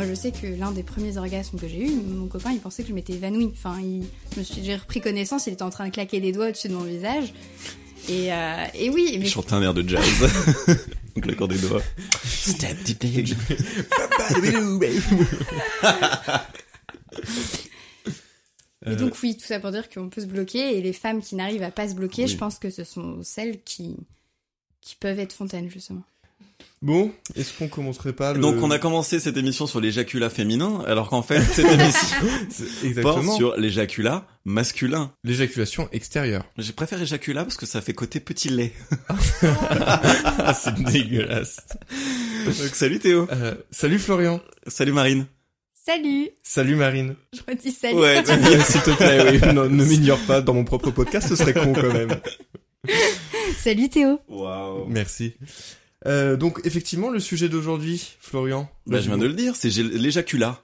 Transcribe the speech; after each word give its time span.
Moi, 0.00 0.08
je 0.08 0.14
sais 0.14 0.32
que 0.32 0.46
l'un 0.46 0.72
des 0.72 0.82
premiers 0.82 1.18
orgasmes 1.18 1.58
que 1.58 1.68
j'ai 1.68 1.86
eu, 1.86 1.90
mon 1.90 2.26
copain, 2.26 2.52
il 2.52 2.58
pensait 2.58 2.82
que 2.82 2.88
je 2.88 2.94
m'étais 2.94 3.12
évanouie. 3.12 3.50
Enfin, 3.52 3.78
il, 3.82 4.02
je 4.32 4.38
me 4.38 4.44
suis, 4.44 4.64
j'ai 4.64 4.74
repris 4.74 5.02
connaissance, 5.02 5.46
il 5.46 5.52
était 5.52 5.62
en 5.62 5.68
train 5.68 5.86
de 5.86 5.92
claquer 5.92 6.20
des 6.20 6.32
doigts 6.32 6.48
au-dessus 6.48 6.68
de 6.68 6.72
mon 6.72 6.84
visage. 6.84 7.34
Et, 8.08 8.32
euh, 8.32 8.64
et 8.72 8.88
oui, 8.88 9.18
mais 9.18 9.26
Je 9.26 9.30
chantais 9.30 9.52
un 9.52 9.60
air 9.60 9.74
de 9.74 9.86
jazz. 9.86 10.02
Donc 11.14 11.26
l'accord 11.26 11.48
des 11.48 11.58
doigts. 11.58 11.82
Step. 12.24 12.78
Mais 18.86 18.96
donc 18.96 19.14
oui, 19.22 19.36
tout 19.36 19.44
ça 19.44 19.60
pour 19.60 19.70
dire 19.70 19.90
qu'on 19.90 20.08
peut 20.08 20.22
se 20.22 20.26
bloquer 20.26 20.78
et 20.78 20.80
les 20.80 20.94
femmes 20.94 21.20
qui 21.20 21.34
n'arrivent 21.34 21.62
à 21.62 21.70
pas 21.70 21.86
se 21.90 21.94
bloquer, 21.94 22.22
Oui. 22.22 22.28
je 22.28 22.38
pense 22.38 22.58
que 22.58 22.70
ce 22.70 22.84
sont 22.84 23.18
celles 23.22 23.62
qui 23.64 23.96
qui 24.80 24.96
peuvent 24.96 25.18
être 25.18 25.34
fontaines 25.34 25.68
justement. 25.68 26.04
Bon, 26.82 27.12
est-ce 27.36 27.52
qu'on 27.58 27.68
commencerait 27.68 28.14
pas 28.14 28.32
le... 28.32 28.40
Donc 28.40 28.56
on 28.62 28.70
a 28.70 28.78
commencé 28.78 29.20
cette 29.20 29.36
émission 29.36 29.66
sur 29.66 29.82
l'éjaculat 29.82 30.30
féminin, 30.30 30.82
alors 30.86 31.10
qu'en 31.10 31.20
fait 31.20 31.40
cette 31.52 31.66
émission 31.70 32.26
C'est 32.48 32.64
porte 32.64 32.84
Exactement. 33.18 33.36
sur 33.36 33.56
l'éjaculat 33.58 34.26
masculin. 34.46 35.12
L'éjaculation 35.22 35.90
extérieure. 35.92 36.42
J'ai 36.56 36.72
préféré 36.72 37.02
éjaculat 37.02 37.44
parce 37.44 37.58
que 37.58 37.66
ça 37.66 37.82
fait 37.82 37.92
côté 37.92 38.18
petit 38.18 38.48
lait. 38.48 38.72
Ah, 39.42 40.54
c'est 40.54 40.74
dégueulasse. 40.82 41.58
Donc 42.46 42.54
salut 42.74 42.98
Théo. 42.98 43.28
Euh, 43.30 43.54
salut 43.70 43.98
Florian. 43.98 44.40
Salut 44.66 44.92
Marine. 44.92 45.26
Salut 45.74 46.30
Salut 46.42 46.76
Marine. 46.76 47.14
Je 47.34 47.40
redis 47.46 47.72
salut 47.72 47.98
Ouais, 47.98 48.22
tu- 48.24 48.32
S'il 48.62 48.80
te 48.80 48.90
plaît, 48.96 49.38
oui, 49.42 49.52
non, 49.54 49.68
ne 49.68 49.84
m'ignore 49.84 50.18
pas 50.20 50.40
dans 50.40 50.54
mon 50.54 50.64
propre 50.64 50.90
podcast, 50.90 51.28
ce 51.28 51.36
serait 51.36 51.52
con 51.52 51.74
quand 51.74 51.92
même. 51.92 52.16
Salut 53.58 53.90
Théo 53.90 54.20
Waouh. 54.28 54.86
Merci. 54.88 55.34
Euh, 56.06 56.36
donc 56.36 56.60
effectivement, 56.64 57.10
le 57.10 57.20
sujet 57.20 57.48
d'aujourd'hui, 57.48 58.16
Florian. 58.20 58.70
Bah, 58.86 59.00
je 59.00 59.06
viens 59.08 59.18
de 59.18 59.26
le 59.26 59.34
dire, 59.34 59.54
c'est 59.56 59.68
l'éjaculat 59.76 60.62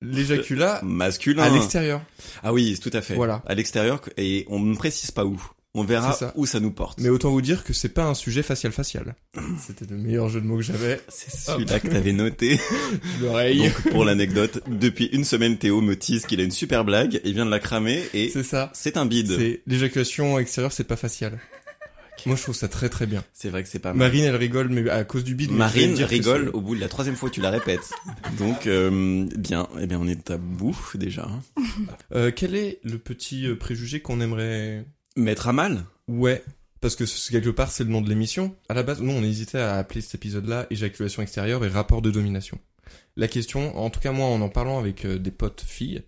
L'éjaculat 0.00 0.80
masculin. 0.84 1.42
à 1.42 1.50
l'extérieur. 1.50 2.00
Ah 2.42 2.52
oui, 2.52 2.78
tout 2.80 2.90
à 2.92 3.00
fait. 3.02 3.14
Voilà. 3.14 3.42
À 3.46 3.54
l'extérieur 3.54 4.00
et 4.16 4.44
on 4.48 4.60
ne 4.60 4.76
précise 4.76 5.10
pas 5.10 5.24
où. 5.24 5.40
On 5.74 5.84
verra 5.84 6.12
ça. 6.12 6.32
où 6.34 6.46
ça 6.46 6.60
nous 6.60 6.70
porte. 6.70 6.98
Mais 7.00 7.08
autant 7.10 7.30
vous 7.30 7.42
dire 7.42 7.62
que 7.62 7.72
c'est 7.72 7.90
pas 7.90 8.04
un 8.04 8.14
sujet 8.14 8.42
facial-facial. 8.42 9.14
C'était 9.64 9.84
le 9.88 9.96
meilleur 9.98 10.28
jeu 10.28 10.40
de 10.40 10.46
mots 10.46 10.56
que 10.56 10.62
j'avais. 10.62 11.00
C'est 11.08 11.30
celui-là 11.30 11.78
que 11.78 11.88
t'avais 11.88 12.12
noté. 12.12 12.58
L'oreille. 13.20 13.58
Donc 13.68 13.92
pour 13.92 14.04
l'anecdote, 14.04 14.62
depuis 14.66 15.06
une 15.12 15.24
semaine, 15.24 15.58
Théo 15.58 15.80
me 15.80 15.94
tease 15.94 16.26
qu'il 16.26 16.40
a 16.40 16.44
une 16.44 16.50
super 16.52 16.84
blague, 16.84 17.20
il 17.24 17.34
vient 17.34 17.44
de 17.46 17.50
la 17.50 17.58
cramer 17.60 18.02
et 18.14 18.30
C'est 18.30 18.42
ça. 18.44 18.70
c'est 18.74 18.96
un 18.96 19.04
bide. 19.04 19.36
C'est 19.36 19.62
l'éjaculation 19.66 20.38
extérieure, 20.38 20.72
c'est 20.72 20.84
pas 20.84 20.96
facial. 20.96 21.38
Moi, 22.26 22.36
je 22.36 22.42
trouve 22.42 22.54
ça 22.54 22.68
très 22.68 22.88
très 22.88 23.06
bien. 23.06 23.24
C'est 23.32 23.50
vrai 23.50 23.62
que 23.62 23.68
c'est 23.68 23.78
pas 23.78 23.90
mal. 23.90 23.98
Marine, 24.08 24.24
elle 24.24 24.36
rigole, 24.36 24.68
mais 24.68 24.88
à 24.88 25.04
cause 25.04 25.24
du 25.24 25.34
bide. 25.34 25.50
Marine 25.50 25.94
rigole 26.02 26.50
au 26.52 26.60
bout 26.60 26.74
de 26.74 26.80
la 26.80 26.88
troisième 26.88 27.16
fois 27.16 27.28
que 27.28 27.34
tu 27.34 27.40
la 27.40 27.50
répètes. 27.50 27.90
Donc 28.38 28.66
euh, 28.66 29.26
bien, 29.36 29.68
eh 29.80 29.86
bien 29.86 29.98
on 30.00 30.06
est 30.06 30.30
à 30.30 30.38
bout 30.38 30.78
déjà. 30.94 31.28
Euh, 32.14 32.30
quel 32.34 32.54
est 32.54 32.80
le 32.84 32.98
petit 32.98 33.46
euh, 33.46 33.56
préjugé 33.56 34.00
qu'on 34.00 34.20
aimerait 34.20 34.84
Mettre 35.16 35.48
à 35.48 35.52
mal. 35.52 35.84
Ouais, 36.08 36.42
parce 36.80 36.96
que 36.96 37.04
quelque 37.30 37.50
part 37.50 37.70
c'est 37.70 37.84
le 37.84 37.90
nom 37.90 38.00
de 38.00 38.08
l'émission. 38.08 38.54
À 38.68 38.74
la 38.74 38.82
base, 38.82 39.00
nous 39.00 39.12
on 39.12 39.22
hésitait 39.22 39.58
à 39.58 39.76
appeler 39.76 40.00
cet 40.00 40.14
épisode-là 40.14 40.66
éjaculation 40.70 41.22
extérieure 41.22 41.64
et 41.64 41.68
rapport 41.68 42.02
de 42.02 42.10
domination. 42.10 42.58
La 43.16 43.28
question, 43.28 43.76
en 43.76 43.90
tout 43.90 44.00
cas 44.00 44.12
moi 44.12 44.26
en 44.26 44.40
en 44.40 44.48
parlant 44.48 44.78
avec 44.78 45.04
euh, 45.04 45.18
des 45.18 45.30
potes 45.30 45.64
filles, 45.66 46.02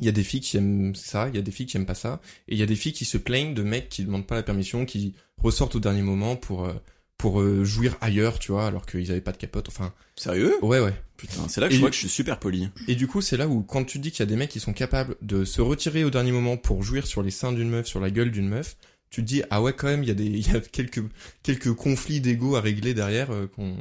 il 0.00 0.06
y 0.06 0.08
a 0.08 0.12
des 0.12 0.22
filles 0.24 0.40
qui 0.40 0.56
aiment 0.56 0.94
ça, 0.94 1.28
il 1.28 1.34
y 1.34 1.38
a 1.38 1.42
des 1.42 1.50
filles 1.52 1.66
qui 1.66 1.76
aiment 1.76 1.86
pas 1.86 1.94
ça, 1.94 2.20
et 2.48 2.54
il 2.54 2.58
y 2.58 2.62
a 2.62 2.66
des 2.66 2.76
filles 2.76 2.92
qui 2.92 3.04
se 3.04 3.18
plaignent 3.18 3.54
de 3.54 3.62
mecs 3.62 3.88
qui 3.88 4.04
demandent 4.04 4.26
pas 4.26 4.34
la 4.36 4.42
permission, 4.42 4.84
qui 4.86 5.14
ressortent 5.38 5.74
au 5.76 5.80
dernier 5.80 6.02
moment 6.02 6.36
pour 6.36 6.64
euh, 6.64 6.72
pour 7.18 7.40
euh, 7.40 7.62
jouir 7.64 7.96
ailleurs, 8.00 8.40
tu 8.40 8.50
vois, 8.50 8.66
alors 8.66 8.84
qu'ils 8.84 9.10
avaient 9.12 9.20
pas 9.20 9.30
de 9.30 9.36
capote. 9.36 9.68
Enfin, 9.68 9.92
Sérieux? 10.16 10.54
Ouais 10.60 10.80
ouais. 10.80 10.92
Putain, 11.16 11.46
c'est 11.48 11.60
là 11.60 11.68
que 11.68 11.72
Et- 11.72 11.76
je 11.76 11.80
vois 11.80 11.88
que 11.90 11.94
je 11.94 12.00
suis 12.00 12.08
super 12.08 12.40
poli. 12.40 12.68
Et 12.88 12.96
du 12.96 13.06
coup, 13.06 13.20
c'est 13.20 13.36
là 13.36 13.46
où, 13.46 13.62
quand 13.62 13.84
tu 13.84 14.00
dis 14.00 14.10
qu'il 14.10 14.20
y 14.20 14.22
a 14.24 14.26
des 14.26 14.34
mecs 14.34 14.50
qui 14.50 14.58
sont 14.58 14.72
capables 14.72 15.14
de 15.22 15.44
se 15.44 15.60
retirer 15.60 16.02
au 16.02 16.10
dernier 16.10 16.32
moment 16.32 16.56
pour 16.56 16.82
jouir 16.82 17.06
sur 17.06 17.22
les 17.22 17.30
seins 17.30 17.52
d'une 17.52 17.70
meuf, 17.70 17.86
sur 17.86 18.00
la 18.00 18.10
gueule 18.10 18.32
d'une 18.32 18.48
meuf, 18.48 18.76
tu 19.10 19.20
te 19.22 19.26
dis, 19.26 19.42
ah 19.50 19.62
ouais, 19.62 19.72
quand 19.72 19.86
même, 19.86 20.02
il 20.02 20.08
y 20.08 20.10
a 20.10 20.14
des, 20.14 20.24
il 20.24 20.52
y 20.52 20.56
a 20.56 20.58
quelques, 20.60 21.02
quelques 21.44 21.72
conflits 21.74 22.20
d'ego 22.20 22.56
à 22.56 22.60
régler 22.60 22.92
derrière, 22.92 23.30
euh, 23.32 23.46
qu'on, 23.46 23.76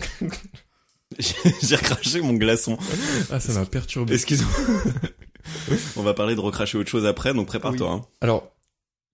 J'ai 1.18 1.34
j'ai 1.62 1.76
recraché 1.76 2.20
mon 2.20 2.34
glaçon. 2.34 2.76
ah, 3.30 3.38
ça 3.38 3.52
m'a 3.54 3.64
perturbé. 3.64 4.14
Excuse-moi. 4.14 4.50
On 5.96 6.02
va 6.02 6.14
parler 6.14 6.34
de 6.34 6.40
recracher 6.40 6.78
autre 6.78 6.90
chose 6.90 7.06
après, 7.06 7.34
donc 7.34 7.46
prépare-toi. 7.46 7.90
hein. 7.90 8.02
Alors, 8.20 8.50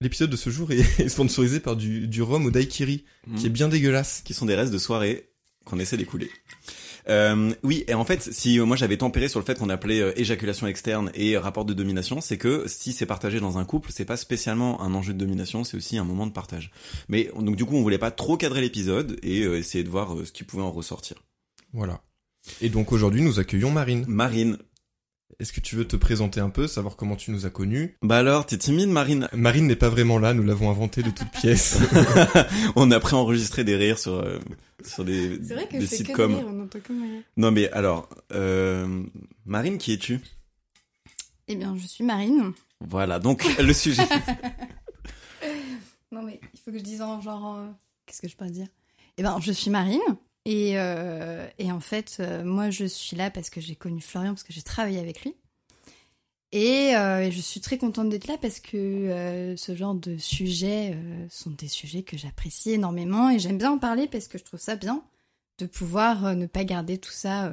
l'épisode 0.00 0.31
de 0.31 0.37
ce 0.37 0.50
jour 0.50 0.70
est 0.72 1.09
sponsorisé 1.09 1.60
par 1.60 1.76
du, 1.76 2.09
du 2.09 2.22
rhum 2.22 2.47
au 2.47 2.50
daiquiri, 2.50 3.04
qui 3.37 3.47
est 3.47 3.50
bien 3.50 3.69
dégueulasse. 3.69 4.22
Qui 4.25 4.34
sont 4.34 4.47
des 4.47 4.54
restes 4.54 4.72
de 4.72 4.78
soirée 4.78 5.28
qu'on 5.65 5.78
essaie 5.78 5.97
d'écouler. 5.97 6.28
Euh, 7.09 7.53
oui, 7.65 7.84
et 7.88 7.94
en 7.94 8.04
fait, 8.04 8.22
si 8.32 8.60
euh, 8.60 8.65
moi 8.65 8.76
j'avais 8.76 8.97
tempéré 8.97 9.28
sur 9.28 9.41
le 9.41 9.44
fait 9.44 9.59
qu'on 9.59 9.70
appelait 9.70 10.00
euh, 10.00 10.12
éjaculation 10.16 10.69
externe 10.69 11.10
et 11.15 11.37
rapport 11.37 11.65
de 11.65 11.75
domination, 11.75 12.20
c'est 12.20 12.38
que 12.38 12.64
si 12.69 12.93
c'est 12.93 13.06
partagé 13.06 13.41
dans 13.41 13.59
un 13.59 13.64
couple, 13.64 13.91
c'est 13.93 14.04
pas 14.04 14.16
spécialement 14.16 14.81
un 14.82 14.94
enjeu 14.94 15.12
de 15.12 15.19
domination, 15.19 15.64
c'est 15.64 15.76
aussi 15.76 15.99
un 15.99 16.04
moment 16.04 16.26
de 16.28 16.32
partage. 16.32 16.70
Mais 17.09 17.31
donc 17.37 17.56
du 17.56 17.64
coup, 17.64 17.75
on 17.76 17.82
voulait 17.82 17.99
pas 17.99 18.12
trop 18.12 18.37
cadrer 18.37 18.60
l'épisode 18.60 19.19
et 19.25 19.43
euh, 19.43 19.59
essayer 19.59 19.82
de 19.82 19.88
voir 19.88 20.14
euh, 20.14 20.25
ce 20.25 20.31
qui 20.31 20.44
pouvait 20.44 20.62
en 20.62 20.70
ressortir. 20.70 21.16
Voilà. 21.72 22.03
Et 22.60 22.69
donc 22.69 22.93
aujourd'hui, 22.93 23.22
nous 23.22 23.41
accueillons 23.41 23.70
Marine. 23.72 24.04
Marine, 24.06 24.59
Est-ce 25.43 25.53
que 25.53 25.59
tu 25.59 25.75
veux 25.75 25.89
te 25.89 25.97
présenter 25.97 26.39
un 26.39 26.51
peu, 26.51 26.69
savoir 26.69 26.95
comment 26.95 27.17
tu 27.17 27.33
nous 27.33 27.47
as 27.47 27.51
connus 27.51 27.97
bah 28.01 28.19
alors, 28.19 28.47
t'es 28.47 28.57
timide, 28.57 28.91
Marine 28.91 29.29
Marine 29.33 29.67
n'est 29.67 29.75
pas 29.75 29.89
vraiment 29.89 30.21
là, 30.21 30.35
nous 30.35 30.45
l'avons 30.45 30.71
inventé 30.71 31.03
de 31.03 31.11
toutes 31.11 31.33
pièces. 31.33 31.81
On 32.77 32.93
a 32.93 33.01
préenregistré 33.01 33.65
des 33.65 33.75
rires 33.75 33.99
sur 33.99 34.21
euh, 34.21 34.39
sur 34.85 35.05
des 35.05 35.41
C'est 35.43 35.55
vrai 35.55 35.67
que 35.67 35.73
des 35.73 35.81
je 35.81 35.87
fais 35.87 35.99
que 35.99 36.05
sitcoms. 36.07 36.31
de 36.31 36.37
rire, 36.37 36.47
on 36.49 36.63
entend 36.63 36.79
que 36.79 36.93
de 36.93 37.03
rire. 37.03 37.23
Non 37.37 37.51
mais 37.51 37.69
alors, 37.73 38.09
euh, 38.31 39.03
Marine, 39.45 39.79
qui 39.79 39.95
es-tu? 39.95 40.21
Eh 41.49 41.57
bien, 41.57 41.77
je 41.77 41.89
suis 41.89 42.05
Marine. 42.05 42.53
Voilà, 42.81 43.19
donc 43.19 43.45
le 43.59 43.73
sujet. 43.73 44.07
Non 46.13 46.23
mais 46.23 46.39
il 46.55 46.61
faut 46.61 46.71
que 46.71 46.79
je 46.79 46.85
dise 46.85 47.03
en 47.03 47.21
genre 47.21 47.57
euh, 47.57 47.67
qu'est-ce 48.07 48.23
que 48.23 48.29
je 48.29 48.37
peux 48.37 48.47
dire? 48.47 48.69
Eh 49.17 49.25
ben, 49.25 49.41
je 49.41 49.51
suis 49.51 49.71
Marine 49.71 49.99
et 50.45 50.73
euh, 50.79 51.47
et 51.59 51.71
en 51.71 51.81
fait, 51.81 52.17
euh, 52.21 52.45
moi 52.45 52.71
je 52.71 52.85
suis 52.85 53.17
là 53.17 53.31
parce 53.31 53.51
que 53.51 53.61
j'ai 53.61 53.77
connu 53.77 54.01
Florian 54.01 54.31
parce 54.31 54.43
que 54.43 54.53
j'ai 54.53 54.63
travaillé 54.63 54.99
avec 54.99 55.23
lui. 55.23 55.35
Et 56.55 56.95
euh, 56.97 57.31
je 57.31 57.41
suis 57.41 57.61
très 57.61 57.79
contente 57.79 58.11
d'être 58.11 58.27
là 58.27 58.37
parce 58.41 58.61
que 58.61 59.55
ce 59.57 59.75
genre 59.75 59.95
de 59.95 60.19
sujets 60.19 60.99
sont 61.31 61.51
des 61.51 61.69
sujets 61.69 62.03
que 62.03 62.19
j'apprécie 62.19 62.73
énormément 62.73 63.31
et 63.31 63.39
j'aime 63.39 63.57
bien 63.57 63.73
en 63.73 63.79
parler 63.79 64.07
parce 64.07 64.29
que 64.29 64.37
je 64.37 64.45
trouve 64.45 64.61
ça 64.61 64.77
bien 64.77 65.03
de 65.59 65.65
pouvoir 65.65 66.37
ne 66.37 66.45
pas 66.45 66.65
garder 66.65 66.99
tout 66.99 67.11
ça 67.11 67.51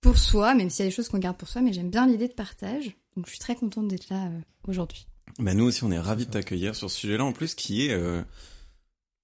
pour 0.00 0.18
soi, 0.18 0.56
même 0.56 0.68
s'il 0.68 0.84
y 0.84 0.88
a 0.88 0.90
des 0.90 0.96
choses 0.96 1.08
qu'on 1.08 1.18
garde 1.18 1.36
pour 1.36 1.48
soi, 1.48 1.62
mais 1.62 1.72
j'aime 1.72 1.90
bien 1.90 2.08
l'idée 2.08 2.26
de 2.26 2.32
partage. 2.32 2.96
Donc 3.16 3.26
je 3.26 3.30
suis 3.30 3.38
très 3.38 3.54
contente 3.54 3.86
d'être 3.86 4.08
là 4.08 4.28
aujourd'hui. 4.66 5.06
bah 5.38 5.54
nous 5.54 5.66
aussi, 5.66 5.84
on 5.84 5.92
est 5.92 5.98
ravis 6.00 6.26
de 6.26 6.32
t'accueillir 6.32 6.74
sur 6.74 6.90
ce 6.90 6.98
sujet-là 6.98 7.24
en 7.24 7.32
plus, 7.32 7.54
qui 7.54 7.86
est 7.86 7.94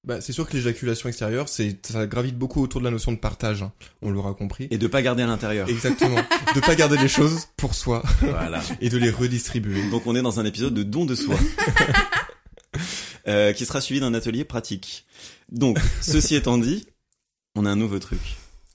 Bah, 0.04 0.20
c'est 0.20 0.32
sûr 0.32 0.48
que 0.48 0.54
l'éjaculation 0.54 1.08
extérieure, 1.08 1.48
c'est, 1.48 1.86
ça 1.86 2.06
gravite 2.06 2.36
beaucoup 2.36 2.62
autour 2.62 2.80
de 2.80 2.84
la 2.84 2.90
notion 2.90 3.12
de 3.12 3.16
partage, 3.16 3.62
hein. 3.62 3.72
on 4.02 4.10
l'aura 4.10 4.34
compris. 4.34 4.68
et 4.70 4.76
de 4.76 4.86
pas 4.86 5.00
garder 5.00 5.22
à 5.22 5.26
l'intérieur. 5.26 5.68
Exactement. 5.68 6.18
de 6.54 6.60
pas 6.60 6.74
garder 6.74 6.98
les 6.98 7.08
choses 7.08 7.48
pour 7.56 7.74
soi 7.74 8.02
voilà. 8.20 8.62
et 8.80 8.90
de 8.90 8.98
les 8.98 9.10
redistribuer. 9.10 9.88
Donc 9.90 10.06
on 10.06 10.14
est 10.14 10.22
dans 10.22 10.40
un 10.40 10.44
épisode 10.44 10.74
de 10.74 10.82
don 10.82 11.04
de 11.04 11.14
soi. 11.14 11.36
Euh, 13.26 13.54
qui 13.54 13.64
sera 13.64 13.80
suivi 13.80 14.00
d'un 14.00 14.12
atelier 14.12 14.44
pratique. 14.44 15.06
Donc, 15.50 15.78
ceci 16.02 16.34
étant 16.34 16.58
dit, 16.58 16.86
on 17.54 17.64
a 17.64 17.70
un 17.70 17.76
nouveau 17.76 17.98
truc. 17.98 18.20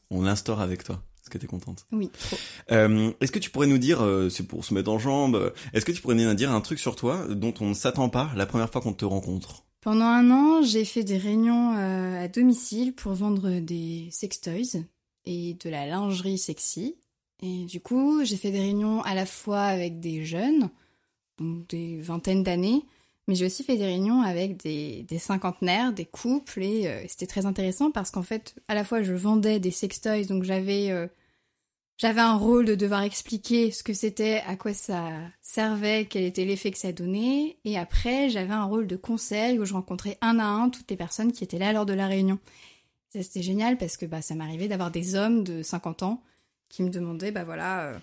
On 0.10 0.24
l'instaure 0.24 0.60
avec 0.60 0.84
toi. 0.84 1.04
Est-ce 1.22 1.30
que 1.30 1.38
t'es 1.38 1.46
contente? 1.46 1.86
Oui, 1.92 2.10
trop. 2.10 2.38
Euh, 2.72 3.12
Est-ce 3.22 3.32
que 3.32 3.38
tu 3.38 3.52
pourrais 3.52 3.68
nous 3.68 3.78
dire, 3.78 4.02
euh, 4.04 4.30
c'est 4.30 4.48
pour 4.48 4.66
se 4.66 4.74
mettre 4.74 4.90
en 4.90 4.98
jambe, 4.98 5.36
euh, 5.36 5.52
est-ce 5.74 5.86
que 5.86 5.92
tu 5.92 6.02
pourrais 6.02 6.16
nous 6.16 6.34
dire 6.34 6.52
un 6.52 6.62
truc 6.62 6.80
sur 6.80 6.96
toi 6.96 7.28
dont 7.30 7.54
on 7.60 7.70
ne 7.70 7.74
s'attend 7.76 8.10
pas 8.10 8.32
la 8.36 8.48
première 8.48 8.72
fois 8.72 8.82
qu'on 8.82 8.94
te 8.94 9.06
rencontre? 9.06 9.66
Pendant 9.82 10.06
un 10.06 10.30
an, 10.32 10.62
j'ai 10.62 10.84
fait 10.84 11.04
des 11.04 11.18
réunions 11.18 11.74
euh, 11.78 12.26
à 12.26 12.28
domicile 12.28 12.94
pour 12.94 13.14
vendre 13.14 13.60
des 13.60 14.10
sextoys. 14.12 14.84
et 15.26 15.54
de 15.54 15.70
la 15.70 15.86
lingerie 15.86 16.38
sexy. 16.38 16.96
Et 17.42 17.66
du 17.66 17.80
coup, 17.80 18.24
j'ai 18.26 18.36
fait 18.36 18.52
des 18.52 18.60
réunions 18.60 19.02
à 19.04 19.14
la 19.14 19.26
fois 19.26 19.62
avec 19.62 20.00
des 20.00 20.26
jeunes, 20.26 20.70
donc 21.38 21.68
des 21.68 22.00
vingtaines 22.02 22.44
d'années, 22.44 22.84
mais 23.28 23.36
j'ai 23.36 23.46
aussi 23.46 23.64
fait 23.64 23.78
des 23.78 23.86
réunions 23.86 24.22
avec 24.22 24.58
des, 24.58 25.04
des 25.04 25.20
cinquantenaires, 25.20 25.94
des 25.94 26.06
couples, 26.06 26.64
et 26.64 26.88
euh, 26.88 27.06
c'était 27.08 27.28
très 27.28 27.46
intéressant 27.46 27.92
parce 27.92 28.12
qu'en 28.12 28.24
fait, 28.24 28.56
à 28.68 28.76
la 28.76 28.84
fois, 28.84 29.04
je 29.04 29.14
vendais 29.14 29.60
des 29.60 29.72
sextoys, 29.72 30.26
donc 30.26 30.44
j'avais 30.44 30.90
euh, 30.92 31.08
j'avais 32.00 32.22
un 32.22 32.36
rôle 32.36 32.66
de 32.66 32.76
devoir 32.76 33.04
expliquer 33.04 33.72
ce 33.72 33.84
que 33.84 33.94
c'était, 33.94 34.42
à 34.48 34.56
quoi 34.56 34.74
ça 34.74 35.12
servait, 35.42 36.08
quel 36.10 36.24
était 36.24 36.46
l'effet 36.46 36.72
que 36.72 36.78
ça 36.78 36.94
donnait, 36.94 37.58
et 37.66 37.78
après, 37.78 38.30
j'avais 38.30 38.54
un 38.54 38.64
rôle 38.64 38.88
de 38.88 38.96
conseil 38.96 39.60
où 39.60 39.66
je 39.66 39.74
rencontrais 39.74 40.18
un 40.22 40.40
à 40.40 40.46
un 40.46 40.70
toutes 40.70 40.90
les 40.90 40.96
personnes 40.96 41.34
qui 41.34 41.44
étaient 41.44 41.60
là 41.60 41.74
lors 41.74 41.86
de 41.86 41.94
la 41.94 42.08
réunion. 42.08 42.40
Ça, 43.10 43.22
c'était 43.22 43.42
génial 43.42 43.78
parce 43.78 43.98
que 43.98 44.06
bah, 44.06 44.22
ça 44.22 44.34
m'arrivait 44.34 44.70
d'avoir 44.70 44.92
des 44.92 45.16
hommes 45.16 45.44
de 45.44 45.62
50 45.62 46.04
ans 46.04 46.24
qui 46.70 46.84
me 46.84 46.90
demandaient, 46.90 47.32
bah 47.32 47.44
voilà, 47.44 47.82
euh, 47.88 48.00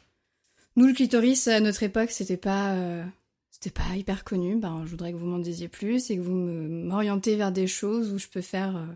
nous 0.77 0.87
le 0.87 0.93
clitoris 0.93 1.49
à 1.49 1.61
notre 1.61 1.83
époque, 1.83 2.11
c'était 2.11 2.37
pas, 2.37 2.75
euh, 2.75 3.03
c'était 3.51 3.71
pas 3.71 3.97
hyper 3.97 4.25
connu. 4.25 4.57
Ben, 4.57 4.83
je 4.85 4.91
voudrais 4.91 5.13
que 5.13 5.17
vous 5.17 5.27
m'en 5.27 5.39
disiez 5.39 5.69
plus 5.69 6.11
et 6.11 6.17
que 6.17 6.23
vous 6.23 6.35
m'orientez 6.35 7.37
vers 7.37 7.51
des 7.53 7.67
choses 7.67 8.13
où 8.13 8.19
je 8.19 8.29
peux 8.29 8.43
faire, 8.43 8.77
euh, 8.77 8.87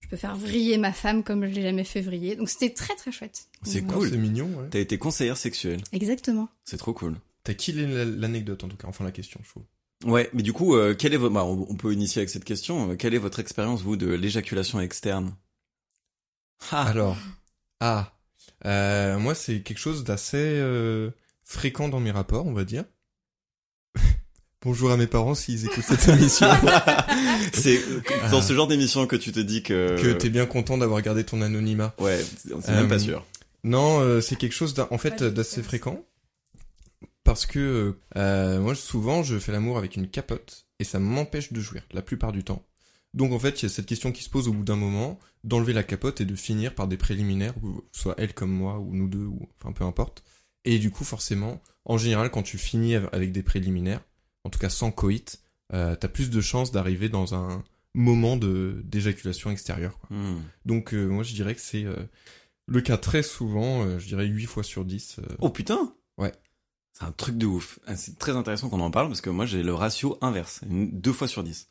je 0.00 0.08
peux 0.08 0.16
faire 0.16 0.36
vriller 0.36 0.78
ma 0.78 0.92
femme 0.92 1.24
comme 1.24 1.44
je 1.46 1.50
l'ai 1.54 1.62
jamais 1.62 1.84
fait 1.84 2.00
vriller. 2.00 2.36
Donc 2.36 2.48
c'était 2.48 2.72
très 2.72 2.94
très 2.96 3.10
chouette. 3.12 3.48
C'est 3.62 3.82
cool. 3.82 4.10
C'est 4.10 4.16
mignon, 4.16 4.46
ouais. 4.58 4.68
T'as 4.70 4.78
été 4.78 4.98
conseillère 4.98 5.36
sexuelle. 5.36 5.82
Exactement. 5.92 6.48
C'est 6.64 6.76
trop 6.76 6.92
cool. 6.92 7.16
T'as 7.44 7.54
killé 7.54 7.86
la- 7.86 8.04
l'anecdote, 8.04 8.64
en 8.64 8.68
tout 8.68 8.76
cas? 8.76 8.88
Enfin, 8.88 9.04
la 9.04 9.12
question, 9.12 9.40
je 9.44 9.48
trouve. 9.50 9.64
Ouais, 10.04 10.28
mais 10.34 10.42
du 10.42 10.52
coup, 10.52 10.74
euh, 10.76 10.94
quelle 10.94 11.14
est 11.14 11.16
votre... 11.16 11.32
bah, 11.34 11.44
on 11.44 11.74
peut 11.74 11.92
initier 11.92 12.20
avec 12.20 12.28
cette 12.28 12.44
question. 12.44 12.90
Euh, 12.90 12.96
Quelle 12.96 13.14
est 13.14 13.18
votre 13.18 13.38
expérience, 13.38 13.82
vous, 13.82 13.96
de 13.96 14.08
l'éjaculation 14.12 14.78
externe? 14.80 15.34
Ah, 16.70 16.86
Alors, 16.88 17.16
ah, 17.80 18.12
euh, 18.64 19.18
moi 19.18 19.34
c'est 19.34 19.60
quelque 19.62 19.78
chose 19.78 20.04
d'assez 20.04 20.36
euh, 20.38 21.10
fréquent 21.44 21.88
dans 21.88 22.00
mes 22.00 22.10
rapports, 22.10 22.46
on 22.46 22.52
va 22.52 22.64
dire. 22.64 22.84
Bonjour 24.62 24.90
à 24.90 24.96
mes 24.96 25.06
parents 25.06 25.34
s'ils 25.34 25.64
écoutent 25.64 25.84
cette 25.84 26.08
émission. 26.18 26.46
c'est 27.52 27.80
dans 28.30 28.42
ce 28.42 28.52
genre 28.54 28.66
d'émission 28.66 29.06
que 29.06 29.16
tu 29.16 29.30
te 29.32 29.38
dis 29.40 29.62
que... 29.62 30.00
que 30.00 30.12
t'es 30.12 30.30
bien 30.30 30.46
content 30.46 30.78
d'avoir 30.78 31.00
gardé 31.02 31.24
ton 31.24 31.40
anonymat. 31.42 31.94
Ouais, 31.98 32.20
c'est 32.42 32.68
même 32.70 32.86
Euh, 32.86 32.88
pas 32.88 32.98
sûr. 32.98 33.24
Non, 33.64 34.00
euh, 34.00 34.20
c'est 34.20 34.36
quelque 34.36 34.54
chose 34.54 34.74
d'un- 34.74 34.88
en 34.90 34.98
fait 34.98 35.20
Ouais, 35.20 35.30
d'assez 35.30 35.62
fréquent 35.62 36.04
parce 37.24 37.44
que 37.46 37.96
euh, 38.16 38.60
moi 38.60 38.74
souvent 38.76 39.22
je 39.24 39.38
fais 39.38 39.50
l'amour 39.52 39.78
avec 39.78 39.96
une 39.96 40.08
capote 40.08 40.66
et 40.78 40.84
ça 40.84 41.00
m'empêche 41.00 41.52
de 41.52 41.60
jouir 41.60 41.82
la 41.92 42.00
plupart 42.02 42.32
du 42.32 42.44
temps. 42.44 42.64
Donc 43.14 43.32
en 43.32 43.38
fait 43.38 43.60
il 43.60 43.64
y 43.64 43.66
a 43.66 43.68
cette 43.68 43.86
question 43.86 44.12
qui 44.12 44.22
se 44.22 44.30
pose 44.30 44.46
au 44.48 44.52
bout 44.52 44.62
d'un 44.64 44.76
moment 44.76 45.18
d'enlever 45.44 45.72
la 45.72 45.82
capote 45.82 46.20
et 46.20 46.24
de 46.24 46.36
finir 46.36 46.74
par 46.74 46.86
des 46.88 46.96
préliminaires, 46.96 47.54
soit 47.92 48.14
elle 48.18 48.32
comme 48.32 48.50
moi 48.52 48.78
ou 48.78 48.94
nous 48.94 49.08
deux 49.08 49.24
ou 49.24 49.48
enfin 49.60 49.72
peu 49.72 49.84
importe. 49.84 50.22
Et 50.64 50.78
du 50.78 50.90
coup 50.90 51.04
forcément 51.04 51.60
en 51.84 51.98
général 51.98 52.30
quand 52.30 52.42
tu 52.42 52.58
finis 52.58 52.94
av- 52.94 53.08
avec 53.12 53.32
des 53.32 53.42
préliminaires, 53.42 54.02
en 54.46 54.50
tout 54.50 54.58
cas 54.58 54.68
sans 54.70 54.90
coït, 54.90 55.40
euh, 55.74 55.96
t'as 55.96 56.08
plus 56.08 56.30
de 56.30 56.40
chances 56.40 56.72
d'arriver 56.72 57.08
dans 57.08 57.34
un 57.34 57.62
moment 57.94 58.36
de 58.36 58.80
d'éjaculation 58.84 59.50
extérieure. 59.50 59.98
quoi. 59.98 60.16
Hmm. 60.16 60.40
Donc 60.64 60.94
euh, 60.94 61.06
moi 61.06 61.22
je 61.24 61.34
dirais 61.34 61.54
que 61.54 61.60
c'est 61.60 61.84
euh, 61.84 61.96
le 62.66 62.80
cas 62.80 62.96
très 62.96 63.22
souvent, 63.22 63.98
je 63.98 64.06
dirais 64.06 64.26
8 64.26 64.46
fois 64.46 64.62
sur 64.62 64.84
10. 64.84 65.16
euh. 65.18 65.22
Oh 65.40 65.50
putain 65.50 65.94
Ouais. 66.18 66.32
C'est 66.92 67.04
un 67.04 67.12
truc 67.12 67.36
de 67.36 67.46
ouf. 67.46 67.78
Ah, 67.86 67.94
C'est 67.96 68.18
très 68.18 68.32
intéressant 68.36 68.68
qu'on 68.70 68.80
en 68.80 68.90
parle 68.90 69.08
parce 69.08 69.20
que 69.20 69.28
moi 69.30 69.44
j'ai 69.46 69.62
le 69.62 69.74
ratio 69.74 70.16
inverse, 70.22 70.60
une- 70.68 70.98
deux 71.00 71.12
fois 71.12 71.28
sur 71.28 71.42
dix. 71.42 71.68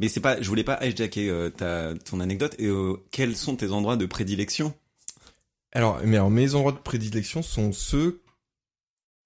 Mais 0.00 0.08
c'est 0.08 0.20
pas, 0.20 0.40
je 0.40 0.48
voulais 0.48 0.64
pas 0.64 0.78
hijacker 0.86 1.50
ta 1.56 1.94
ton 2.04 2.20
anecdote. 2.20 2.54
Et 2.58 2.70
quels 3.10 3.36
sont 3.36 3.56
tes 3.56 3.70
endroits 3.72 3.96
de 3.96 4.06
prédilection? 4.06 4.74
Alors, 5.72 6.00
mais 6.04 6.16
alors 6.16 6.30
mes 6.30 6.54
endroits 6.54 6.72
de 6.72 6.78
prédilection 6.78 7.42
sont 7.42 7.72
ceux 7.72 8.22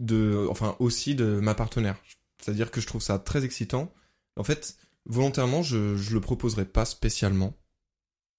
de, 0.00 0.46
enfin 0.50 0.76
aussi 0.78 1.14
de 1.14 1.38
ma 1.40 1.54
partenaire. 1.54 1.96
C'est-à-dire 2.40 2.70
que 2.70 2.80
je 2.80 2.86
trouve 2.86 3.02
ça 3.02 3.18
très 3.18 3.44
excitant. 3.44 3.92
En 4.36 4.44
fait, 4.44 4.76
volontairement, 5.06 5.62
je 5.62 5.96
je 5.96 6.14
le 6.14 6.20
proposerai 6.20 6.64
pas 6.64 6.84
spécialement. 6.84 7.56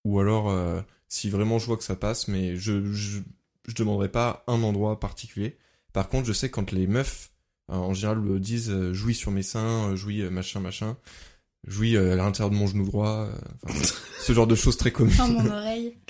Ou 0.06 0.20
alors, 0.20 0.50
euh, 0.50 0.82
si 1.08 1.30
vraiment 1.30 1.60
je 1.60 1.68
vois 1.68 1.78
que 1.78 1.84
ça 1.84 1.96
passe, 1.96 2.28
mais 2.28 2.56
je 2.56 2.92
je, 2.94 3.20
je 3.68 3.76
demanderai 3.76 4.10
pas 4.10 4.44
un 4.48 4.64
endroit 4.64 5.00
particulier. 5.00 5.58
Par 5.94 6.10
contre, 6.10 6.28
je 6.28 6.34
sais 6.34 6.50
quand 6.50 6.72
les 6.72 6.88
meufs, 6.88 7.32
euh, 7.70 7.76
en 7.76 7.94
général, 7.94 8.40
disent 8.40 8.72
euh, 8.72 8.94
jouis 8.94 9.16
sur 9.16 9.32
mes 9.32 9.44
seins, 9.44 9.96
jouis 9.96 10.24
machin 10.30 10.60
machin, 10.60 10.98
jouis 11.68 11.96
euh, 11.96 12.14
à 12.14 12.16
l'intérieur 12.16 12.50
de 12.50 12.56
mon 12.56 12.68
genou 12.68 12.86
droit, 12.86 13.28
euh, 13.28 13.34
enfin, 13.68 13.80
ce 14.22 14.34
genre 14.34 14.48
de 14.48 14.56
choses 14.56 14.78
très 14.78 14.92
communes. 14.92 15.16
Dans 15.18 15.28
mon 15.28 15.50
oreille. 15.50 15.98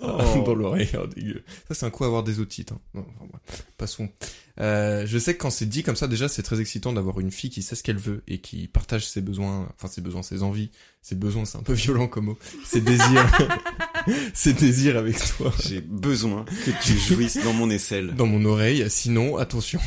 Oh. 0.00 0.42
dans 0.46 0.54
l'oreille, 0.54 0.90
oh, 0.94 1.06
dégueu. 1.06 1.42
Ça, 1.68 1.74
c'est 1.74 1.86
un 1.86 1.90
coup 1.90 2.04
à 2.04 2.06
avoir 2.06 2.22
des 2.22 2.40
otites. 2.40 2.72
Hein. 2.72 2.80
Non, 2.94 3.06
enfin, 3.16 3.26
bref, 3.30 3.66
passons. 3.76 4.08
Euh, 4.60 5.06
je 5.06 5.18
sais 5.18 5.34
que 5.34 5.40
quand 5.40 5.50
c'est 5.50 5.66
dit 5.66 5.82
comme 5.82 5.96
ça, 5.96 6.06
déjà, 6.06 6.28
c'est 6.28 6.42
très 6.42 6.60
excitant 6.60 6.92
d'avoir 6.92 7.20
une 7.20 7.30
fille 7.30 7.50
qui 7.50 7.62
sait 7.62 7.74
ce 7.74 7.82
qu'elle 7.82 7.98
veut 7.98 8.22
et 8.26 8.38
qui 8.38 8.68
partage 8.68 9.06
ses 9.06 9.20
besoins, 9.20 9.68
enfin 9.74 9.88
ses 9.88 10.00
besoins, 10.00 10.22
ses 10.22 10.42
envies, 10.42 10.70
ses 11.02 11.14
besoins, 11.14 11.44
c'est 11.44 11.58
un 11.58 11.62
peu 11.62 11.72
violent 11.72 12.08
comme 12.08 12.26
mot, 12.26 12.38
ses 12.64 12.80
désirs, 12.80 13.30
ses 14.34 14.52
désirs 14.52 14.96
avec 14.96 15.18
toi 15.36 15.52
J'ai 15.64 15.80
besoin 15.80 16.44
que 16.44 16.70
tu 16.82 16.98
jouisses 16.98 17.42
dans 17.42 17.52
mon 17.52 17.70
aisselle. 17.70 18.14
dans 18.14 18.26
mon 18.26 18.44
oreille. 18.44 18.84
Sinon, 18.88 19.36
attention. 19.36 19.80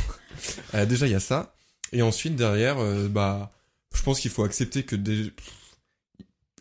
Euh, 0.73 0.85
déjà, 0.85 1.07
il 1.07 1.11
y 1.11 1.15
a 1.15 1.19
ça. 1.19 1.55
Et 1.93 2.01
ensuite, 2.01 2.35
derrière, 2.35 2.79
euh, 2.79 3.07
bah, 3.09 3.51
je 3.93 4.01
pense 4.03 4.19
qu'il 4.19 4.31
faut 4.31 4.43
accepter 4.43 4.83
que 4.83 4.95
des... 4.95 5.31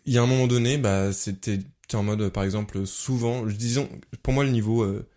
il 0.05 0.13
y 0.13 0.17
a 0.17 0.23
un 0.23 0.27
moment 0.27 0.47
donné, 0.47 0.77
bah, 0.77 1.13
c'était 1.13 1.59
en 1.93 2.03
mode, 2.03 2.29
par 2.29 2.43
exemple, 2.43 2.85
souvent, 2.85 3.45
disons, 3.45 3.89
pour 4.23 4.33
moi, 4.33 4.43
le 4.43 4.51
niveau 4.51 4.83
euh, 4.83 5.07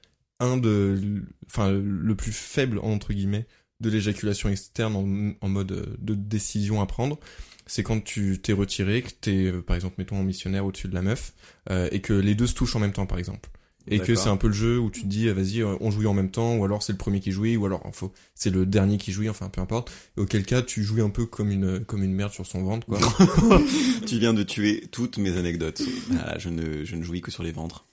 1 0.40 0.56
de, 0.56 1.22
enfin, 1.46 1.70
le 1.70 2.14
plus 2.14 2.32
faible, 2.32 2.78
entre 2.80 3.12
guillemets, 3.12 3.46
de 3.80 3.90
l'éjaculation 3.90 4.48
externe 4.48 5.36
en, 5.40 5.48
mode 5.48 5.72
euh, 5.72 5.96
de 5.98 6.14
décision 6.14 6.80
à 6.80 6.86
prendre, 6.86 7.18
c'est 7.66 7.82
quand 7.82 8.02
tu 8.02 8.40
t'es 8.40 8.52
retiré, 8.52 9.02
que 9.02 9.10
t'es, 9.10 9.46
euh, 9.46 9.62
par 9.62 9.76
exemple, 9.76 9.96
mettons 9.98 10.22
missionnaire 10.22 10.64
au-dessus 10.64 10.88
de 10.88 10.94
la 10.94 11.02
meuf, 11.02 11.34
euh, 11.70 11.88
et 11.92 12.00
que 12.00 12.12
les 12.12 12.34
deux 12.34 12.46
se 12.46 12.54
touchent 12.54 12.76
en 12.76 12.80
même 12.80 12.92
temps, 12.92 13.06
par 13.06 13.18
exemple. 13.18 13.50
Et 13.88 14.00
que 14.00 14.14
c'est 14.14 14.28
un 14.28 14.36
peu 14.36 14.46
le 14.46 14.54
jeu 14.54 14.78
où 14.78 14.90
tu 14.90 15.02
te 15.02 15.06
dis, 15.06 15.28
euh, 15.28 15.34
vas-y, 15.34 15.62
euh, 15.62 15.76
on 15.80 15.90
jouit 15.90 16.06
en 16.06 16.14
même 16.14 16.30
temps, 16.30 16.56
ou 16.56 16.64
alors 16.64 16.82
c'est 16.82 16.92
le 16.92 16.98
premier 16.98 17.20
qui 17.20 17.32
jouit, 17.32 17.56
ou 17.56 17.66
alors 17.66 17.82
faut, 17.92 18.12
c'est 18.34 18.50
le 18.50 18.64
dernier 18.64 18.96
qui 18.96 19.12
jouit, 19.12 19.28
enfin 19.28 19.48
peu 19.48 19.60
importe. 19.60 19.90
Et 20.16 20.20
auquel 20.20 20.44
cas, 20.44 20.62
tu 20.62 20.82
jouis 20.82 21.02
un 21.02 21.10
peu 21.10 21.26
comme 21.26 21.50
une, 21.50 21.84
comme 21.84 22.02
une 22.02 22.14
merde 22.14 22.32
sur 22.32 22.46
son 22.46 22.62
ventre, 22.62 22.86
quoi. 22.86 22.98
tu 24.06 24.18
viens 24.18 24.32
de 24.32 24.42
tuer 24.42 24.88
toutes 24.90 25.18
mes 25.18 25.36
anecdotes. 25.36 25.82
Voilà, 26.08 26.38
je 26.38 26.48
ne, 26.48 26.84
je 26.84 26.96
ne 26.96 27.02
jouis 27.02 27.20
que 27.20 27.30
sur 27.30 27.42
les 27.42 27.52
ventres. 27.52 27.84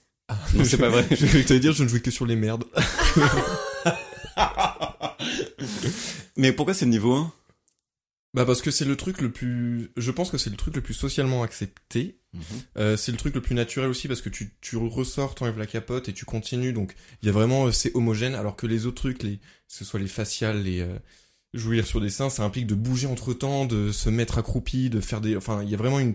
Non, 0.54 0.64
c'est 0.64 0.78
pas 0.78 0.88
vrai. 0.88 1.06
je 1.10 1.26
vais 1.26 1.44
te 1.44 1.54
dire, 1.54 1.72
je 1.72 1.82
ne 1.84 1.88
jouis 1.88 2.00
que 2.00 2.10
sur 2.10 2.26
les 2.26 2.36
merdes. 2.36 2.64
Mais 6.36 6.52
pourquoi 6.52 6.74
c'est 6.74 6.86
le 6.86 6.90
niveau 6.90 7.14
1 7.14 7.32
Bah 8.34 8.46
parce 8.46 8.62
que 8.62 8.70
c'est 8.70 8.86
le 8.86 8.96
truc 8.96 9.20
le 9.20 9.30
plus, 9.30 9.90
je 9.96 10.10
pense 10.10 10.30
que 10.30 10.38
c'est 10.38 10.48
le 10.48 10.56
truc 10.56 10.74
le 10.74 10.80
plus 10.80 10.94
socialement 10.94 11.42
accepté. 11.42 12.18
Euh, 12.78 12.96
c'est 12.96 13.12
le 13.12 13.18
truc 13.18 13.34
le 13.34 13.42
plus 13.42 13.54
naturel 13.54 13.90
aussi 13.90 14.08
parce 14.08 14.22
que 14.22 14.30
tu, 14.30 14.54
tu 14.62 14.78
ressors, 14.78 15.34
t'enlèves 15.34 15.58
la 15.58 15.66
capote 15.66 16.08
et 16.08 16.14
tu 16.14 16.24
continues. 16.24 16.72
Donc 16.72 16.94
il 17.20 17.26
y 17.26 17.28
a 17.28 17.32
vraiment, 17.32 17.66
euh, 17.66 17.72
c'est 17.72 17.94
homogène. 17.94 18.34
Alors 18.34 18.56
que 18.56 18.66
les 18.66 18.86
autres 18.86 19.02
trucs, 19.02 19.22
les, 19.22 19.36
que 19.36 19.44
ce 19.66 19.84
soit 19.84 20.00
les 20.00 20.08
faciales, 20.08 20.62
les 20.62 20.80
euh, 20.80 20.98
jouir 21.52 21.86
sur 21.86 22.00
des 22.00 22.08
seins, 22.08 22.30
ça 22.30 22.42
implique 22.42 22.66
de 22.66 22.74
bouger 22.74 23.06
entre 23.06 23.34
temps, 23.34 23.66
de 23.66 23.92
se 23.92 24.08
mettre 24.08 24.38
accroupi, 24.38 24.88
de 24.88 25.00
faire 25.00 25.20
des, 25.20 25.36
enfin 25.36 25.62
il 25.62 25.68
y 25.68 25.74
a 25.74 25.78
vraiment 25.78 26.00
une 26.00 26.14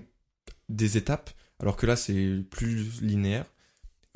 des 0.70 0.98
étapes. 0.98 1.30
Alors 1.60 1.76
que 1.76 1.86
là 1.86 1.96
c'est 1.96 2.44
plus 2.50 3.00
linéaire. 3.02 3.46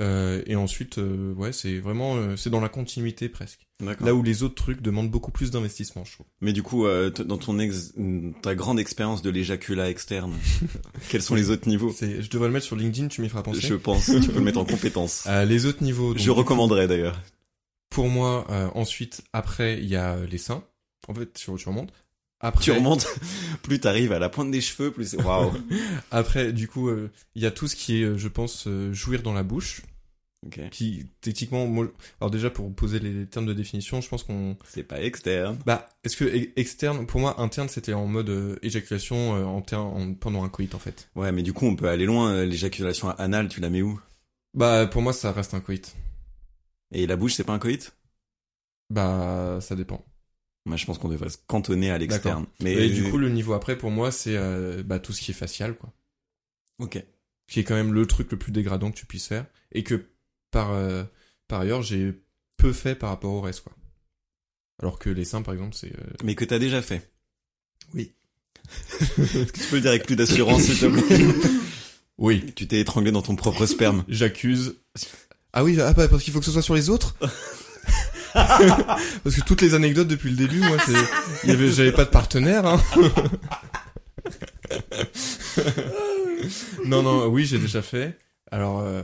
Euh, 0.01 0.41
et 0.47 0.55
ensuite, 0.55 0.97
euh, 0.97 1.33
ouais, 1.35 1.53
c'est 1.53 1.79
vraiment, 1.79 2.15
euh, 2.15 2.35
c'est 2.35 2.49
dans 2.49 2.59
la 2.59 2.69
continuité 2.69 3.29
presque. 3.29 3.67
Là 3.99 4.13
où 4.13 4.21
les 4.23 4.43
autres 4.43 4.55
trucs 4.55 4.81
demandent 4.81 5.09
beaucoup 5.09 5.31
plus 5.31 5.51
d'investissement, 5.51 6.05
je 6.05 6.13
trouve. 6.13 6.25
Mais 6.39 6.53
du 6.53 6.63
coup, 6.63 6.85
euh, 6.85 7.09
dans 7.09 7.37
ton 7.37 7.57
ex, 7.59 7.93
ta 8.41 8.55
grande 8.55 8.79
expérience 8.79 9.21
de 9.21 9.29
l'éjaculat 9.29 9.89
externe, 9.89 10.33
quels 11.09 11.21
sont 11.21 11.35
les 11.35 11.49
autres 11.49 11.67
niveaux? 11.67 11.93
Je 11.99 12.29
devrais 12.29 12.47
le 12.47 12.53
mettre 12.53 12.65
sur 12.65 12.75
LinkedIn, 12.75 13.07
tu 13.07 13.21
m'y 13.21 13.29
feras 13.29 13.43
penser. 13.43 13.61
Je 13.61 13.75
pense, 13.75 14.05
tu 14.05 14.27
peux 14.27 14.39
le 14.39 14.41
mettre 14.45 14.59
en 14.59 14.65
compétence. 14.65 15.25
Euh, 15.27 15.45
les 15.45 15.65
autres 15.65 15.83
niveaux. 15.83 16.13
donc, 16.13 16.21
Je 16.21 16.31
recommanderais 16.31 16.87
d'ailleurs. 16.87 17.19
Pour 17.89 18.07
moi, 18.07 18.45
euh, 18.49 18.69
ensuite, 18.75 19.21
après, 19.33 19.79
il 19.79 19.87
y 19.87 19.95
a 19.95 20.17
les 20.29 20.37
seins. 20.37 20.63
En 21.07 21.13
fait, 21.13 21.33
tu, 21.33 21.51
tu 21.55 21.67
remontes. 21.69 21.91
Après, 22.39 22.63
Tu 22.63 22.71
remontes, 22.71 23.07
plus 23.61 23.79
t'arrives 23.79 24.11
à 24.13 24.19
la 24.19 24.29
pointe 24.29 24.49
des 24.49 24.61
cheveux, 24.61 24.91
plus 24.91 25.09
c'est 25.11 25.21
waouh. 25.21 25.51
Après, 26.09 26.51
du 26.53 26.67
coup, 26.67 26.89
il 27.35 27.41
y 27.41 27.45
a 27.45 27.51
tout 27.51 27.67
ce 27.67 27.75
qui 27.75 28.01
est, 28.01 28.17
je 28.17 28.27
pense, 28.27 28.67
jouir 28.91 29.21
dans 29.21 29.33
la 29.33 29.43
bouche. 29.43 29.83
Ok. 30.45 30.59
Qui, 30.71 31.05
techniquement, 31.21 31.67
moi, 31.67 31.87
alors 32.19 32.31
déjà 32.31 32.49
pour 32.49 32.73
poser 32.73 32.99
les 32.99 33.27
termes 33.27 33.45
de 33.45 33.53
définition, 33.53 34.01
je 34.01 34.09
pense 34.09 34.23
qu'on, 34.23 34.57
C'est 34.67 34.83
pas 34.83 35.01
externe. 35.01 35.59
bah, 35.65 35.87
est-ce 36.03 36.17
que 36.17 36.25
e- 36.25 36.51
externe, 36.55 37.05
pour 37.05 37.19
moi, 37.19 37.39
interne, 37.39 37.69
c'était 37.69 37.93
en 37.93 38.07
mode 38.07 38.29
euh, 38.29 38.57
éjaculation 38.63 39.35
euh, 39.35 39.43
en, 39.45 39.63
en- 39.77 40.13
pendant 40.15 40.43
un 40.43 40.49
coït 40.49 40.73
en 40.73 40.79
fait. 40.79 41.09
Ouais, 41.15 41.31
mais 41.31 41.41
du 41.41 41.53
coup, 41.53 41.65
on 41.67 41.75
peut 41.77 41.87
aller 41.87 42.05
loin. 42.05 42.31
euh, 42.33 42.45
L'éjaculation 42.45 43.09
anale, 43.11 43.47
tu 43.47 43.61
la 43.61 43.69
mets 43.69 43.81
où? 43.81 43.99
Bah, 44.53 44.87
pour 44.87 45.01
moi, 45.01 45.11
ça 45.13 45.31
reste 45.33 45.53
un 45.53 45.59
coït. 45.61 45.93
Et 46.91 47.07
la 47.07 47.15
bouche, 47.17 47.33
c'est 47.33 47.43
pas 47.43 47.53
un 47.53 47.59
coït? 47.59 47.91
Bah, 48.89 49.59
ça 49.61 49.75
dépend. 49.75 50.05
Moi, 50.65 50.77
je 50.77 50.85
pense 50.85 50.97
qu'on 50.99 51.09
devrait 51.09 51.29
se 51.29 51.37
cantonner 51.47 51.89
à 51.91 51.97
l'externe. 51.97 52.45
Mais 52.61 52.87
Et 52.87 52.89
du 52.89 53.09
coup, 53.09 53.17
le 53.17 53.29
niveau 53.29 53.53
après, 53.53 53.77
pour 53.77 53.89
moi, 53.91 54.11
c'est 54.11 54.35
euh, 54.37 54.83
bah, 54.83 54.99
tout 54.99 55.13
ce 55.13 55.21
qui 55.21 55.31
est 55.31 55.35
facial, 55.35 55.75
quoi. 55.75 55.91
ok. 56.79 57.03
qui 57.47 57.59
est 57.59 57.63
quand 57.63 57.75
même 57.75 57.93
le 57.93 58.05
truc 58.05 58.31
le 58.31 58.37
plus 58.39 58.51
dégradant 58.51 58.91
que 58.91 58.97
tu 58.97 59.05
puisses 59.05 59.27
faire 59.27 59.45
et 59.71 59.83
que 59.83 60.05
par 60.51 60.71
euh, 60.71 61.03
par 61.47 61.61
ailleurs, 61.61 61.81
j'ai 61.81 62.13
peu 62.57 62.71
fait 62.73 62.95
par 62.95 63.09
rapport 63.09 63.31
au 63.31 63.41
reste, 63.41 63.61
quoi. 63.61 63.73
Alors 64.81 64.99
que 64.99 65.09
les 65.09 65.25
seins, 65.25 65.41
par 65.41 65.53
exemple, 65.53 65.75
c'est... 65.75 65.91
euh, 65.93 66.13
Mais 66.23 66.35
que 66.35 66.45
t'as 66.45 66.59
déjà 66.59 66.81
fait. 66.81 67.11
Oui. 67.93 68.13
Est-ce 69.19 69.45
que 69.51 69.57
tu 69.59 69.67
peux 69.69 69.75
le 69.75 69.81
dire 69.81 69.91
avec 69.91 70.05
plus 70.05 70.15
d'assurance, 70.15 70.63
s'il 70.63 70.79
te 70.79 70.85
plaît 70.85 71.27
Oui. 72.17 72.51
Tu 72.55 72.67
t'es 72.67 72.79
étranglé 72.79 73.11
dans 73.11 73.21
ton 73.21 73.35
propre 73.35 73.65
sperme. 73.65 74.03
J'accuse... 74.07 74.75
Ah 75.53 75.63
oui, 75.63 75.79
ah 75.81 75.93
bah, 75.93 76.07
parce 76.07 76.23
qu'il 76.23 76.31
faut 76.33 76.39
que 76.39 76.45
ce 76.45 76.51
soit 76.51 76.61
sur 76.61 76.75
les 76.75 76.89
autres 76.89 77.15
Parce 78.33 79.35
que 79.35 79.41
toutes 79.41 79.61
les 79.61 79.73
anecdotes 79.73 80.07
depuis 80.07 80.29
le 80.29 80.37
début, 80.37 80.59
moi, 80.59 80.77
c'est... 80.85 80.93
J'avais 81.73 81.91
pas 81.91 82.05
de 82.05 82.09
partenaire, 82.09 82.65
hein. 82.65 82.81
non, 86.85 87.03
non, 87.03 87.25
oui, 87.27 87.45
j'ai 87.45 87.59
déjà 87.59 87.81
fait. 87.81 88.17
Alors, 88.49 88.79
euh, 88.79 89.01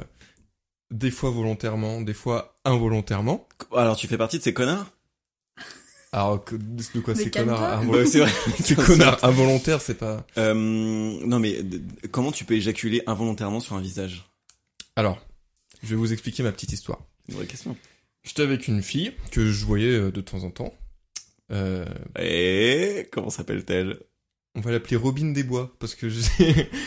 des 0.91 1.11
fois 1.11 1.29
volontairement, 1.29 2.01
des 2.01 2.13
fois 2.13 2.57
involontairement. 2.65 3.47
Alors, 3.75 3.95
tu 3.97 4.07
fais 4.07 4.17
partie 4.17 4.37
de 4.39 4.43
ces 4.43 4.53
connards? 4.53 4.87
Alors, 6.13 6.43
de 6.51 6.99
quoi 7.01 7.13
c'est 7.15 7.29
connard 7.29 7.59
Ouais, 7.61 7.99
involontaire 7.99 8.07
c'est 8.07 8.19
vrai. 8.19 8.31
C'est 8.63 8.75
connard 8.75 9.23
involontaire, 9.23 9.81
c'est 9.81 9.97
pas... 9.97 10.25
Euh, 10.37 10.53
non, 10.53 11.39
mais 11.39 11.59
comment 12.11 12.31
tu 12.31 12.45
peux 12.45 12.53
éjaculer 12.55 13.01
involontairement 13.07 13.59
sur 13.59 13.75
un 13.75 13.81
visage? 13.81 14.25
Alors, 14.95 15.19
je 15.83 15.89
vais 15.89 15.95
vous 15.95 16.13
expliquer 16.13 16.43
ma 16.43 16.51
petite 16.53 16.71
histoire. 16.71 16.99
Une 17.27 17.35
vraie 17.35 17.45
question. 17.45 17.75
J'étais 18.23 18.41
avec 18.43 18.67
une 18.69 18.81
fille 18.81 19.13
que 19.31 19.51
je 19.51 19.65
voyais 19.65 19.91
euh, 19.91 20.11
de 20.11 20.21
temps 20.21 20.43
en 20.43 20.49
temps. 20.49 20.73
Euh, 21.51 21.85
Et 22.19 23.07
comment 23.11 23.29
s'appelle-t-elle? 23.29 23.99
on 24.55 24.61
va 24.61 24.71
l'appeler 24.71 24.95
Robin 24.95 25.27
des 25.33 25.43
Bois 25.43 25.71
parce 25.77 25.93
que 25.93 26.09
j'ai 26.09 26.21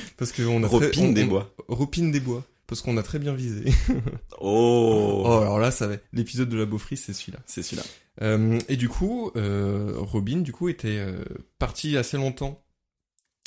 parce 0.17 0.33
que 0.33 0.43
on 0.43 0.65
a 0.65 0.67
on- 0.67 1.13
des 1.13 1.23
on- 1.23 1.27
Bois. 1.27 1.55
Ropine 1.69 2.11
des 2.11 2.19
Bois 2.19 2.45
parce 2.71 2.83
qu'on 2.83 2.97
a 2.97 3.03
très 3.03 3.19
bien 3.19 3.35
visé. 3.35 3.65
Oh, 4.43 5.25
Oh 5.27 5.33
alors 5.33 5.59
là 5.59 5.73
ça 5.73 5.89
va. 5.89 5.97
L'épisode 6.13 6.49
de 6.49 6.57
la 6.57 6.67
beaufrie 6.67 6.97
c'est 6.97 7.13
celui-là. 7.13 7.41
C'est 7.45 7.65
celui-là. 7.65 7.83
Euh, 8.23 8.61
et 8.69 8.77
du 8.77 8.89
coup, 8.89 9.33
euh, 9.35 9.95
Robin 9.97 10.39
du 10.39 10.53
coup 10.53 10.69
était 10.69 10.99
euh, 10.99 11.25
partie 11.59 11.97
assez 11.97 12.17
longtemps 12.17 12.65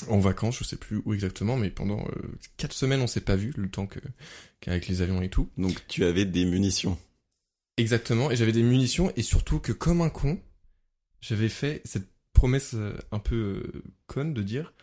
en 0.10 0.20
vacances, 0.20 0.60
je 0.60 0.66
sais 0.66 0.76
plus 0.76 1.02
où 1.06 1.14
exactement, 1.14 1.56
mais 1.56 1.70
pendant 1.70 2.06
quatre 2.58 2.74
semaines 2.74 3.00
on 3.00 3.08
s'est 3.08 3.22
pas 3.22 3.38
vu 3.38 3.54
le 3.56 3.70
temps 3.70 3.88
que 3.88 4.00
qu'avec 4.60 4.88
les 4.90 5.02
avions 5.02 5.22
et 5.22 5.30
tout. 5.30 5.50
Donc, 5.58 5.88
tu 5.88 6.04
avais 6.04 6.26
des 6.26 6.44
munitions. 6.44 7.00
Exactement, 7.78 8.30
et 8.30 8.36
j'avais 8.36 8.52
des 8.52 8.64
munitions, 8.64 9.14
et 9.16 9.22
surtout 9.22 9.60
que 9.60 9.72
comme 9.72 10.02
un 10.02 10.10
con, 10.10 10.42
j'avais 11.22 11.48
fait 11.48 11.82
cette 11.86 12.10
promesse 12.34 12.76
un 13.12 13.20
peu 13.20 13.64
conne 14.08 14.34
de 14.34 14.44
dire 14.44 14.74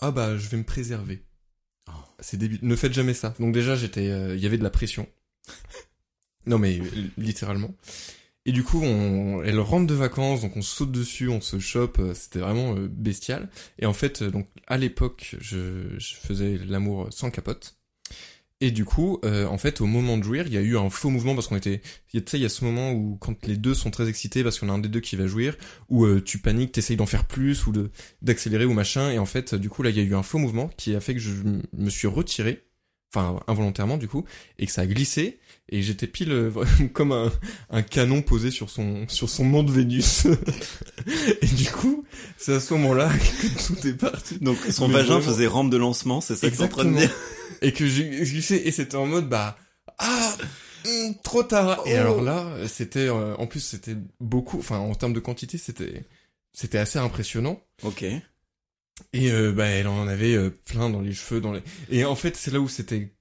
Ah 0.00 0.10
bah 0.10 0.36
je 0.36 0.48
vais 0.48 0.56
me 0.56 0.64
préserver. 0.64 1.25
Oh. 1.88 1.92
C'est 2.20 2.36
débile, 2.36 2.58
ne 2.62 2.76
faites 2.76 2.92
jamais 2.92 3.14
ça. 3.14 3.34
Donc 3.38 3.52
déjà 3.52 3.76
j'étais, 3.76 4.10
euh, 4.10 4.36
il 4.36 4.42
y 4.42 4.46
avait 4.46 4.58
de 4.58 4.62
la 4.62 4.70
pression. 4.70 5.06
non 6.46 6.58
mais 6.58 6.78
euh, 6.78 6.84
littéralement. 7.18 7.74
Et 8.48 8.52
du 8.52 8.62
coup, 8.62 8.80
on, 8.80 9.42
elle 9.42 9.58
rentre 9.58 9.88
de 9.88 9.94
vacances, 9.94 10.42
donc 10.42 10.56
on 10.56 10.62
saute 10.62 10.92
dessus, 10.92 11.28
on 11.28 11.40
se 11.40 11.58
chope, 11.58 11.98
euh, 11.98 12.14
c'était 12.14 12.38
vraiment 12.38 12.74
bestial. 12.74 13.48
Et 13.80 13.86
en 13.86 13.92
fait, 13.92 14.22
donc 14.22 14.48
à 14.68 14.78
l'époque, 14.78 15.34
je, 15.40 15.98
je 15.98 16.14
faisais 16.14 16.58
l'amour 16.58 17.08
sans 17.10 17.30
capote. 17.30 17.76
Et 18.62 18.70
du 18.70 18.86
coup, 18.86 19.20
euh, 19.24 19.46
en 19.46 19.58
fait, 19.58 19.82
au 19.82 19.86
moment 19.86 20.16
de 20.16 20.22
jouir, 20.22 20.46
il 20.46 20.54
y 20.54 20.56
a 20.56 20.62
eu 20.62 20.78
un 20.78 20.88
faux 20.88 21.10
mouvement 21.10 21.34
parce 21.34 21.48
qu'on 21.48 21.56
était, 21.56 21.82
tu 22.10 22.22
sais, 22.26 22.38
il 22.38 22.42
y 22.42 22.46
a 22.46 22.48
ce 22.48 22.64
moment 22.64 22.92
où 22.92 23.18
quand 23.20 23.46
les 23.46 23.58
deux 23.58 23.74
sont 23.74 23.90
très 23.90 24.08
excités 24.08 24.42
parce 24.42 24.58
qu'on 24.58 24.70
a 24.70 24.72
un 24.72 24.78
des 24.78 24.88
deux 24.88 25.00
qui 25.00 25.14
va 25.16 25.26
jouir, 25.26 25.56
où 25.90 26.06
euh, 26.06 26.22
tu 26.22 26.38
paniques, 26.38 26.72
t'essayes 26.72 26.96
d'en 26.96 27.04
faire 27.04 27.26
plus 27.26 27.66
ou 27.66 27.72
de 27.72 27.90
d'accélérer 28.22 28.64
ou 28.64 28.72
machin, 28.72 29.10
et 29.10 29.18
en 29.18 29.26
fait, 29.26 29.54
du 29.54 29.68
coup 29.68 29.82
là, 29.82 29.90
il 29.90 29.96
y 29.96 30.00
a 30.00 30.02
eu 30.02 30.14
un 30.14 30.22
faux 30.22 30.38
mouvement 30.38 30.70
qui 30.78 30.94
a 30.96 31.00
fait 31.00 31.12
que 31.12 31.20
je 31.20 31.32
me 31.74 31.90
suis 31.90 32.08
retiré, 32.08 32.64
enfin 33.14 33.40
involontairement 33.46 33.98
du 33.98 34.08
coup, 34.08 34.24
et 34.58 34.64
que 34.64 34.72
ça 34.72 34.82
a 34.82 34.86
glissé, 34.86 35.38
et 35.68 35.82
j'étais 35.82 36.06
pile 36.06 36.30
euh, 36.32 36.50
comme 36.92 37.12
un, 37.12 37.32
un 37.70 37.82
canon 37.82 38.22
posé 38.22 38.50
sur 38.50 38.70
son 38.70 39.06
sur 39.08 39.28
son 39.28 39.44
mont 39.44 39.62
de 39.62 39.72
Vénus. 39.72 40.26
et 41.42 41.46
du 41.46 41.64
coup, 41.70 42.04
c'est 42.38 42.54
à 42.54 42.60
ce 42.60 42.74
moment-là 42.74 43.10
que 43.12 43.66
tout 43.66 43.86
est 43.86 43.94
parti. 43.94 44.38
Donc, 44.38 44.58
son 44.70 44.88
Mais 44.88 44.94
vagin 44.94 45.18
vraiment. 45.18 45.22
faisait 45.22 45.46
rampe 45.46 45.70
de 45.70 45.76
lancement, 45.76 46.20
c'est 46.20 46.36
ça 46.36 46.50
que 46.50 46.56
t'es 46.56 46.62
en 46.62 46.68
train 46.68 46.84
de 46.84 46.96
dire 46.96 47.10
Et 47.62 47.72
que 47.72 47.86
j'ai 47.86 48.66
et 48.68 48.70
c'était 48.70 48.96
en 48.96 49.06
mode 49.06 49.28
bah 49.28 49.56
ah 49.98 50.36
hum, 50.86 51.14
trop 51.22 51.42
tard. 51.42 51.82
Et 51.86 51.94
Oh. 51.94 52.00
alors 52.00 52.22
là, 52.22 52.46
c'était 52.68 53.08
euh, 53.08 53.34
en 53.36 53.46
plus 53.46 53.60
c'était 53.60 53.96
beaucoup 54.20 54.58
enfin 54.58 54.78
en 54.78 54.94
termes 54.94 55.14
de 55.14 55.20
quantité, 55.20 55.58
c'était 55.58 56.04
c'était 56.52 56.78
assez 56.78 56.98
impressionnant. 56.98 57.60
Ok. 57.82 58.04
Et 59.12 59.30
euh, 59.30 59.52
bah 59.52 59.66
elle 59.66 59.88
en 59.88 60.06
avait 60.08 60.34
euh, 60.34 60.50
plein 60.64 60.88
dans 60.90 61.00
les 61.00 61.12
cheveux 61.12 61.40
dans 61.40 61.52
les 61.52 61.62
Et 61.90 62.04
en 62.04 62.14
fait, 62.16 62.36
c'est 62.36 62.50
là 62.50 62.60
où 62.60 62.68
c'était 62.68 63.12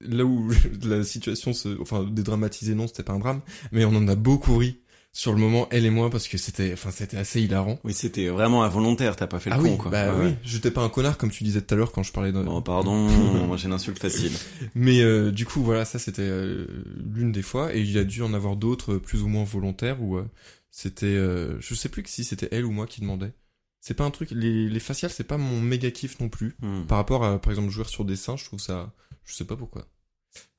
là 0.00 0.24
où 0.24 0.50
la 0.84 1.04
situation 1.04 1.52
se 1.52 1.80
enfin 1.80 2.04
dédramatisée 2.04 2.74
non, 2.74 2.86
c'était 2.86 3.02
pas 3.02 3.12
un 3.12 3.18
drame, 3.18 3.40
mais 3.72 3.84
on 3.84 3.94
en 3.94 4.08
a 4.08 4.14
beaucoup 4.14 4.56
ri 4.56 4.80
sur 5.12 5.32
le 5.32 5.38
moment 5.38 5.66
elle 5.70 5.86
et 5.86 5.90
moi 5.90 6.10
parce 6.10 6.28
que 6.28 6.36
c'était 6.36 6.74
enfin 6.74 6.90
c'était 6.90 7.16
assez 7.16 7.40
hilarant. 7.40 7.78
Oui, 7.84 7.94
c'était 7.94 8.28
vraiment 8.28 8.64
involontaire, 8.64 9.16
t'as 9.16 9.26
pas 9.26 9.38
fait 9.40 9.48
le 9.48 9.56
ah 9.56 9.58
con, 9.58 9.64
oui, 9.64 9.78
quoi. 9.78 9.90
bah 9.90 10.12
Ouais, 10.12 10.18
oui, 10.18 10.26
ouais. 10.26 10.38
j'étais 10.44 10.70
pas 10.70 10.82
un 10.82 10.90
connard 10.90 11.16
comme 11.16 11.30
tu 11.30 11.42
disais 11.42 11.62
tout 11.62 11.72
à 11.74 11.76
l'heure 11.78 11.90
quand 11.92 12.02
je 12.02 12.12
parlais 12.12 12.32
de 12.32 12.38
Oh, 12.46 12.60
pardon, 12.60 13.08
moi 13.46 13.56
j'ai 13.56 13.66
une 13.68 13.72
insulte 13.72 13.98
facile. 13.98 14.32
Mais 14.74 15.00
euh, 15.00 15.30
du 15.32 15.46
coup, 15.46 15.62
voilà, 15.62 15.86
ça 15.86 15.98
c'était 15.98 16.20
euh, 16.20 16.66
l'une 17.14 17.32
des 17.32 17.40
fois, 17.42 17.74
et 17.74 17.80
il 17.80 17.90
y 17.90 17.98
a 17.98 18.04
dû 18.04 18.22
en 18.22 18.34
avoir 18.34 18.56
d'autres 18.56 18.94
euh, 18.94 19.00
plus 19.00 19.22
ou 19.22 19.28
moins 19.28 19.44
volontaires 19.44 20.02
où 20.02 20.16
euh, 20.18 20.28
c'était, 20.70 21.06
euh, 21.06 21.58
je 21.62 21.74
sais 21.74 21.88
plus 21.88 22.02
que 22.02 22.10
si 22.10 22.22
c'était 22.22 22.48
elle 22.52 22.66
ou 22.66 22.70
moi 22.70 22.86
qui 22.86 23.00
demandait. 23.00 23.32
C'est 23.80 23.94
pas 23.94 24.04
un 24.04 24.10
truc, 24.10 24.30
les, 24.32 24.68
les 24.68 24.80
faciales, 24.80 25.12
c'est 25.12 25.24
pas 25.24 25.38
mon 25.38 25.62
méga 25.62 25.90
kiff 25.90 26.20
non 26.20 26.28
plus. 26.28 26.56
Hmm. 26.60 26.82
Par 26.86 26.98
rapport 26.98 27.24
à, 27.24 27.40
par 27.40 27.52
exemple, 27.52 27.70
jouer 27.70 27.84
sur 27.84 28.04
des 28.04 28.16
seins, 28.16 28.36
je 28.36 28.44
trouve 28.44 28.60
ça, 28.60 28.92
je 29.26 29.34
sais 29.34 29.44
pas 29.44 29.56
pourquoi. 29.56 29.86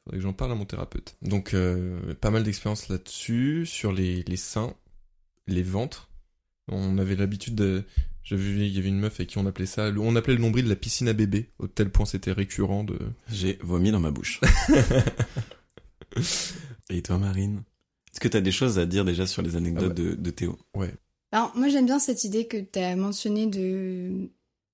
Faudrait 0.03 0.17
que 0.19 0.23
j'en 0.23 0.33
parle 0.33 0.51
à 0.51 0.55
mon 0.55 0.65
thérapeute. 0.65 1.15
Donc, 1.21 1.53
euh, 1.53 2.13
pas 2.15 2.31
mal 2.31 2.43
d'expérience 2.43 2.89
là-dessus, 2.89 3.65
sur 3.65 3.91
les, 3.91 4.23
les 4.23 4.37
seins, 4.37 4.73
les 5.47 5.63
ventres. 5.63 6.09
On 6.69 6.97
avait 6.97 7.15
l'habitude 7.15 7.55
de, 7.55 7.83
j'avais 8.23 8.41
vu, 8.43 8.65
il 8.65 8.75
y 8.75 8.79
avait 8.79 8.89
une 8.89 8.99
meuf 8.99 9.15
avec 9.19 9.29
qui 9.29 9.37
on 9.37 9.45
appelait 9.45 9.65
ça, 9.65 9.89
le- 9.89 10.01
on 10.01 10.15
appelait 10.15 10.35
le 10.35 10.41
nombril 10.41 10.67
la 10.67 10.75
piscine 10.75 11.07
à 11.07 11.13
bébé, 11.13 11.49
au 11.59 11.67
tel 11.67 11.89
point 11.89 12.05
c'était 12.05 12.33
récurrent 12.33 12.83
de, 12.83 12.97
J'ai 13.31 13.57
vomi 13.61 13.91
dans 13.91 14.01
ma 14.01 14.11
bouche. 14.11 14.41
Et 16.89 17.01
toi, 17.01 17.17
Marine? 17.17 17.63
Est-ce 18.11 18.19
que 18.19 18.27
t'as 18.27 18.41
des 18.41 18.51
choses 18.51 18.79
à 18.79 18.85
dire 18.85 19.05
déjà 19.05 19.27
sur 19.27 19.41
les 19.41 19.55
anecdotes 19.55 19.91
Ah 19.91 20.01
de, 20.01 20.15
de 20.15 20.29
Théo? 20.31 20.57
Alors, 21.31 21.55
moi, 21.55 21.69
j'aime 21.69 21.85
bien 21.85 21.99
cette 21.99 22.23
idée 22.23 22.47
que 22.47 22.57
tu 22.57 22.79
as 22.79 22.95
mentionnée 22.95 23.47
de, 23.47 24.29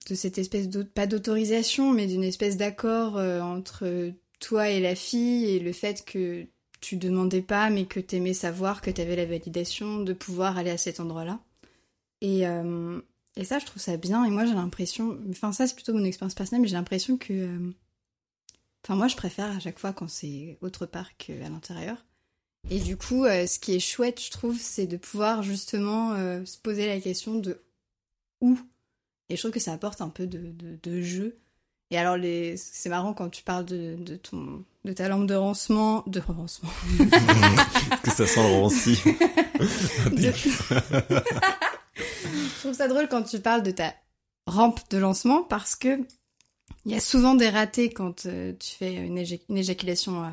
de 0.09 0.15
cette 0.15 0.37
espèce 0.37 0.69
d'auto, 0.69 0.89
pas 0.93 1.07
d'autorisation, 1.07 1.91
mais 1.93 2.07
d'une 2.07 2.23
espèce 2.23 2.57
d'accord 2.57 3.17
euh, 3.17 3.41
entre 3.41 4.11
toi 4.39 4.69
et 4.69 4.79
la 4.81 4.95
fille 4.95 5.45
et 5.45 5.59
le 5.59 5.71
fait 5.73 6.03
que 6.05 6.45
tu 6.81 6.97
demandais 6.97 7.41
pas, 7.41 7.69
mais 7.69 7.85
que 7.85 7.99
tu 7.99 8.17
aimais 8.17 8.33
savoir 8.33 8.81
que 8.81 8.91
tu 8.91 8.99
avais 9.01 9.15
la 9.15 9.25
validation 9.25 9.99
de 10.01 10.13
pouvoir 10.13 10.57
aller 10.57 10.71
à 10.71 10.77
cet 10.77 10.99
endroit-là. 10.99 11.39
Et, 12.21 12.47
euh, 12.47 12.99
et 13.37 13.45
ça, 13.45 13.59
je 13.59 13.65
trouve 13.65 13.81
ça 13.81 13.97
bien. 13.97 14.25
Et 14.25 14.29
moi, 14.29 14.45
j'ai 14.45 14.53
l'impression, 14.53 15.19
enfin, 15.29 15.51
ça, 15.53 15.67
c'est 15.67 15.75
plutôt 15.75 15.93
mon 15.93 16.03
expérience 16.03 16.35
personnelle, 16.35 16.61
mais 16.61 16.67
j'ai 16.67 16.75
l'impression 16.75 17.17
que. 17.17 17.33
euh, 17.33 17.71
Enfin, 18.85 18.95
moi, 18.97 19.07
je 19.07 19.15
préfère 19.15 19.49
à 19.55 19.59
chaque 19.59 19.79
fois 19.79 19.93
quand 19.93 20.09
c'est 20.09 20.57
autre 20.61 20.85
part 20.85 21.15
qu'à 21.17 21.47
l'intérieur. 21.49 22.05
Et 22.69 22.79
du 22.79 22.97
coup, 22.97 23.23
ce 23.25 23.59
qui 23.59 23.73
est 23.75 23.79
chouette, 23.79 24.21
je 24.21 24.29
trouve, 24.31 24.59
c'est 24.59 24.87
de 24.87 24.97
pouvoir 24.97 25.41
justement 25.41 26.13
se 26.45 26.57
poser 26.57 26.87
la 26.87 26.99
question 26.99 27.35
de 27.35 27.61
où. 28.41 28.59
Et 29.29 29.35
je 29.35 29.41
trouve 29.41 29.51
que 29.51 29.59
ça 29.59 29.73
apporte 29.73 30.01
un 30.01 30.09
peu 30.09 30.27
de, 30.27 30.51
de, 30.51 30.77
de 30.83 31.01
jeu. 31.01 31.37
Et 31.91 31.97
alors, 31.97 32.17
les... 32.17 32.57
c'est 32.57 32.89
marrant 32.89 33.13
quand 33.13 33.29
tu 33.29 33.43
parles 33.43 33.65
de, 33.65 33.95
de, 33.99 34.15
ton, 34.15 34.63
de 34.83 34.93
ta 34.93 35.07
lampe 35.09 35.27
de 35.27 35.35
rancement. 35.35 36.03
De 36.07 36.19
rancement. 36.19 36.69
Que 38.03 38.11
ça 38.11 38.27
sent 38.27 38.41
le 38.51 38.59
ranci 38.59 38.95
je 41.15 42.59
trouve 42.59 42.73
ça 42.73 42.87
drôle 42.87 43.07
quand 43.07 43.23
tu 43.23 43.39
parles 43.39 43.63
de 43.63 43.71
ta 43.71 43.93
rampe 44.45 44.79
de 44.89 44.97
lancement 44.97 45.43
parce 45.43 45.75
que 45.75 45.99
il 46.85 46.91
y 46.91 46.95
a 46.95 46.99
souvent 46.99 47.35
des 47.35 47.49
ratés 47.49 47.89
quand 47.91 48.25
euh, 48.25 48.51
tu 48.59 48.75
fais 48.75 48.93
une, 48.95 49.17
éjac- 49.17 49.43
une 49.49 49.57
éjaculation 49.57 50.23
euh, 50.25 50.29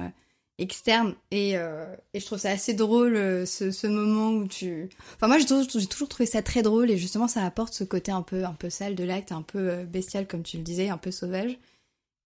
externe. 0.61 1.15
Et, 1.31 1.57
euh, 1.57 1.87
et 2.15 2.21
je 2.21 2.27
trouve 2.27 2.39
ça 2.39 2.51
assez 2.51 2.75
drôle 2.75 3.17
euh, 3.17 3.47
ce, 3.47 3.71
ce 3.71 3.87
moment 3.87 4.31
où 4.31 4.47
tu 4.47 4.89
enfin 5.17 5.27
moi 5.27 5.39
j'ai 5.39 5.47
toujours, 5.47 6.09
trouvé 6.09 6.27
ça 6.27 6.43
très 6.43 6.63
drôle 6.63 6.91
et 6.91 6.99
justement 6.99 7.27
ça 7.29 7.45
apporte 7.45 7.73
ce 7.73 7.83
côté 7.83 8.13
un 8.13 8.23
peu 8.23 8.45
un 8.45 8.53
peu 8.53 8.71
sale 8.71 8.95
de 8.95 9.03
l'acte 9.03 9.33
un 9.33 9.43
peu 9.43 9.71
euh, 9.71 9.85
bestial 9.85 10.27
comme 10.27 10.43
tu 10.43 10.59
le 10.59 10.63
disais 10.63 10.89
un 10.91 10.99
peu 10.99 11.11
sauvage. 11.11 11.59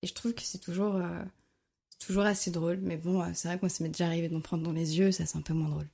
Et 0.03 0.07
je 0.07 0.13
trouve 0.13 0.35
que 0.35 0.43
c'est 0.43 0.59
toujours 0.59 1.01
toujours 2.05 2.25
assez 2.25 2.51
drôle. 2.51 2.79
Mais 2.83 2.99
bon 2.99 3.25
c'est 3.33 3.49
vrai 3.49 3.57
que 3.57 3.63
moi 3.63 3.71
ça 3.71 3.83
m'est 3.83 3.91
déjà 3.91 4.07
arrivé 4.07 4.29
de 4.29 4.35
m'en 4.35 4.41
prendre 4.41 4.63
dans 4.63 4.73
les 4.73 4.99
yeux 4.99 5.13
ça 5.13 5.25
c'est 5.25 5.39
un 5.39 5.43
peu 5.43 5.55
moins 5.55 5.71
drôle. 5.71 5.89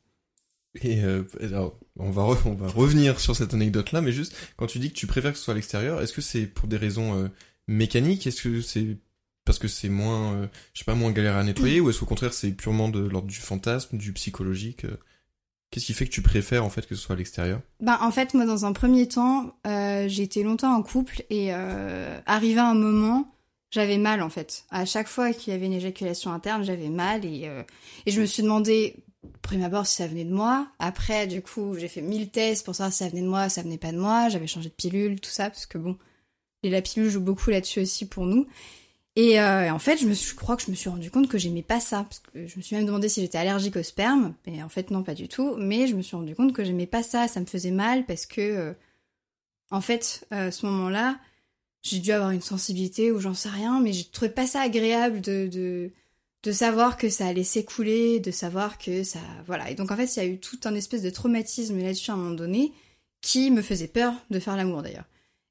Et 0.82 1.00
alors, 1.42 1.78
on 1.97 2.11
va 2.11 2.23
on 2.23 2.54
va 2.54 2.68
revenir 2.68 3.20
sur 3.20 3.37
cette 3.37 3.54
anecdote 3.54 3.92
là, 3.92 4.00
mais 4.00 4.12
juste 4.12 4.35
quand 4.56 4.66
tu 4.66 4.78
dis 4.78 4.90
que 4.90 4.97
tu 4.97 5.06
préfères 5.06 5.32
que 5.32 5.38
ce 5.38 5.44
soit 5.44 5.52
à 5.52 5.56
l'extérieur, 5.56 6.00
est-ce 6.00 6.12
que 6.12 6.20
c'est 6.20 6.47
pour 6.47 6.68
des 6.68 6.76
raisons 6.76 7.30
mécaniques? 7.68 8.26
Est-ce 8.26 8.42
que 8.42 8.61
c'est 8.62 8.97
parce 9.50 9.59
que 9.59 9.66
c'est 9.66 9.88
moins, 9.88 10.35
euh, 10.35 10.47
je 10.75 10.78
sais 10.78 10.85
pas, 10.85 10.95
moins 10.95 11.11
galère 11.11 11.37
à 11.37 11.42
nettoyer, 11.42 11.80
ou 11.80 11.90
est-ce 11.90 11.99
qu'au 11.99 12.07
contraire 12.07 12.33
c'est 12.33 12.52
purement 12.52 12.88
de 12.88 13.00
l'ordre 13.00 13.26
du 13.26 13.40
fantasme, 13.40 13.97
du 13.99 14.12
psychologique 14.12 14.85
euh 14.85 14.97
Qu'est-ce 15.73 15.87
qui 15.87 15.92
fait 15.92 16.04
que 16.04 16.11
tu 16.11 16.23
préfères 16.23 16.64
en 16.64 16.71
fait 16.71 16.85
que 16.87 16.97
ce 16.97 17.00
soit 17.00 17.14
à 17.14 17.19
l'extérieur? 17.19 17.61
Ben, 17.78 17.97
en 18.00 18.11
fait, 18.11 18.35
moi, 18.35 18.45
dans 18.45 18.64
un 18.64 18.73
premier 18.73 19.07
temps, 19.07 19.54
euh, 19.69 20.09
j'ai 20.09 20.25
été 20.25 20.42
longtemps 20.42 20.75
en 20.75 20.83
couple 20.83 21.23
et 21.30 21.54
euh, 21.54 22.19
arrivé 22.26 22.59
à 22.59 22.69
un 22.69 22.75
moment, 22.75 23.33
j'avais 23.71 23.99
mal 23.99 24.21
en 24.23 24.30
fait. 24.30 24.64
À 24.71 24.85
chaque 24.85 25.07
fois 25.07 25.33
qu'il 25.33 25.52
y 25.52 25.57
avait 25.57 25.66
une 25.66 25.73
éjaculation 25.73 26.33
interne, 26.33 26.64
j'avais 26.64 26.88
mal 26.88 27.25
et, 27.25 27.49
et 28.07 28.11
je 28.11 28.21
me 28.21 28.26
suis 28.26 28.42
demandé 28.42 28.97
prime 29.42 29.62
abord 29.62 29.87
si 29.87 29.97
ça 29.97 30.09
venait 30.09 30.25
de 30.25 30.35
moi. 30.35 30.69
Après, 30.80 31.28
du 31.28 31.40
coup, 31.40 31.76
j'ai 31.76 31.88
fait 31.88 32.02
mille 32.02 32.30
tests 32.30 32.64
pour 32.64 32.75
savoir 32.75 32.92
si 32.92 32.99
ça 32.99 33.09
venait 33.09 33.23
de 33.23 33.28
moi, 33.28 33.49
ça 33.49 33.62
venait 33.62 33.78
pas 33.78 33.92
de 33.92 33.99
moi. 33.99 34.28
J'avais 34.28 34.49
changé 34.49 34.71
de 34.71 34.75
pilule, 34.75 35.21
tout 35.21 35.30
ça, 35.30 35.50
parce 35.50 35.66
que 35.66 35.78
bon, 35.78 35.97
et 36.62 36.71
la 36.71 36.83
pilule 36.83 37.09
joue 37.09 37.21
beaucoup 37.21 37.50
là-dessus 37.50 37.80
aussi 37.80 38.07
pour 38.07 38.26
nous. 38.26 38.47
Et, 39.17 39.40
euh, 39.40 39.64
et 39.64 39.71
en 39.71 39.79
fait, 39.79 39.97
je, 39.99 40.35
crois 40.35 40.57
que 40.57 40.62
je 40.62 40.71
me 40.71 40.76
suis 40.76 40.88
rendu 40.88 41.11
compte 41.11 41.29
que 41.29 41.38
j'aimais 41.38 41.62
pas 41.62 41.81
ça. 41.81 42.09
Je 42.35 42.57
me 42.57 42.62
suis 42.62 42.76
même 42.76 42.87
demandé 42.87 43.09
si 43.09 43.21
j'étais 43.21 43.38
allergique 43.38 43.76
au 43.76 43.83
sperme. 43.83 44.35
Et 44.47 44.62
en 44.62 44.69
fait, 44.69 44.90
non, 44.90 45.02
pas 45.02 45.14
du 45.14 45.29
tout. 45.29 45.57
Mais 45.57 45.87
je 45.87 45.97
me 45.97 46.02
suis 46.02 46.17
rendu 46.17 46.35
compte 46.35 46.52
que 46.52 46.64
j'aimais 46.64 46.87
pas 46.87 47.02
ça. 47.02 47.26
Ça 47.29 47.40
me 47.40 47.47
faisait 47.47 47.73
mal 47.73 48.07
parce 48.07 48.26
que, 48.26 48.40
euh, 48.40 48.73
en 49.71 49.81
fait, 49.81 50.26
euh, 50.33 50.49
à 50.49 50.50
ce 50.50 50.67
moment-là, 50.67 51.19
j'ai 51.83 51.99
dû 51.99 52.12
avoir 52.12 52.31
une 52.31 52.43
sensibilité 52.43 53.11
ou 53.11 53.21
j'en 53.21 53.35
sais 53.35 53.49
rien. 53.49 53.81
Mais 53.81 53.93
je 53.93 54.09
trouvais 54.09 54.31
pas 54.31 54.47
ça 54.47 54.61
agréable 54.61 55.21
de, 55.21 55.49
de, 55.49 55.90
de 56.45 56.52
savoir 56.52 56.97
que 56.97 57.09
ça 57.09 57.26
allait 57.26 57.45
s'écouler, 57.45 58.21
de 58.21 58.31
savoir 58.31 58.79
que 58.79 59.02
ça. 59.02 59.21
Voilà. 59.47 59.71
Et 59.71 59.75
donc, 59.75 59.90
en 59.90 59.97
fait, 59.97 60.17
il 60.17 60.19
y 60.19 60.23
a 60.23 60.26
eu 60.26 60.38
tout 60.38 60.61
un 60.64 60.75
espèce 60.76 61.02
de 61.02 61.11
traumatisme 61.11 61.83
là-dessus 61.83 62.12
à 62.12 62.14
un 62.14 62.19
moment 62.19 62.35
donné 62.35 62.73
qui 63.23 63.50
me 63.50 63.62
faisait 63.62 63.88
peur 63.88 64.14
de 64.31 64.38
faire 64.38 64.57
l'amour 64.57 64.83
d'ailleurs. 64.83 65.05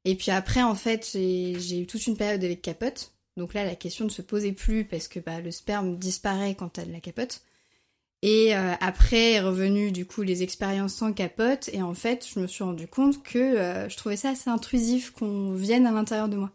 Et 0.05 0.15
puis 0.15 0.31
après, 0.31 0.63
en 0.63 0.75
fait, 0.75 1.09
j'ai 1.13 1.79
eu 1.79 1.85
toute 1.85 2.07
une 2.07 2.17
période 2.17 2.43
avec 2.43 2.61
capote. 2.61 3.11
Donc 3.39 3.55
là, 3.55 3.65
la 3.65 3.75
question 3.75 4.05
ne 4.05 4.09
se 4.09 4.21
posait 4.21 4.51
plus 4.51 4.85
parce 4.85 5.07
que 5.07 5.19
bah, 5.19 5.41
le 5.41 5.49
sperme 5.49 5.97
disparaît 5.97 6.53
quand 6.53 6.69
t'as 6.69 6.85
la 6.85 6.99
capote. 6.99 7.41
Et 8.21 8.53
euh, 8.53 8.73
après 8.81 9.39
revenu 9.39 9.93
du 9.93 10.05
coup 10.05 10.23
les 10.23 10.43
expériences 10.43 10.93
sans 10.93 11.13
capote. 11.13 11.69
Et 11.73 11.81
en 11.81 11.93
fait, 11.93 12.27
je 12.31 12.39
me 12.39 12.47
suis 12.47 12.63
rendu 12.63 12.87
compte 12.87 13.23
que 13.23 13.39
euh, 13.39 13.89
je 13.89 13.97
trouvais 13.97 14.17
ça 14.17 14.29
assez 14.31 14.49
intrusif 14.49 15.11
qu'on 15.11 15.53
vienne 15.53 15.87
à 15.87 15.91
l'intérieur 15.91 16.29
de 16.29 16.35
moi. 16.35 16.51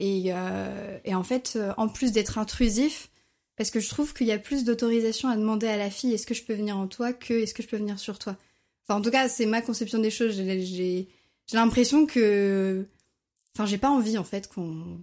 Et, 0.00 0.32
euh, 0.32 0.98
et 1.04 1.14
en 1.14 1.22
fait, 1.22 1.58
en 1.76 1.88
plus 1.88 2.12
d'être 2.12 2.38
intrusif, 2.38 3.10
parce 3.56 3.70
que 3.70 3.78
je 3.78 3.88
trouve 3.88 4.14
qu'il 4.14 4.26
y 4.26 4.32
a 4.32 4.38
plus 4.38 4.64
d'autorisation 4.64 5.28
à 5.28 5.36
demander 5.36 5.68
à 5.68 5.76
la 5.76 5.90
fille 5.90 6.14
est-ce 6.14 6.26
que 6.26 6.34
je 6.34 6.42
peux 6.42 6.54
venir 6.54 6.76
en 6.76 6.88
toi 6.88 7.12
que 7.12 7.34
est-ce 7.34 7.54
que 7.54 7.62
je 7.62 7.68
peux 7.68 7.76
venir 7.76 7.98
sur 7.98 8.18
toi. 8.18 8.36
Enfin, 8.84 8.98
en 8.98 9.02
tout 9.02 9.10
cas, 9.10 9.28
c'est 9.28 9.46
ma 9.46 9.62
conception 9.62 9.98
des 9.98 10.10
choses. 10.10 10.34
J'ai 10.34 11.06
l'impression 11.52 12.06
que. 12.06 12.86
Enfin, 13.54 13.66
j'ai 13.66 13.78
pas 13.78 13.90
envie 13.90 14.18
en 14.18 14.24
fait 14.24 14.48
qu'on 14.48 14.98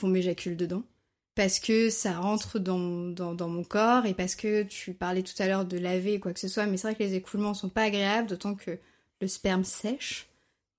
qu'on 0.00 0.08
m'éjacule 0.08 0.56
dedans. 0.56 0.82
Parce 1.34 1.60
que 1.60 1.90
ça 1.90 2.12
rentre 2.12 2.58
dans, 2.58 3.08
dans, 3.10 3.48
mon 3.48 3.62
corps 3.62 4.04
et 4.04 4.14
parce 4.14 4.34
que 4.34 4.64
tu 4.64 4.94
parlais 4.94 5.22
tout 5.22 5.40
à 5.40 5.46
l'heure 5.46 5.64
de 5.64 5.78
laver 5.78 6.18
quoi 6.18 6.32
que 6.32 6.40
ce 6.40 6.48
soit, 6.48 6.66
mais 6.66 6.76
c'est 6.76 6.88
vrai 6.88 6.94
que 6.96 7.02
les 7.02 7.14
écoulements 7.14 7.54
sont 7.54 7.68
pas 7.68 7.84
agréables, 7.84 8.26
d'autant 8.26 8.54
que 8.54 8.78
le 9.20 9.28
sperme 9.28 9.64
sèche. 9.64 10.28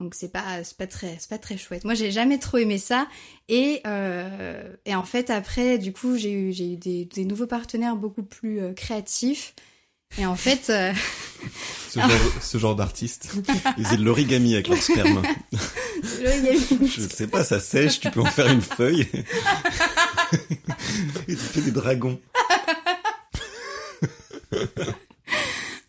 Donc 0.01 0.13
c'est 0.13 0.31
pas, 0.31 0.61
pas, 0.77 0.87
très, 0.87 1.17
pas 1.29 1.37
très 1.37 1.57
chouette. 1.57 1.85
Moi, 1.85 1.93
j'ai 1.93 2.11
jamais 2.11 2.37
trop 2.37 2.57
aimé 2.57 2.77
ça. 2.77 3.07
Et, 3.47 3.81
euh, 3.87 4.75
et 4.85 4.95
en 4.95 5.03
fait, 5.03 5.29
après, 5.29 5.77
du 5.77 5.93
coup, 5.93 6.17
j'ai 6.17 6.31
eu, 6.31 6.49
eu 6.49 6.75
des, 6.75 7.05
des 7.05 7.25
nouveaux 7.25 7.47
partenaires 7.47 7.95
beaucoup 7.95 8.23
plus 8.23 8.59
euh, 8.59 8.73
créatifs. 8.73 9.55
Et 10.17 10.25
en 10.25 10.35
fait, 10.35 10.69
euh, 10.69 10.91
Ce 11.89 11.99
genre, 11.99 12.09
ce 12.41 12.57
genre 12.57 12.75
d'artiste. 12.75 13.33
Ils 13.77 13.85
faisaient 13.85 13.97
de 13.97 14.03
l'origami 14.03 14.53
avec 14.53 14.67
leur 14.67 14.81
sperme. 14.81 15.21
l'origami. 16.23 16.87
Je 16.87 17.01
sais 17.07 17.27
pas, 17.27 17.43
ça 17.43 17.59
sèche, 17.59 17.99
tu 17.99 18.11
peux 18.11 18.21
en 18.21 18.25
faire 18.25 18.51
une 18.51 18.61
feuille. 18.61 19.07
Et 21.27 21.35
tu 21.35 21.37
fais 21.37 21.61
des 21.61 21.71
dragons. 21.71 22.19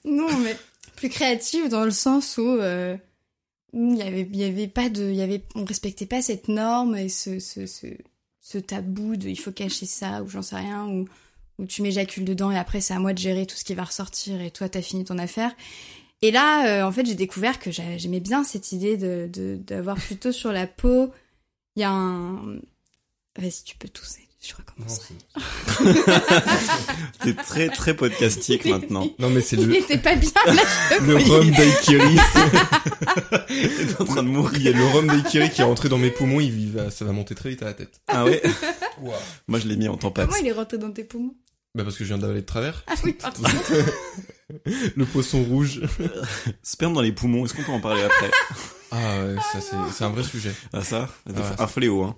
Non, 0.04 0.36
mais 0.38 0.56
plus 0.96 1.08
créative 1.08 1.68
dans 1.68 1.84
le 1.84 1.90
sens 1.90 2.36
où 2.38 2.46
euh, 2.46 2.96
il 3.72 3.96
y 3.96 4.02
avait, 4.02 4.22
il 4.30 4.36
y 4.36 4.44
avait 4.44 4.68
pas 4.68 4.88
de, 4.88 5.02
il 5.10 5.16
y 5.16 5.22
avait, 5.22 5.42
on 5.54 5.64
respectait 5.64 6.06
pas 6.06 6.22
cette 6.22 6.48
norme 6.48 6.96
et 6.96 7.08
ce, 7.08 7.38
ce, 7.38 7.66
ce, 7.66 7.86
ce 8.40 8.58
tabou 8.58 9.16
de 9.16 9.28
il 9.28 9.38
faut 9.38 9.52
cacher 9.52 9.86
ça 9.86 10.22
ou 10.22 10.28
j'en 10.28 10.42
sais 10.42 10.56
rien 10.56 10.86
ou 10.86 11.08
où 11.58 11.66
tu 11.66 11.82
m'éjacules 11.82 12.24
dedans 12.24 12.50
et 12.50 12.58
après 12.58 12.80
c'est 12.80 12.94
à 12.94 12.98
moi 12.98 13.12
de 13.12 13.18
gérer 13.18 13.46
tout 13.46 13.56
ce 13.56 13.64
qui 13.64 13.74
va 13.74 13.84
ressortir 13.84 14.40
et 14.40 14.50
toi 14.50 14.68
t'as 14.68 14.82
fini 14.82 15.04
ton 15.04 15.18
affaire. 15.18 15.54
Et 16.24 16.30
là, 16.30 16.66
euh, 16.84 16.86
en 16.86 16.92
fait, 16.92 17.04
j'ai 17.04 17.16
découvert 17.16 17.58
que 17.58 17.72
j'a- 17.72 17.98
j'aimais 17.98 18.20
bien 18.20 18.44
cette 18.44 18.70
idée 18.72 18.96
de 18.96 19.28
de- 19.32 19.56
d'avoir 19.56 19.96
plutôt 19.96 20.30
sur 20.32 20.52
la 20.52 20.66
peau. 20.68 21.12
Il 21.76 21.80
y 21.80 21.84
a 21.84 21.90
un. 21.90 22.56
Vas-y, 23.38 23.64
tu 23.64 23.76
peux 23.76 23.88
tousser. 23.88 24.28
Je 24.44 24.54
recommencerai. 24.56 25.14
c'est- 25.78 27.18
T'es 27.24 27.34
très 27.34 27.68
très 27.68 27.94
podcastique 27.94 28.64
maintenant. 28.66 29.08
non, 29.20 29.30
mais 29.30 29.40
c'est 29.40 29.56
Il 29.56 29.68
le, 29.68 29.76
était 29.76 29.98
pas 29.98 30.16
bien 30.16 30.30
là. 30.46 30.62
je 30.98 31.04
le 31.06 31.16
rhum 31.16 31.50
daiquiri. 31.52 32.16
T'es 33.86 34.00
en 34.00 34.04
train 34.04 34.22
de 34.24 34.28
Il 34.28 34.32
y 34.32 34.36
mourir. 34.36 34.74
a 34.74 34.78
le 34.78 34.84
rhum 34.86 35.06
daiquiri 35.06 35.48
qui 35.50 35.60
est 35.60 35.64
rentré 35.64 35.88
dans 35.88 35.98
mes 35.98 36.10
poumons, 36.10 36.40
il 36.40 36.60
il 36.60 36.72
va, 36.72 36.90
ça 36.90 37.04
va 37.04 37.12
monter 37.12 37.36
très 37.36 37.50
vite 37.50 37.62
à 37.62 37.66
la 37.66 37.74
tête. 37.74 38.00
Ah 38.08 38.24
ouais 38.24 38.42
Moi 39.46 39.60
je 39.60 39.68
l'ai 39.68 39.76
mis 39.76 39.86
en 39.88 39.96
tempête. 39.96 40.26
Comment 40.26 40.38
il 40.42 40.48
est 40.48 40.52
rentré 40.52 40.76
dans 40.78 40.90
tes 40.90 41.04
poumons? 41.04 41.34
Bah 41.76 41.84
parce 41.84 41.96
que 41.96 42.02
je 42.04 42.08
viens 42.08 42.18
d'avaler 42.18 42.40
de 42.40 42.46
travers. 42.46 42.82
Ah 42.88 42.94
oui, 43.04 43.12
pardon. 43.12 43.42
Le 44.96 45.04
poisson 45.06 45.42
rouge. 45.44 45.80
Sperme 46.64 46.92
dans 46.94 47.00
les 47.00 47.12
poumons, 47.12 47.44
est-ce 47.46 47.54
qu'on 47.54 47.62
peut 47.62 47.72
en 47.72 47.80
parler 47.80 48.02
après? 48.02 48.30
Ah 48.90 48.96
ouais, 49.24 49.36
ça 49.52 49.60
c'est, 49.92 50.04
un 50.04 50.10
vrai 50.10 50.22
sujet. 50.24 50.52
Ah 50.72 50.82
ça? 50.82 51.08
Ouais. 51.26 51.34
Un 51.58 51.66
fléau, 51.68 52.02
hein. 52.02 52.16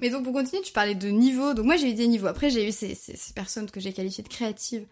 Mais 0.00 0.10
donc 0.10 0.24
pour 0.24 0.32
continuer, 0.32 0.62
tu 0.62 0.72
parlais 0.72 0.94
de 0.94 1.08
niveau. 1.08 1.54
Donc 1.54 1.66
moi 1.66 1.76
j'ai 1.76 1.90
eu 1.90 1.94
des 1.94 2.06
niveaux. 2.06 2.26
Après 2.26 2.50
j'ai 2.50 2.68
eu 2.68 2.72
ces, 2.72 2.96
personnes 3.34 3.70
que 3.70 3.80
j'ai 3.80 3.92
qualifiées 3.92 4.24
de 4.24 4.28
créatives 4.28 4.86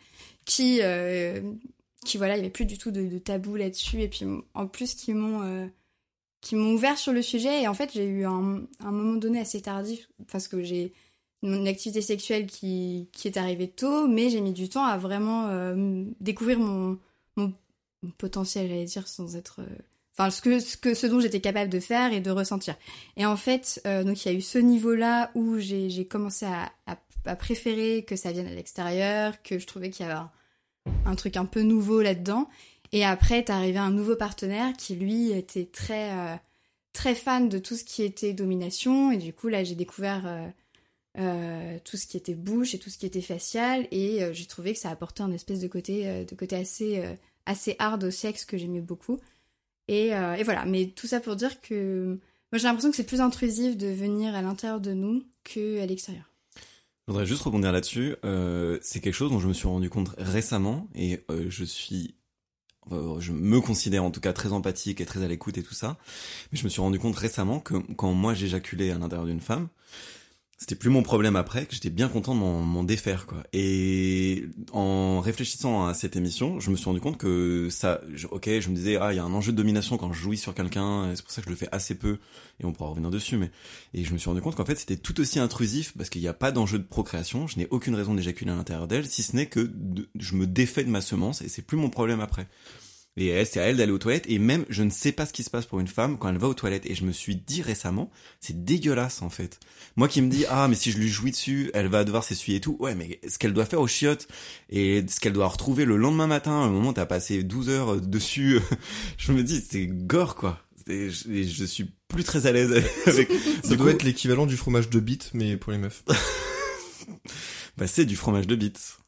qui, 0.45 0.81
euh, 0.83 1.41
qui 2.05 2.19
voilà, 2.19 2.37
il 2.37 2.39
y 2.39 2.41
avait 2.41 2.51
plus 2.51 2.67
du 2.67 2.79
tout 2.79 2.91
de, 2.91 3.19
tabou 3.19 3.57
là-dessus. 3.57 4.03
Et 4.03 4.09
puis 4.09 4.27
en 4.55 4.67
plus 4.67 4.95
qui 4.95 5.13
m'ont 5.15 5.43
euh, 5.43 5.67
qui 6.41 6.57
m'ont 6.57 6.75
ouvert 6.75 6.99
sur 6.99 7.13
le 7.13 7.23
sujet. 7.23 7.63
Et 7.63 7.69
en 7.69 7.75
fait 7.75 7.91
j'ai 7.95 8.07
eu 8.07 8.25
un, 8.25 8.67
moment 8.81 9.17
donné 9.17 9.41
assez 9.41 9.61
tardif 9.61 10.09
parce 10.31 10.49
que 10.49 10.63
j'ai 10.63 10.93
une 11.43 11.69
activité 11.69 12.01
sexuelle 12.03 12.47
qui, 12.47 13.09
qui 13.13 13.29
est 13.29 13.37
arrivée 13.37 13.69
tôt, 13.69 14.09
mais 14.09 14.31
j'ai 14.31 14.41
mis 14.41 14.53
du 14.53 14.69
temps 14.69 14.85
à 14.85 14.99
vraiment 14.99 15.49
euh, 15.49 16.05
découvrir 16.21 16.59
mon, 16.59 16.99
mon 17.37 17.53
potentiel, 18.19 18.69
j'allais 18.69 18.85
dire, 18.85 19.07
sans 19.07 19.37
être... 19.37 19.61
Enfin, 20.19 20.31
ce, 20.31 20.41
que, 20.41 20.95
ce, 20.95 21.07
dont 21.07 21.21
j'étais 21.21 21.41
capable 21.41 21.71
de 21.71 21.79
faire 21.79 22.11
et 22.13 22.21
de 22.21 22.31
ressentir. 22.31 22.75
Et 23.19 23.27
en 23.27 23.37
fait, 23.37 23.83
euh, 23.87 24.03
donc 24.03 24.25
il 24.25 24.33
y 24.33 24.35
a 24.35 24.39
eu 24.39 24.41
ce 24.41 24.59
niveau-là 24.59 25.31
où 25.35 25.59
j'ai 25.59 26.07
commencé 26.07 26.47
à, 26.47 26.73
préférer 27.37 28.05
que 28.05 28.15
ça 28.17 28.31
vienne 28.31 28.47
à 28.47 28.55
l'extérieur, 28.55 29.43
que 29.43 29.59
je 29.59 29.67
trouvais 29.67 29.91
qu'il 29.91 30.07
y 30.07 30.09
avait 30.09 30.21
un, 31.05 31.15
truc 31.17 31.37
un 31.37 31.45
peu 31.45 31.61
nouveau 31.61 32.01
là-dedans. 32.01 32.49
Et 32.93 33.05
après, 33.05 33.39
est 33.39 33.51
arrivé 33.51 33.79
un 33.79 33.91
nouveau 33.91 34.17
partenaire 34.17 34.73
qui, 34.79 34.95
lui, 34.95 35.33
était 35.33 35.67
très, 35.67 36.13
euh, 36.13 36.37
très 36.93 37.15
fan 37.15 37.49
de 37.49 37.59
tout 37.59 37.75
ce 37.75 37.85
qui 37.85 38.03
était 38.03 38.33
domination. 38.33 39.11
Et 39.11 39.19
du 39.19 39.35
coup, 39.35 39.49
là, 39.49 39.65
j'ai 39.65 39.75
découvert 39.75 40.49
euh, 41.19 41.79
tout 41.85 41.97
ce 41.99 42.07
qui 42.07 42.17
était 42.17 42.35
bouche 42.35 42.75
et 42.75 42.79
tout 42.79 42.89
ce 42.89 42.97
qui 42.97 43.07
était 43.07 43.21
facial. 43.21 43.87
Et 43.91 44.21
j'ai 44.33 44.47
trouvé 44.47 44.73
que 44.73 44.79
ça 44.79 44.89
apportait 44.89 45.25
un 45.25 45.33
espèce 45.33 45.61
de 45.61 45.69
côté, 45.69 46.25
de 46.25 46.35
côté 46.37 46.57
assez, 46.57 47.03
assez 47.45 47.75
hard 47.81 48.05
au 48.05 48.11
sexe 48.11 48.47
que 48.47 48.57
j'aimais 48.57 48.81
beaucoup. 48.81 49.21
Et, 49.89 50.15
euh, 50.15 50.35
et 50.35 50.43
voilà, 50.43 50.65
mais 50.65 50.87
tout 50.87 51.07
ça 51.07 51.21
pour 51.21 51.37
dire 51.37 51.61
que 51.61 52.19
moi 52.53 52.59
j'ai 52.59 52.65
l'impression 52.65 52.91
que 52.91 52.97
c'est 52.97 53.07
plus 53.07 53.21
intrusif 53.21 53.77
de 53.77 53.87
venir 53.89 54.35
à 54.35 54.43
l'intérieur 54.43 54.81
de 54.81 54.93
nous 54.93 55.23
que 55.45 55.81
à 55.81 55.87
l'extérieur. 55.87 56.25
Je 57.07 57.13
voudrais 57.13 57.27
juste 57.27 57.43
rebondir 57.43 57.71
là-dessus. 57.71 58.17
Euh, 58.25 58.79
c'est 58.83 59.01
quelque 59.01 59.15
chose 59.15 59.31
dont 59.31 59.39
je 59.39 59.47
me 59.47 59.53
suis 59.53 59.69
rendu 59.69 59.89
compte 59.89 60.11
récemment 60.19 60.89
et 60.95 61.21
euh, 61.31 61.47
je 61.49 61.65
suis, 61.65 62.17
je 62.91 63.31
me 63.31 63.61
considère 63.61 64.03
en 64.03 64.11
tout 64.11 64.21
cas 64.21 64.33
très 64.33 64.53
empathique 64.53 65.01
et 65.01 65.07
très 65.07 65.23
à 65.23 65.29
l'écoute 65.29 65.57
et 65.57 65.63
tout 65.63 65.75
ça. 65.75 65.99
Mais 66.51 66.59
je 66.59 66.65
me 66.65 66.69
suis 66.69 66.81
rendu 66.81 66.99
compte 66.99 67.15
récemment 67.15 67.61
que 67.61 67.75
quand 67.95 68.13
moi 68.13 68.35
j'éjaculais 68.35 68.91
à 68.91 68.99
l'intérieur 68.99 69.27
d'une 69.27 69.41
femme, 69.41 69.69
c'était 70.59 70.75
plus 70.75 70.89
mon 70.89 71.03
problème 71.03 71.37
après, 71.37 71.67
que 71.67 71.75
j'étais 71.75 71.91
bien 71.91 72.09
content 72.09 72.35
de 72.35 72.41
m'en 72.41 72.83
défaire 72.83 73.27
quoi. 73.27 73.43
Et 73.53 74.47
en 74.73 75.21
réfléchissant 75.21 75.87
à 75.87 75.93
cette 75.93 76.17
émission, 76.17 76.61
je 76.61 76.71
me 76.71 76.77
suis 76.77 76.87
rendu 76.87 77.01
compte 77.01 77.19
que 77.19 77.69
ça, 77.71 78.01
ok, 78.31 78.49
je 78.61 78.69
me 78.71 78.75
disais 78.75 78.97
ah 78.97 79.13
il 79.13 79.17
y 79.17 79.19
a 79.19 79.25
un 79.25 79.33
enjeu 79.35 79.53
de 79.53 79.57
domination 79.57 79.99
quand 79.99 80.13
je 80.13 80.21
jouis 80.21 80.39
sur 80.39 80.55
quelqu'un, 80.55 81.13
c'est 81.15 81.23
pour 81.23 81.31
ça 81.31 81.43
que 81.43 81.47
je 81.47 81.51
le 81.51 81.57
fais 81.57 81.69
assez 81.73 81.95
peu 81.95 82.19
et 82.59 82.65
on 82.65 82.73
pourra 82.73 82.91
revenir 82.91 83.11
dessus, 83.11 83.37
mais 83.37 83.51
et 83.93 84.03
je 84.03 84.13
me 84.13 84.19
suis 84.19 84.31
rendu 84.31 84.41
compte 84.41 84.55
qu'en 84.57 84.65
fait 84.65 84.79
c'était 84.79 84.97
tout 84.97 85.21
aussi 85.21 85.39
intrusif 85.39 85.93
parce 85.97 86.09
qu'il 86.09 86.23
n'y 86.23 86.29
a 86.29 86.35
pas 86.35 86.53
d'enjeu 86.53 86.79
de 86.79 86.85
procréation, 86.85 87.47
je 87.47 87.59
n'ai 87.59 87.69
aucune 87.71 87.95
raison 87.95 88.15
d'éjaculer 88.15 88.51
à 88.51 88.57
l'intérieur 88.57 88.89
d'elle, 88.89 89.07
si 89.07 89.23
ce 89.23 89.37
n'est 89.37 89.47
que 89.47 89.71
je 90.19 90.37
me 90.37 90.47
défais 90.47 90.85
de 90.85 90.91
ma 90.91 91.03
semence 91.03 91.43
et 91.43 91.49
c'est 91.49 91.63
plus 91.63 91.77
mon 91.77 91.91
problème 91.91 92.21
après. 92.21 92.49
Et 93.17 93.29
elle, 93.29 93.47
c'est 93.47 93.61
à 93.61 93.65
elle 93.65 93.77
d'aller 93.79 93.93
aux 93.93 93.99
toilettes. 93.99 94.27
Et 94.29 94.39
même, 94.39 94.65
je 94.69 94.83
ne 94.83 94.91
sais 94.91 95.13
pas 95.13 95.25
ce 95.27 95.33
qui 95.33 95.43
se 95.43 95.51
passe 95.51 95.67
pour 95.67 95.81
une 95.81 95.89
femme 95.89 96.19
quand 96.19 96.29
elle 96.29 96.39
va 96.39 96.49
aux 96.49 96.55
toilettes. 96.55 96.87
Et 96.87 96.95
je 96.95 97.05
me 97.05 97.13
suis 97.13 97.37
dit 97.37 97.63
récemment, 97.63 98.11
c'est 98.41 98.65
dégueulasse 98.65 99.23
en 99.23 99.31
fait. 99.31 99.59
Moi 99.97 100.09
qui 100.09 100.21
me 100.21 100.29
dis, 100.29 100.45
ah, 100.49 100.69
mais 100.69 100.75
si 100.75 100.93
je 100.93 100.99
lui 100.99 101.09
jouis 101.09 101.31
dessus, 101.31 101.71
elle 101.73 101.89
va 101.89 102.05
devoir 102.05 102.25
s'essuyer 102.25 102.59
et 102.59 102.61
tout. 102.61 102.77
Ouais, 102.79 102.95
mais 102.95 103.21
ce 103.27 103.39
qu'elle 103.39 103.55
doit 103.55 103.65
faire 103.65 103.81
aux 103.81 103.87
chiottes 103.87 104.29
et 104.69 105.05
ce 105.09 105.21
qu'elle 105.21 105.33
doit 105.33 105.49
retrouver 105.49 105.85
le 105.85 105.97
lendemain 105.97 106.27
matin, 106.27 106.67
au 106.67 106.71
moment 106.71 106.91
où 106.91 106.93
t'as 106.93 107.07
passé 107.07 107.43
12 107.43 107.69
heures 107.71 108.01
dessus, 108.01 108.61
je 109.19 109.33
me 109.33 109.43
dis, 109.43 109.65
c'est 109.67 109.87
gore 109.87 110.35
quoi. 110.35 110.61
Et 110.89 111.11
je, 111.11 111.29
et 111.31 111.45
je 111.45 111.65
suis 111.65 111.91
plus 112.09 112.23
très 112.23 112.47
à 112.47 112.53
l'aise 112.53 112.73
avec. 113.07 113.31
Ça 113.65 113.75
doit 113.75 113.87
coup, 113.87 113.89
être 113.89 114.03
l'équivalent 114.03 114.47
du 114.47 114.57
fromage 114.57 114.91
de 114.91 115.01
bite, 115.01 115.31
mais 115.35 115.57
pour 115.57 115.73
les 115.73 115.79
meufs. 115.79 116.05
bah, 117.77 117.87
c'est 117.87 118.05
du 118.05 118.17
fromage 118.17 118.47
de 118.47 118.55
bite. 118.55 118.99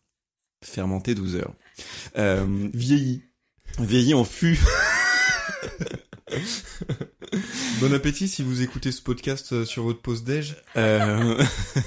Fermenté 0.64 1.14
12 1.14 1.37
heures. 1.37 1.55
Euh, 2.16 2.68
Vieilli. 2.75 3.23
Vieilli 3.79 4.15
en 4.15 4.25
fût. 4.25 4.59
Bon 7.81 7.93
appétit 7.95 8.29
si 8.29 8.43
vous 8.43 8.63
écoutez 8.63 8.91
ce 8.91 9.01
podcast 9.01 9.53
euh, 9.53 9.65
sur 9.65 9.85
votre 9.85 10.01
pause 10.01 10.25
déj. 10.25 10.57
Euh, 10.77 11.43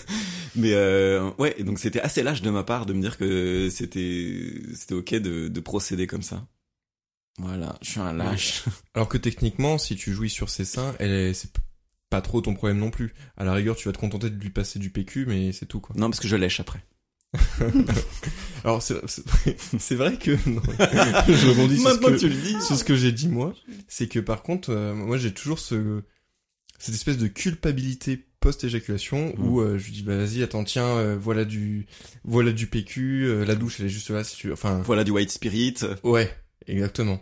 Mais 0.56 0.74
euh, 0.74 1.32
ouais, 1.38 1.56
donc 1.64 1.80
c'était 1.80 2.02
assez 2.02 2.24
lâche 2.24 2.42
de 2.42 2.50
ma 2.50 2.64
part 2.64 2.86
de 2.86 2.94
me 2.94 3.02
dire 3.02 3.18
que 3.18 3.70
c'était 3.70 4.54
c'était 4.74 4.94
ok 4.94 5.16
de, 5.16 5.48
de 5.48 5.60
procéder 5.60 6.08
comme 6.08 6.22
ça. 6.22 6.48
Voilà, 7.38 7.78
je 7.82 7.92
suis 7.92 8.00
un 8.00 8.14
lâche. 8.14 8.64
Alors 8.94 9.10
que 9.10 9.18
techniquement, 9.18 9.78
si 9.78 9.96
tu 9.96 10.14
jouis 10.14 10.30
sur 10.30 10.50
ses 10.50 10.66
seins, 10.66 10.96
elle 11.00 11.34
c'est 11.36 11.52
pas 12.10 12.22
trop 12.22 12.42
ton 12.42 12.54
problème 12.54 12.80
non 12.80 12.92
plus. 12.92 13.14
À 13.38 13.46
la 13.46 13.54
rigueur, 13.54 13.76
tu 13.76 13.88
vas 13.88 13.94
te 13.94 13.98
contenter 13.98 14.30
de 14.30 14.42
lui 14.42 14.50
passer 14.50 14.80
du 14.80 14.90
PQ, 14.90 15.26
mais 15.28 15.52
c'est 15.54 15.66
tout 15.66 15.80
quoi. 15.80 15.96
Non, 15.98 16.10
parce 16.10 16.20
que 16.20 16.28
je 16.28 16.36
lèche 16.36 16.60
après. 16.60 16.84
Alors 18.64 18.82
c'est 18.84 19.96
vrai 19.96 20.18
que 20.18 20.32
non. 20.50 20.62
je 21.28 21.48
rebondis 21.50 21.78
sur 21.80 21.90
ce 21.90 21.94
Maintenant 21.94 22.08
que, 22.10 22.14
que 22.16 22.20
tu 22.20 22.30
le 22.30 22.36
dis. 22.36 22.62
sur 22.62 22.76
ce 22.78 22.84
que 22.84 22.96
j'ai 22.96 23.12
dit 23.12 23.28
moi, 23.28 23.54
c'est 23.88 24.08
que 24.08 24.20
par 24.20 24.44
contre, 24.44 24.70
euh, 24.72 24.94
moi 24.94 25.18
j'ai 25.18 25.34
toujours 25.34 25.60
ce 25.60 26.04
cette 26.78 26.96
espèce 26.96 27.18
de 27.18 27.28
culpabilité 27.28 28.26
post-éjaculation 28.40 29.34
Mm. 29.38 29.48
où 29.48 29.62
euh, 29.62 29.78
je 29.78 29.86
lui 29.86 29.92
dis 29.92 30.02
bah 30.04 30.18
vas-y 30.18 30.42
attends 30.44 30.64
tiens 30.64 30.88
euh, 30.98 31.16
voilà 31.20 31.46
du 31.46 31.86
voilà 32.24 32.52
du 32.52 32.66
PQ 32.68 33.24
euh, 33.26 33.46
la 33.46 33.54
douche 33.56 33.80
elle 33.80 33.86
est 33.86 33.90
juste 33.90 34.10
là 34.10 34.24
si 34.24 34.36
tu 34.36 34.48
veux. 34.48 34.54
enfin 34.54 34.82
Voilà 34.86 35.04
du 35.04 35.12
white 35.12 35.32
spirit. 35.32 35.76
ouais 36.04 36.30
exactement 36.68 37.20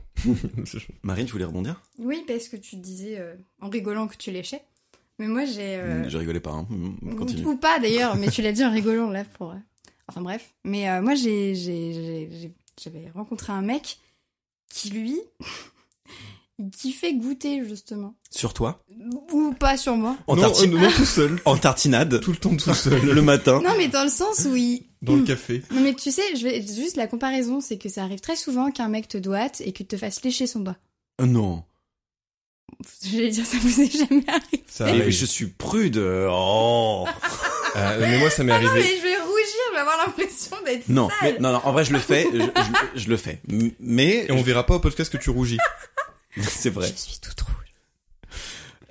Marine, 1.04 1.26
tu 1.26 1.32
voulais 1.34 1.46
rebondir? 1.46 1.82
Oui, 1.98 2.24
parce 2.28 2.48
que 2.50 2.58
tu 2.58 2.76
disais 2.78 3.18
euh, 3.20 3.36
en 3.62 3.70
rigolant 3.70 4.08
que 4.08 4.18
tu 4.18 4.32
léchais. 4.32 4.62
Mais 5.18 5.28
moi, 5.28 5.44
j'ai. 5.46 5.76
euh, 5.78 6.08
Je 6.10 6.18
rigolais 6.18 6.40
pas, 6.40 6.52
hein. 6.52 6.66
Mm, 6.70 7.16
Continue. 7.16 7.46
Ou 7.46 7.58
pas 7.58 7.80
d'ailleurs, 7.80 8.16
mais 8.16 8.30
tu 8.30 8.42
l'as 8.42 8.52
dit 8.54 8.64
en 8.64 8.72
rigolant 8.72 9.10
là 9.10 9.24
pour. 9.38 9.54
Euh, 10.10 10.12
Enfin 10.12 10.22
bref. 10.22 10.54
Mais 10.66 10.90
euh, 10.90 11.02
moi, 11.02 11.14
j'avais 11.16 13.10
rencontré 13.14 13.54
un 13.54 13.62
mec 13.62 14.00
qui 14.74 14.90
lui, 14.90 15.20
il 16.60 16.70
kiffait 16.72 17.14
goûter 17.14 17.64
justement. 17.68 18.16
Sur 18.30 18.54
toi 18.54 18.84
Ou 19.32 19.54
pas 19.54 19.78
sur 19.78 19.96
moi. 19.96 20.18
En, 20.28 20.36
non, 20.36 20.44
tarti- 20.44 20.64
euh, 20.64 20.78
non 20.80 20.92
tout 20.92 21.06
seul 21.06 21.40
en 21.46 21.58
tartinade 21.58 22.20
tout 22.22 22.32
le 22.32 22.38
temps 22.38 22.56
tout 22.56 22.74
seul 22.74 23.02
le 23.06 23.22
matin. 23.22 23.62
Non, 23.62 23.74
mais 23.78 23.88
dans 23.88 24.04
le 24.04 24.10
sens 24.10 24.46
où 24.46 24.56
il. 24.56 24.84
dans 25.02 25.16
le 25.16 25.24
café 25.24 25.64
Non, 25.72 25.82
mais 25.82 25.94
tu 25.96 26.12
sais, 26.12 26.36
je 26.36 26.44
vais 26.44 26.62
juste 26.62 26.96
la 26.98 27.08
comparaison, 27.08 27.62
c'est 27.62 27.78
que 27.78 27.90
ça 27.90 28.04
arrive 28.04 28.20
très 28.20 28.36
souvent 28.36 28.72
qu'un 28.72 28.90
mec 28.90 29.08
te 29.08 29.18
doite 29.18 29.62
et 29.66 29.72
qu'il 29.74 29.88
te 29.88 29.98
fasse 29.98 30.24
lécher 30.24 30.48
son 30.48 30.60
doigt. 30.60 30.78
Euh, 31.22 31.26
non. 31.26 31.64
J'allais 33.04 33.30
dire, 33.30 33.46
ça 33.46 33.58
vous 33.58 33.82
est 33.82 33.92
jamais 33.92 34.24
arrivé. 34.28 34.64
ça 34.68 34.86
Eh, 34.88 35.02
arrive. 35.02 35.10
je 35.10 35.26
suis 35.26 35.48
prude. 35.48 35.98
Oh. 35.98 37.06
Euh, 37.76 37.98
mais 38.00 38.20
moi 38.20 38.30
ça 38.30 38.44
m'est 38.44 38.52
Ah 38.54 38.60
non, 38.62 38.68
arrivé 38.70 38.88
mais 38.90 38.98
je 38.98 39.02
vais 39.04 39.16
rougir, 39.22 39.62
je 39.70 39.74
vais 39.74 39.80
avoir 39.80 39.98
l'impression 40.18 40.58
d'être 40.66 40.90
Non, 40.90 41.10
sale. 41.10 41.34
mais, 41.34 41.40
non, 41.40 41.52
non, 41.54 41.62
en 41.64 41.72
vrai, 41.72 41.86
je 41.86 41.94
le 41.94 42.00
fais. 42.00 42.28
Je, 42.34 42.40
je- 42.40 43.00
je 43.02 43.10
le 43.10 43.18
fais. 43.18 43.42
Mais 43.80 44.26
et 44.28 44.32
on 44.32 44.42
verra 44.42 44.66
pas 44.66 44.76
au 44.76 44.80
podcast 44.80 45.12
que 45.12 45.18
tu 45.18 45.30
rougis 45.30 45.58
c'est 46.42 46.70
vrai. 46.70 46.88
Je 46.88 46.94
suis 47.00 47.20
toute 47.20 47.40
rouge. 47.42 47.56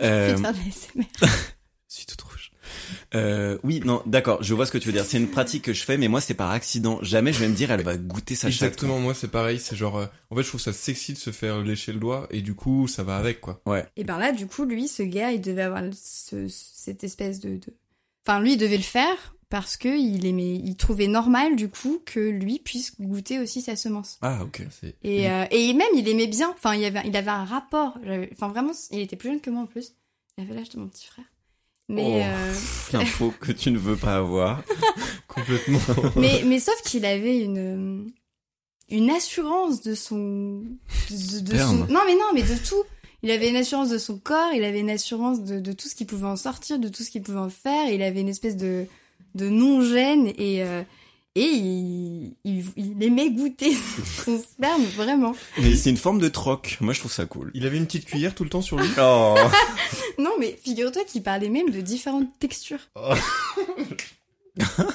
Euh, 0.03 0.37
l'ASMR. 0.39 1.07
Je 1.91 1.95
suis 1.97 2.05
toute 2.07 2.21
rouge. 2.21 2.51
Euh, 3.15 3.57
oui, 3.65 3.81
non, 3.83 4.03
d'accord, 4.05 4.43
je 4.43 4.53
vois 4.53 4.67
ce 4.67 4.73
que 4.73 4.77
tu 4.77 4.87
veux 4.89 4.93
dire. 4.93 5.05
C'est 5.07 5.17
une 5.17 5.31
pratique 5.31 5.65
que 5.65 5.73
je 5.73 5.83
fais, 5.83 5.97
mais 5.97 6.07
moi, 6.09 6.21
c'est 6.21 6.35
par 6.35 6.51
accident. 6.51 6.99
Jamais 7.03 7.33
je 7.33 7.39
vais 7.39 7.49
me 7.49 7.55
dire, 7.55 7.71
elle 7.71 7.83
va 7.83 7.97
goûter 7.97 8.35
sa 8.35 8.51
chatte. 8.51 8.63
Exactement, 8.69 8.99
moi 8.99 9.15
c'est 9.15 9.29
pareil, 9.31 9.59
c'est 9.59 9.75
genre, 9.75 9.97
euh, 9.97 10.07
en 10.31 10.37
fait 10.37 10.43
je 10.43 10.49
trouve 10.49 10.61
ça 10.61 10.75
sexy 10.75 11.15
de 11.15 11.19
se 11.19 11.31
faire 11.31 11.61
lécher 11.63 11.93
le 11.95 11.99
doigt 11.99 12.27
et 12.31 12.43
du 12.43 12.55
coup 12.55 12.87
ça 12.87 13.03
va 13.05 13.17
avec 13.17 13.41
quoi. 13.41 13.63
Ouais. 13.65 13.87
Et 13.97 14.05
ben 14.05 14.19
là, 14.19 14.33
du 14.33 14.47
coup, 14.47 14.65
lui, 14.67 14.87
ce 14.87 15.03
gars, 15.03 15.33
il 15.33 15.41
devait 15.41 15.63
avoir 15.63 15.83
ce- 15.95 16.47
cette 16.49 17.03
espèce 17.05 17.41
de, 17.41 17.57
de- 17.57 17.75
Enfin, 18.27 18.41
lui, 18.41 18.53
il 18.53 18.59
devait 18.59 18.77
le 18.77 18.83
faire 18.83 19.35
parce 19.51 19.77
que 19.77 19.89
il 19.89 20.27
aimait, 20.27 20.57
il 20.57 20.77
trouvait 20.77 21.07
normal, 21.07 21.57
du 21.57 21.69
coup, 21.69 22.01
que 22.05 22.21
lui 22.21 22.59
puisse 22.59 23.01
goûter 23.01 23.39
aussi 23.39 23.63
sa 23.63 23.77
semence. 23.77 24.19
Ah, 24.23 24.41
ok. 24.43 24.63
Et, 25.03 25.31
euh, 25.31 25.45
et 25.51 25.73
même, 25.73 25.89
il 25.95 26.07
aimait 26.09 26.27
bien. 26.27 26.51
Enfin, 26.51 26.75
il 26.75 26.85
avait, 26.85 27.03
il 27.07 27.17
avait 27.17 27.31
un 27.31 27.45
rapport. 27.45 27.99
Enfin, 28.33 28.49
vraiment, 28.49 28.73
il 28.91 29.01
était 29.01 29.17
plus 29.17 29.31
jeune 29.31 29.41
que 29.41 29.51
moi 29.51 29.63
en 29.63 29.67
plus. 29.67 29.93
Il 30.37 30.45
avait 30.45 30.55
l'âge 30.55 30.69
de 30.71 30.79
mon 30.79 30.89
petit 30.89 31.07
frère. 31.07 31.25
Mais, 31.89 32.05
Oh. 32.05 32.21
euh, 32.23 32.55
L'info 32.93 33.33
que 33.41 33.51
tu 33.53 33.71
ne 33.71 33.79
veux 33.79 33.97
pas 33.97 34.17
avoir. 34.17 34.63
complètement. 35.29 35.79
mais, 36.17 36.43
mais 36.45 36.61
sauf 36.61 36.81
qu'il 36.85 37.05
avait 37.07 37.39
une, 37.41 38.13
une 38.91 39.11
assurance 39.11 39.81
de 39.81 39.95
son, 39.95 40.63
de, 41.11 41.41
de- 41.41 41.57
son, 41.59 41.75
non 41.87 42.01
mais 42.07 42.15
non, 42.15 42.33
mais 42.35 42.43
de 42.43 42.57
tout. 42.69 42.83
Il 43.23 43.31
avait 43.33 43.49
une 43.49 43.57
assurance 43.57 43.89
de 43.89 43.99
son 43.99 44.19
corps, 44.19 44.53
il 44.55 44.63
avait 44.63 44.79
une 44.81 44.91
assurance 44.91 45.43
de, 45.43 45.59
de 45.59 45.73
tout 45.73 45.89
ce 45.89 45.95
qu'il 45.97 46.07
pouvait 46.07 46.27
en 46.29 46.37
sortir, 46.37 46.79
de 46.79 46.89
tout 46.89 47.03
ce 47.03 47.11
qu'il 47.11 47.23
pouvait 47.23 47.39
en 47.41 47.49
faire. 47.51 47.91
Il 47.91 48.01
avait 48.03 48.21
une 48.21 48.29
espèce 48.29 48.57
de, 48.57 48.87
de 49.35 49.49
non-gêne 49.49 50.29
et, 50.39 50.63
euh, 50.63 50.83
et 51.35 51.43
il, 51.45 52.35
il, 52.45 52.65
il 52.77 53.03
aimait 53.03 53.31
goûter 53.31 53.73
son 54.25 54.39
sperme 54.39 54.85
vraiment. 54.97 55.35
Mais 55.59 55.75
c'est 55.77 55.91
une 55.91 55.97
forme 55.97 56.19
de 56.19 56.29
troc. 56.29 56.79
Moi, 56.81 56.93
je 56.93 57.01
trouve 57.01 57.13
ça 57.13 57.27
cool. 57.27 57.51
Il 57.55 57.67
avait 57.67 57.77
une 57.77 57.87
petite 57.87 58.07
cuillère 58.07 58.35
tout 58.35 58.45
le 58.45 58.51
temps 58.51 58.63
sur 58.63 58.79
lui. 58.79 58.89
Oh. 59.01 59.35
Non, 60.19 60.33
mais 60.41 60.59
figure-toi 60.65 61.05
qu'il 61.05 61.23
parlait 61.23 61.49
même 61.49 61.71
de 61.71 61.81
différentes 61.81 62.29
textures. 62.41 62.81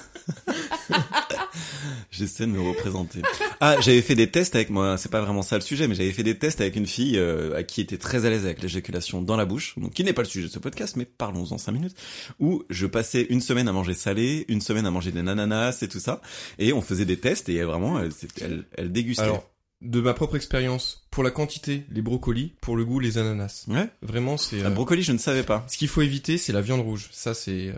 J'essaie 2.12 2.46
de 2.46 2.52
me 2.52 2.62
représenter. 2.62 3.22
Ah, 3.60 3.78
j'avais 3.82 4.02
fait 4.02 4.16
des 4.16 4.30
tests 4.30 4.56
avec 4.56 4.70
moi. 4.70 4.98
C'est 4.98 5.10
pas 5.12 5.22
vraiment 5.22 5.42
ça 5.42 5.56
le 5.56 5.62
sujet, 5.62 5.88
mais 5.88 5.96
j'avais 5.96 6.12
fait 6.12 6.24
des 6.24 6.38
tests 6.38 6.62
avec 6.62 6.76
une 6.76 6.86
fille 6.86 7.18
euh, 7.18 7.58
à 7.58 7.64
qui 7.64 7.82
était 7.82 7.98
très 7.98 8.26
à 8.26 8.30
l'aise 8.30 8.46
avec 8.46 8.62
l'éjaculation 8.62 9.22
dans 9.22 9.36
la 9.36 9.46
bouche. 9.46 9.74
Donc, 9.78 9.94
qui 9.94 10.04
n'est 10.04 10.14
pas 10.14 10.22
le 10.22 10.28
sujet 10.28 10.48
de 10.48 10.52
ce 10.52 10.60
podcast, 10.60 10.96
mais 10.96 11.06
parlons-en 11.06 11.58
cinq 11.58 11.72
minutes. 11.72 11.96
Où 12.40 12.64
je 12.70 12.86
passais 12.86 13.24
une 13.30 13.42
semaine 13.42 13.68
à 13.68 13.72
manger 13.72 13.94
salé, 13.96 14.46
une 14.48 14.62
semaine 14.62 14.86
à 14.86 14.92
manger 14.92 15.12
des 15.12 15.20
ananas 15.20 15.80
et 15.82 15.88
tout 15.88 16.00
ça, 16.00 16.22
et 16.60 16.72
on 16.74 16.82
faisait 16.82 17.06
des 17.06 17.18
tests 17.18 17.50
et 17.50 17.62
vraiment, 17.64 18.00
elle, 18.00 18.12
c'était- 18.12 18.46
elle, 18.46 18.66
elle 18.78 18.92
dégustait. 18.92 19.24
Alors, 19.24 19.50
de 19.82 20.00
ma 20.00 20.14
propre 20.14 20.36
expérience, 20.36 21.08
pour 21.12 21.24
la 21.24 21.32
quantité, 21.32 21.86
les 21.92 22.02
brocolis, 22.02 22.54
pour 22.62 22.78
le 22.78 22.86
goût, 22.86 23.00
les 23.00 23.18
ananas. 23.18 23.66
ouais. 23.68 23.90
Vraiment, 24.02 24.38
c'est... 24.38 24.64
Euh, 24.64 24.70
brocoli, 24.70 25.04
je 25.04 25.12
ne 25.12 25.18
savais 25.18 25.44
pas. 25.44 25.66
Ce 25.68 25.78
qu'il 25.78 25.88
faut 25.90 26.02
éviter, 26.02 26.38
c'est 26.38 26.54
la 26.54 26.62
viande 26.62 26.82
rouge. 26.82 27.10
Ça, 27.12 27.34
c'est 27.34 27.70
euh, 27.70 27.74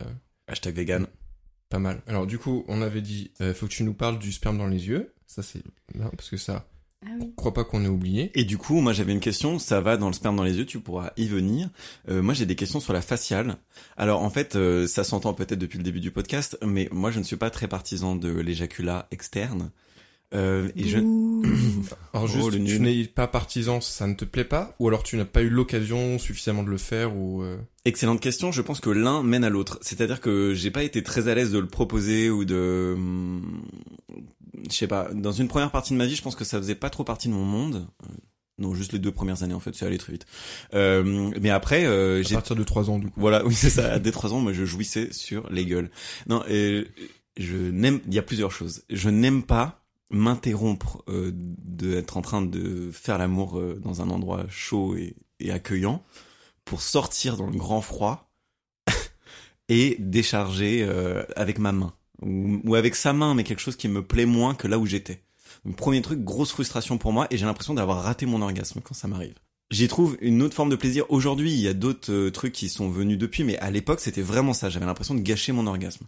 Hashtag 0.48 0.76
vegan. 0.76 1.08
Pas 1.76 1.80
mal. 1.80 2.02
Alors, 2.08 2.26
du 2.26 2.38
coup, 2.38 2.64
on 2.68 2.82
avait 2.82 3.02
dit, 3.02 3.32
euh, 3.42 3.54
faut 3.54 3.66
que 3.68 3.72
tu 3.72 3.84
nous 3.84 3.94
parles 3.94 4.18
du 4.20 4.32
sperme 4.32 4.58
dans 4.58 4.68
les 4.68 4.88
yeux. 4.88 5.14
Ça, 5.28 5.44
c'est 5.44 5.62
bien, 5.94 6.10
parce 6.16 6.30
que 6.30 6.38
ça, 6.38 6.66
Ah 7.06 7.10
oui. 7.20 7.28
je 7.32 7.36
crois 7.36 7.54
pas 7.54 7.64
qu'on 7.66 7.84
ait 7.84 7.90
oublié. 7.90 8.32
Et 8.34 8.46
du 8.46 8.58
coup, 8.58 8.80
moi 8.80 8.94
j'avais 8.94 9.12
une 9.12 9.20
question, 9.20 9.60
ça 9.60 9.82
va 9.82 9.98
dans 9.98 10.08
le 10.08 10.14
sperme 10.14 10.36
dans 10.38 10.44
les 10.44 10.58
yeux, 10.58 10.66
tu 10.66 10.80
pourras 10.80 11.12
y 11.18 11.28
venir. 11.28 11.70
Euh, 12.10 12.22
moi 12.22 12.34
j'ai 12.34 12.46
des 12.46 12.56
questions 12.56 12.80
sur 12.80 12.94
la 12.94 13.02
faciale. 13.02 13.58
Alors 13.98 14.22
en 14.22 14.30
fait, 14.30 14.56
euh, 14.56 14.88
ça 14.88 15.04
s'entend 15.04 15.34
peut-être 15.34 15.60
depuis 15.60 15.78
le 15.78 15.84
début 15.84 16.00
du 16.00 16.12
podcast, 16.12 16.58
mais 16.64 16.88
moi 16.92 17.12
je 17.12 17.20
ne 17.20 17.24
suis 17.26 17.36
pas 17.36 17.50
très 17.50 17.68
partisan 17.68 18.16
de 18.16 18.30
l'éjaculat 18.30 19.08
externe. 19.12 19.72
Euh, 20.34 20.70
et 20.76 20.88
je... 20.88 20.98
Alors, 22.14 22.26
Oh, 22.26 22.28
juste, 22.28 22.52
le 22.54 22.64
tu 22.64 22.80
n'es 22.80 23.04
pas 23.06 23.28
partisan, 23.28 23.80
ça 23.82 24.08
ne 24.08 24.14
te 24.16 24.26
plaît 24.26 24.44
pas 24.46 24.76
Ou 24.80 24.88
alors 24.88 25.04
tu 25.04 25.18
n'as 25.18 25.26
pas 25.26 25.42
eu 25.42 25.50
l'occasion 25.50 26.18
suffisamment 26.18 26.64
de 26.64 26.70
le 26.70 26.78
faire 26.78 27.16
ou... 27.16 27.44
euh, 27.44 27.58
Excellente 27.86 28.20
question, 28.22 28.52
je 28.52 28.62
pense 28.62 28.80
que 28.80 28.90
l'un 28.90 29.22
mène 29.22 29.44
à 29.44 29.50
l'autre. 29.50 29.78
C'est-à-dire 29.82 30.22
que 30.22 30.54
j'ai 30.56 30.72
pas 30.72 30.84
été 30.84 31.04
très 31.04 31.28
à 31.28 31.36
l'aise 31.36 31.52
de 31.52 31.60
le 31.60 31.68
proposer 31.68 32.30
ou 32.30 32.44
de... 32.46 32.98
Je 34.70 34.74
sais 34.76 34.88
pas, 34.88 35.10
dans 35.14 35.32
une 35.34 35.48
première 35.48 35.72
partie 35.72 35.94
de 35.94 35.98
ma 35.98 36.06
vie, 36.06 36.16
je 36.16 36.22
pense 36.24 36.36
que 36.36 36.46
ça 36.46 36.58
faisait 36.58 36.76
pas 36.76 36.90
trop 36.90 37.04
partie 37.04 37.28
de 37.28 37.34
mon 37.34 37.46
monde. 37.46 37.88
Euh, 38.04 38.08
Non, 38.58 38.74
juste 38.74 38.94
les 38.94 39.00
deux 39.00 39.12
premières 39.12 39.44
années 39.44 39.54
en 39.54 39.60
fait, 39.60 39.76
c'est 39.76 39.86
allé 39.86 39.98
très 40.00 40.14
vite. 40.14 40.26
Euh, 40.74 41.30
mais 41.40 41.50
après, 41.52 41.86
euh, 41.86 42.20
à 42.20 42.24
j'ai 42.24 42.34
partir 42.36 42.56
de 42.56 42.64
3 42.64 42.90
ans, 42.90 42.98
du 42.98 43.08
coup. 43.08 43.20
Voilà, 43.20 43.46
oui, 43.46 43.54
c'est 43.54 43.70
ça. 43.70 44.00
Dès 44.00 44.12
trois 44.12 44.34
ans, 44.34 44.40
moi, 44.40 44.54
je 44.54 44.66
jouissais 44.66 45.10
sur 45.12 45.48
les 45.52 45.66
gueules. 45.66 45.92
Non, 46.28 46.44
et 46.50 46.88
je 47.38 47.56
n'aime. 47.58 48.00
Il 48.08 48.14
y 48.16 48.20
a 48.20 48.24
plusieurs 48.24 48.52
choses. 48.52 48.84
Je 48.90 49.10
n'aime 49.10 49.44
pas 49.44 49.85
m'interrompre 50.12 51.04
euh, 51.10 51.32
d'être 51.34 52.18
en 52.18 52.22
train 52.22 52.42
de 52.42 52.92
faire 52.92 53.18
l'amour 53.18 53.60
euh, 53.60 53.80
dans 53.84 54.02
un 54.02 54.10
endroit 54.10 54.46
chaud 54.50 54.96
et, 54.96 55.16
et 55.40 55.52
accueillant 55.52 56.04
pour 56.64 56.82
sortir 56.82 57.38
dans 57.38 57.48
le 57.48 57.58
grand 57.58 57.82
froid 57.82 58.32
et 59.70 59.96
décharger 60.00 60.84
euh, 60.84 61.24
avec 61.36 61.60
ma 61.60 61.72
main 61.72 61.94
ou, 62.22 62.60
ou 62.64 62.76
avec 62.76 62.96
sa 62.96 63.14
main, 63.14 63.34
mais 63.34 63.44
quelque 63.44 63.60
chose 63.60 63.76
qui 63.76 63.88
me 63.88 64.04
plaît 64.04 64.26
moins 64.26 64.56
que 64.56 64.68
là 64.68 64.80
où 64.80 64.86
j'étais. 64.86 65.22
Premier 65.78 66.02
truc, 66.02 66.24
grosse 66.24 66.52
frustration 66.52 66.98
pour 66.98 67.12
moi 67.12 67.28
et 67.32 67.38
j'ai 67.38 67.46
l'impression 67.46 67.74
d'avoir 67.74 68.04
raté 68.04 68.26
mon 68.26 68.42
orgasme 68.42 68.82
quand 68.84 68.94
ça 68.94 69.08
m'arrive. 69.08 69.36
J'y 69.72 69.88
trouve 69.88 70.16
une 70.22 70.44
autre 70.44 70.54
forme 70.54 70.70
de 70.70 70.76
plaisir. 70.76 71.06
Aujourd'hui, 71.10 71.52
il 71.52 71.60
y 71.60 71.68
a 71.68 71.74
d'autres 71.74 72.12
euh, 72.12 72.32
trucs 72.32 72.54
qui 72.54 72.70
sont 72.70 72.90
venus 72.90 73.18
depuis, 73.18 73.44
mais 73.44 73.58
à 73.58 73.72
l'époque, 73.72 74.00
c'était 74.00 74.22
vraiment 74.22 74.54
ça. 74.54 74.70
J'avais 74.70 74.86
l'impression 74.86 75.16
de 75.16 75.22
gâcher 75.22 75.54
mon 75.54 75.66
orgasme. 75.66 76.06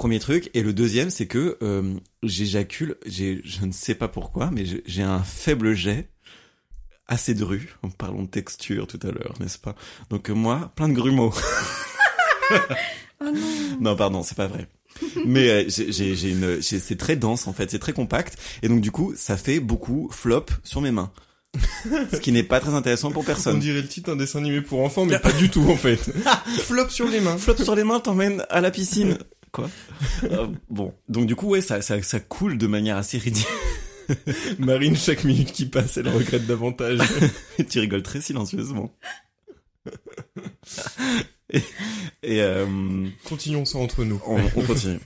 Premier 0.00 0.18
truc. 0.18 0.48
Et 0.54 0.62
le 0.62 0.72
deuxième, 0.72 1.10
c'est 1.10 1.26
que 1.26 1.58
euh, 1.62 1.94
j'éjacule, 2.22 2.96
j'ai, 3.04 3.42
je 3.44 3.66
ne 3.66 3.70
sais 3.72 3.94
pas 3.94 4.08
pourquoi, 4.08 4.50
mais 4.50 4.64
j'ai- 4.64 4.82
j'ai 4.86 5.02
un 5.02 5.22
faible 5.22 5.74
jet 5.74 6.08
assez 7.06 7.34
dru. 7.34 7.76
En 7.82 7.90
parlant 7.90 8.22
de 8.22 8.28
texture 8.28 8.86
tout 8.86 8.98
à 9.02 9.08
l'heure, 9.12 9.34
n'est-ce 9.40 9.58
pas? 9.58 9.74
Donc 10.08 10.30
euh, 10.30 10.32
moi, 10.32 10.72
plein 10.74 10.88
de 10.88 10.94
grumeaux. 10.94 11.34
Oh 13.22 13.26
non. 13.26 13.76
Non, 13.80 13.96
pardon, 13.96 14.22
c'est 14.22 14.34
pas 14.36 14.46
vrai. 14.46 14.66
Mais 15.26 15.50
euh, 15.50 15.64
j'ai 15.68 15.92
j'ai- 15.92 16.16
j'ai 16.16 16.30
une, 16.30 16.62
j'ai- 16.62 16.80
c'est 16.80 16.96
très 16.96 17.14
dense 17.16 17.46
en 17.46 17.52
fait, 17.52 17.70
c'est 17.70 17.78
très 17.78 17.92
compact, 17.92 18.38
et 18.62 18.68
donc 18.68 18.80
du 18.80 18.90
coup, 18.90 19.12
ça 19.14 19.36
fait 19.36 19.60
beaucoup 19.60 20.08
flop 20.10 20.46
sur 20.64 20.80
mes 20.80 20.90
mains, 20.90 21.12
ce 22.12 22.16
qui 22.18 22.32
n'est 22.32 22.42
pas 22.42 22.58
très 22.60 22.72
intéressant 22.74 23.10
pour 23.12 23.22
On 23.22 23.24
personne. 23.26 23.60
dirait 23.60 23.82
le 23.82 23.88
titre 23.88 24.10
d'un 24.10 24.16
dessin 24.16 24.38
animé 24.38 24.62
pour 24.62 24.80
enfants, 24.82 25.04
mais 25.04 25.18
pas 25.18 25.32
du 25.32 25.50
tout 25.50 25.68
en 25.68 25.76
fait. 25.76 25.98
Flop 26.64 26.88
sur 26.88 27.08
les 27.08 27.20
mains. 27.20 27.36
Flop 27.36 27.58
sur 27.58 27.74
les 27.74 27.84
mains 27.84 28.00
t'emmène 28.00 28.44
à 28.48 28.60
la 28.62 28.70
piscine. 28.70 29.18
Quoi 29.52 29.68
Euh, 30.24 30.46
Bon, 30.68 30.94
donc 31.08 31.26
du 31.26 31.34
coup, 31.36 31.48
ouais, 31.48 31.60
ça, 31.60 31.82
ça, 31.82 32.00
ça 32.02 32.20
coule 32.20 32.56
de 32.58 32.66
manière 32.66 32.96
assez 32.96 33.18
ridicule. 33.18 33.50
Marine, 34.58 34.96
chaque 34.96 35.24
minute 35.24 35.52
qui 35.52 35.66
passe, 35.66 35.96
elle 35.96 36.08
regrette 36.08 36.46
davantage. 36.46 36.98
tu 37.68 37.80
rigoles 37.80 38.02
très 38.02 38.20
silencieusement. 38.20 38.92
et 41.52 41.62
et, 42.22 42.42
euh, 42.42 43.06
Continuons 43.24 43.64
ça 43.64 43.78
entre 43.78 44.04
nous. 44.04 44.20
on, 44.26 44.38
on 44.56 44.62
continue. 44.62 44.98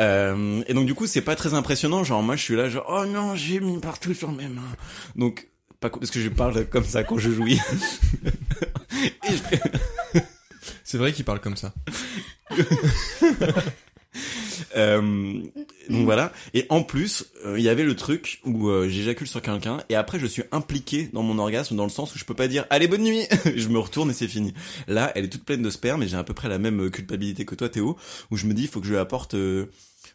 Euh, 0.00 0.62
et 0.66 0.72
donc 0.72 0.86
du 0.86 0.94
coup 0.94 1.06
c'est 1.06 1.20
pas 1.20 1.36
très 1.36 1.52
impressionnant 1.52 2.04
genre 2.04 2.22
moi 2.22 2.34
je 2.34 2.42
suis 2.42 2.56
là 2.56 2.70
genre 2.70 2.86
oh 2.88 3.04
non 3.04 3.34
j'ai 3.34 3.60
mis 3.60 3.78
partout 3.80 4.14
sur 4.14 4.32
mes 4.32 4.48
mains 4.48 4.62
donc 5.14 5.48
pas 5.78 5.90
parce 5.90 6.10
que 6.10 6.20
je 6.20 6.30
parle 6.30 6.64
comme 6.70 6.84
ça 6.86 7.04
quand 7.04 7.18
je 7.18 7.30
jouis 7.30 7.60
je- 9.28 10.20
C'est 10.84 10.96
vrai 10.96 11.12
qu'il 11.12 11.26
parle 11.26 11.40
comme 11.40 11.56
ça. 11.56 11.74
Euh, 14.76 15.42
donc 15.88 16.04
voilà. 16.04 16.32
Et 16.54 16.66
en 16.68 16.82
plus, 16.82 17.32
euh, 17.44 17.58
il 17.58 17.64
y 17.64 17.68
avait 17.68 17.82
le 17.82 17.96
truc 17.96 18.40
où 18.44 18.68
euh, 18.68 18.88
j'éjacule 18.88 19.26
sur 19.26 19.42
quelqu'un 19.42 19.78
et 19.88 19.96
après 19.96 20.20
je 20.20 20.26
suis 20.26 20.44
impliqué 20.52 21.08
dans 21.12 21.22
mon 21.22 21.38
orgasme 21.38 21.74
dans 21.76 21.84
le 21.84 21.90
sens 21.90 22.14
où 22.14 22.18
je 22.18 22.24
peux 22.24 22.34
pas 22.34 22.46
dire 22.46 22.66
allez 22.70 22.86
bonne 22.86 23.02
nuit. 23.02 23.24
je 23.56 23.68
me 23.68 23.78
retourne 23.78 24.10
et 24.10 24.14
c'est 24.14 24.28
fini. 24.28 24.54
Là, 24.86 25.10
elle 25.14 25.24
est 25.24 25.28
toute 25.28 25.44
pleine 25.44 25.62
de 25.62 25.70
sperme 25.70 26.02
et 26.02 26.08
j'ai 26.08 26.16
à 26.16 26.24
peu 26.24 26.34
près 26.34 26.48
la 26.48 26.58
même 26.58 26.86
euh, 26.86 26.90
culpabilité 26.90 27.44
que 27.44 27.54
toi 27.54 27.68
Théo 27.68 27.96
où 28.30 28.36
je 28.36 28.46
me 28.46 28.54
dis 28.54 28.66
faut 28.66 28.80
que 28.80 28.86
je 28.86 28.92
lui 28.92 28.98
apporte 28.98 29.34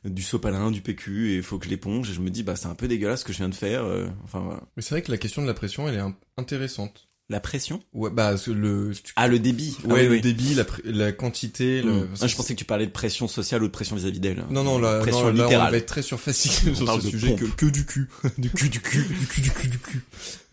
du 0.06 0.22
sopalin, 0.22 0.72
du 0.72 0.82
PQ 0.82 1.34
et 1.34 1.42
faut 1.42 1.58
que 1.58 1.66
je 1.66 1.70
l'éponge 1.72 2.10
et 2.12 2.14
je 2.14 2.22
me 2.22 2.30
dis 2.30 2.44
bah 2.44 2.56
c'est 2.56 2.68
un 2.68 2.76
peu 2.76 2.88
dégueulasse 2.88 3.22
ce 3.22 3.26
que 3.26 3.34
je 3.34 3.40
viens 3.40 3.50
de 3.50 3.56
faire. 3.56 3.84
enfin. 4.24 4.62
Mais 4.78 4.84
c'est 4.84 4.92
vrai 4.92 5.02
que 5.02 5.12
la 5.12 5.18
question 5.18 5.42
de 5.42 5.48
la 5.48 5.54
pression, 5.54 5.90
elle 5.90 5.96
est 5.96 6.14
intéressante. 6.38 7.08
La 7.28 7.40
pression? 7.40 7.82
Ouais, 7.94 8.12
bah 8.12 8.36
le 8.48 8.92
Ah 9.16 9.28
le 9.28 9.40
débit. 9.40 9.76
Ah 9.84 9.88
ouais, 9.88 9.94
oui, 10.02 10.04
le 10.04 10.12
oui. 10.12 10.22
débit, 10.22 10.54
la, 10.54 10.64
la 10.84 11.12
quantité. 11.12 11.82
Le... 11.82 11.92
Hmm. 11.92 12.08
Ah, 12.22 12.28
je 12.28 12.36
pensais 12.36 12.54
que 12.54 12.60
tu 12.60 12.66
parlais 12.66 12.86
de 12.86 12.92
pression 12.92 13.28
sociale 13.28 13.64
ou 13.64 13.68
de 13.68 13.72
pression 13.72 13.96
vis-à-vis 13.96 14.20
d'elle. 14.20 14.46
Non, 14.52 14.64
non, 14.64 14.78
là, 14.78 15.00
pression 15.00 15.34
non, 15.34 15.34
là, 15.34 15.48
on 15.48 15.72
va 15.72 15.78
être 15.78 15.88
très 15.88 16.04
surfacile 16.04 16.76
sur 16.76 16.86
parle 16.86 17.02
ce 17.02 17.10
sujet 17.10 17.34
que, 17.36 17.46
pompe. 17.46 17.56
que 17.56 17.66
du 17.66 17.84
cul. 17.86 18.08
du 18.38 18.52
cul, 18.52 18.70
du 18.70 18.80
cul, 18.80 19.04
du 19.06 19.26
cul, 19.28 19.42
du 19.42 19.50
cul, 19.52 19.68
du 19.70 19.80
cul. 19.80 20.02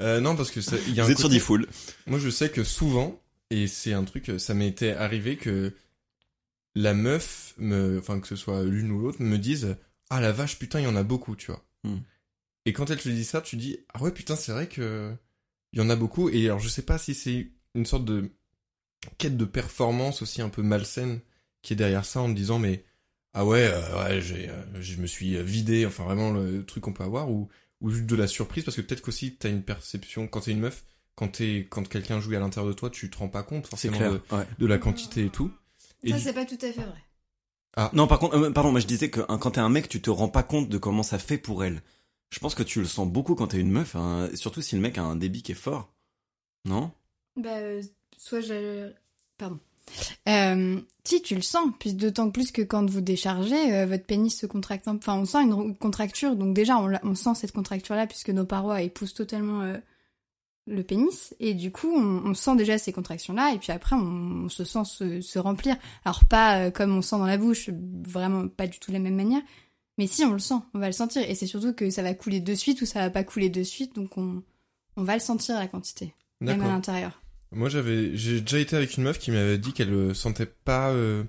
Euh, 0.00 0.20
non, 0.20 0.34
parce 0.34 0.50
que 0.50 0.62
ça, 0.62 0.76
y 0.88 0.98
a 0.98 1.04
Vous 1.04 1.10
un 1.10 1.12
êtes 1.12 1.18
sur 1.18 1.28
côté- 1.28 1.34
des 1.34 1.40
foules. 1.40 1.66
Moi, 2.06 2.18
je 2.18 2.30
sais 2.30 2.48
que 2.48 2.64
souvent, 2.64 3.20
et 3.50 3.66
c'est 3.66 3.92
un 3.92 4.04
truc, 4.04 4.30
ça 4.38 4.54
m'était 4.54 4.92
arrivé 4.92 5.36
que 5.36 5.74
la 6.74 6.94
meuf, 6.94 7.52
me, 7.58 7.98
enfin, 7.98 8.18
que 8.18 8.26
ce 8.26 8.36
soit 8.36 8.62
l'une 8.64 8.90
ou 8.92 8.98
l'autre, 9.00 9.20
me 9.20 9.36
dise, 9.36 9.76
ah 10.08 10.22
la 10.22 10.32
vache, 10.32 10.58
putain, 10.58 10.80
il 10.80 10.84
y 10.84 10.86
en 10.86 10.96
a 10.96 11.02
beaucoup, 11.02 11.36
tu 11.36 11.48
vois. 11.48 11.62
Hmm. 11.84 11.98
Et 12.64 12.72
quand 12.72 12.88
elle 12.90 12.98
te 12.98 13.10
dit 13.10 13.24
ça, 13.24 13.42
tu 13.42 13.56
dis, 13.56 13.78
ah 13.92 14.02
ouais, 14.02 14.10
putain, 14.10 14.36
c'est 14.36 14.52
vrai 14.52 14.68
que 14.68 15.12
il 15.72 15.78
y 15.78 15.82
en 15.82 15.90
a 15.90 15.96
beaucoup. 15.96 16.28
Et 16.28 16.46
alors, 16.46 16.58
je 16.58 16.68
sais 16.68 16.82
pas 16.82 16.98
si 16.98 17.14
c'est 17.14 17.50
une 17.74 17.86
sorte 17.86 18.04
de 18.04 18.30
quête 19.18 19.36
de 19.36 19.44
performance 19.44 20.22
aussi 20.22 20.42
un 20.42 20.48
peu 20.48 20.62
malsaine 20.62 21.20
qui 21.62 21.72
est 21.72 21.76
derrière 21.76 22.04
ça 22.04 22.20
en 22.20 22.28
me 22.28 22.34
disant, 22.34 22.58
mais, 22.58 22.84
ah 23.34 23.44
ouais, 23.46 23.68
euh, 23.72 24.04
ouais, 24.04 24.20
j'ai, 24.20 24.48
euh, 24.48 24.62
je 24.80 24.96
me 25.00 25.06
suis 25.06 25.40
vidé, 25.42 25.86
enfin, 25.86 26.04
vraiment 26.04 26.32
le 26.32 26.64
truc 26.64 26.84
qu'on 26.84 26.92
peut 26.92 27.04
avoir, 27.04 27.30
ou, 27.30 27.48
ou 27.80 27.90
juste 27.90 28.06
de 28.06 28.16
la 28.16 28.26
surprise, 28.26 28.64
parce 28.64 28.76
que 28.76 28.80
peut-être 28.82 29.02
qu'aussi, 29.02 29.36
t'as 29.36 29.48
une 29.48 29.62
perception, 29.62 30.26
quand 30.28 30.40
t'es 30.40 30.50
une 30.52 30.60
meuf, 30.60 30.84
quand 31.14 31.28
t'es, 31.28 31.66
quand 31.70 31.88
quelqu'un 31.88 32.20
jouit 32.20 32.36
à 32.36 32.40
l'intérieur 32.40 32.68
de 32.72 32.76
toi, 32.76 32.90
tu 32.90 33.10
te 33.10 33.18
rends 33.18 33.28
pas 33.28 33.42
compte 33.42 33.64
C'est 33.66 33.70
forcément 33.70 33.96
clair. 33.98 34.12
de, 34.12 34.20
Ouais. 34.36 34.46
de 34.58 34.66
la 34.66 34.78
quantité 34.78 35.24
et 35.26 35.30
tout. 35.30 35.52
Et 36.02 36.10
Ça, 36.10 36.16
du- 36.16 36.22
c'est 36.22 36.32
pas 36.32 36.44
tout 36.46 36.58
à 36.62 36.72
fait 36.72 36.82
vrai. 36.84 37.88
Non, 37.94 38.06
par 38.06 38.18
contre, 38.18 38.36
euh, 38.36 38.50
pardon, 38.50 38.70
moi 38.70 38.80
je 38.80 38.86
disais 38.86 39.08
que 39.08 39.20
hein, 39.28 39.38
quand 39.38 39.52
t'es 39.52 39.60
un 39.60 39.68
mec, 39.70 39.88
tu 39.88 40.02
te 40.02 40.10
rends 40.10 40.28
pas 40.28 40.42
compte 40.42 40.68
de 40.68 40.76
comment 40.78 41.02
ça 41.02 41.18
fait 41.18 41.38
pour 41.38 41.64
elle. 41.64 41.80
Je 42.32 42.38
pense 42.38 42.54
que 42.54 42.62
tu 42.62 42.80
le 42.80 42.86
sens 42.86 43.06
beaucoup 43.06 43.34
quand 43.34 43.48
t'es 43.48 43.60
une 43.60 43.70
meuf, 43.70 43.94
hein, 43.94 44.30
surtout 44.34 44.62
si 44.62 44.74
le 44.74 44.80
mec 44.80 44.96
a 44.96 45.02
un 45.02 45.16
débit 45.16 45.42
qui 45.42 45.52
est 45.52 45.54
fort. 45.54 45.92
Non? 46.64 46.90
Bah, 47.36 47.58
euh, 47.58 47.82
soit 48.16 48.40
je... 48.40 48.90
Pardon. 49.36 49.58
Euh, 50.30 50.80
si, 51.04 51.20
tu 51.20 51.34
le 51.34 51.42
sens, 51.42 51.68
puis 51.78 51.92
d'autant 51.92 52.30
plus 52.30 52.50
que 52.50 52.62
quand 52.62 52.88
vous 52.88 53.02
déchargez, 53.02 53.74
euh, 53.74 53.84
votre 53.84 54.06
pénis 54.06 54.34
se 54.34 54.46
contracte. 54.46 54.88
Enfin, 54.88 55.18
on 55.18 55.26
sent 55.26 55.42
une 55.42 55.76
contracture, 55.76 56.34
donc 56.34 56.54
déjà, 56.54 56.78
on, 56.78 57.14
sent 57.14 57.34
cette 57.34 57.52
contracture-là, 57.52 58.06
puisque 58.06 58.30
nos 58.30 58.46
parois 58.46 58.80
épousent 58.80 59.12
totalement 59.12 59.60
euh, 59.60 59.76
le 60.66 60.82
pénis, 60.82 61.34
et 61.38 61.52
du 61.52 61.70
coup, 61.70 61.92
on, 61.94 62.32
sent 62.32 62.56
déjà 62.56 62.78
ces 62.78 62.94
contractions-là, 62.94 63.52
et 63.52 63.58
puis 63.58 63.72
après, 63.72 63.94
on, 63.96 64.48
se 64.48 64.64
sent 64.64 64.84
se, 64.86 65.20
se 65.20 65.38
remplir. 65.38 65.76
Alors, 66.06 66.24
pas 66.24 66.70
comme 66.70 66.96
on 66.96 67.02
sent 67.02 67.18
dans 67.18 67.26
la 67.26 67.36
bouche, 67.36 67.68
vraiment 68.06 68.48
pas 68.48 68.66
du 68.66 68.78
tout 68.78 68.90
de 68.90 68.96
la 68.96 69.02
même 69.02 69.16
manière, 69.16 69.42
mais 69.98 70.06
si, 70.06 70.24
on 70.24 70.32
le 70.32 70.38
sent, 70.38 70.54
on 70.74 70.78
va 70.78 70.86
le 70.86 70.92
sentir, 70.92 71.22
et 71.28 71.34
c'est 71.34 71.46
surtout 71.46 71.72
que 71.74 71.90
ça 71.90 72.02
va 72.02 72.14
couler 72.14 72.40
de 72.40 72.54
suite 72.54 72.80
ou 72.82 72.86
ça 72.86 73.00
va 73.00 73.10
pas 73.10 73.24
couler 73.24 73.50
de 73.50 73.62
suite, 73.62 73.94
donc 73.94 74.16
on, 74.18 74.42
on 74.96 75.04
va 75.04 75.14
le 75.14 75.20
sentir, 75.20 75.56
la 75.58 75.68
quantité, 75.68 76.14
même 76.40 76.60
à 76.62 76.68
l'intérieur. 76.68 77.22
Moi, 77.50 77.68
j'avais, 77.68 78.16
j'ai 78.16 78.40
déjà 78.40 78.58
été 78.58 78.76
avec 78.76 78.96
une 78.96 79.02
meuf 79.04 79.18
qui 79.18 79.30
m'avait 79.30 79.58
dit 79.58 79.72
qu'elle 79.74 79.92
euh, 79.92 80.14
sentait 80.14 80.46
pas. 80.46 80.90
euh, 80.90 81.22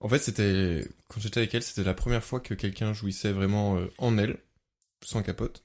En 0.00 0.08
fait, 0.08 0.18
c'était 0.18 0.84
quand 1.08 1.20
j'étais 1.20 1.38
avec 1.38 1.54
elle, 1.54 1.62
c'était 1.62 1.84
la 1.84 1.94
première 1.94 2.24
fois 2.24 2.40
que 2.40 2.54
quelqu'un 2.54 2.92
jouissait 2.92 3.30
vraiment 3.30 3.76
euh, 3.76 3.86
en 3.98 4.18
elle, 4.18 4.38
sans 5.04 5.22
capote. 5.22 5.62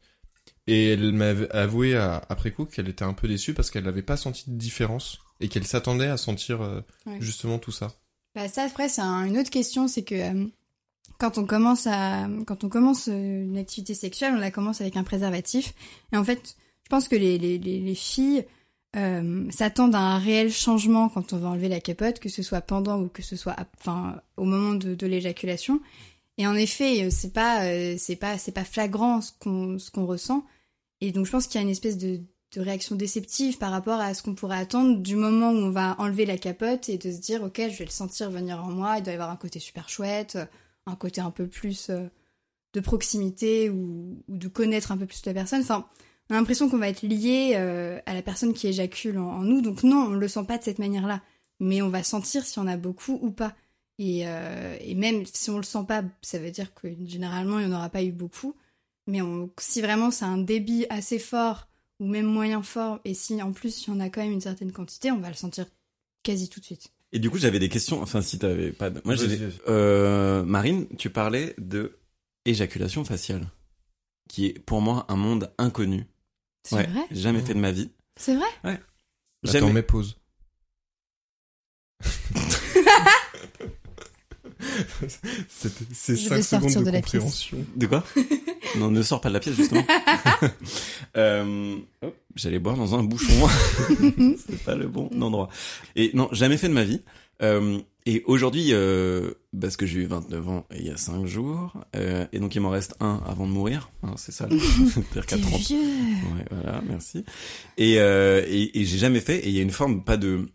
Et 0.67 0.89
elle 0.89 1.13
m'avait 1.13 1.50
avoué 1.52 1.95
à- 1.95 2.21
après 2.30 2.52
coup 2.52 2.65
qu'elle 2.65 2.89
était 2.89 3.06
un 3.06 3.13
peu 3.13 3.28
déçue 3.28 3.54
parce 3.56 3.71
qu'elle 3.71 3.86
n'avait 3.86 4.02
pas 4.04 4.17
senti 4.17 4.43
de 4.52 4.56
différence 4.58 5.17
et 5.39 5.47
qu'elle 5.47 5.65
s'attendait 5.65 6.08
à 6.08 6.17
sentir 6.17 6.62
euh, 6.62 6.82
Ouais. 7.08 7.17
justement 7.19 7.58
tout 7.58 7.71
ça. 7.71 7.93
Bah 8.36 8.47
ça 8.50 8.63
après 8.63 8.89
c'est 8.89 9.02
un- 9.02 9.26
une 9.26 9.38
autre 9.39 9.50
question, 9.50 9.88
c'est 9.88 10.04
que 10.04 10.47
quand 11.17 11.38
on 11.38 11.45
commence 11.45 11.88
à 11.88 12.27
quand 12.45 12.63
on 12.63 12.69
commence 12.69 13.08
euh, 13.08 13.43
une 13.43 13.58
activité 13.58 13.93
sexuelle, 13.93 14.34
on 14.36 14.39
la 14.39 14.51
commence 14.51 14.82
avec 14.82 14.97
un 14.97 15.03
préservatif. 15.03 15.73
Et 16.13 16.17
en 16.17 16.23
fait, 16.23 16.56
je 16.84 16.89
pense 16.89 17.08
que 17.08 17.15
les, 17.15 17.38
les, 17.38 17.58
les, 17.58 17.80
les 17.80 17.95
filles 17.95 18.45
euh, 18.95 19.49
s'attendent 19.51 19.95
à 19.95 19.99
un 19.99 20.19
réel 20.19 20.51
changement 20.51 21.10
quand 21.10 21.34
on 21.34 21.38
va 21.38 21.49
enlever 21.49 21.69
la 21.69 21.80
capote, 21.80 22.19
que 22.19 22.30
ce 22.30 22.43
soit 22.43 22.62
pendant 22.62 23.01
ou 23.01 23.08
que 23.08 23.21
ce 23.21 23.36
soit 23.36 23.56
enfin 23.80 24.21
au 24.38 24.45
moment 24.45 24.73
de, 24.73 25.08
l'éjaculation. 25.08 25.82
Et 26.38 26.45
en 26.45 26.56
effet, 26.56 27.06
euh, 27.06 27.10
c'est 27.12 27.34
pas 27.34 27.62
c'est 27.97 28.15
pas 28.15 28.38
c'est 28.38 28.51
pas 28.51 28.63
flagrant 28.63 29.21
ce 29.21 29.32
qu'on 29.39 29.80
ce 29.80 29.91
qu'on 29.91 30.06
ressent. 30.06 30.45
Et 31.01 31.12
donc 31.12 31.25
je 31.25 31.32
pense 31.32 31.47
qu'il 31.47 31.56
y 31.56 31.63
a 31.63 31.63
une 31.63 31.71
espèce 31.71 31.97
de 31.97 32.21
de 32.56 32.62
réaction 32.62 32.95
déceptive 32.95 33.58
par 33.58 33.71
rapport 33.71 33.99
à 33.99 34.13
ce 34.13 34.23
qu'on 34.23 34.34
pourrait 34.34 34.58
attendre 34.58 34.99
du 34.99 35.17
moment 35.17 35.51
où 35.51 35.58
on 35.58 35.69
va 35.69 35.95
enlever 35.99 36.25
la 36.25 36.38
capote 36.38 36.88
et 36.88 36.97
de 36.97 37.12
se 37.12 37.17
dire 37.17 37.43
ok 37.43 37.58
je 37.58 37.77
vais 37.77 37.86
le 37.86 37.91
sentir 37.91 38.32
venir 38.32 38.63
en 38.63 38.71
moi 38.71 38.97
il 38.97 39.03
doit 39.03 39.12
y 39.12 39.15
avoir 39.15 39.32
un 39.32 39.36
côté 39.36 39.60
super 39.60 39.89
chouette 39.89 40.38
un 40.88 40.95
côté 40.95 41.21
un 41.21 41.32
peu 41.32 41.47
plus 41.47 41.89
euh, 41.89 42.08
de 42.73 42.80
proximité 42.80 43.69
ou, 43.69 44.23
de 44.28 44.47
connaître 44.47 44.91
un 44.91 44.97
peu 44.97 45.06
plus 45.06 45.23
la 45.26 45.34
personne. 45.34 45.62
Enfin 45.62 45.88
on 46.30 46.36
a 46.36 46.38
l'impression 46.38 46.69
qu'on 46.69 46.78
va 46.78 46.89
être 46.89 47.04
lié 47.04 47.54
euh, 47.56 48.00
à 48.06 48.13
la 48.13 48.21
personne 48.21 48.54
qui 48.54 48.67
éjacule 48.67 49.17
en, 49.19 49.43
nous. 49.43 49.62
Donc 49.62 49.84
non 49.84 50.08
on 50.08 50.13
le 50.13 50.28
sent 50.28 50.45
pas 50.45 50.58
de 50.58 50.63
cette 50.63 50.80
manière 50.80 51.08
là 51.08 51.21
mais 51.60 51.82
on 51.82 51.89
va 51.89 52.04
sentir 52.04 52.45
si 52.45 52.60
on 52.60 52.67
a 52.67 52.78
beaucoup 52.78 53.19
ou 53.21 53.32
pas. 53.32 53.56
Et, 54.00 54.28
euh, 54.28 54.78
même 54.95 55.26
si 55.26 55.50
on 55.50 55.58
le 55.58 55.63
sent 55.63 55.86
pas 55.88 56.04
ça 56.21 56.39
veut 56.39 56.52
dire 56.52 56.73
que 56.73 56.88
généralement 57.06 57.60
il 57.60 57.67
n'y 57.67 57.73
en 57.73 57.78
aura 57.78 57.89
pas 57.89 58.04
eu 58.04 58.12
beaucoup. 58.12 58.56
Mais 59.08 59.19
si 59.60 59.82
vraiment 59.82 60.12
c'est 60.12 60.26
un 60.26 60.38
débit 60.38 60.86
assez 60.89 61.19
fort 61.19 61.67
ou 62.00 62.08
même 62.08 62.26
moyen 62.26 62.62
fort, 62.62 63.00
et 63.06 63.13
si 63.13 63.41
en 63.41 63.54
plus 63.54 63.88
il 63.88 63.91
y 63.91 63.93
en 63.93 64.00
a 64.00 64.10
quand 64.10 64.21
même 64.21 64.34
une 64.34 64.41
certaine 64.41 64.71
quantité, 64.71 65.12
on 65.12 65.19
va 65.19 65.30
le 65.30 65.36
sentir 65.36 65.65
quasi 66.23 66.50
tout 66.50 66.60
de 66.60 66.65
suite. 66.65 66.91
Et 67.13 67.20
du 67.20 67.30
coup, 67.30 67.38
j'avais 67.38 67.60
des 67.60 67.70
questions. 67.70 68.02
Enfin, 68.02 68.22
si 68.22 68.38
t'avais 68.39 68.72
pas 68.72 68.89
de... 68.89 69.02
Moi, 69.06 69.15
j'ai 69.15 69.28
des-. 69.28 69.50
Euh, 69.67 70.43
Marine, 70.43 70.88
tu 70.98 71.10
parlais 71.10 71.56
de 71.58 71.98
éjaculation 72.46 73.04
faciale, 73.06 73.48
qui 74.30 74.48
est 74.48 74.60
pour 74.60 74.82
moi 74.82 75.06
un 75.10 75.15
monde 75.15 75.52
inconnu. 75.58 76.06
C'est 76.63 76.76
Ouais, 76.76 76.88
vrai? 76.88 77.02
Jamais 77.12 77.41
fait 77.41 77.54
de 77.54 77.60
ma 77.60 77.72
vie. 77.72 77.91
C'est 78.17 78.36
vrai? 78.36 78.46
Attends, 78.63 78.82
Jamais. 79.43 79.74
mais 79.74 79.84
pause. 79.84 80.17
C'est 85.49 85.71
c'est 85.93 86.15
Je 86.15 86.27
5 86.27 86.36
vais 86.36 86.41
secondes 86.41 86.62
sortir 86.69 86.82
de, 86.82 86.86
de 86.86 86.91
la 86.91 87.01
pièce. 87.01 87.13
compréhension. 87.13 87.58
De 87.75 87.86
quoi? 87.88 88.03
Non, 88.77 88.91
ne 88.91 89.01
sors 89.01 89.21
pas 89.21 89.30
de 89.30 89.34
la 89.34 89.39
pièce 89.39 89.56
justement. 89.56 89.86
euh, 91.17 91.77
hop, 92.01 92.15
J'allais 92.36 92.60
boire 92.60 92.75
dans 92.75 92.95
un 92.95 93.03
bouchon. 93.03 93.34
C'est 94.47 94.63
pas 94.63 94.75
le 94.75 94.88
bon 94.88 95.10
endroit. 95.21 95.49
Et 95.95 96.12
non, 96.13 96.27
jamais 96.32 96.58
fait 96.58 96.67
de 96.67 96.73
ma 96.73 96.84
vie. 96.84 97.01
Euh, 97.41 97.80
et 98.06 98.23
aujourd'hui, 98.25 98.69
euh, 98.73 99.32
parce 99.60 99.77
que 99.77 99.86
j'ai 99.86 99.99
eu 99.99 100.06
29 100.06 100.49
ans 100.49 100.65
il 100.75 100.86
y 100.86 100.89
a 100.89 100.97
5 100.97 101.25
jours, 101.25 101.73
euh, 101.95 102.25
et 102.34 102.39
donc 102.39 102.56
il 102.56 102.62
m'en 102.62 102.69
reste 102.69 102.95
un 102.99 103.21
avant 103.25 103.45
de 103.47 103.51
mourir. 103.51 103.89
hein, 104.03 104.13
c'est 104.17 104.32
ça. 104.32 104.47
C'est-à-dire 104.49 105.25
qu'à 105.25 105.36
T'es 105.38 105.41
30 105.43 105.62
vieux 105.62 105.77
Ouais, 105.77 106.45
voilà, 106.51 106.82
merci. 106.88 107.23
Et, 107.77 107.99
euh, 107.99 108.43
et, 108.47 108.80
et 108.82 108.86
j'ai 108.86 108.97
jamais 108.97 109.19
fait, 109.21 109.38
et 109.39 109.47
il 109.49 109.56
y 109.56 109.60
a 109.60 109.63
une 109.63 109.71
forme, 109.71 110.03
pas 110.03 110.17
de... 110.17 110.49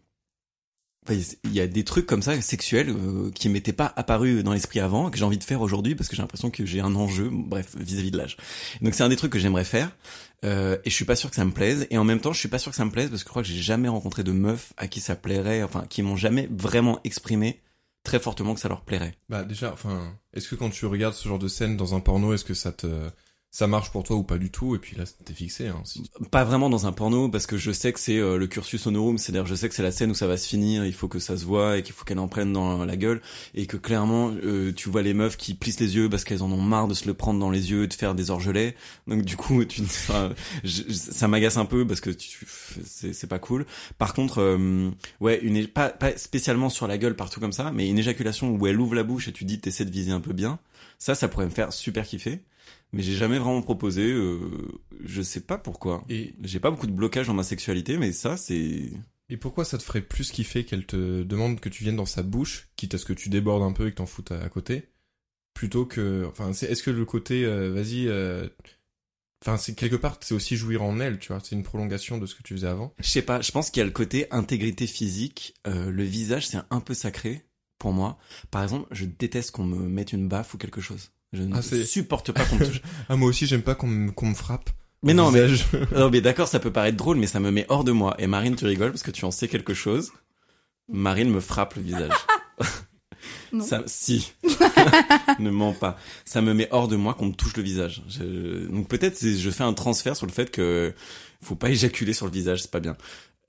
Il 1.11 1.53
y 1.53 1.61
a 1.61 1.67
des 1.67 1.85
trucs 1.85 2.07
comme 2.07 2.23
ça, 2.23 2.41
sexuels, 2.41 2.91
euh, 2.91 3.31
qui 3.33 3.49
m'étaient 3.49 3.73
pas 3.73 3.93
apparus 3.97 4.45
dans 4.45 4.53
l'esprit 4.53 4.79
avant, 4.79 5.11
que 5.11 5.19
j'ai 5.19 5.25
envie 5.25 5.39
de 5.39 5.45
faire 5.45 5.61
aujourd'hui, 5.61 5.97
parce 5.97 6.09
que 6.09 6.15
j'ai 6.15 6.23
l'impression 6.23 6.51
que 6.51 6.65
j'ai 6.65 6.81
un 6.81 6.95
enjeu, 6.95 7.29
bref, 7.33 7.75
vis-à-vis 7.77 8.13
de 8.13 8.19
l'âge. 8.19 8.37
Donc 8.83 8.95
c'est 8.95 9.03
un 9.03 9.09
des 9.09 9.17
trucs 9.17 9.33
que 9.33 9.39
j'aimerais 9.41 9.65
faire, 9.65 9.91
euh, 10.45 10.77
et 10.85 10.91
je 10.91 10.95
suis 10.95 11.05
pas 11.05 11.17
sûr 11.17 11.29
que 11.29 11.37
ça 11.37 11.45
me 11.45 11.51
plaise, 11.51 11.89
et 11.91 11.99
en 11.99 12.05
même 12.05 12.21
temps, 12.21 12.33
je 12.33 12.39
suis 12.39 12.49
pas 12.49 12.59
sûr 12.59 12.71
que 12.71 12.77
ça 12.77 12.85
me 12.85 12.93
plaise, 12.93 13.11
parce 13.11 13.25
que 13.25 13.29
je 13.29 13.31
crois 13.31 13.43
que 13.43 13.49
j'ai 13.49 13.61
jamais 13.61 13.89
rencontré 13.89 14.23
de 14.23 14.31
meufs 14.31 14.73
à 14.77 14.87
qui 14.87 15.01
ça 15.01 15.17
plairait, 15.17 15.65
enfin, 15.65 15.85
qui 15.89 16.03
m'ont 16.03 16.17
jamais 16.17 16.49
vraiment 16.53 17.01
exprimé 17.03 17.61
très 18.05 18.21
fortement 18.21 18.55
que 18.55 18.61
ça 18.61 18.69
leur 18.69 18.83
plairait. 18.83 19.15
Bah 19.29 19.43
déjà, 19.43 19.73
enfin, 19.73 20.17
est-ce 20.35 20.49
que 20.49 20.55
quand 20.55 20.71
tu 20.71 20.87
regardes 20.87 21.15
ce 21.15 21.29
genre 21.29 21.39
de 21.39 21.49
scène 21.49 21.77
dans 21.77 21.95
un 21.95 22.01
porno, 22.01 22.33
est-ce 22.33 22.45
que 22.45 22.55
ça 22.55 22.73
te 22.73 22.87
ça 23.55 23.67
marche 23.67 23.91
pour 23.93 24.03
toi 24.03 24.17
ou 24.17 24.23
pas 24.25 24.39
du 24.39 24.51
tout, 24.51 24.75
et 24.75 24.79
puis 24.79 24.97
là, 24.97 25.05
t'es 25.27 25.35
fixé. 25.35 25.69
Hein, 25.69 25.83
Pas 26.31 26.43
vraiment 26.43 26.71
dans 26.71 26.87
un 26.87 26.93
porno 26.93 27.29
parce 27.29 27.47
que 27.47 27.59
je 27.59 27.71
sais 27.71 27.93
que 27.93 28.01
c'est 28.01 28.17
euh, 28.17 28.39
le 28.39 28.47
cursus 28.47 28.87
honorum, 28.87 29.19
c'est-à-dire 29.19 29.45
je 29.45 29.55
sais 29.55 29.69
que 29.69 29.75
c'est 29.75 29.83
la 29.83 29.93
scène 29.93 30.11
où 30.11 30.15
ça 30.15 30.27
va 30.27 30.39
se 30.39 30.49
finir, 30.49 30.87
il 30.87 30.95
faut 30.95 31.07
que 31.07 31.19
ça 31.19 31.37
se 31.37 31.45
voit 31.45 31.77
et 31.77 31.83
qu'il 31.83 31.95
faut 31.95 32.05
qu'elle 32.07 32.19
en 32.19 32.29
prenne 32.29 32.53
dans 32.55 32.83
la 32.87 32.97
gueule 32.97 33.21
et 33.55 33.67
que 33.67 33.77
clairement 33.77 34.31
euh, 34.43 34.73
tu 34.75 34.89
vois 34.89 35.03
les 35.03 35.13
meufs 35.13 35.37
qui 35.37 35.53
plissent 35.53 35.81
les 35.81 35.97
yeux 35.97 36.09
parce 36.09 36.25
qu'elles 36.25 36.43
en 36.43 36.51
ont 36.51 36.63
marre 36.63 36.89
de 36.89 36.95
se 36.95 37.07
le 37.07 37.13
prendre 37.13 37.39
dans 37.41 37.51
les 37.51 37.71
yeux, 37.71 37.87
de 37.87 37.93
faire 37.93 38.15
des 38.15 38.31
orgelets. 38.31 38.75
Donc 39.07 39.23
du 39.23 39.37
coup, 39.37 39.63
tu, 39.67 39.83
enfin, 39.83 40.33
je- 40.65 40.91
ça 40.91 41.29
m'agace 41.29 41.59
un 41.59 41.67
peu 41.67 41.87
parce 41.87 42.01
que 42.01 42.11
c'est 42.85 43.13
c'est 43.13 43.27
pas 43.27 43.39
cool. 43.39 43.67
Par 43.99 44.15
contre, 44.15 44.39
euh, 44.41 44.91
ouais, 45.21 45.41
une 45.43 45.67
pas 45.67 45.91
pas 45.91 46.17
spécialement 46.17 46.71
sur 46.71 46.87
la 46.87 46.99
gueule 46.99 47.17
partout 47.17 47.41
comme 47.41 47.53
ça, 47.53 47.71
mais 47.73 47.89
une 47.89 47.99
éjaculation 47.99 48.51
où 48.57 48.67
elle 48.67 48.81
ouvre 48.81 48.95
la 48.95 49.03
bouche 49.03 49.29
et 49.29 49.33
tu 49.33 49.45
dis 49.45 49.61
t'essaies 49.61 49.85
de 49.85 49.91
viser 49.91 50.13
un 50.13 50.21
peu 50.21 50.33
bien. 50.33 50.59
Ça, 50.99 51.15
ça 51.15 51.29
pourrait 51.29 51.47
me 51.47 51.51
faire 51.51 51.73
super 51.73 52.07
kiffer. 52.07 52.41
Mais 52.93 53.03
j'ai 53.03 53.15
jamais 53.15 53.39
vraiment 53.39 53.63
proposé. 53.63 54.11
Euh, 54.11 54.39
je 55.05 55.23
sais 55.23 55.41
pas 55.41 55.59
pourquoi. 55.59 56.05
Et, 56.09 56.35
J'ai 56.43 56.61
pas 56.61 56.71
beaucoup 56.71 56.87
de 56.87 56.93
blocage 56.93 57.27
dans 57.27 57.35
ma 57.35 57.43
sexualité, 57.43 57.97
mais 57.97 58.13
ça, 58.13 58.37
c'est. 58.37 58.91
et 59.29 59.37
pourquoi 59.39 59.65
ça 59.65 59.79
te 59.79 59.83
ferait 59.83 60.03
plus 60.03 60.31
kiffer 60.31 60.65
qu'elle 60.65 60.87
te 60.87 61.23
demande 61.23 61.61
que 61.61 61.69
tu 61.69 61.85
viennes 61.85 61.97
dans 61.97 62.07
sa 62.07 62.23
bouche, 62.23 62.69
quitte 62.77 62.95
à 62.95 62.99
ce 62.99 63.05
que 63.05 63.15
tu 63.15 63.29
débordes 63.29 63.63
un 63.63 63.73
peu 63.73 63.87
et 63.87 63.91
que 63.91 63.97
t'en 63.97 64.07
foutes 64.07 64.33
à, 64.33 64.43
à 64.43 64.49
côté, 64.49 64.93
plutôt 65.55 65.87
que, 65.87 66.27
enfin, 66.29 66.53
c'est, 66.53 66.67
est-ce 66.67 66.83
que 66.83 66.91
le 66.91 67.05
côté, 67.05 67.45
euh, 67.45 67.73
vas-y, 67.73 68.09
euh, 68.09 68.49
enfin, 69.43 69.57
c'est 69.57 69.75
quelque 69.75 69.97
part, 69.97 70.19
c'est 70.21 70.35
aussi 70.35 70.57
jouir 70.57 70.83
en 70.83 71.01
elle, 71.01 71.19
tu 71.19 71.29
vois, 71.29 71.41
c'est 71.43 71.55
une 71.55 71.63
prolongation 71.63 72.19
de 72.19 72.27
ce 72.27 72.35
que 72.35 72.43
tu 72.43 72.55
faisais 72.55 72.69
avant. 72.69 72.95
Je 72.99 73.09
sais 73.09 73.23
pas. 73.23 73.41
Je 73.41 73.53
pense 73.53 73.71
qu'il 73.71 73.81
y 73.81 73.83
a 73.83 73.87
le 73.87 73.93
côté 73.93 74.27
intégrité 74.31 74.87
physique. 74.87 75.55
Euh, 75.67 75.91
le 75.91 76.03
visage, 76.05 76.49
c'est 76.49 76.59
un 76.71 76.81
peu 76.81 76.95
sacré 76.95 77.47
pour 77.79 77.93
moi. 77.93 78.19
Par 78.51 78.63
exemple, 78.63 78.87
je 78.91 79.05
déteste 79.05 79.51
qu'on 79.53 79.65
me 79.65 79.89
mette 79.89 80.13
une 80.13 80.29
baffe 80.29 80.55
ou 80.55 80.59
quelque 80.59 80.81
chose. 80.81 81.11
Je 81.33 81.43
ne 81.43 81.55
Ah, 81.57 81.63
supporte 81.63 82.33
pas 82.33 82.45
qu'on 82.45 82.57
me 82.57 82.67
touche. 82.67 82.83
Ah, 83.09 83.17
moi 83.17 83.29
aussi, 83.29 83.47
j'aime 83.47 83.63
pas 83.63 83.75
qu'on 83.75 83.87
me, 83.87 84.11
qu'on 84.11 84.27
me 84.27 84.35
frappe. 84.35 84.71
Mais 85.03 85.15
non, 85.15 85.31
mais 85.31 85.47
visage. 85.47 85.67
non, 85.97 86.11
mais 86.11 86.21
d'accord, 86.21 86.47
ça 86.49 86.61
peut 86.61 86.71
paraître 86.73 86.97
drôle, 86.97 87.17
mais 87.17 87.27
ça 87.27 87.41
me 87.41 87.51
met 87.51 87.67
hors 87.69 87.85
de 87.85 87.93
moi. 87.93 88.15
Et 88.19 88.27
Marine, 88.27 88.55
tu 88.57 88.65
rigoles 88.67 88.91
parce 88.93 89.03
que 89.03 89.11
tu 89.11 89.25
en 89.25 89.31
sais 89.31 89.49
quelque 89.49 89.75
chose. 89.75 90.13
Marine 90.93 91.31
me 91.31 91.41
frappe 91.41 91.75
le 91.75 91.83
visage. 91.83 92.13
Non. 93.53 93.65
Ça, 93.65 93.83
si. 93.87 94.33
ne 95.39 95.51
mens 95.51 95.75
pas. 95.75 95.99
Ça 96.25 96.41
me 96.41 96.55
met 96.55 96.69
hors 96.71 96.89
de 96.89 96.97
moi 96.97 97.13
qu'on 97.15 97.27
me 97.27 97.35
touche 97.35 97.55
le 97.57 97.63
visage. 97.63 98.03
Je- 98.09 98.67
donc 98.67 98.89
peut-être 98.89 99.21
je 99.25 99.51
fais 99.51 99.63
un 99.63 99.75
transfert 99.75 100.17
sur 100.17 100.27
le 100.27 100.33
fait 100.33 100.51
que 100.51 100.95
faut 101.43 101.55
pas 101.55 101.69
éjaculer 101.71 102.15
sur 102.15 102.25
le 102.27 102.33
visage, 102.33 102.63
c'est 102.63 102.71
pas 102.71 102.81
bien. 102.81 102.97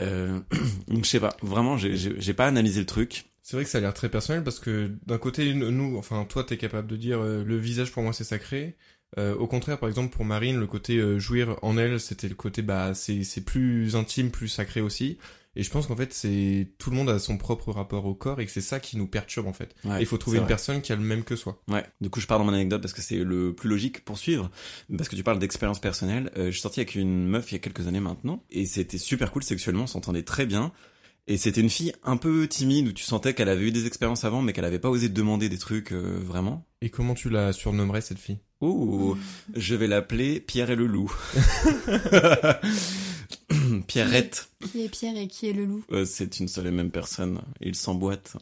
Euh, 0.02 0.40
donc 0.90 1.06
je 1.06 1.10
sais 1.10 1.22
pas. 1.22 1.36
Vraiment, 1.42 1.78
j'ai 1.78 2.34
pas 2.34 2.46
analysé 2.46 2.82
le 2.82 2.86
truc. 2.86 3.26
C'est 3.44 3.58
vrai 3.58 3.66
que 3.66 3.70
ça 3.70 3.78
a 3.78 3.82
l'air 3.82 3.94
très 3.94 4.10
personnel 4.10 4.44
parce 4.44 4.60
que 4.60 4.92
d'un 5.06 5.18
côté, 5.18 5.54
nous, 5.54 5.98
enfin, 5.98 6.26
toi, 6.26 6.44
t'es 6.44 6.58
capable 6.58 6.88
de 6.88 6.96
dire 6.96 7.20
euh, 7.20 7.44
le 7.44 7.58
visage 7.58 7.92
pour 7.92 8.02
moi 8.02 8.14
c'est 8.14 8.24
sacré. 8.24 8.78
Euh, 9.20 9.36
au 9.36 9.48
contraire, 9.48 9.78
par 9.78 9.90
exemple, 9.90 10.16
pour 10.16 10.26
Marine, 10.26 10.60
le 10.60 10.66
côté 10.66 10.98
euh, 10.98 11.20
jouir 11.20 11.60
en 11.62 11.78
elle, 11.78 12.00
c'était 12.00 12.30
le 12.30 12.36
côté 12.36 12.62
bah 12.62 12.94
c'est 12.96 13.24
c'est 13.24 13.42
plus 13.42 13.96
intime, 13.96 14.32
plus 14.32 14.48
sacré 14.48 14.82
aussi. 14.82 15.20
Et 15.56 15.62
je 15.62 15.70
pense 15.70 15.86
qu'en 15.86 15.96
fait, 15.96 16.14
c'est 16.14 16.70
tout 16.80 16.90
le 16.90 16.96
monde 16.96 17.10
a 17.10 17.20
son 17.20 17.38
propre 17.38 17.72
rapport 17.72 18.06
au 18.06 18.16
corps 18.16 18.40
et 18.42 18.46
que 18.46 18.52
c'est 18.52 18.62
ça 18.62 18.80
qui 18.80 18.98
nous 18.98 19.06
perturbe 19.06 19.46
en 19.46 19.54
fait. 19.54 19.76
Ouais, 19.86 20.00
il 20.00 20.08
faut 20.08 20.18
trouver 20.18 20.38
une 20.38 20.46
vrai. 20.46 20.48
personne 20.48 20.82
qui 20.82 20.92
a 20.92 20.96
le 20.96 21.04
même 21.04 21.24
que 21.24 21.36
soi. 21.36 21.62
Ouais. 21.68 21.86
Du 22.02 22.10
coup, 22.10 22.20
je 22.20 22.26
pars 22.26 22.40
dans 22.40 22.46
mon 22.46 22.54
anecdote 22.54 22.82
parce 22.82 22.94
que 22.94 23.04
c'est 23.04 23.18
le 23.18 23.54
plus 23.54 23.70
logique 23.70 24.04
pour 24.04 24.18
suivre. 24.18 24.50
Parce 24.98 25.10
que 25.10 25.16
tu 25.16 25.22
parles 25.22 25.38
d'expérience 25.38 25.80
personnelle. 25.80 26.32
Euh, 26.38 26.48
je 26.48 26.52
suis 26.52 26.62
sorti 26.62 26.80
avec 26.80 26.96
une 26.96 27.28
meuf 27.28 27.52
il 27.52 27.56
y 27.56 27.58
a 27.58 27.60
quelques 27.60 27.86
années 27.88 28.00
maintenant. 28.00 28.44
Et 28.50 28.66
c'était 28.66 28.98
super 28.98 29.32
cool 29.32 29.44
sexuellement, 29.44 29.84
on 29.84 29.88
s'entendait 29.88 30.24
très 30.24 30.48
bien. 30.48 30.72
Et 31.28 31.38
c'était 31.38 31.62
une 31.62 31.70
fille 31.70 31.94
un 32.04 32.18
peu 32.18 32.48
timide 32.48 32.90
où 32.90 32.92
tu 32.92 33.04
sentais 33.04 33.34
qu'elle 33.34 33.48
avait 33.48 33.68
eu 33.68 33.72
des 33.72 33.88
expériences 33.88 34.26
avant, 34.26 34.42
mais 34.42 34.52
qu'elle 34.52 34.66
avait 34.66 34.80
pas 34.80 34.90
osé 34.90 35.08
demander 35.08 35.48
des 35.48 35.58
trucs 35.58 35.94
euh, 35.94 36.20
vraiment. 36.22 36.66
Et 36.82 36.90
comment 36.90 37.14
tu 37.14 37.30
la 37.30 37.54
surnommerais 37.54 38.02
cette 38.02 38.20
fille? 38.20 38.40
Ouh, 38.60 39.18
je 39.56 39.76
vais 39.76 39.88
l'appeler 39.88 40.42
Pierre 40.42 40.70
et 40.70 40.76
le 40.76 40.86
loup. 40.86 41.14
Pierrette. 43.88 44.50
Qui 44.72 44.84
est 44.84 44.90
Pierre 44.90 45.18
et 45.18 45.28
qui 45.28 45.50
est 45.50 45.54
le 45.54 45.66
loup? 45.66 45.84
Euh, 45.92 46.06
c'est 46.06 46.40
une 46.40 46.48
seule 46.50 46.68
et 46.68 46.72
même 46.72 46.92
personne. 46.92 47.42
Ils 47.62 47.76
s'emboîtent. 47.76 48.36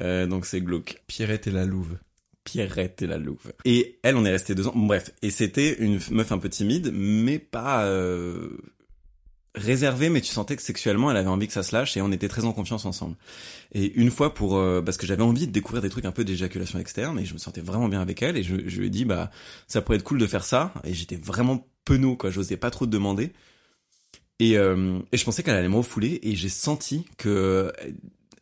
Euh, 0.00 0.26
donc 0.26 0.44
c'est 0.44 0.60
glauque. 0.60 1.02
Pierrette 1.06 1.46
et 1.46 1.52
la 1.52 1.64
louve. 1.64 1.98
Pierrette 2.44 3.02
et 3.02 3.06
la 3.06 3.18
louve. 3.18 3.52
Et 3.64 3.98
elle, 4.02 4.16
on 4.16 4.24
est 4.24 4.30
resté 4.30 4.54
deux 4.54 4.66
ans. 4.66 4.72
Bref. 4.74 5.12
Et 5.22 5.30
c'était 5.30 5.74
une 5.74 6.00
meuf 6.10 6.32
un 6.32 6.38
peu 6.38 6.48
timide, 6.48 6.90
mais 6.92 7.38
pas 7.38 7.84
euh, 7.84 8.58
réservée, 9.54 10.08
mais 10.08 10.20
tu 10.20 10.32
sentais 10.32 10.56
que 10.56 10.62
sexuellement, 10.62 11.10
elle 11.10 11.16
avait 11.16 11.28
envie 11.28 11.46
que 11.46 11.52
ça 11.52 11.62
se 11.62 11.74
lâche 11.74 11.96
et 11.96 12.02
on 12.02 12.12
était 12.12 12.28
très 12.28 12.44
en 12.44 12.52
confiance 12.52 12.84
ensemble. 12.84 13.16
Et 13.72 13.92
une 13.94 14.10
fois 14.10 14.34
pour, 14.34 14.56
euh, 14.56 14.82
parce 14.82 14.96
que 14.96 15.06
j'avais 15.06 15.22
envie 15.22 15.46
de 15.46 15.52
découvrir 15.52 15.82
des 15.82 15.90
trucs 15.90 16.04
un 16.04 16.12
peu 16.12 16.24
d'éjaculation 16.24 16.78
externe 16.78 17.18
et 17.18 17.24
je 17.24 17.32
me 17.32 17.38
sentais 17.38 17.60
vraiment 17.60 17.88
bien 17.88 18.00
avec 18.00 18.22
elle 18.22 18.36
et 18.36 18.42
je, 18.42 18.56
je 18.66 18.80
lui 18.80 18.86
ai 18.86 18.90
dit, 18.90 19.04
bah, 19.04 19.30
ça 19.66 19.82
pourrait 19.82 19.96
être 19.96 20.04
cool 20.04 20.18
de 20.18 20.26
faire 20.26 20.44
ça. 20.44 20.72
Et 20.84 20.94
j'étais 20.94 21.16
vraiment 21.16 21.66
penaud, 21.84 22.16
quoi. 22.16 22.30
J'osais 22.30 22.56
pas 22.56 22.70
trop 22.70 22.86
te 22.86 22.90
demander. 22.90 23.32
Et, 24.38 24.56
euh, 24.56 25.00
et 25.12 25.16
je 25.16 25.24
pensais 25.24 25.42
qu'elle 25.42 25.56
allait 25.56 25.68
me 25.68 25.76
refouler 25.76 26.20
et 26.22 26.36
j'ai 26.36 26.48
senti 26.48 27.04
que 27.16 27.28
euh, 27.28 27.72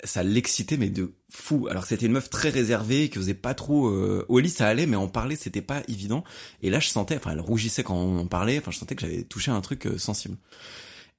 ça 0.04 0.22
l'excitait 0.22 0.76
mais 0.76 0.90
de 0.90 1.14
fou. 1.30 1.68
Alors 1.70 1.84
c'était 1.84 2.06
une 2.06 2.12
meuf 2.12 2.28
très 2.28 2.50
réservée 2.50 3.08
qui 3.08 3.18
osait 3.18 3.34
pas 3.34 3.54
trop. 3.54 3.88
Euh... 3.88 4.24
Au 4.28 4.38
lit 4.38 4.50
ça 4.50 4.66
allait 4.66 4.86
mais 4.86 4.96
en 4.96 5.08
parler 5.08 5.36
c'était 5.36 5.62
pas 5.62 5.82
évident. 5.88 6.22
Et 6.62 6.68
là 6.70 6.80
je 6.80 6.88
sentais, 6.88 7.16
enfin 7.16 7.32
elle 7.32 7.40
rougissait 7.40 7.82
quand 7.82 7.96
on 7.96 8.18
en 8.18 8.26
parlait. 8.26 8.58
Enfin 8.58 8.70
je 8.70 8.78
sentais 8.78 8.94
que 8.94 9.00
j'avais 9.02 9.22
touché 9.24 9.50
un 9.50 9.60
truc 9.62 9.86
euh, 9.86 9.96
sensible. 9.96 10.36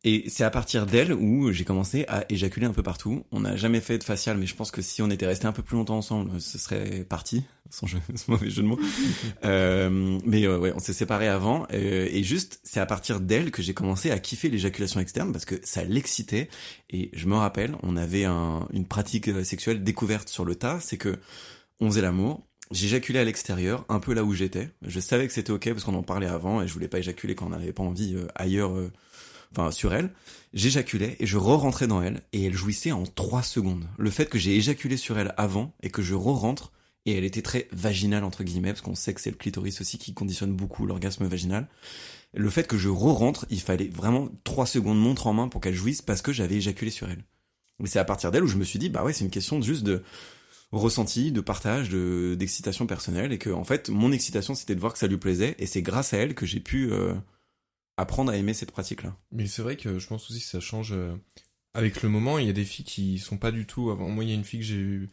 Et 0.10 0.24
c'est 0.30 0.46
à 0.46 0.50
partir 0.50 0.86
d'elle 0.86 1.12
où 1.12 1.52
j'ai 1.52 1.66
commencé 1.66 2.06
à 2.08 2.24
éjaculer 2.30 2.66
un 2.66 2.72
peu 2.72 2.82
partout. 2.82 3.26
On 3.34 3.42
n'a 3.42 3.58
jamais 3.58 3.82
fait 3.82 3.98
de 3.98 4.06
facial, 4.06 4.38
mais 4.38 4.46
je 4.46 4.56
pense 4.56 4.72
que 4.72 4.82
si 4.82 5.02
on 5.02 5.10
était 5.10 5.26
resté 5.26 5.48
un 5.48 5.52
peu 5.52 5.64
plus 5.64 5.76
longtemps 5.76 5.98
ensemble, 5.98 6.40
ce 6.40 6.58
serait 6.58 7.04
parti. 7.04 7.44
Sans 7.70 7.88
jeu, 7.88 7.98
ce 8.16 8.32
mauvais 8.32 8.50
jeu 8.50 8.62
de 8.64 8.68
mots. 8.68 8.80
Euh, 9.44 10.18
mais 10.26 10.46
euh, 10.46 10.58
ouais, 10.58 10.72
on 10.74 10.80
s'est 10.80 10.94
séparés 10.94 11.28
avant. 11.28 11.68
euh, 11.74 12.08
et 12.10 12.24
juste, 12.24 12.62
c'est 12.64 12.80
à 12.80 12.86
partir 12.86 13.20
d'elle 13.20 13.52
que 13.52 13.62
j'ai 13.62 13.74
commencé 13.74 14.10
à 14.10 14.18
kiffer 14.20 14.50
l'éjaculation 14.50 15.00
externe 15.02 15.32
parce 15.34 15.44
que 15.46 15.56
ça 15.64 15.84
l'excitait. 15.84 16.48
Et 16.90 17.10
je 17.14 17.28
me 17.28 17.36
rappelle, 17.36 17.76
on 17.84 17.98
avait 17.98 18.24
un- 18.24 18.66
une 18.72 18.86
pratique 18.86 19.28
euh, 19.28 19.44
sexuelle 19.44 19.84
découverte 19.84 20.30
sur 20.30 20.46
le 20.46 20.56
tas. 20.56 20.80
C'est 20.80 20.98
que 20.98 21.18
on 21.82 21.88
faisait 21.90 22.02
l'amour. 22.02 22.48
J'éjaculais 22.72 23.20
à 23.20 23.24
l'extérieur, 23.26 23.86
un 23.90 24.00
peu 24.00 24.14
là 24.14 24.24
où 24.24 24.34
j'étais. 24.34 24.70
Je 24.82 25.00
savais 25.02 25.28
que 25.28 25.34
c'était 25.34 25.52
ok 25.52 25.70
parce 25.72 25.84
qu'on 25.84 25.96
en 25.96 26.04
parlait 26.04 26.28
avant 26.28 26.62
et 26.62 26.68
je 26.68 26.74
voulais 26.74 26.88
pas 26.90 27.00
éjaculer 27.00 27.36
quand 27.36 27.48
on 27.48 27.50
n'avait 27.50 27.74
pas 27.74 27.84
envie 27.84 28.16
euh, 28.16 28.28
ailleurs. 28.36 28.72
euh, 28.78 28.92
enfin 29.52 29.72
sur 29.72 29.94
elle, 29.94 30.12
j'éjaculais 30.54 31.16
et 31.20 31.26
je 31.26 31.38
re-rentrais 31.38 31.88
dans 31.88 32.02
elle 32.02 32.22
et 32.34 32.46
elle 32.46 32.54
jouissait 32.54 32.92
en 32.92 33.04
trois 33.04 33.44
secondes. 33.44 33.86
Le 33.98 34.10
fait 34.10 34.28
que 34.28 34.38
j'ai 34.38 34.56
éjaculé 34.56 34.98
sur 34.98 35.18
elle 35.18 35.34
avant 35.38 35.74
et 35.82 35.90
que 35.90 36.02
je 36.02 36.16
re-rentre 36.16 36.72
et 37.06 37.18
elle 37.18 37.24
était 37.24 37.42
très 37.42 37.68
vaginale 37.72 38.24
entre 38.24 38.44
guillemets 38.44 38.74
parce 38.74 38.82
qu'on 38.82 38.96
sait 38.96 39.14
que 39.14 39.22
c'est 39.22 39.32
le 39.32 39.38
clitoris 39.38 39.80
aussi 39.82 39.98
qui 39.98 40.14
conditionne 40.14 40.54
beaucoup 40.54 40.86
l'orgasme 40.86 41.26
vaginal. 41.26 41.68
Le 42.34 42.50
fait 42.50 42.68
que 42.68 42.78
je 42.78 42.90
re-rentre, 42.90 43.46
il 43.50 43.62
fallait 43.62 43.88
vraiment 43.88 44.30
trois 44.44 44.66
secondes 44.66 45.00
montre 45.00 45.28
en 45.28 45.34
main 45.34 45.48
pour 45.48 45.62
qu'elle 45.62 45.74
jouisse 45.74 46.02
parce 46.02 46.22
que 46.22 46.34
j'avais 46.34 46.56
éjaculé 46.56 46.92
sur 46.92 47.10
elle. 47.10 47.24
Mais 47.80 47.88
c'est 47.88 48.00
à 48.00 48.06
partir 48.06 48.32
d'elle 48.32 48.44
où 48.44 48.48
je 48.48 48.58
me 48.58 48.64
suis 48.64 48.80
dit 48.80 48.90
bah 48.90 49.04
ouais 49.04 49.14
c'est 49.14 49.24
une 49.24 49.32
question 49.32 49.62
juste 49.62 49.84
de 49.84 50.04
ressenti, 50.72 51.32
de 51.32 51.40
partage, 51.40 51.90
de 51.90 52.36
d'excitation 52.38 52.88
personnelle 52.88 53.32
et 53.32 53.38
que 53.38 53.50
en 53.50 53.64
fait 53.64 53.90
mon 53.90 54.12
excitation 54.12 54.54
c'était 54.54 54.76
de 54.76 54.82
voir 54.82 54.92
que 54.92 55.00
ça 55.00 55.08
lui 55.08 55.18
plaisait 55.18 55.56
et 55.60 55.66
c'est 55.66 55.82
grâce 55.82 56.14
à 56.14 56.18
elle 56.18 56.36
que 56.36 56.46
j'ai 56.46 56.60
pu 56.60 56.92
euh, 56.92 57.14
apprendre 57.98 58.32
à 58.32 58.38
aimer 58.38 58.54
cette 58.54 58.72
pratique 58.72 59.04
là. 59.04 59.16
Mais 59.32 59.48
c'est 59.48 59.62
vrai 59.62 59.76
que 59.76 60.00
je 60.00 60.08
pense 60.08 60.30
aussi 60.30 60.40
que 60.40 60.46
ça 60.46 60.60
change 60.60 60.94
euh, 60.94 61.16
avec 61.74 62.02
le 62.04 62.10
moment. 62.10 62.38
Il 62.40 62.46
y 62.48 62.50
a 62.50 62.54
des 62.54 62.66
filles 62.66 62.86
qui 62.86 63.20
sont 63.20 63.38
pas 63.38 63.52
du 63.52 63.66
tout. 63.66 63.90
Avant 63.92 64.10
moi, 64.10 64.24
il 64.24 64.30
y 64.30 64.34
a 64.34 64.36
une 64.36 64.44
fille 64.44 64.60
que 64.60 64.66
j'ai 64.66 65.10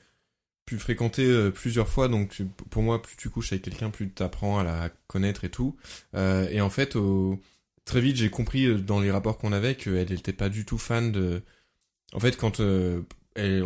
pu 0.66 0.78
fréquenter 0.78 1.24
euh, 1.26 1.50
plusieurs 1.50 1.88
fois. 1.88 2.08
Donc 2.08 2.42
pour 2.70 2.82
moi, 2.82 3.00
plus 3.02 3.16
tu 3.16 3.30
couches 3.30 3.52
avec 3.52 3.62
quelqu'un, 3.64 3.90
plus 3.90 4.12
tu 4.12 4.22
apprends 4.22 4.58
à 4.58 4.64
la 4.64 4.90
connaître 5.06 5.44
et 5.44 5.50
tout. 5.50 5.76
Euh, 6.14 6.48
et 6.50 6.60
en 6.60 6.70
fait, 6.70 6.96
au- 6.96 7.40
très 7.84 8.00
vite, 8.00 8.16
j'ai 8.16 8.30
compris 8.30 8.80
dans 8.82 9.00
les 9.00 9.10
rapports 9.10 9.38
qu'on 9.38 9.52
avait 9.52 9.74
qu'elle 9.76 10.10
n'était 10.10 10.32
pas 10.32 10.48
du 10.48 10.64
tout 10.64 10.78
fan 10.78 11.10
de. 11.12 11.42
En 12.12 12.20
fait, 12.20 12.36
quand 12.36 12.60
elle 13.34 13.62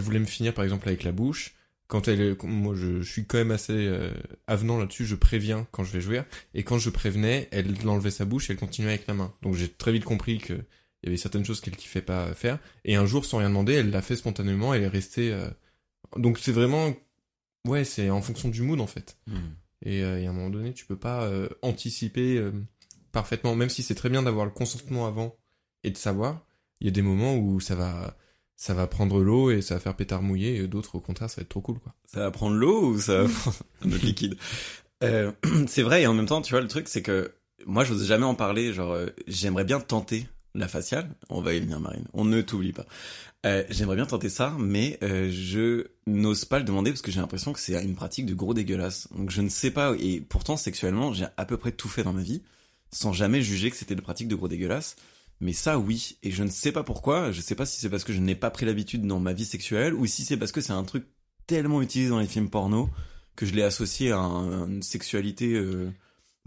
voulait 0.00 0.18
me 0.18 0.24
finir, 0.26 0.52
par 0.54 0.64
exemple, 0.64 0.88
avec 0.88 1.02
la 1.04 1.12
bouche. 1.12 1.54
Quand 1.88 2.06
elle, 2.06 2.36
moi, 2.44 2.74
je, 2.76 3.00
je 3.02 3.10
suis 3.12 3.26
quand 3.26 3.38
même 3.38 3.50
assez 3.50 3.72
euh, 3.72 4.10
avenant 4.46 4.78
là-dessus. 4.78 5.06
Je 5.06 5.14
préviens 5.16 5.66
quand 5.72 5.84
je 5.84 5.92
vais 5.92 6.00
jouer. 6.00 6.22
Et 6.54 6.62
quand 6.62 6.78
je 6.78 6.90
prévenais, 6.90 7.48
elle 7.50 7.74
enlevait 7.88 8.10
sa 8.10 8.24
bouche 8.26 8.48
et 8.50 8.52
elle 8.52 8.58
continuait 8.58 8.90
avec 8.92 9.06
la 9.06 9.14
main. 9.14 9.34
Donc 9.42 9.54
j'ai 9.54 9.68
très 9.68 9.90
vite 9.92 10.04
compris 10.04 10.38
que 10.38 10.52
il 10.52 11.06
y 11.06 11.08
avait 11.08 11.16
certaines 11.16 11.44
choses 11.44 11.60
qu'elle 11.60 11.76
kiffait 11.76 12.02
pas 12.02 12.34
faire. 12.34 12.58
Et 12.84 12.96
un 12.96 13.06
jour, 13.06 13.24
sans 13.24 13.38
rien 13.38 13.48
demander, 13.48 13.72
elle 13.74 13.90
l'a 13.90 14.02
fait 14.02 14.16
spontanément. 14.16 14.74
Elle 14.74 14.82
est 14.82 14.88
restée. 14.88 15.32
euh, 15.32 15.48
Donc 16.16 16.38
c'est 16.38 16.52
vraiment, 16.52 16.92
ouais, 17.66 17.84
c'est 17.84 18.10
en 18.10 18.20
fonction 18.22 18.48
du 18.48 18.62
mood 18.62 18.80
en 18.80 18.86
fait. 18.86 19.16
Et, 19.84 20.02
euh, 20.02 20.20
et 20.20 20.26
à 20.26 20.30
un 20.30 20.32
moment 20.32 20.50
donné, 20.50 20.74
tu 20.74 20.84
peux 20.84 20.98
pas 20.98 21.30
anticiper 21.62 22.42
parfaitement, 23.12 23.54
même 23.54 23.70
si 23.70 23.82
c'est 23.82 23.94
très 23.94 24.10
bien 24.10 24.22
d'avoir 24.22 24.44
le 24.44 24.50
consentement 24.52 25.06
avant 25.06 25.36
et 25.84 25.90
de 25.90 25.96
savoir. 25.96 26.44
Il 26.80 26.86
y 26.86 26.88
a 26.88 26.92
des 26.92 27.02
moments 27.02 27.36
où 27.36 27.60
ça 27.60 27.74
va, 27.74 28.16
ça 28.58 28.74
va 28.74 28.88
prendre 28.88 29.22
l'eau 29.22 29.50
et 29.50 29.62
ça 29.62 29.74
va 29.74 29.80
faire 29.80 29.94
pétard 29.94 30.20
mouillé. 30.20 30.56
Et 30.56 30.66
d'autres, 30.66 30.96
au 30.96 31.00
contraire, 31.00 31.30
ça 31.30 31.36
va 31.36 31.42
être 31.42 31.48
trop 31.48 31.60
cool, 31.60 31.78
quoi. 31.78 31.94
Ça 32.04 32.20
va 32.20 32.30
prendre 32.30 32.56
l'eau 32.56 32.88
ou 32.88 33.00
ça 33.00 33.22
va 33.22 33.28
prendre 33.28 33.56
un 33.86 33.92
autre 33.92 34.04
liquide? 34.04 34.36
Euh, 35.04 35.32
C'est 35.68 35.82
vrai 35.82 36.02
et 36.02 36.06
en 36.08 36.12
même 36.12 36.26
temps, 36.26 36.42
tu 36.42 36.50
vois, 36.50 36.60
le 36.60 36.66
truc 36.66 36.88
c'est 36.88 37.02
que 37.02 37.32
moi, 37.66 37.84
j'ose 37.84 38.04
jamais 38.04 38.24
en 38.24 38.34
parler. 38.34 38.72
Genre, 38.72 38.92
euh, 38.92 39.06
j'aimerais 39.28 39.64
bien 39.64 39.78
tenter 39.80 40.26
la 40.54 40.66
faciale, 40.66 41.08
on 41.28 41.40
va 41.40 41.54
y 41.54 41.60
venir 41.60 41.78
Marine, 41.78 42.04
on 42.14 42.24
ne 42.24 42.40
t'oublie 42.40 42.72
pas. 42.72 42.86
Euh, 43.46 43.62
J'aimerais 43.70 43.94
bien 43.94 44.06
tenter 44.06 44.28
ça, 44.28 44.56
mais 44.58 44.98
euh, 45.02 45.30
je 45.30 45.86
n'ose 46.06 46.44
pas 46.44 46.58
le 46.58 46.64
demander 46.64 46.90
parce 46.90 47.02
que 47.02 47.12
j'ai 47.12 47.20
l'impression 47.20 47.52
que 47.52 47.60
c'est 47.60 47.80
une 47.80 47.94
pratique 47.94 48.26
de 48.26 48.34
gros 48.34 48.54
dégueulasse. 48.54 49.08
Donc 49.14 49.30
je 49.30 49.40
ne 49.40 49.48
sais 49.48 49.70
pas, 49.70 49.94
et 50.00 50.20
pourtant 50.20 50.56
sexuellement, 50.56 51.12
j'ai 51.12 51.26
à 51.36 51.44
peu 51.44 51.56
près 51.56 51.70
tout 51.70 51.88
fait 51.88 52.02
dans 52.02 52.12
ma 52.12 52.22
vie, 52.22 52.42
sans 52.90 53.12
jamais 53.12 53.42
juger 53.42 53.70
que 53.70 53.76
c'était 53.76 53.94
de 53.94 54.00
pratique 54.00 54.26
de 54.26 54.34
gros 54.34 54.48
dégueulasse. 54.48 54.96
Mais 55.40 55.52
ça, 55.52 55.78
oui, 55.78 56.18
et 56.22 56.30
je 56.32 56.42
ne 56.42 56.50
sais 56.50 56.72
pas 56.72 56.82
pourquoi, 56.82 57.30
je 57.30 57.40
sais 57.40 57.54
pas 57.54 57.64
si 57.66 57.80
c'est 57.80 57.88
parce 57.88 58.02
que 58.04 58.12
je 58.12 58.18
n'ai 58.18 58.34
pas 58.34 58.50
pris 58.50 58.66
l'habitude 58.66 59.06
dans 59.06 59.20
ma 59.20 59.32
vie 59.32 59.44
sexuelle, 59.44 59.94
ou 59.94 60.04
si 60.06 60.24
c'est 60.24 60.36
parce 60.36 60.50
que 60.52 60.60
c'est 60.60 60.72
un 60.72 60.82
truc 60.84 61.04
tellement 61.46 61.80
utilisé 61.80 62.10
dans 62.10 62.18
les 62.18 62.26
films 62.26 62.50
porno, 62.50 62.90
que 63.36 63.46
je 63.46 63.54
l'ai 63.54 63.62
associé 63.62 64.10
à, 64.10 64.18
un- 64.18 64.62
à 64.64 64.66
une 64.66 64.82
sexualité 64.82 65.52
euh, 65.54 65.90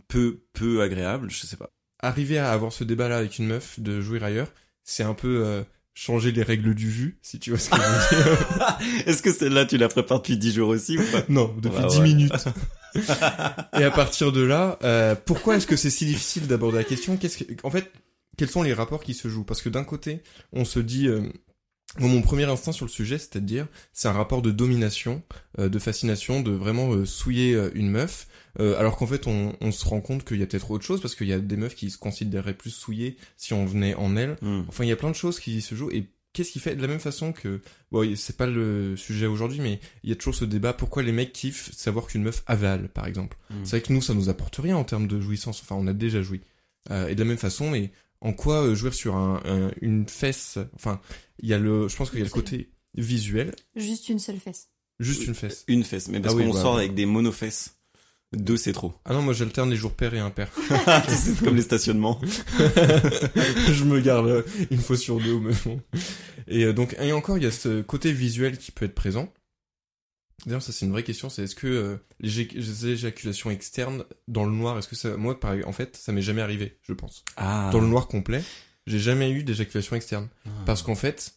peu, 0.09 0.41
peu 0.53 0.81
agréable, 0.81 1.29
je 1.31 1.45
sais 1.47 1.55
pas. 1.55 1.69
Arriver 2.03 2.37
à 2.37 2.51
avoir 2.51 2.73
ce 2.73 2.83
débat-là 2.83 3.17
avec 3.17 3.39
une 3.39 3.47
meuf, 3.47 3.79
de 3.79 4.01
jouer 4.01 4.21
ailleurs, 4.21 4.51
c'est 4.83 5.03
un 5.03 5.13
peu 5.13 5.41
euh, 5.45 5.63
changer 5.93 6.33
les 6.33 6.43
règles 6.43 6.75
du 6.75 6.89
vu, 6.89 7.17
si 7.21 7.39
tu 7.39 7.51
vois 7.51 7.59
ce 7.59 7.69
que 7.69 7.77
je 7.77 7.81
veux 7.81 8.23
dire. 8.23 8.77
Est-ce 9.07 9.21
que 9.21 9.31
celle-là, 9.31 9.65
tu 9.65 9.77
la 9.77 9.87
prépares 9.87 10.17
depuis 10.19 10.37
10 10.37 10.53
jours 10.53 10.67
aussi 10.69 10.97
ou 10.97 11.03
pas? 11.13 11.23
Non, 11.29 11.55
depuis 11.61 11.79
Bah 11.81 11.87
10 11.87 11.97
ouais. 11.99 12.03
minutes. 12.03 12.33
Et 13.79 13.83
à 13.83 13.91
partir 13.91 14.31
de 14.33 14.41
là, 14.41 14.77
euh, 14.83 15.15
pourquoi 15.15 15.55
est-ce 15.55 15.67
que 15.67 15.77
c'est 15.77 15.89
si 15.89 16.05
difficile 16.05 16.47
d'aborder 16.47 16.77
la 16.79 16.83
question? 16.83 17.15
Qu'est-ce 17.17 17.37
que, 17.43 17.53
en 17.63 17.71
fait, 17.71 17.89
quels 18.37 18.49
sont 18.49 18.63
les 18.63 18.73
rapports 18.73 19.03
qui 19.03 19.13
se 19.13 19.27
jouent? 19.27 19.43
Parce 19.43 19.61
que 19.61 19.69
d'un 19.69 19.83
côté, 19.83 20.21
on 20.53 20.65
se 20.65 20.79
dit, 20.79 21.07
euh, 21.07 21.21
mon 21.99 22.21
premier 22.21 22.45
instinct 22.45 22.71
sur 22.71 22.85
le 22.85 22.91
sujet, 22.91 23.17
c'est-à-dire, 23.17 23.67
c'est 23.93 24.07
un 24.07 24.13
rapport 24.13 24.41
de 24.41 24.51
domination, 24.51 25.23
euh, 25.59 25.69
de 25.69 25.79
fascination, 25.79 26.41
de 26.41 26.51
vraiment 26.51 26.93
euh, 26.93 27.05
souiller 27.05 27.53
euh, 27.53 27.69
une 27.73 27.89
meuf. 27.89 28.27
Euh, 28.59 28.77
alors 28.77 28.97
qu'en 28.97 29.07
fait, 29.07 29.27
on, 29.27 29.55
on 29.61 29.71
se 29.71 29.85
rend 29.85 30.01
compte 30.01 30.25
qu'il 30.25 30.37
y 30.37 30.43
a 30.43 30.45
peut-être 30.45 30.71
autre 30.71 30.85
chose, 30.85 31.01
parce 31.01 31.15
qu'il 31.15 31.27
y 31.27 31.33
a 31.33 31.39
des 31.39 31.57
meufs 31.57 31.75
qui 31.75 31.89
se 31.89 31.97
considéreraient 31.97 32.53
plus 32.53 32.71
souillées 32.71 33.17
si 33.37 33.53
on 33.53 33.65
venait 33.65 33.95
en 33.95 34.15
elles. 34.17 34.37
Hmm. 34.41 34.63
Enfin, 34.67 34.83
il 34.83 34.87
y 34.87 34.93
a 34.93 34.97
plein 34.97 35.11
de 35.11 35.15
choses 35.15 35.39
qui 35.39 35.61
se 35.61 35.75
jouent. 35.75 35.91
Et 35.91 36.07
qu'est-ce 36.33 36.51
qui 36.51 36.59
fait 36.59 36.75
de 36.75 36.81
la 36.81 36.87
même 36.87 36.99
façon 36.99 37.33
que, 37.33 37.61
bon, 37.91 38.15
c'est 38.15 38.37
pas 38.37 38.47
le 38.47 38.95
sujet 38.95 39.25
aujourd'hui, 39.25 39.59
mais 39.59 39.79
il 40.03 40.09
y 40.09 40.13
a 40.13 40.15
toujours 40.15 40.35
ce 40.35 40.45
débat 40.45 40.71
pourquoi 40.71 41.03
les 41.03 41.11
mecs 41.11 41.33
kiffent 41.33 41.71
savoir 41.73 42.07
qu'une 42.07 42.23
meuf 42.23 42.43
avale, 42.45 42.87
par 42.87 43.05
exemple? 43.05 43.37
Mm. 43.49 43.55
C'est 43.63 43.77
vrai 43.77 43.81
que 43.81 43.93
nous, 43.93 44.01
ça 44.01 44.13
nous 44.13 44.29
apporte 44.29 44.55
rien 44.57 44.77
en 44.77 44.85
termes 44.85 45.07
de 45.07 45.19
jouissance. 45.19 45.61
Enfin, 45.61 45.75
on 45.77 45.87
a 45.87 45.93
déjà 45.93 46.21
joui. 46.21 46.41
Euh, 46.89 47.09
et 47.09 47.15
de 47.15 47.19
la 47.19 47.27
même 47.27 47.37
façon, 47.37 47.69
mais 47.69 47.91
en 48.21 48.33
quoi 48.33 48.61
euh, 48.63 48.75
jouer 48.75 48.91
sur 48.91 49.15
un, 49.15 49.41
un- 49.45 49.71
une 49.81 50.07
fesse 50.07 50.57
Enfin, 50.75 50.99
il 51.39 51.49
y 51.49 51.53
a 51.53 51.57
le, 51.59 51.87
je 51.87 51.95
pense 51.95 52.09
qu'il 52.09 52.19
y 52.19 52.21
a 52.21 52.25
le 52.25 52.31
côté 52.31 52.69
visuel, 52.95 53.53
Juste 53.75 54.09
une 54.09 54.19
seule 54.19 54.39
fesse. 54.39 54.69
juste 54.99 55.25
une 55.25 55.33
fesse. 55.35 55.63
Une 55.67 55.83
fesse, 55.83 56.07
mais 56.09 56.19
parce 56.19 56.33
Ah 56.33 56.37
oui, 56.37 56.45
qu'on 56.45 56.53
bah, 56.53 56.61
sort 56.61 56.73
bah. 56.75 56.79
avec 56.81 56.93
des 56.93 57.05
monofesses. 57.05 57.77
Deux, 58.33 58.55
c'est 58.55 58.71
trop. 58.71 58.93
Ah 59.03 59.13
non, 59.13 59.21
moi 59.21 59.33
j'alterne 59.33 59.69
les 59.69 59.75
jours 59.75 59.91
pairs 59.93 60.13
et 60.13 60.19
impairs. 60.19 60.51
c'est 61.09 61.43
comme 61.43 61.55
les 61.57 61.61
stationnements. 61.63 62.19
je 62.77 63.83
me 63.83 63.99
garde 63.99 64.27
euh, 64.27 64.43
une 64.69 64.79
fois 64.79 64.95
sur 64.97 65.19
deux 65.19 65.33
au 65.33 65.39
même 65.41 65.55
moment. 65.65 65.81
Et 66.47 66.63
euh, 66.65 66.73
donc, 66.73 66.95
et 67.01 67.11
encore, 67.11 67.37
il 67.37 67.43
y 67.43 67.47
a 67.47 67.51
ce 67.51 67.81
côté 67.81 68.11
visuel 68.13 68.57
qui 68.57 68.71
peut 68.71 68.85
être 68.85 68.95
présent. 68.95 69.31
D'ailleurs, 70.45 70.61
ça 70.61 70.71
c'est 70.71 70.85
une 70.85 70.91
vraie 70.91 71.03
question, 71.03 71.29
c'est 71.29 71.43
est-ce 71.43 71.55
que 71.55 71.67
euh, 71.67 71.97
les, 72.19 72.29
éjac- 72.43 72.55
les 72.55 72.87
éjaculations 72.87 73.51
externes 73.51 74.03
dans 74.27 74.43
le 74.45 74.51
noir, 74.51 74.77
est-ce 74.79 74.87
que 74.87 74.95
ça, 74.95 75.15
moi, 75.17 75.39
par, 75.39 75.53
en 75.65 75.71
fait, 75.71 75.95
ça 75.97 76.11
m'est 76.11 76.21
jamais 76.23 76.41
arrivé, 76.41 76.77
je 76.81 76.93
pense. 76.93 77.23
Ah. 77.37 77.69
Dans 77.71 77.79
le 77.79 77.87
noir 77.87 78.07
complet, 78.07 78.43
j'ai 78.87 78.99
jamais 78.99 79.29
eu 79.31 79.43
d'éjaculation 79.43 79.95
externe. 79.95 80.27
Parce 80.65 80.81
qu'en 80.81 80.95
fait, 80.95 81.35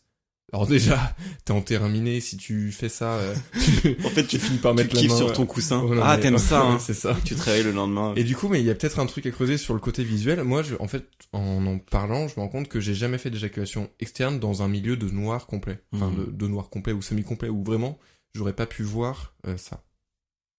alors 0.53 0.67
déjà, 0.67 1.15
t'es 1.45 1.53
en 1.53 1.61
terrain 1.61 1.89
miné, 1.89 2.21
si 2.21 2.37
tu 2.39 2.71
fais 2.73 2.89
ça, 2.89 3.15
euh, 3.17 3.35
tu, 3.83 3.97
En 4.05 4.09
fait, 4.09 4.23
tu 4.23 4.39
tu, 4.39 4.39
finis 4.39 4.59
par 4.59 4.73
tu 4.73 4.79
mettre 4.79 4.95
la 4.95 5.01
kiffes 5.03 5.11
main, 5.11 5.17
sur 5.19 5.29
euh, 5.29 5.33
ton 5.33 5.45
coussin. 5.47 5.83
Oh, 5.85 5.95
non, 5.95 6.01
ah, 6.05 6.17
t'aimes 6.17 6.39
ça, 6.39 6.63
hein. 6.63 6.79
C'est 6.79 6.95
ça. 6.95 7.17
Tu 7.25 7.35
te 7.35 7.43
réveilles 7.43 7.65
le 7.65 7.73
lendemain. 7.73 8.15
Et 8.17 8.25
du 8.25 8.37
coup, 8.37 8.49
mais 8.49 8.61
il 8.61 8.67
y 8.67 8.71
a 8.71 8.75
peut-être 8.75 9.01
un 9.01 9.07
truc 9.07 9.27
à 9.27 9.31
creuser 9.33 9.59
sur 9.59 9.75
le 9.75 9.81
côté 9.81 10.05
visuel. 10.05 10.43
Moi, 10.45 10.63
je, 10.63 10.77
en 10.79 10.87
fait, 10.89 11.07
en 11.33 11.67
en 11.67 11.79
parlant, 11.79 12.29
je 12.29 12.35
me 12.37 12.41
rends 12.41 12.49
compte 12.49 12.69
que 12.69 12.79
j'ai 12.81 12.95
jamais 12.95 13.19
fait 13.19 13.31
d'éjaculation 13.31 13.91
externe 14.01 14.39
dans 14.39 14.63
un 14.63 14.69
milieu 14.69 14.97
de 14.97 15.11
noir 15.11 15.47
complet. 15.47 15.81
Enfin, 15.93 16.09
Mhm. 16.11 16.27
de, 16.27 16.31
de 16.31 16.47
noir 16.47 16.71
complet 16.71 16.93
ou 16.93 17.03
semi-complet, 17.03 17.49
où 17.49 17.63
vraiment, 17.65 17.99
j'aurais 18.35 18.55
pas 18.55 18.67
pu 18.67 18.83
voir 18.83 19.35
euh, 19.47 19.57
ça. 19.57 19.85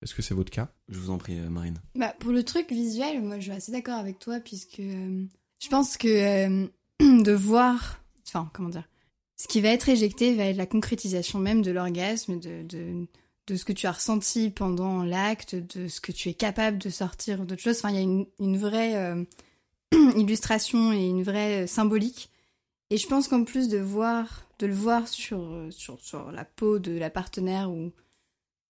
Est-ce 0.01 0.13
que 0.13 0.21
c'est 0.21 0.33
votre 0.33 0.51
cas? 0.51 0.69
Je 0.89 0.99
vous 0.99 1.09
en 1.09 1.17
prie, 1.17 1.39
euh, 1.39 1.49
Marine. 1.49 1.81
Bah, 1.95 2.13
pour 2.19 2.31
le 2.31 2.43
truc 2.43 2.71
visuel, 2.71 3.21
moi 3.21 3.37
je 3.37 3.43
suis 3.43 3.51
assez 3.51 3.71
d'accord 3.71 3.95
avec 3.95 4.19
toi 4.19 4.39
puisque 4.39 4.79
euh, 4.79 5.25
je 5.61 5.67
pense 5.69 5.97
que 5.97 6.07
euh, 6.07 6.67
de 6.99 7.31
voir, 7.31 7.99
enfin 8.27 8.49
comment 8.53 8.69
dire, 8.69 8.87
ce 9.37 9.47
qui 9.47 9.61
va 9.61 9.69
être 9.69 9.89
éjecté 9.89 10.35
va 10.35 10.45
être 10.45 10.57
la 10.57 10.65
concrétisation 10.65 11.39
même 11.39 11.61
de 11.61 11.71
l'orgasme, 11.71 12.39
de, 12.39 12.63
de, 12.63 13.07
de 13.47 13.55
ce 13.55 13.65
que 13.65 13.73
tu 13.73 13.87
as 13.87 13.91
ressenti 13.91 14.49
pendant 14.49 15.03
l'acte, 15.03 15.55
de 15.55 15.87
ce 15.87 16.01
que 16.01 16.11
tu 16.11 16.29
es 16.29 16.33
capable 16.33 16.77
de 16.77 16.89
sortir 16.89 17.45
d'autres 17.45 17.61
choses. 17.61 17.77
Enfin, 17.77 17.89
il 17.89 17.95
y 17.95 17.99
a 17.99 18.01
une, 18.01 18.27
une 18.39 18.57
vraie 18.57 18.95
euh, 18.95 19.23
illustration 20.15 20.93
et 20.93 21.05
une 21.05 21.23
vraie 21.23 21.67
symbolique. 21.67 22.29
Et 22.91 22.97
je 22.97 23.07
pense 23.07 23.27
qu'en 23.27 23.43
plus 23.43 23.67
de 23.67 23.79
voir, 23.79 24.44
de 24.59 24.67
le 24.67 24.73
voir 24.73 25.07
sur, 25.07 25.41
euh, 25.41 25.71
sur, 25.71 25.99
sur 25.99 26.31
la 26.31 26.45
peau 26.45 26.79
de 26.79 26.97
la 26.97 27.09
partenaire 27.09 27.71
ou 27.71 27.91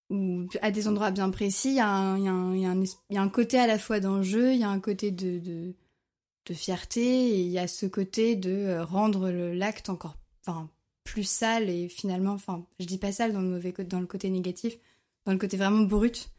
ou 0.09 0.47
à 0.61 0.71
des 0.71 0.87
endroits 0.87 1.11
bien 1.11 1.29
précis, 1.29 1.69
il 1.69 1.73
y, 1.73 1.77
y 1.77 2.59
y 2.59 3.13
y 3.13 3.17
a 3.17 3.21
un 3.21 3.29
côté 3.29 3.57
à 3.57 3.67
la 3.67 3.79
fois 3.79 3.99
d'enjeu, 3.99 4.53
il 4.53 4.59
y 4.59 4.63
a 4.63 4.69
un 4.69 4.79
côté 4.79 5.11
de, 5.11 5.39
de, 5.39 6.53
fierté, 6.53 7.01
et 7.01 7.41
il 7.41 7.49
y 7.49 7.57
a 7.57 7.67
ce 7.67 7.87
côté 7.87 8.35
de 8.35 8.51
euh, 8.51 8.85
rendre 8.85 9.29
l'acte 9.31 9.89
encore 9.89 10.15
enfin, 10.41 10.69
plus 11.03 11.23
sale, 11.23 11.69
et 11.69 11.89
finalement, 11.89 12.33
enfin, 12.33 12.67
je 12.79 12.85
dis 12.85 12.99
pas 12.99 13.11
sale 13.11 13.33
dans 13.33 13.41
le, 13.41 13.49
mauvais, 13.49 13.71
dans 13.71 13.99
le 13.99 14.05
côté 14.05 14.29
négatif, 14.29 14.77
dans 15.25 15.31
le 15.31 15.39
côté 15.39 15.57
vraiment 15.57 15.81
brut. 15.81 16.29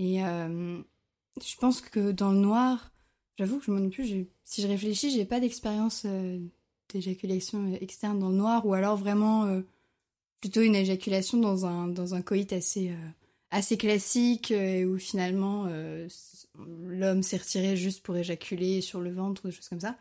Et 0.00 0.24
euh, 0.24 0.82
je 1.40 1.56
pense 1.56 1.80
que 1.80 2.10
dans 2.10 2.32
le 2.32 2.38
noir, 2.38 2.90
j'avoue 3.38 3.60
que 3.60 3.66
je 3.66 3.70
m'en 3.70 3.84
ai 3.84 3.90
plus, 3.90 4.26
si 4.42 4.60
je 4.60 4.66
réfléchis, 4.66 5.10
j'ai 5.10 5.24
pas 5.24 5.38
d'expérience 5.38 6.04
d'éjaculation 6.94 7.74
externe 7.80 8.18
dans 8.18 8.30
le 8.30 8.36
noir, 8.36 8.64
ou 8.64 8.72
alors 8.72 8.96
vraiment... 8.96 9.44
euh, 9.44 9.60
plutôt 10.40 10.60
une 10.60 10.74
éjaculation 10.74 11.38
dans 11.38 11.64
un, 11.64 11.88
dans 11.88 12.14
un 12.14 12.20
coït 12.20 12.52
assez, 12.52 12.90
euh, 12.90 13.08
assez 13.50 13.78
classique 13.78 14.50
euh, 14.50 14.84
où 14.84 14.98
finalement 14.98 15.64
euh, 15.68 16.06
l'homme 16.86 17.22
s'est 17.22 17.38
retiré 17.38 17.78
juste 17.78 18.02
pour 18.02 18.14
éjaculer 18.14 18.82
sur 18.82 19.00
le 19.00 19.10
ventre 19.10 19.40
ou 19.42 19.48
des 19.48 19.54
choses 19.54 19.70
comme 19.70 19.80
ça. 19.80 19.96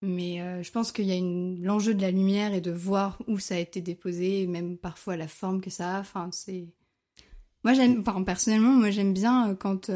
Mais 0.00 0.40
euh, 0.40 0.62
je 0.62 0.70
pense 0.70 0.92
qu'il 0.92 1.06
y 1.06 1.12
a 1.12 1.20
l'enjeu 1.66 1.92
de 1.92 2.02
la 2.02 2.12
lumière 2.12 2.54
et 2.54 2.60
de 2.60 2.70
voir 2.70 3.18
où 3.26 3.40
ça 3.40 3.56
a 3.56 3.58
été 3.58 3.80
déposé, 3.80 4.42
et 4.42 4.46
même 4.46 4.76
parfois 4.76 5.16
la 5.16 5.26
forme 5.26 5.60
que 5.60 5.70
ça 5.70 5.96
a. 5.96 6.00
Enfin, 6.00 6.28
c'est. 6.30 6.66
Moi, 7.64 7.72
j'aime, 7.74 8.04
personnellement, 8.24 8.74
moi, 8.74 8.90
j'aime 8.92 9.12
bien 9.12 9.50
euh, 9.50 9.54
quand. 9.56 9.90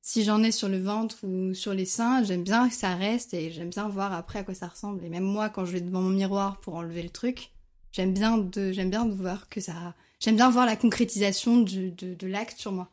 Si 0.00 0.24
j'en 0.24 0.42
ai 0.42 0.52
sur 0.52 0.68
le 0.68 0.80
ventre 0.80 1.18
ou 1.24 1.54
sur 1.54 1.74
les 1.74 1.84
seins, 1.84 2.22
j'aime 2.22 2.44
bien 2.44 2.68
que 2.68 2.74
ça 2.74 2.94
reste 2.94 3.34
et 3.34 3.50
j'aime 3.50 3.70
bien 3.70 3.88
voir 3.88 4.12
après 4.12 4.38
à 4.38 4.44
quoi 4.44 4.54
ça 4.54 4.68
ressemble. 4.68 5.04
Et 5.04 5.08
même 5.08 5.24
moi, 5.24 5.48
quand 5.50 5.64
je 5.64 5.72
vais 5.72 5.80
devant 5.80 6.00
mon 6.00 6.10
miroir 6.10 6.60
pour 6.60 6.74
enlever 6.74 7.02
le 7.02 7.10
truc, 7.10 7.50
j'aime 7.92 8.14
bien 8.14 8.38
de, 8.38 8.72
j'aime 8.72 8.90
bien 8.90 9.04
de 9.04 9.12
voir 9.12 9.48
que 9.48 9.60
ça, 9.60 9.94
j'aime 10.20 10.36
bien 10.36 10.50
voir 10.50 10.66
la 10.66 10.76
concrétisation 10.76 11.60
du, 11.60 11.90
de, 11.90 12.14
de 12.14 12.26
l'acte 12.26 12.58
sur 12.58 12.72
moi. 12.72 12.90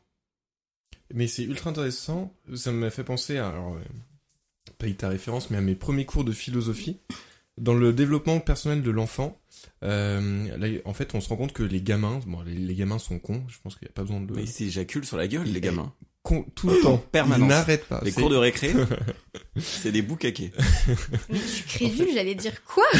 Mais 1.13 1.27
c'est 1.27 1.43
ultra 1.43 1.69
intéressant. 1.69 2.33
Ça 2.55 2.71
m'a 2.71 2.89
fait 2.89 3.03
penser 3.03 3.37
à, 3.37 3.49
alors, 3.49 3.75
euh, 3.75 3.79
pas 4.77 4.91
ta 4.91 5.09
référence, 5.09 5.49
mais 5.49 5.57
à 5.57 5.61
mes 5.61 5.75
premiers 5.75 6.05
cours 6.05 6.23
de 6.23 6.31
philosophie. 6.31 6.97
Dans 7.57 7.73
le 7.73 7.93
développement 7.93 8.41
personnel 8.41 8.81
de 8.81 8.91
l'enfant, 8.91 9.39
euh, 9.83 10.57
là, 10.57 10.67
en 10.83 10.93
fait, 10.93 11.15
on 11.15 11.21
se 11.21 11.29
rend 11.29 11.37
compte 11.37 11.53
que 11.53 11.63
les 11.63 11.81
gamins, 11.81 12.19
bon, 12.25 12.41
les, 12.41 12.55
les 12.55 12.75
gamins 12.75 12.99
sont 12.99 13.19
cons. 13.19 13.45
Je 13.47 13.57
pense 13.63 13.75
qu'il 13.75 13.85
n'y 13.85 13.91
a 13.91 13.93
pas 13.93 14.01
besoin 14.01 14.19
de 14.19 14.33
Mais 14.33 14.43
ils 14.43 14.49
s'éjaculent 14.49 15.05
sur 15.05 15.15
la 15.15 15.27
gueule, 15.27 15.47
les 15.47 15.61
gamins. 15.61 15.93
Con 16.25 16.43
tout 16.55 16.67
le 16.69 16.81
temps. 16.81 16.97
Permanence. 17.11 17.45
Ils 17.45 17.47
n'arrêtent 17.49 17.85
pas. 17.85 18.01
Les 18.03 18.11
cours 18.11 18.29
de 18.29 18.35
récré, 18.35 18.73
c'est 19.57 19.91
des 19.91 20.01
boucaquets. 20.01 20.51
Mais 21.29 21.37
je 21.37 21.47
suis 21.47 21.63
crédule, 21.63 22.07
j'allais 22.13 22.35
dire 22.35 22.63
quoi? 22.63 22.83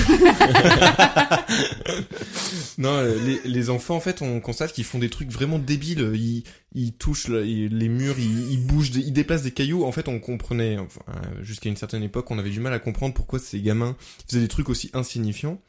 Non, 2.78 2.90
euh, 2.90 3.18
les, 3.26 3.40
les 3.50 3.70
enfants, 3.70 3.96
en 3.96 4.00
fait, 4.02 4.22
on 4.22 4.40
constate 4.42 4.74
qu'ils 4.74 4.84
font 4.84 5.00
des 5.00 5.10
trucs 5.10 5.30
vraiment 5.32 5.60
débiles. 5.60 6.12
Ils, 6.14 6.44
ils 6.74 6.92
touchent 6.94 7.30
là, 7.30 7.42
ils- 7.42 7.76
les 7.78 7.88
murs, 7.88 8.16
ils, 8.20 8.52
ils 8.52 8.62
bougent, 8.66 8.92
ils 8.96 9.14
déplacent 9.14 9.44
des 9.44 9.52
cailloux. 9.52 9.86
En 9.86 9.92
fait, 9.92 10.08
on 10.10 10.20
comprenait, 10.20 10.78
enfin, 10.78 11.02
euh, 11.10 11.42
jusqu'à 11.44 11.70
une 11.70 11.78
certaine 11.78 12.04
époque, 12.04 12.30
on 12.32 12.38
avait 12.40 12.50
du 12.50 12.60
mal 12.60 12.74
à 12.74 12.80
comprendre 12.80 13.14
pourquoi 13.14 13.40
ces 13.40 13.62
gamins 13.62 13.96
faisaient 14.28 14.42
des 14.42 14.48
trucs 14.50 14.70
aussi 14.70 14.90
insignifiants. 14.94 15.60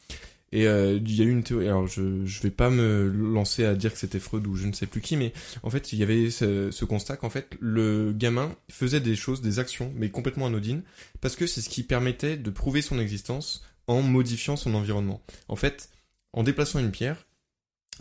Et 0.53 0.67
euh, 0.67 0.99
il 1.05 1.15
y 1.15 1.23
a 1.23 1.25
eu 1.25 1.31
une 1.31 1.43
théorie. 1.43 1.67
Alors, 1.69 1.87
je 1.87 2.25
je 2.25 2.41
vais 2.41 2.51
pas 2.51 2.71
me 2.71 3.09
lancer 3.09 3.65
à 3.65 3.75
dire 3.75 3.93
que 3.93 3.99
c'était 3.99 4.21
Freud 4.21 4.47
ou 4.47 4.55
je 4.55 4.67
ne 4.67 4.73
sais 4.73 4.87
plus 4.87 5.01
qui, 5.01 5.17
mais 5.17 5.33
en 5.63 5.71
fait, 5.71 5.93
il 5.93 5.99
y 5.99 6.03
avait 6.03 6.31
ce, 6.31 6.71
ce 6.71 6.85
constat 6.85 7.17
qu'en 7.17 7.31
fait, 7.31 7.57
le 7.61 8.13
gamin 8.13 8.55
faisait 8.71 9.01
des 9.01 9.17
choses, 9.17 9.43
des 9.43 9.59
actions, 9.59 9.93
mais 9.97 10.11
complètement 10.11 10.47
anodines, 10.47 10.83
parce 11.21 11.37
que 11.37 11.47
c'est 11.47 11.61
ce 11.61 11.69
qui 11.69 11.83
permettait 11.83 12.37
de 12.37 12.51
prouver 12.51 12.83
son 12.83 12.99
existence 12.99 13.65
en 13.89 14.03
modifiant 14.03 14.57
son 14.57 14.75
environnement. 14.75 15.23
En 15.49 15.57
fait, 15.57 15.91
en 16.33 16.43
déplaçant 16.43 16.79
une 16.79 16.91
pierre, 16.91 17.27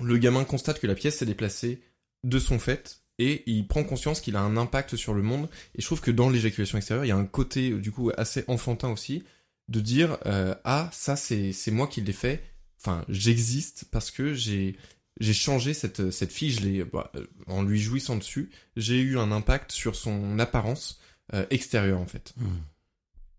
le 0.02 0.18
gamin 0.18 0.43
constate 0.43 0.80
que 0.80 0.88
la 0.88 0.96
pièce 0.96 1.18
s'est 1.18 1.26
déplacée 1.26 1.82
de 2.24 2.39
son 2.39 2.60
fait 2.60 3.02
et 3.18 3.43
il 3.46 3.68
prend 3.68 3.84
conscience 3.84 4.20
qu'il 4.20 4.36
a 4.36 4.41
un 4.41 4.58
impact 4.58 4.96
sur 4.96 5.14
le 5.14 5.22
monde. 5.22 5.50
Et 5.76 5.82
je 5.82 5.86
trouve 5.86 6.02
que 6.02 6.12
dans 6.12 6.30
l'éjaculation 6.30 6.78
extérieure, 6.78 7.06
il 7.06 7.10
y 7.10 7.12
a 7.12 7.18
un 7.18 7.26
côté 7.26 7.72
du 7.72 7.91
coup 7.91 8.12
assez 8.18 8.43
enfantin 8.48 8.89
aussi 8.89 9.24
de 9.68 9.80
dire 9.80 10.18
euh, 10.26 10.55
ah 10.63 10.89
ça 10.91 11.16
c'est 11.16 11.53
c'est 11.53 11.72
moi 11.72 11.88
qui 11.88 12.01
l'ai 12.01 12.13
fait. 12.13 12.43
Enfin 12.80 13.03
j'existe 13.09 13.86
parce 13.91 14.11
que 14.11 14.34
j'ai 14.34 14.78
j'ai 15.20 15.34
changé 15.34 15.74
cette 15.74 16.11
cette 16.11 16.32
fille. 16.32 16.51
Je 16.51 16.61
l'ai 16.61 16.84
bah, 16.84 17.11
euh, 17.16 17.26
en 17.47 17.63
lui 17.63 17.80
jouissant 17.80 18.16
dessus, 18.16 18.51
j'ai 18.76 18.99
eu 18.99 19.18
un 19.18 19.32
impact 19.32 19.72
sur 19.72 19.95
son 19.95 20.39
apparence 20.39 20.99
euh, 21.34 21.45
extérieure 21.49 21.99
en 21.99 22.05
fait. 22.07 22.36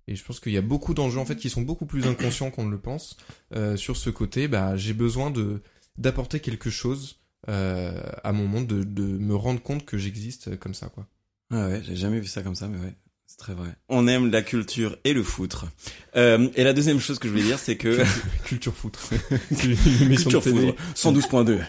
Et 0.09 0.15
je 0.15 0.25
pense 0.25 0.41
qu'il 0.41 0.53
y 0.53 0.57
a 0.57 0.63
beaucoup 0.63 0.95
d'enjeux 0.95 1.19
en 1.19 1.25
fait 1.27 1.37
qui 1.37 1.51
sont 1.51 1.63
beaucoup 1.63 1.87
plus 1.87 2.07
inconscients 2.07 2.51
qu'on 2.51 2.65
ne 2.65 2.71
le 2.71 2.81
pense 2.81 3.17
euh, 3.55 3.77
sur 3.77 3.97
ce 3.97 4.11
côté. 4.11 4.49
Bah, 4.49 4.77
j'ai 4.77 4.93
besoin 4.95 5.31
de 5.31 5.63
d'apporter 5.99 6.41
quelque 6.41 6.71
chose 6.71 7.21
euh, 7.49 8.01
à 8.23 8.33
mon 8.33 8.47
monde, 8.47 8.67
de, 8.67 8.85
de 8.85 9.03
me 9.03 9.35
rendre 9.35 9.63
compte 9.63 9.85
que 9.85 9.97
j'existe 9.97 10.59
comme 10.59 10.75
ça, 10.75 10.89
quoi. 10.89 11.07
Ouais, 11.51 11.63
ouais, 11.63 11.83
j'ai 11.85 11.97
jamais 11.97 12.21
vu 12.21 12.27
ça 12.27 12.43
comme 12.43 12.55
ça, 12.55 12.69
mais 12.69 12.79
ouais. 12.79 12.95
C'est 13.27 13.39
très 13.39 13.55
vrai. 13.55 13.71
On 13.89 14.07
aime 14.07 14.31
la 14.31 14.41
culture 14.41 14.97
et 15.03 15.13
le 15.13 15.25
foutre. 15.25 15.67
Euh, 16.15 16.49
et 16.55 16.63
la 16.63 16.73
deuxième 16.73 17.01
chose 17.01 17.19
que 17.19 17.27
je 17.27 17.33
voulais 17.33 17.45
dire, 17.45 17.59
c'est 17.59 17.77
que... 17.77 18.05
Culture 18.45 18.73
foutre. 18.73 19.01
Culture 19.59 20.43
foudre, 20.43 20.77
112.2. 20.95 21.61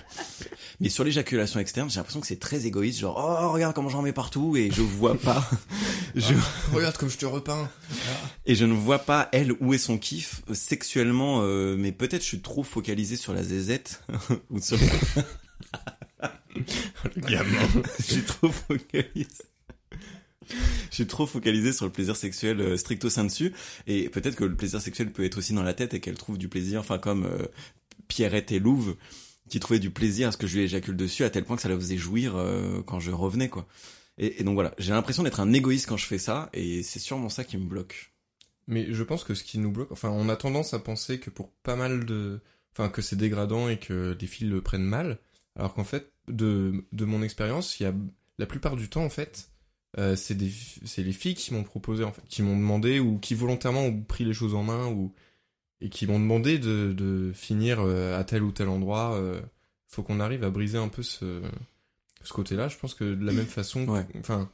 Mais 0.80 0.90
sur 0.90 1.04
l'éjaculation 1.04 1.60
externe, 1.60 1.90
j'ai 1.90 1.96
l'impression 1.96 2.22
que 2.22 2.28
c'est 2.28 2.40
très 2.40 2.68
égoïste, 2.68 3.00
genre 3.00 3.18
oh 3.18 3.52
regarde 3.52 3.74
comment 3.74 3.90
j'en 3.90 4.04
mets 4.04 4.14
partout 4.14 4.56
et 4.56 4.70
je 4.70 4.84
vois 4.84 5.18
pas, 5.18 5.50
je 6.16 6.36
Regarde 6.72 6.96
comme 6.98 7.10
je 7.10 7.18
te 7.18 7.26
repeins. 7.26 7.68
et 8.46 8.54
je 8.54 8.64
ne 8.66 8.74
vois 8.74 9.00
pas 9.00 9.28
elle 9.32 9.54
où 9.60 9.74
est 9.74 9.80
son 9.80 9.98
kiff 9.98 10.44
sexuellement, 10.54 11.42
euh, 11.42 11.76
mais 11.80 11.92
peut-être 11.92 12.22
je 12.22 12.28
suis 12.28 12.42
trop 12.42 12.62
focalisé 12.62 13.16
sur 13.16 13.34
la 13.34 13.42
zézette 13.42 14.04
ou 14.52 14.62
sur 14.62 14.78
Gamin. 17.18 17.68
je 17.98 18.04
suis 18.04 18.22
trop 18.22 18.52
focalisé. 18.52 19.26
Je 20.90 20.96
suis 20.96 21.08
trop 21.08 21.26
focalisé 21.26 21.74
sur 21.74 21.86
le 21.86 21.92
plaisir 21.92 22.16
sexuel 22.16 22.60
euh, 22.62 22.78
stricto 22.78 23.10
sensu 23.10 23.54
et 23.86 24.10
peut-être 24.10 24.36
que 24.36 24.44
le 24.44 24.56
plaisir 24.56 24.82
sexuel 24.82 25.12
peut 25.12 25.24
être 25.24 25.38
aussi 25.38 25.54
dans 25.54 25.64
la 25.64 25.74
tête 25.74 25.94
et 25.94 26.00
qu'elle 26.00 26.18
trouve 26.18 26.38
du 26.38 26.48
plaisir, 26.48 26.80
enfin 26.80 26.98
comme 26.98 27.26
euh, 27.26 27.46
Pierrette 28.08 28.52
et 28.52 28.60
Louve 28.60 28.96
qui 29.50 29.60
trouvaient 29.60 29.80
du 29.80 29.92
plaisir 29.92 30.30
à 30.30 30.32
ce 30.32 30.38
que 30.38 30.48
je 30.48 30.58
lui 30.58 30.64
éjacule 30.64 30.96
dessus 30.96 31.24
à 31.24 31.30
tel 31.30 31.46
point 31.46 31.56
que 31.56 31.62
ça 31.62 31.70
la 31.70 31.76
faisait 31.76 31.98
jouir 31.98 32.36
euh, 32.36 32.82
quand 32.86 33.00
je 33.00 33.12
revenais 33.12 33.50
quoi. 33.50 33.68
Et, 34.20 34.44
donc 34.44 34.56
voilà, 34.56 34.74
j'ai 34.80 34.94
l'impression 34.94 35.22
d'être 35.22 35.40
un 35.40 35.54
égoïste 35.54 35.88
quand 35.88 35.98
je 35.98 36.06
fais 36.06 36.18
ça 36.18 36.50
et 36.54 36.82
c'est 36.82 37.00
sûrement 37.00 37.30
ça 37.30 37.44
qui 37.44 37.58
me 37.58 37.66
bloque. 37.66 38.12
Mais 38.68 38.92
je 38.92 39.04
pense 39.04 39.24
que 39.24 39.36
ce 39.36 39.44
qui 39.44 39.60
nous 39.60 39.72
bloque, 39.72 39.92
enfin, 39.92 40.10
on 40.10 40.28
a 40.28 40.36
tendance 40.36 40.74
à 40.74 40.80
penser 40.80 41.20
que 41.20 41.30
pour 41.30 41.52
pas 41.64 41.76
mal 41.76 42.06
de, 42.06 42.42
enfin, 42.74 42.90
que 42.90 43.02
c'est 43.02 43.16
dégradant 43.16 43.70
et 43.70 43.78
que 43.78 44.18
les 44.20 44.28
filles 44.28 44.50
le 44.50 44.62
prennent 44.62 44.82
mal, 44.84 45.20
alors 45.56 45.74
qu'en 45.74 45.84
fait, 45.84 46.12
de, 46.28 46.84
de 46.92 47.06
mon 47.06 47.22
expérience, 47.22 47.80
il 47.80 47.84
y 47.84 47.86
a, 47.86 47.94
la 48.38 48.46
plupart 48.46 48.76
du 48.76 48.90
temps, 48.90 49.04
en 49.04 49.10
fait, 49.10 49.50
euh, 49.98 50.16
c'est 50.16 50.36
des, 50.36 50.52
c'est 50.86 51.04
les 51.04 51.12
filles 51.14 51.36
qui 51.36 51.54
m'ont 51.54 51.64
proposé, 51.64 52.04
en 52.04 52.12
fait, 52.12 52.22
qui 52.30 52.42
m'ont 52.42 52.56
demandé 52.58 53.00
ou 53.00 53.18
qui 53.20 53.34
volontairement 53.36 53.82
ont 53.86 54.02
pris 54.02 54.26
les 54.26 54.34
choses 54.34 54.54
en 54.56 54.64
main 54.64 54.88
ou, 54.88 55.14
et 55.82 55.90
qui 55.90 56.08
m'ont 56.08 56.20
demandé 56.20 56.60
de, 56.60 56.94
de 56.94 57.32
finir 57.34 57.80
euh, 57.82 58.20
à 58.20 58.24
tel 58.24 58.44
ou 58.44 58.52
tel 58.52 58.70
endroit. 58.70 59.16
euh, 59.16 59.42
faut 59.88 60.04
qu'on 60.04 60.20
arrive 60.20 60.44
à 60.44 60.50
briser 60.50 60.78
un 60.78 60.90
peu 60.90 61.02
ce, 61.04 61.42
ce 62.24 62.34
côté-là. 62.34 62.68
Je 62.68 62.78
pense 62.78 62.94
que 62.94 63.16
de 63.16 63.26
la 63.26 63.32
même 63.32 63.46
façon, 63.48 63.88
Ouais. 63.88 64.06
enfin, 64.20 64.52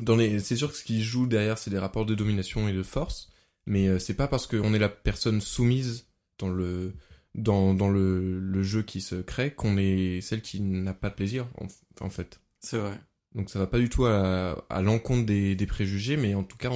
dans 0.00 0.16
les, 0.16 0.38
c'est 0.40 0.56
sûr 0.56 0.70
que 0.70 0.76
ce 0.76 0.84
qui 0.84 1.02
joue 1.02 1.26
derrière, 1.26 1.58
c'est 1.58 1.70
les 1.70 1.78
rapports 1.78 2.06
de 2.06 2.14
domination 2.14 2.68
et 2.68 2.72
de 2.72 2.82
force, 2.82 3.30
mais 3.66 3.88
euh, 3.88 3.98
c'est 3.98 4.14
pas 4.14 4.28
parce 4.28 4.46
qu'on 4.46 4.72
est 4.74 4.78
la 4.78 4.88
personne 4.88 5.40
soumise 5.40 6.06
dans 6.38 6.48
le, 6.50 6.94
dans, 7.34 7.74
dans 7.74 7.90
le, 7.90 8.38
le 8.38 8.62
jeu 8.62 8.82
qui 8.82 9.00
se 9.00 9.16
crée 9.16 9.52
qu'on 9.54 9.76
est 9.76 10.20
celle 10.20 10.40
qui 10.40 10.60
n'a 10.60 10.94
pas 10.94 11.10
de 11.10 11.14
plaisir, 11.16 11.48
en, 11.60 11.66
en 12.04 12.10
fait. 12.10 12.40
C'est 12.60 12.78
vrai. 12.78 12.98
Donc 13.38 13.50
ça 13.50 13.60
va 13.60 13.68
pas 13.68 13.78
du 13.78 13.88
tout 13.88 14.04
à, 14.04 14.82
l'encontre 14.82 15.24
des, 15.24 15.66
préjugés, 15.66 16.16
mais 16.16 16.34
en 16.34 16.42
tout 16.42 16.56
cas, 16.56 16.72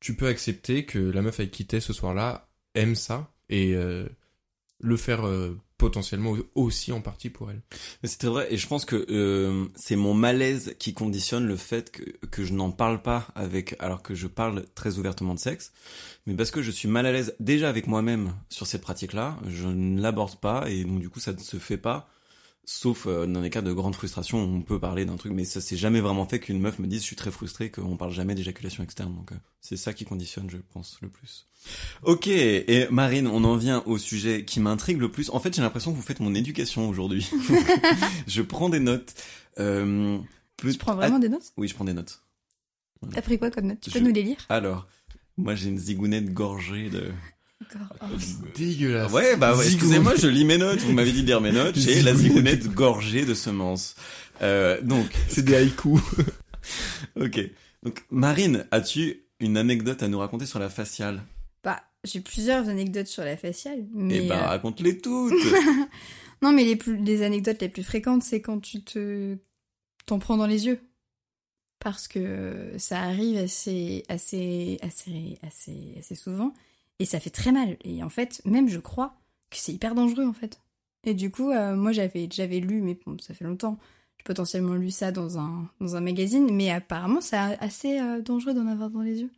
tu 0.00 0.14
peux 0.14 0.26
accepter 0.26 0.84
que 0.84 0.98
la 0.98 1.22
meuf 1.22 1.40
avec 1.40 1.50
qui 1.50 1.66
t'es 1.66 1.80
ce 1.80 1.94
soir-là 1.94 2.50
aime 2.74 2.94
ça 2.94 3.32
et 3.48 3.74
euh, 3.74 4.06
le 4.80 4.96
faire 4.98 5.26
euh, 5.26 5.58
potentiellement 5.78 6.36
aussi 6.54 6.92
en 6.92 7.00
partie 7.00 7.30
pour 7.30 7.50
elle. 7.50 7.62
C'était 8.04 8.26
vrai, 8.26 8.52
et 8.52 8.58
je 8.58 8.66
pense 8.66 8.84
que 8.84 9.06
euh, 9.08 9.64
c'est 9.76 9.96
mon 9.96 10.12
malaise 10.12 10.74
qui 10.78 10.92
conditionne 10.92 11.46
le 11.46 11.56
fait 11.56 11.90
que, 11.90 12.02
que 12.26 12.44
je 12.44 12.52
n'en 12.52 12.70
parle 12.70 13.00
pas 13.00 13.26
avec, 13.34 13.74
alors 13.78 14.02
que 14.02 14.14
je 14.14 14.26
parle 14.26 14.66
très 14.74 14.98
ouvertement 14.98 15.32
de 15.32 15.40
sexe, 15.40 15.72
mais 16.26 16.34
parce 16.34 16.50
que 16.50 16.60
je 16.60 16.70
suis 16.70 16.88
mal 16.88 17.06
à 17.06 17.12
l'aise 17.12 17.34
déjà 17.40 17.70
avec 17.70 17.86
moi-même 17.86 18.34
sur 18.50 18.66
cette 18.66 18.82
pratique-là, 18.82 19.38
je 19.48 19.68
ne 19.68 20.02
l'aborde 20.02 20.38
pas, 20.38 20.68
et 20.68 20.84
donc 20.84 21.00
du 21.00 21.08
coup 21.08 21.20
ça 21.20 21.32
ne 21.32 21.38
se 21.38 21.56
fait 21.56 21.78
pas, 21.78 22.10
sauf 22.70 23.06
euh, 23.06 23.26
dans 23.26 23.40
les 23.40 23.48
cas 23.48 23.62
de 23.62 23.72
grande 23.72 23.94
frustration 23.94 24.38
on 24.38 24.60
peut 24.60 24.78
parler 24.78 25.06
d'un 25.06 25.16
truc, 25.16 25.32
mais 25.32 25.44
ça 25.44 25.62
s'est 25.62 25.76
jamais 25.78 26.02
vraiment 26.02 26.26
fait 26.26 26.38
qu'une 26.38 26.60
meuf 26.60 26.78
me 26.78 26.86
dise 26.86 27.00
je 27.00 27.06
suis 27.06 27.16
très 27.16 27.30
frustré, 27.30 27.70
qu'on 27.70 27.96
parle 27.96 28.12
jamais 28.12 28.34
d'éjaculation 28.34 28.82
externe, 28.84 29.14
donc 29.14 29.32
euh, 29.32 29.36
c'est 29.62 29.78
ça 29.78 29.94
qui 29.94 30.04
conditionne, 30.04 30.50
je 30.50 30.58
pense, 30.74 30.98
le 31.00 31.08
plus. 31.08 31.46
Ok, 32.02 32.26
et 32.28 32.86
Marine, 32.90 33.26
on 33.26 33.42
en 33.44 33.56
vient 33.56 33.82
au 33.86 33.96
sujet 33.96 34.44
qui 34.44 34.60
m'intrigue 34.60 34.98
le 35.00 35.10
plus. 35.10 35.30
En 35.30 35.40
fait, 35.40 35.54
j'ai 35.56 35.62
l'impression 35.62 35.92
que 35.92 35.96
vous 35.96 36.02
faites 36.02 36.20
mon 36.20 36.34
éducation 36.34 36.88
aujourd'hui. 36.90 37.28
je 38.26 38.42
prends 38.42 38.68
des 38.68 38.80
notes. 38.80 39.14
Euh, 39.58 40.18
plus... 40.58 40.72
Tu 40.74 40.78
prends 40.78 40.94
vraiment 40.94 41.18
des 41.18 41.28
notes? 41.30 41.52
Oui, 41.56 41.68
je 41.68 41.74
prends 41.74 41.84
des 41.84 41.94
notes. 41.94 42.22
T'as 43.12 43.22
pris 43.22 43.38
quoi 43.38 43.50
comme 43.50 43.66
notes? 43.66 43.80
Tu 43.80 43.90
peux 43.90 43.98
Je- 43.98 44.04
nous 44.04 44.12
les 44.12 44.22
lire? 44.22 44.38
Alors, 44.50 44.86
moi 45.38 45.54
j'ai 45.54 45.68
une 45.70 45.78
zigounette 45.78 46.32
gorgée 46.34 46.90
de... 46.90 47.10
Oh. 48.00 48.06
Dégueulasse. 48.56 49.12
Ouais, 49.12 49.36
bah 49.36 49.56
ouais, 49.56 49.66
excusez-moi, 49.66 50.14
je 50.16 50.28
lis 50.28 50.44
mes 50.44 50.58
notes. 50.58 50.80
Vous 50.80 50.92
m'avez 50.92 51.12
dit 51.12 51.22
de 51.22 51.26
lire 51.26 51.40
mes 51.40 51.52
notes. 51.52 51.76
J'ai 51.76 52.02
la 52.02 52.14
zigounette 52.14 52.68
gorgée 52.72 53.24
de 53.24 53.34
semences. 53.34 53.96
Euh, 54.42 54.80
donc, 54.80 55.06
C'est 55.28 55.44
des 55.44 55.56
haïkus. 55.56 56.00
ok. 57.20 57.40
Donc, 57.82 58.04
Marine, 58.10 58.66
as-tu 58.70 59.24
une 59.40 59.56
anecdote 59.56 60.02
à 60.02 60.08
nous 60.08 60.18
raconter 60.18 60.46
sur 60.46 60.58
la 60.58 60.68
faciale? 60.68 61.22
Bah, 61.64 61.82
j'ai 62.04 62.20
plusieurs 62.20 62.68
anecdotes 62.68 63.06
sur 63.06 63.24
la 63.24 63.36
faciale, 63.36 63.84
mais 63.92 64.24
Eh 64.24 64.28
bah, 64.28 64.44
euh, 64.44 64.46
raconte-les 64.46 64.98
toutes. 64.98 65.34
non, 66.42 66.52
mais 66.52 66.64
les 66.64 66.76
plus, 66.76 66.96
les 66.96 67.22
anecdotes 67.22 67.60
les 67.60 67.68
plus 67.68 67.82
fréquentes, 67.82 68.22
c'est 68.22 68.40
quand 68.40 68.60
tu 68.60 68.82
te 68.82 69.36
t'en 70.06 70.18
prends 70.18 70.36
dans 70.38 70.46
les 70.46 70.66
yeux, 70.66 70.80
parce 71.80 72.08
que 72.08 72.72
ça 72.78 73.00
arrive 73.02 73.36
assez, 73.36 74.04
assez, 74.08 74.78
assez, 74.80 75.38
assez, 75.46 75.94
assez 75.98 76.14
souvent, 76.14 76.54
et 76.98 77.04
ça 77.04 77.20
fait 77.20 77.30
très 77.30 77.52
mal. 77.52 77.76
Et 77.84 78.02
en 78.02 78.08
fait, 78.10 78.40
même 78.44 78.68
je 78.68 78.78
crois 78.78 79.14
que 79.50 79.56
c'est 79.56 79.72
hyper 79.72 79.94
dangereux 79.94 80.26
en 80.26 80.32
fait. 80.32 80.60
Et 81.04 81.14
du 81.14 81.30
coup, 81.30 81.50
euh, 81.50 81.74
moi 81.76 81.92
j'avais, 81.92 82.28
j'avais 82.30 82.60
lu, 82.60 82.82
mais 82.82 82.98
bon, 83.06 83.16
ça 83.18 83.34
fait 83.34 83.44
longtemps. 83.44 83.78
J'ai 84.18 84.24
potentiellement 84.24 84.74
lu 84.74 84.90
ça 84.90 85.12
dans 85.12 85.38
un, 85.38 85.70
dans 85.80 85.96
un 85.96 86.00
magazine, 86.00 86.52
mais 86.52 86.70
apparemment 86.70 87.20
c'est 87.20 87.36
assez 87.36 88.00
euh, 88.00 88.20
dangereux 88.20 88.54
d'en 88.54 88.66
avoir 88.66 88.90
dans 88.90 89.02
les 89.02 89.20
yeux. 89.20 89.30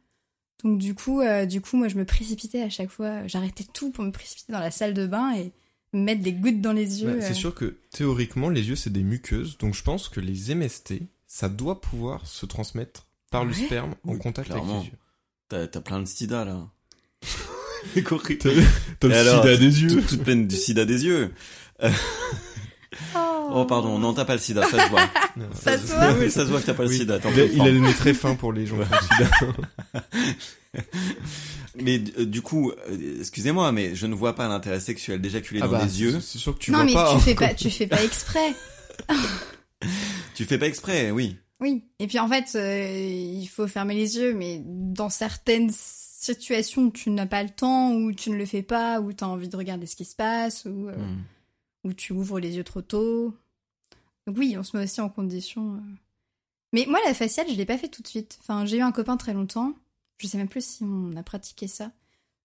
Donc 0.65 0.79
du 0.79 0.95
coup, 0.95 1.21
euh, 1.21 1.47
du 1.47 1.61
coup, 1.61 1.77
moi 1.77 1.89
je 1.89 1.97
me 1.97 2.05
précipitais 2.05 2.63
à 2.63 2.71
chaque 2.71 2.91
fois. 2.91 3.27
J'arrêtais 3.27 3.65
tout 3.65 3.91
pour 3.91 4.05
me 4.05 4.11
précipiter 4.11 4.53
dans 4.53 4.61
la 4.61 4.71
salle 4.71 4.95
de 4.95 5.07
bain 5.07 5.35
et 5.35 5.53
me 5.93 6.03
mettre 6.03 6.23
des 6.23 6.33
gouttes 6.33 6.61
dans 6.61 6.73
les 6.73 7.03
yeux. 7.03 7.15
Bah, 7.15 7.21
c'est 7.21 7.31
euh. 7.31 7.35
sûr 7.35 7.55
que 7.55 7.79
théoriquement, 7.91 8.49
les 8.49 8.69
yeux, 8.69 8.77
c'est 8.77 8.91
des 8.91 9.03
muqueuses. 9.03 9.59
Donc 9.59 9.75
je 9.75 9.83
pense 9.83 10.09
que 10.09 10.21
les 10.21 10.55
MST, 10.55 10.95
ça 11.27 11.49
doit 11.49 11.81
pouvoir 11.81 12.27
se 12.27 12.47
transmettre 12.47 13.07
par 13.31 13.45
le 13.45 13.53
sperme 13.53 13.95
en 14.05 14.13
Oui, 14.13 14.19
contact 14.19 14.49
clairement. 14.51 14.81
avec 14.81 14.85
les 14.85 14.91
yeux. 14.91 14.99
T'as 15.49 15.67
t'as 15.67 15.81
plein 15.81 16.01
de 16.01 16.05
sida, 16.05 16.45
là. 16.45 16.69
T'as 19.01 19.09
Et 19.09 19.15
alors, 19.15 19.43
des 19.43 19.59
Toute, 19.59 20.07
toute 20.07 20.23
pleine 20.23 20.47
du 20.47 20.57
sida 20.57 20.85
des 20.85 21.05
yeux. 21.05 21.33
Oh, 23.53 23.65
pardon, 23.65 23.99
non, 23.99 24.13
t'as 24.15 24.25
pas 24.25 24.35
le 24.35 24.41
sida, 24.41 24.63
ça 24.63 24.85
se 24.85 24.91
voit. 24.91 25.09
Ça 25.55 25.79
se 25.79 25.87
voit. 25.87 26.13
Oui, 26.13 26.31
ça 26.31 26.45
se 26.45 26.51
voit 26.51 26.61
que 26.61 26.67
t'as 26.67 26.75
pas 26.75 26.85
le 26.85 26.93
sida. 26.93 27.19
Il 27.25 27.41
a, 27.41 27.45
il 27.45 27.61
a 27.63 27.71
le 27.71 27.81
nez 27.81 27.95
très 27.95 28.15
fin 28.15 28.35
pour 28.35 28.53
les 28.53 28.67
gens 28.67 28.77
qui 28.77 28.83
ont 28.83 28.89
le 28.91 29.27
sida. 29.27 30.81
Mais 31.83 32.01
euh, 32.19 32.27
du 32.27 32.43
coup, 32.43 32.71
euh, 32.71 33.21
excusez-moi, 33.21 33.73
mais 33.73 33.95
je 33.95 34.07
ne 34.07 34.15
vois 34.15 34.35
pas 34.35 34.49
l'intérêt 34.49 34.81
sexuel 34.81 35.21
d'éjaculer 35.21 35.61
Ah 35.63 35.67
dans 35.67 35.79
bah, 35.79 35.85
les 35.85 36.03
yeux. 36.03 36.21
C'est 36.21 36.39
sûr 36.39 36.55
que 36.55 36.59
tu 36.63 36.71
non 36.73 36.79
vois 36.79 36.87
mais 36.87 36.93
pas. 36.93 37.11
tu 37.11 37.17
hein, 37.17 37.21
fais 37.21 37.35
quoi. 37.35 37.49
pas, 37.49 37.55
tu 37.55 37.71
fais 37.71 37.87
pas 37.87 38.03
exprès. 38.03 38.55
Tu 40.35 40.45
fais 40.45 40.59
pas 40.59 40.67
exprès, 40.67 41.11
oui. 41.11 41.37
Oui. 41.61 41.85
Et 41.99 42.07
puis 42.07 42.19
en 42.19 42.29
fait, 42.29 42.55
euh, 42.55 42.87
il 42.87 43.47
faut 43.47 43.67
fermer 43.67 43.95
les 43.95 44.17
yeux, 44.17 44.35
mais 44.35 44.63
dans 44.65 45.09
certaines 45.11 45.71
situations 46.23 46.83
où 46.85 46.91
tu 46.91 47.11
n'as 47.11 47.27
pas 47.27 47.43
le 47.43 47.51
temps, 47.51 47.93
ou 47.95 48.13
tu 48.13 48.31
ne 48.31 48.37
le 48.37 48.47
fais 48.47 48.63
pas, 48.63 49.01
ou 49.01 49.13
tu 49.13 49.25
as 49.25 49.29
envie 49.29 49.49
de 49.49 49.57
regarder 49.57 49.87
ce 49.87 49.97
qui 49.97 50.05
se 50.05 50.15
passe, 50.17 50.65
ou, 50.67 50.89
euh, 50.89 50.97
Hmm. 50.97 51.23
ou 51.85 51.93
tu 51.95 52.13
ouvres 52.13 52.39
les 52.41 52.57
yeux 52.57 52.65
trop 52.65 52.83
tôt. 52.83 53.35
Donc 54.27 54.37
oui, 54.39 54.55
on 54.59 54.63
se 54.63 54.77
met 54.77 54.85
aussi 54.85 55.01
en 55.01 55.09
condition. 55.09 55.75
euh. 55.77 55.81
Mais 56.73 56.87
moi, 56.89 57.01
la 57.07 57.15
faciale, 57.15 57.49
je 57.49 57.55
l'ai 57.57 57.67
pas 57.67 57.79
fait 57.79 57.89
tout 57.89 58.03
de 58.03 58.07
suite. 58.09 58.39
Enfin, 58.41 58.65
j'ai 58.67 58.77
eu 58.79 58.83
un 58.83 58.93
copain 58.93 59.17
très 59.17 59.33
longtemps. 59.35 59.73
Je 60.19 60.27
sais 60.27 60.39
même 60.39 60.49
plus 60.49 60.65
si 60.65 60.85
on 60.85 61.17
a 61.17 61.23
pratiqué 61.23 61.67
ça. 61.67 61.91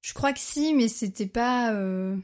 Je 0.01 0.13
crois 0.13 0.34
que 0.34 0.39
si, 0.39 0.73
mais 0.73 0.88
c'était 0.88 1.28
pas. 1.28 1.73
euh, 1.73 2.15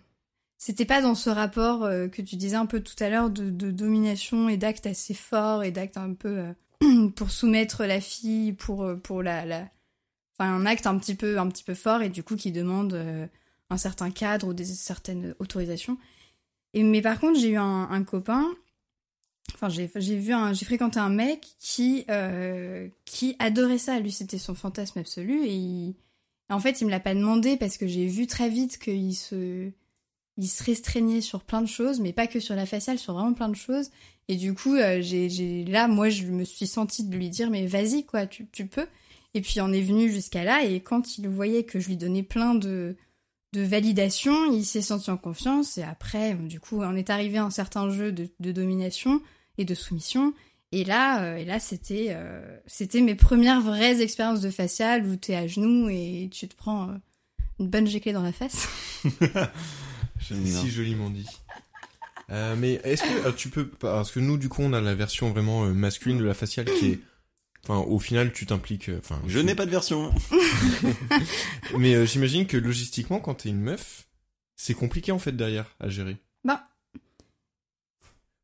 C'était 0.58 0.86
pas 0.86 1.02
dans 1.02 1.16
ce 1.16 1.30
rapport 1.30 1.84
euh, 1.84 2.08
que 2.08 2.22
tu 2.22 2.36
disais 2.38 2.56
un 2.56 2.66
peu 2.68 2.80
tout 2.82 2.95
à 3.04 3.10
l'heure 3.10 3.30
de, 3.30 3.49
de 3.49 3.72
domination 3.72 4.47
et 4.49 4.58
d'actes 4.58 4.86
assez 4.88 5.14
forts 5.16 5.64
et 5.64 5.72
d'actes 5.72 5.97
un 5.97 6.14
peu 6.14 6.54
pour 7.16 7.30
soumettre 7.32 7.84
la 7.86 7.99
fille, 7.99 8.54
pour 8.54 8.88
pour 9.04 9.22
la, 9.24 9.45
la... 9.45 9.68
un 10.46 10.66
acte 10.66 10.88
un 10.88 10.98
petit 10.98 11.16
peu 11.16 11.39
un 11.39 11.48
petit 11.48 11.64
peu 11.64 11.74
fort 11.74 12.02
et 12.02 12.10
du 12.10 12.24
coup 12.24 12.36
qui 12.36 12.52
demande 12.52 12.94
euh, 12.94 13.28
un 13.70 13.78
certain 13.78 14.12
cadre 14.12 14.48
ou 14.48 14.54
des 14.54 14.66
certaines 14.66 15.36
autorisations. 15.39 15.98
Et 16.74 16.84
mais 16.84 17.02
par 17.02 17.20
contre 17.20 17.39
j'ai 17.39 17.50
eu 17.50 17.58
un, 17.58 18.04
copain, 18.04 18.46
enfin 19.54 19.70
j'ai 19.70 19.88
vu 20.16 20.34
j'ai 20.54 20.66
fréquenté 20.66 21.00
un 21.00 21.10
mec 21.10 21.48
qui 21.60 22.06
euh, 22.10 22.88
qui 23.06 23.36
adorait 23.39 23.78
ça. 23.78 24.00
Lui 24.00 24.12
c'était 24.12 24.38
son 24.38 24.56
fantasme 24.56 25.00
absolu 25.00 25.46
et 25.46 25.96
en 26.50 26.60
fait 26.60 26.82
il 26.82 26.86
me 26.86 26.92
l'a 26.92 27.00
pas 27.00 27.16
demandé 27.16 27.58
parce 27.58 27.78
que 27.78 27.88
j'ai 27.88 28.08
vu 28.08 28.28
très 28.28 28.50
vite 28.50 28.78
qu'il 28.80 29.16
se 29.16 29.72
il 30.38 30.48
se 30.48 30.64
restreignait 30.64 31.22
sur 31.22 31.44
plein 31.44 31.62
de 31.62 31.68
choses, 31.68 32.00
mais 32.00 32.14
pas 32.14 32.28
que 32.28 32.39
sur 32.39 32.56
la 32.56 32.66
faciale, 32.66 32.98
sur 32.98 33.14
vraiment 33.14 33.34
plein 33.34 33.50
de 33.50 33.56
choses. 33.56 33.92
Et 34.28 34.36
du 34.36 34.54
coup, 34.54 34.76
euh, 34.76 35.02
j'ai, 35.02 35.66
là, 35.66 35.88
moi, 35.88 36.10
je 36.10 36.26
me 36.26 36.44
suis 36.44 36.68
sentie 36.68 37.04
de 37.04 37.16
lui 37.16 37.30
dire, 37.30 37.50
mais 37.50 37.66
vas-y, 37.68 38.06
quoi, 38.06 38.26
tu, 38.26 38.48
tu 38.52 38.66
peux. 38.66 38.88
Et 39.34 39.42
puis 39.42 39.62
on 39.62 39.72
est 39.72 39.82
venu 39.82 40.12
jusqu'à 40.12 40.44
là, 40.44 40.64
et 40.64 40.82
quand 40.82 41.18
il 41.18 41.28
voyait 41.28 41.64
que 41.64 41.80
je 41.80 41.88
lui 41.88 41.98
donnais 41.98 42.24
plein 42.24 42.54
de, 42.56 42.96
de 43.54 43.62
validation, 43.62 44.52
il 44.52 44.66
s'est 44.66 44.82
senti 44.82 45.10
en 45.10 45.18
confiance, 45.18 45.78
et 45.78 45.84
après, 45.84 46.36
du 46.36 46.60
coup, 46.60 46.82
on 46.82 46.96
est 46.96 47.10
arrivé 47.10 47.38
à 47.38 47.46
un 47.46 47.50
certain 47.50 47.90
jeu 47.90 48.12
de, 48.12 48.30
de 48.40 48.52
domination 48.52 49.22
et 49.58 49.66
de 49.66 49.74
soumission, 49.74 50.34
et 50.74 50.84
là, 50.84 51.24
euh, 51.24 51.36
et 51.36 51.46
là 51.46 51.60
c'était 51.60 52.08
euh, 52.12 52.42
c'était 52.66 53.02
mes 53.02 53.16
premières 53.16 53.62
vraies 53.62 54.02
expériences 54.02 54.40
de 54.40 54.50
facial 54.50 55.06
où 55.06 55.18
t'es 55.18 55.36
à 55.36 55.46
genoux 55.46 55.90
et 55.90 56.30
tu 56.32 56.48
te 56.48 56.56
prends 56.56 56.90
euh, 56.90 56.94
une 57.60 57.68
bonne 57.68 57.88
giclée 57.88 58.14
dans 58.14 58.24
la 58.24 58.32
face. 58.32 58.70
Si 60.22 60.70
joliment 60.70 61.10
dit. 61.10 61.28
Euh, 62.30 62.56
mais 62.58 62.80
est-ce 62.84 63.04
que 63.04 63.28
euh, 63.28 63.32
tu 63.34 63.50
peux 63.50 63.68
parce 63.68 64.12
que 64.12 64.20
nous 64.20 64.38
du 64.38 64.48
coup 64.48 64.62
on 64.62 64.72
a 64.72 64.80
la 64.80 64.96
version 64.96 65.32
vraiment 65.32 65.66
euh, 65.66 65.74
masculine 65.74 66.18
de 66.18 66.24
la 66.24 66.34
faciale 66.34 66.66
qui 66.66 66.92
est 66.92 67.00
enfin 67.64 67.80
au 67.80 67.99
final 67.99 68.32
tu 68.34 68.45
t'impliques 68.45 68.89
euh, 68.89 68.99
enfin 68.99 69.22
Je 69.28 69.39
n'ai 69.39 69.55
pas 69.55 69.66
de 69.66 69.72
version. 69.72 70.14
mais 71.78 71.95
euh, 71.95 72.05
j'imagine 72.05 72.45
que 72.47 72.57
logistiquement 72.57 73.20
quand 73.20 73.36
t'es 73.36 73.49
une 73.49 73.62
meuf 73.62 74.07
c'est 74.55 74.74
compliqué 74.74 75.12
en 75.12 75.20
fait 75.20 75.32
derrière 75.32 75.66
à 75.80 75.89
gérer. 75.89 76.18
Bah, 76.43 76.68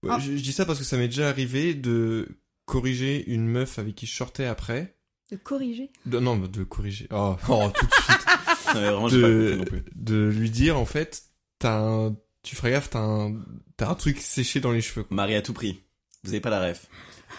Ouais, 0.03 0.11
Ah. 0.13 0.19
je, 0.19 0.35
je 0.37 0.41
dis 0.43 0.53
ça 0.53 0.65
parce 0.65 0.77
que 0.79 0.85
ça 0.85 0.97
m'est 0.97 1.07
déjà 1.07 1.27
arrivé 1.29 1.73
de 1.73 2.27
corriger 2.65 3.23
une 3.31 3.47
meuf 3.47 3.79
avec 3.79 3.95
qui 3.95 4.05
je 4.05 4.15
sortais 4.15 4.45
après. 4.45 4.95
de 5.31 5.37
corriger? 5.37 5.89
De- 6.05 6.19
non, 6.19 6.37
de 6.37 6.63
corriger. 6.63 7.07
Oh, 7.11 7.35
oh, 7.49 7.69
tout 7.73 7.85
de 7.85 7.91
suite. 7.93 8.17
Ouais, 8.75 9.09
de, 9.11 9.63
de 9.95 10.25
lui 10.27 10.49
dire 10.49 10.77
en 10.77 10.85
fait, 10.85 11.23
t'as 11.57 11.79
un, 11.79 12.15
tu 12.43 12.55
ferais 12.57 12.71
gaffe, 12.71 12.89
t'as 12.89 12.99
un, 12.99 13.33
t'as 13.77 13.89
un 13.89 13.95
truc 13.95 14.19
séché 14.19 14.59
dans 14.59 14.71
les 14.73 14.81
cheveux. 14.81 15.03
quoi. 15.03 15.15
Marie 15.15 15.35
à 15.35 15.41
tout 15.41 15.53
prix. 15.53 15.79
Vous 16.25 16.31
avez 16.31 16.41
pas 16.41 16.49
la 16.49 16.67
ref. 16.67 16.85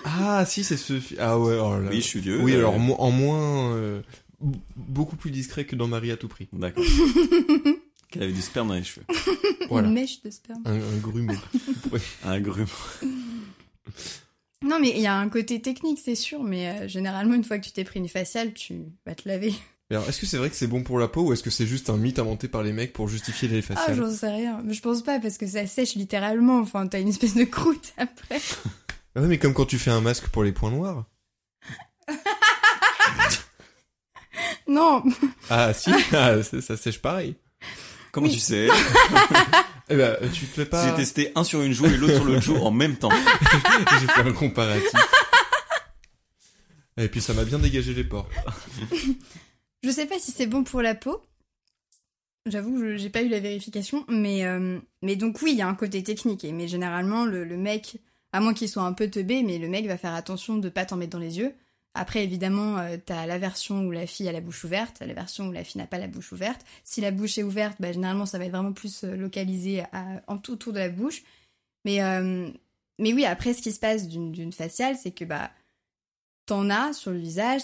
Ah 0.05 0.45
si, 0.47 0.65
c'est 0.65 0.77
ce. 0.77 0.95
Ah 1.19 1.39
ouais. 1.39 1.59
Oh 1.61 1.79
là. 1.81 1.89
Oui, 1.91 1.97
je 1.97 2.07
suis 2.07 2.21
vieux. 2.21 2.41
Oui, 2.43 2.53
euh, 2.55 2.59
alors 2.59 2.79
mo- 2.79 2.97
en 2.99 3.11
moins, 3.11 3.73
euh, 3.75 4.01
beaucoup 4.77 5.17
plus 5.17 5.31
discret 5.31 5.65
que 5.65 5.77
dans 5.77 5.87
Marie 5.89 6.11
à 6.11 6.17
tout 6.17 6.29
prix. 6.29 6.49
D'accord. 6.53 6.85
Qu'elle 8.11 8.23
avait 8.23 8.33
du 8.33 8.41
sperme 8.41 8.69
dans 8.69 8.75
les 8.75 8.85
cheveux. 8.85 9.05
Voilà. 9.69 9.89
Une 9.89 9.95
mèche 9.95 10.23
de 10.23 10.31
sperme. 10.31 10.63
Un, 10.65 10.77
un 10.77 10.97
grumeau. 11.01 11.35
Un 12.25 12.41
grume. 12.41 12.67
Non, 14.65 14.79
mais 14.81 14.91
il 14.91 15.01
y 15.01 15.07
a 15.07 15.15
un 15.17 15.29
côté 15.29 15.61
technique, 15.61 16.01
c'est 16.03 16.15
sûr, 16.15 16.43
mais 16.43 16.69
euh, 16.69 16.89
généralement, 16.89 17.35
une 17.35 17.45
fois 17.45 17.59
que 17.59 17.65
tu 17.67 17.73
t'es 17.73 17.85
pris 17.85 18.01
une 18.01 18.09
faciale, 18.09 18.55
tu 18.55 18.83
vas 19.07 19.15
te 19.15 19.29
laver. 19.29 19.53
Alors, 19.91 20.09
est-ce 20.09 20.21
que 20.21 20.27
c'est 20.27 20.37
vrai 20.37 20.51
que 20.51 20.57
c'est 20.57 20.67
bon 20.67 20.83
pour 20.83 20.99
la 20.99 21.07
peau 21.09 21.23
ou 21.29 21.33
est-ce 21.33 21.43
que 21.43 21.51
c'est 21.51 21.67
juste 21.67 21.91
un 21.91 21.97
mythe 21.97 22.19
inventé 22.19 22.49
par 22.49 22.63
les 22.63 22.73
mecs 22.73 22.93
pour 22.93 23.09
justifier 23.09 23.47
les 23.49 23.59
Ah, 23.59 23.63
faciales? 23.77 23.97
j'en 23.97 24.11
sais 24.11 24.29
rien. 24.31 24.61
Mais 24.65 24.75
je 24.75 24.83
pense 24.83 25.03
pas, 25.03 25.21
parce 25.21 25.39
que 25.39 25.47
ça 25.47 25.67
sèche 25.67 25.95
littéralement. 25.95 26.59
Enfin, 26.61 26.87
t'as 26.89 27.01
une 27.01 27.09
espèce 27.09 27.35
de 27.35 27.45
croûte 27.45 27.93
après. 27.99 28.41
Ah 29.19 29.23
ouais, 29.23 29.27
mais 29.27 29.39
comme 29.39 29.53
quand 29.53 29.65
tu 29.67 29.79
fais 29.81 29.91
un 29.91 30.01
masque 30.01 30.29
pour 30.29 30.45
les 30.45 30.53
points 30.53 30.71
noirs. 30.71 31.05
Non, 34.69 35.03
Ah 35.51 35.73
si, 35.73 35.91
ah, 36.13 36.43
ça, 36.43 36.61
ça 36.61 36.77
sèche 36.77 37.01
pareil. 37.01 37.37
Comment 38.13 38.27
Oui. 38.29 38.35
tu 38.35 38.39
sais? 38.39 38.69
Eh 39.91 39.97
ben, 39.97 40.17
tu 40.35 40.45
te 40.45 40.51
fais 40.55 40.67
pas. 40.67 40.87
J'ai 40.87 40.95
testé 40.97 41.33
un 41.35 41.43
sur 41.45 41.63
une 41.63 41.73
joue 41.73 41.87
et 41.87 41.97
l'autre 41.97 42.15
sur 42.17 42.25
l'autre 42.27 42.43
joue 42.43 42.57
en 42.59 42.71
même 42.71 42.97
temps. 42.99 43.09
J'ai 44.01 44.07
fait 44.07 44.21
un 44.21 44.33
comparatif. 44.33 44.91
Et 46.99 47.09
puis 47.09 47.23
ça 47.23 47.33
m'a 47.33 47.45
bien 47.47 47.59
dégagé 47.59 47.95
les 47.95 48.05
pores. 48.05 48.29
je 49.83 49.91
sais 49.91 50.05
pas 50.05 50.19
si 50.19 50.31
c'est 50.31 50.47
bon 50.47 50.63
pour 50.63 50.83
la 50.83 50.95
peau. 50.95 51.23
J'avoue 52.45 52.75
que 52.79 52.93
je- 52.93 52.97
j'ai 52.99 53.09
pas 53.09 53.23
eu 53.23 53.29
la 53.31 53.41
vérification, 53.41 54.05
mais, 54.09 54.45
euh, 54.45 54.79
mais 55.01 55.17
donc 55.17 55.41
oui, 55.41 55.53
il 55.53 55.57
y 55.59 55.63
a 55.63 55.69
un 55.69 55.75
côté 55.75 56.03
technique. 56.03 56.45
et- 56.45 56.53
Mais 56.53 56.69
généralement, 56.69 57.25
le, 57.25 57.45
le 57.45 57.57
mec, 57.57 57.97
à 58.33 58.41
moins 58.41 58.55
qu'il 58.55 58.69
soit 58.69 58.83
un 58.83 58.93
peu 58.93 59.09
teubé, 59.11 59.43
mais 59.43 59.59
le 59.59 59.69
mec 59.69 59.87
va 59.87 59.97
faire 59.99 60.15
attention 60.15 60.57
de 60.59 60.69
pas 60.69 60.85
t'en 60.85 60.97
mettre 60.97 61.13
dans 61.13 61.19
les 61.19 61.39
yeux. 61.39 61.55
Après, 61.95 62.23
évidemment, 62.23 62.79
euh, 62.79 62.97
t'as 63.05 63.27
la 63.27 63.39
version 63.39 63.87
où 63.87 63.91
la 63.91 64.07
fille 64.07 64.29
a 64.29 64.33
la 64.33 64.41
bouche 64.41 64.63
ouverte, 64.65 65.01
la 65.01 65.15
version 65.15 65.49
où 65.49 65.53
la 65.53 65.65
fille 65.65 65.81
n'a 65.81 65.87
pas 65.87 65.99
la 65.99 66.07
bouche 66.07 66.33
ouverte. 66.33 66.65
Si 66.85 67.01
la 67.01 67.11
bouche 67.11 67.39
est 67.39 67.43
ouverte, 67.43 67.77
bah, 67.81 67.93
généralement, 67.93 68.27
ça 68.27 68.39
va 68.39 68.45
être 68.45 68.53
vraiment 68.53 68.73
plus 68.73 69.05
euh, 69.05 69.17
localisé 69.17 69.83
à- 69.93 70.23
en 70.29 70.39
tout 70.39 70.53
autour 70.53 70.73
de 70.73 70.79
la 70.79 70.91
bouche. 70.91 71.23
Mais, 71.85 72.03
euh, 72.03 72.49
oui, 73.01 73.25
après, 73.25 73.55
ce 73.55 73.63
qui 73.63 73.73
se 73.73 73.81
passe 73.81 74.07
d'une 74.09 74.53
faciale, 74.53 74.97
c'est 74.97 75.13
que 75.13 75.25
bah, 75.25 75.51
t'en 76.47 76.71
as 76.71 76.95
sur 76.95 77.11
le 77.11 77.19
visage, 77.19 77.63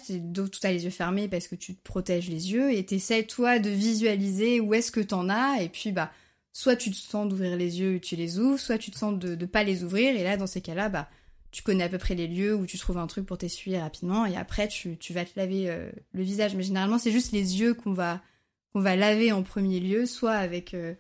t'as 0.61 0.71
les 0.71 0.85
yeux 0.85 0.91
fermés 0.91 1.27
parce 1.29 1.49
que 1.49 1.55
tu 1.55 1.75
te 1.75 1.83
protèges 1.83 2.29
les 2.29 2.53
yeux 2.53 2.73
et 2.73 2.85
t'essaies 2.85 3.25
toi 3.25 3.59
de 3.59 3.71
visualiser 3.71 4.61
où 4.61 4.75
est-ce 4.75 4.93
que 4.93 5.01
t'en 5.01 5.29
as 5.31 5.63
et 5.63 5.69
puis 5.71 5.91
bah 5.91 6.11
soit 6.55 6.77
tu 6.77 6.91
te 6.91 6.97
sens 6.97 7.29
d'ouvrir 7.29 7.57
les 7.59 7.81
yeux 7.81 7.97
et 7.97 8.01
tu 8.01 8.17
les 8.17 8.39
ouvres, 8.39 8.59
soit 8.59 8.79
tu 8.79 8.91
te 8.91 8.97
sens 8.97 9.19
de, 9.19 9.35
de 9.35 9.45
pas 9.47 9.63
les 9.65 9.85
ouvrir. 9.85 10.17
Et 10.17 10.23
là 10.25 10.39
dans 10.39 10.47
ces 10.47 10.63
cas-là 10.63 10.89
bah 10.89 11.11
tu 11.51 11.63
connais 11.63 11.85
à 11.85 11.89
peu 11.91 11.99
près 11.99 12.15
les 12.15 12.27
lieux 12.29 12.55
où 12.57 12.65
tu 12.67 12.79
trouves 12.79 12.97
un 12.99 13.07
truc 13.07 13.27
pour 13.27 13.37
t'essuyer 13.39 13.79
rapidement. 13.81 14.25
Et 14.25 14.37
après 14.37 14.69
tu, 14.69 14.97
vas 15.11 15.25
te 15.27 15.39
laver 15.39 15.69
euh, 15.69 15.91
le 16.15 16.23
visage. 16.23 16.55
Mais 16.55 16.63
généralement 16.63 16.99
c'est 16.99 17.13
juste 17.13 17.33
les 17.33 17.61
yeux 17.61 17.75
qu'on 17.75 17.93
va 17.93 18.23
va 18.75 18.97
laver 18.97 19.33
en 19.33 19.43
premier 19.43 19.81
lieu 19.81 20.07
soit 20.07 20.33
avec 20.33 20.73
euh, 20.75 20.95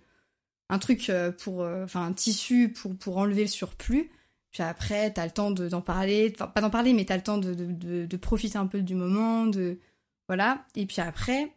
un 0.68 0.78
truc 0.78 1.08
euh, 1.10 1.32
pour 1.32 1.60
enfin 1.62 2.04
un 2.06 2.12
tissu 2.12 2.68
pour 2.72 3.16
enlever 3.18 3.42
le 3.42 3.48
surplus. 3.48 4.10
Puis 4.52 4.62
après, 4.62 5.12
t'as 5.12 5.24
le 5.24 5.32
temps 5.32 5.50
de- 5.50 5.68
d'en 5.68 5.80
parler, 5.80 6.32
enfin 6.34 6.46
pas 6.46 6.60
d'en 6.60 6.70
parler, 6.70 6.92
mais 6.92 7.04
t'as 7.04 7.16
le 7.16 7.24
temps 7.24 7.38
de- 7.38 7.54
de 8.06 8.16
profiter 8.16 8.56
un 8.56 8.68
peu 8.68 8.82
du 8.82 8.94
moment, 8.94 9.46
de 9.46 9.78
voilà. 10.28 10.64
Et 10.76 10.86
puis 10.86 11.00
après, 11.00 11.52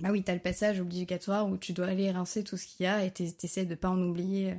bah 0.00 0.10
oui, 0.10 0.22
t'as 0.22 0.34
le 0.34 0.40
passage 0.40 0.80
obligatoire 0.80 1.48
où 1.48 1.56
tu 1.56 1.72
dois 1.72 1.86
aller 1.86 2.10
rincer 2.10 2.44
tout 2.44 2.56
ce 2.56 2.66
qu'il 2.66 2.84
y 2.84 2.86
a 2.86 3.04
et 3.04 3.10
t'es- 3.10 3.30
t'essaies 3.32 3.66
de 3.66 3.74
pas 3.74 3.88
en 3.90 4.00
oublier 4.02 4.54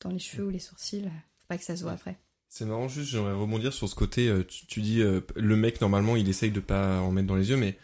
dans 0.00 0.10
les 0.10 0.18
cheveux 0.18 0.46
ou 0.46 0.50
les 0.50 0.58
sourcils. 0.58 1.02
Faut 1.02 1.46
pas 1.48 1.58
que 1.58 1.64
ça 1.64 1.76
se 1.76 1.82
voit 1.82 1.92
après. 1.92 2.18
C'est 2.48 2.64
marrant, 2.64 2.88
juste 2.88 3.10
j'aimerais 3.10 3.32
rebondir 3.34 3.72
sur 3.72 3.88
ce 3.88 3.94
côté. 3.94 4.28
euh, 4.28 4.44
tu, 4.44 4.66
tu 4.66 4.80
dis 4.80 5.02
euh, 5.02 5.20
le 5.36 5.54
mec 5.56 5.80
normalement 5.80 6.16
il 6.16 6.28
essaye 6.28 6.50
de 6.50 6.60
pas 6.60 7.00
en 7.00 7.12
mettre 7.12 7.28
dans 7.28 7.36
les 7.36 7.50
yeux, 7.50 7.56
mais 7.56 7.76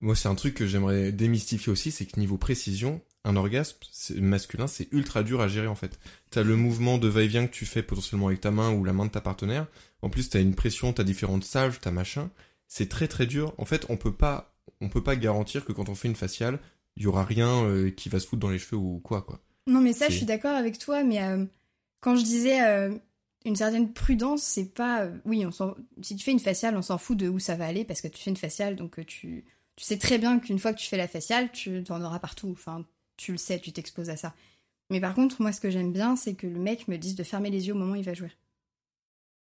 moi 0.00 0.16
c'est 0.16 0.28
un 0.28 0.34
truc 0.34 0.54
que 0.54 0.66
j'aimerais 0.66 1.12
démystifier 1.12 1.70
aussi, 1.70 1.90
c'est 1.92 2.06
que 2.06 2.18
niveau 2.18 2.36
précision, 2.36 3.00
un 3.24 3.36
orgasme 3.36 3.76
masculin 4.16 4.66
c'est 4.66 4.88
ultra 4.92 5.22
dur 5.22 5.40
à 5.40 5.46
gérer 5.48 5.68
en 5.68 5.74
fait. 5.76 6.00
T'as 6.30 6.42
le 6.42 6.56
mouvement 6.56 6.98
de 6.98 7.06
va-et-vient 7.06 7.46
que 7.46 7.52
tu 7.52 7.66
fais 7.66 7.82
potentiellement 7.84 8.26
avec 8.28 8.40
ta 8.40 8.50
main 8.50 8.72
ou 8.72 8.82
la 8.82 8.92
main 8.92 9.04
de 9.06 9.10
ta 9.10 9.20
partenaire. 9.20 9.66
En 10.02 10.10
plus 10.10 10.28
t'as 10.30 10.40
une 10.40 10.54
pression, 10.56 10.92
t'as 10.92 11.04
différentes 11.04 11.44
salves, 11.44 11.78
t'as 11.80 11.90
machin. 11.92 12.30
C'est 12.66 12.88
très 12.88 13.06
très 13.08 13.26
dur. 13.26 13.54
En 13.58 13.64
fait 13.64 13.86
on 13.90 13.96
peut 13.96 14.14
pas 14.14 14.49
on 14.80 14.88
peut 14.88 15.02
pas 15.02 15.16
garantir 15.16 15.64
que 15.64 15.72
quand 15.72 15.88
on 15.88 15.94
fait 15.94 16.08
une 16.08 16.16
faciale 16.16 16.58
il 16.96 17.04
y 17.04 17.06
aura 17.06 17.24
rien 17.24 17.64
euh, 17.64 17.90
qui 17.90 18.08
va 18.08 18.18
se 18.18 18.26
foutre 18.26 18.40
dans 18.40 18.50
les 18.50 18.58
cheveux 18.58 18.76
ou 18.76 18.98
quoi 19.02 19.22
quoi. 19.22 19.40
Non, 19.66 19.80
mais 19.80 19.92
ça, 19.92 20.08
je 20.08 20.16
suis 20.16 20.26
d'accord 20.26 20.56
avec 20.56 20.78
toi, 20.78 21.04
mais 21.04 21.22
euh, 21.22 21.44
quand 22.00 22.16
je 22.16 22.22
disais 22.24 22.62
euh, 22.62 22.92
une 23.44 23.54
certaine 23.56 23.92
prudence, 23.92 24.42
c'est 24.42 24.74
pas. 24.74 25.06
oui, 25.24 25.46
on 25.46 25.52
s'en- 25.52 25.76
si 26.02 26.16
tu 26.16 26.24
fais 26.24 26.32
une 26.32 26.40
faciale, 26.40 26.76
on 26.76 26.82
s'en 26.82 26.98
fout 26.98 27.16
de 27.16 27.28
où 27.28 27.38
ça 27.38 27.54
va 27.54 27.66
aller 27.66 27.84
parce 27.84 28.00
que 28.00 28.08
tu 28.08 28.20
fais 28.22 28.30
une 28.30 28.36
faciale, 28.36 28.74
donc 28.74 29.04
tu, 29.06 29.44
tu 29.76 29.84
sais 29.84 29.98
très 29.98 30.18
bien 30.18 30.40
qu'une 30.40 30.58
fois 30.58 30.72
que 30.74 30.80
tu 30.80 30.88
fais 30.88 30.96
la 30.96 31.08
faciale, 31.08 31.52
tu 31.52 31.82
en 31.90 32.02
auras 32.02 32.18
partout. 32.18 32.50
Enfin, 32.52 32.84
tu 33.16 33.32
le 33.32 33.38
sais, 33.38 33.60
tu 33.60 33.72
t'exposes 33.72 34.10
à 34.10 34.16
ça. 34.16 34.34
Mais 34.90 35.00
par 35.00 35.14
contre, 35.14 35.40
moi, 35.40 35.52
ce 35.52 35.60
que 35.60 35.70
j'aime 35.70 35.92
bien, 35.92 36.16
c'est 36.16 36.34
que 36.34 36.48
le 36.48 36.58
mec 36.58 36.88
me 36.88 36.98
dise 36.98 37.14
de 37.14 37.22
fermer 37.22 37.50
les 37.50 37.68
yeux 37.68 37.74
au 37.74 37.78
moment 37.78 37.92
où 37.92 37.96
il 37.96 38.04
va 38.04 38.14
jouer. 38.14 38.32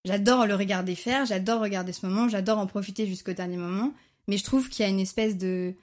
J'adore 0.05 0.45
le 0.45 0.55
regarder 0.55 0.95
faire, 0.95 1.26
j'adore 1.26 1.61
regarder 1.61 1.91
ce 1.91 2.05
moment, 2.05 2.30
j'adore 2.30 2.59
en 2.59 2.67
profiter 2.67 3.07
jusqu'au 3.07 3.34
dernier 3.34 3.57
moment, 3.57 3.91
mais 4.28 4.38
je 4.38 4.43
trouve 4.43 4.69
qu'il 4.69 4.84
y 4.84 4.88
a 4.88 4.91
une 4.91 4.99
espèce 4.99 5.38
de, 5.38 5.76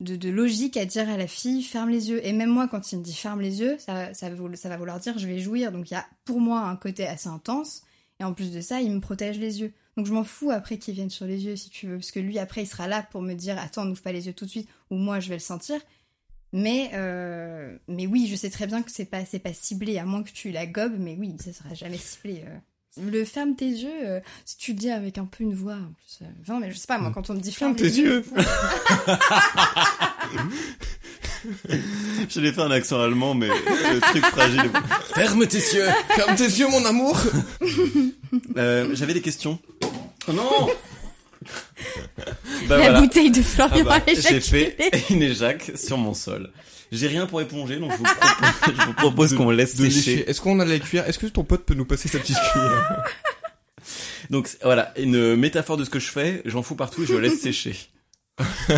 de, 0.00 0.28
logique 0.28 0.76
à 0.76 0.84
dire 0.84 1.08
à 1.08 1.16
la 1.16 1.26
fille 1.26 1.62
ferme 1.62 1.90
les 1.90 2.10
yeux. 2.10 2.24
Et 2.26 2.32
même 2.32 2.50
moi, 2.50 2.68
quand 2.68 2.92
il 2.92 2.98
me 2.98 3.04
dit 3.04 3.14
ferme 3.14 3.40
les 3.40 3.60
yeux, 3.60 3.76
ça, 3.78 4.12
va 4.12 4.76
vouloir 4.76 5.00
dire 5.00 5.18
je 5.18 5.26
vais 5.26 5.38
jouir. 5.38 5.72
Donc 5.72 5.90
il 5.90 5.94
y 5.94 5.96
a 5.96 6.06
pour 6.24 6.40
moi 6.40 6.60
un 6.60 6.76
côté 6.76 7.06
assez 7.06 7.28
intense. 7.28 7.82
Et 8.20 8.24
en 8.24 8.32
plus 8.34 8.52
de 8.52 8.60
ça, 8.60 8.80
il 8.80 8.90
me 8.92 9.00
protège 9.00 9.38
les 9.38 9.60
yeux. 9.60 9.72
Donc 9.96 10.06
je 10.06 10.12
m'en 10.12 10.24
fous 10.24 10.50
après 10.50 10.78
qu'il 10.78 10.94
vienne 10.94 11.10
sur 11.10 11.26
les 11.26 11.44
yeux 11.44 11.56
si 11.56 11.70
tu 11.70 11.86
veux. 11.86 11.96
Parce 11.96 12.10
que 12.10 12.20
lui, 12.20 12.38
après, 12.38 12.62
il 12.62 12.66
sera 12.66 12.88
là 12.88 13.02
pour 13.02 13.22
me 13.22 13.34
dire 13.34 13.58
attends, 13.58 13.84
n'ouvre 13.84 14.02
pas 14.02 14.12
les 14.12 14.26
yeux 14.26 14.32
tout 14.32 14.44
de 14.44 14.50
suite. 14.50 14.68
Ou 14.90 14.96
moi, 14.96 15.20
je 15.20 15.28
vais 15.28 15.36
le 15.36 15.40
sentir. 15.40 15.80
Mais, 16.52 16.90
euh, 16.94 17.76
mais 17.88 18.06
oui, 18.06 18.26
je 18.26 18.34
sais 18.34 18.48
très 18.48 18.66
bien 18.66 18.82
que 18.82 18.90
c'est 18.90 19.04
pas, 19.04 19.22
pas 19.22 19.52
ciblé, 19.52 19.98
à 19.98 20.04
moins 20.04 20.22
que 20.22 20.30
tu 20.30 20.50
la 20.50 20.66
gobes. 20.66 20.96
Mais 20.98 21.16
oui, 21.18 21.36
ça 21.40 21.52
sera 21.52 21.74
jamais 21.74 21.98
ciblé. 21.98 22.44
euh. 22.46 22.58
Le 23.00 23.24
ferme 23.24 23.54
tes 23.54 23.68
yeux, 23.68 23.88
euh, 24.04 24.20
si 24.44 24.56
tu 24.56 24.72
le 24.72 24.78
dis 24.78 24.90
avec 24.90 25.18
un 25.18 25.24
peu 25.24 25.44
une 25.44 25.54
voix. 25.54 25.74
En 25.74 25.92
plus, 25.92 26.18
euh, 26.22 26.26
non, 26.48 26.58
mais 26.60 26.70
je 26.72 26.76
sais 26.78 26.86
pas, 26.86 26.98
moi, 26.98 27.10
quand 27.14 27.30
on 27.30 27.34
me 27.34 27.40
dit 27.40 27.52
ferme, 27.52 27.76
Ferme 27.76 27.90
tes 27.90 27.98
yeux. 28.00 28.24
J'allais 32.28 32.52
faire 32.52 32.64
un 32.64 32.70
accent 32.70 33.00
allemand, 33.00 33.34
mais 33.34 33.48
le 33.48 34.00
truc 34.00 34.24
fragile. 34.26 34.70
Ferme 35.14 35.46
tes 35.46 35.58
yeux. 35.58 35.86
Ferme 36.14 36.34
tes 36.36 36.44
yeux 36.44 36.68
mon 36.68 36.84
amour. 36.84 37.18
Euh, 38.58 38.90
J'avais 38.92 39.14
des 39.14 39.22
questions. 39.22 39.58
Oh 40.28 40.32
non 40.34 40.66
la 41.46 41.46
Bah 42.68 42.76
voilà. 42.76 43.00
bouteille 43.00 43.30
de 43.30 43.40
Florian 43.40 43.86
Ah 43.88 44.00
bah, 44.00 44.12
j'ai 44.14 44.40
fait 44.40 44.76
une 45.08 45.22
éjac 45.22 45.72
sur 45.76 45.96
mon 45.96 46.12
sol. 46.12 46.50
J'ai 46.90 47.06
rien 47.08 47.26
pour 47.26 47.40
éponger, 47.40 47.78
donc 47.78 47.92
je 47.92 47.96
vous 47.98 48.04
propose, 48.04 48.74
je 48.80 48.86
vous 48.86 48.94
propose 48.94 49.34
qu'on 49.34 49.50
laisse 49.50 49.76
De 49.76 49.88
sécher. 49.90 50.28
Est-ce 50.28 50.40
qu'on 50.40 50.58
a 50.60 50.64
la 50.64 50.78
cuillère? 50.78 51.08
Est-ce 51.08 51.18
que 51.18 51.26
ton 51.26 51.44
pote 51.44 51.64
peut 51.64 51.74
nous 51.74 51.84
passer 51.84 52.08
sa 52.08 52.18
petite 52.18 52.38
cuillère? 52.52 53.04
Donc 54.30 54.48
voilà, 54.62 54.92
une 54.98 55.36
métaphore 55.36 55.76
de 55.76 55.84
ce 55.84 55.90
que 55.90 55.98
je 55.98 56.10
fais, 56.10 56.42
j'en 56.44 56.62
fous 56.62 56.74
partout 56.74 57.02
et 57.02 57.06
je 57.06 57.14
laisse 57.14 57.40
sécher. 57.40 57.76
Oh. 58.40 58.44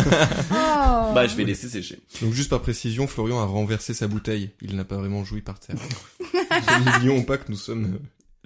Bah 1.13 1.27
je 1.27 1.35
vais 1.35 1.43
laisser 1.43 1.67
sécher. 1.67 1.99
Donc 2.21 2.33
juste 2.33 2.49
par 2.49 2.61
précision, 2.61 3.05
Florian 3.05 3.39
a 3.39 3.45
renversé 3.45 3.93
sa 3.93 4.07
bouteille. 4.07 4.51
Il 4.61 4.75
n'a 4.77 4.85
pas 4.85 4.95
vraiment 4.95 5.25
joui 5.25 5.41
par 5.41 5.59
terre. 5.59 5.75
N'oublions 6.85 7.23
pas 7.23 7.37
que 7.37 7.51
nous 7.51 7.57
sommes... 7.57 7.99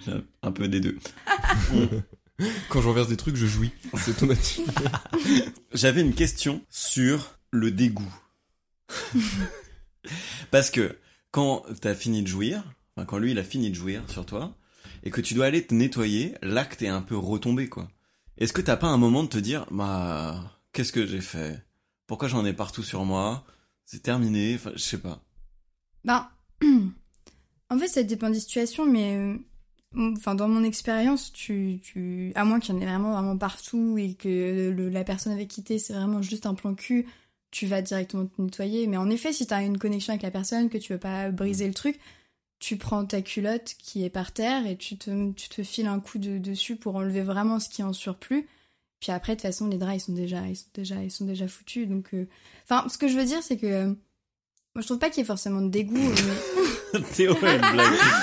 euh, 0.08 0.20
un 0.42 0.50
peu 0.50 0.66
des 0.66 0.80
deux. 0.80 0.98
Quand 2.68 2.82
je 2.82 2.88
renverse 2.88 3.08
des 3.08 3.16
trucs, 3.16 3.36
je 3.36 3.46
jouis. 3.46 3.70
C'est 3.98 4.10
automatique. 4.10 4.66
J'avais 5.72 6.00
une 6.00 6.12
question 6.14 6.60
sur 6.68 7.36
le 7.52 7.70
dégoût. 7.70 8.12
Parce 10.50 10.70
que 10.70 10.98
quand 11.30 11.64
t'as 11.80 11.94
fini 11.94 12.22
de 12.22 12.28
jouir, 12.28 12.62
quand 13.06 13.18
lui 13.18 13.32
il 13.32 13.38
a 13.38 13.44
fini 13.44 13.70
de 13.70 13.74
jouir 13.74 14.02
sur 14.08 14.26
toi, 14.26 14.56
et 15.02 15.10
que 15.10 15.20
tu 15.20 15.34
dois 15.34 15.46
aller 15.46 15.66
te 15.66 15.74
nettoyer, 15.74 16.34
l'acte 16.42 16.82
est 16.82 16.88
un 16.88 17.02
peu 17.02 17.16
retombé 17.16 17.68
quoi. 17.68 17.88
Est-ce 18.38 18.52
que 18.52 18.60
t'as 18.60 18.76
pas 18.76 18.88
un 18.88 18.98
moment 18.98 19.22
de 19.22 19.28
te 19.28 19.38
dire, 19.38 19.66
bah, 19.70 20.58
qu'est-ce 20.72 20.92
que 20.92 21.06
j'ai 21.06 21.22
fait? 21.22 21.64
Pourquoi 22.06 22.28
j'en 22.28 22.44
ai 22.44 22.52
partout 22.52 22.82
sur 22.82 23.04
moi? 23.04 23.44
C'est 23.86 24.02
terminé, 24.02 24.54
enfin, 24.56 24.72
je 24.74 24.82
sais 24.82 24.98
pas. 24.98 25.22
Ben, 26.04 26.28
en 27.70 27.78
fait, 27.78 27.88
ça 27.88 28.02
dépend 28.02 28.28
des 28.28 28.40
situations, 28.40 28.84
mais 28.84 29.16
euh, 29.16 30.12
enfin, 30.16 30.34
dans 30.34 30.48
mon 30.48 30.64
expérience, 30.64 31.32
tu, 31.32 31.80
tu, 31.82 32.32
à 32.34 32.44
moins 32.44 32.60
qu'il 32.60 32.74
y 32.74 32.78
en 32.78 32.80
ait 32.80 32.86
vraiment, 32.86 33.12
vraiment 33.12 33.38
partout 33.38 33.96
et 33.96 34.14
que 34.14 34.74
la 34.92 35.04
personne 35.04 35.32
avec 35.32 35.48
qui 35.48 35.64
t'es, 35.64 35.78
c'est 35.78 35.94
vraiment 35.94 36.20
juste 36.20 36.46
un 36.46 36.54
plan 36.54 36.74
cul, 36.74 37.06
tu 37.50 37.66
vas 37.66 37.82
directement 37.82 38.26
te 38.26 38.40
nettoyer. 38.40 38.86
Mais 38.86 38.96
en 38.96 39.10
effet, 39.10 39.32
si 39.32 39.46
t'as 39.46 39.62
une 39.62 39.78
connexion 39.78 40.12
avec 40.12 40.22
la 40.22 40.30
personne, 40.30 40.68
que 40.68 40.78
tu 40.78 40.92
veux 40.92 40.98
pas 40.98 41.30
briser 41.30 41.66
le 41.66 41.74
truc, 41.74 41.98
tu 42.58 42.76
prends 42.76 43.04
ta 43.04 43.22
culotte 43.22 43.74
qui 43.78 44.04
est 44.04 44.10
par 44.10 44.32
terre 44.32 44.66
et 44.66 44.76
tu 44.76 44.96
te, 44.96 45.32
tu 45.32 45.48
te 45.48 45.62
files 45.62 45.86
un 45.86 46.00
coup 46.00 46.18
de, 46.18 46.38
dessus 46.38 46.76
pour 46.76 46.96
enlever 46.96 47.22
vraiment 47.22 47.60
ce 47.60 47.68
qui 47.68 47.82
est 47.82 47.84
en 47.84 47.92
surplus. 47.92 48.46
Puis 49.00 49.12
après, 49.12 49.32
de 49.32 49.40
toute 49.40 49.48
façon, 49.48 49.68
les 49.68 49.76
draps, 49.76 49.96
ils 49.96 50.00
sont 50.00 50.12
déjà, 50.12 50.46
ils 50.48 50.56
sont 50.56 50.66
déjà, 50.74 51.02
ils 51.02 51.10
sont 51.10 51.26
déjà 51.26 51.48
foutus. 51.48 51.86
Donc, 51.86 52.14
euh, 52.14 52.26
enfin, 52.64 52.88
ce 52.88 52.96
que 52.96 53.08
je 53.08 53.18
veux 53.18 53.26
dire, 53.26 53.42
c'est 53.42 53.58
que 53.58 53.66
euh, 53.66 53.86
moi, 53.86 54.82
je 54.82 54.86
trouve 54.86 54.98
pas 54.98 55.10
qu'il 55.10 55.18
y 55.18 55.22
ait 55.22 55.26
forcément 55.26 55.60
de 55.60 55.68
dégoût, 55.68 55.96
mais 56.92 57.00
Théo 57.14 57.34
blague. 57.34 57.62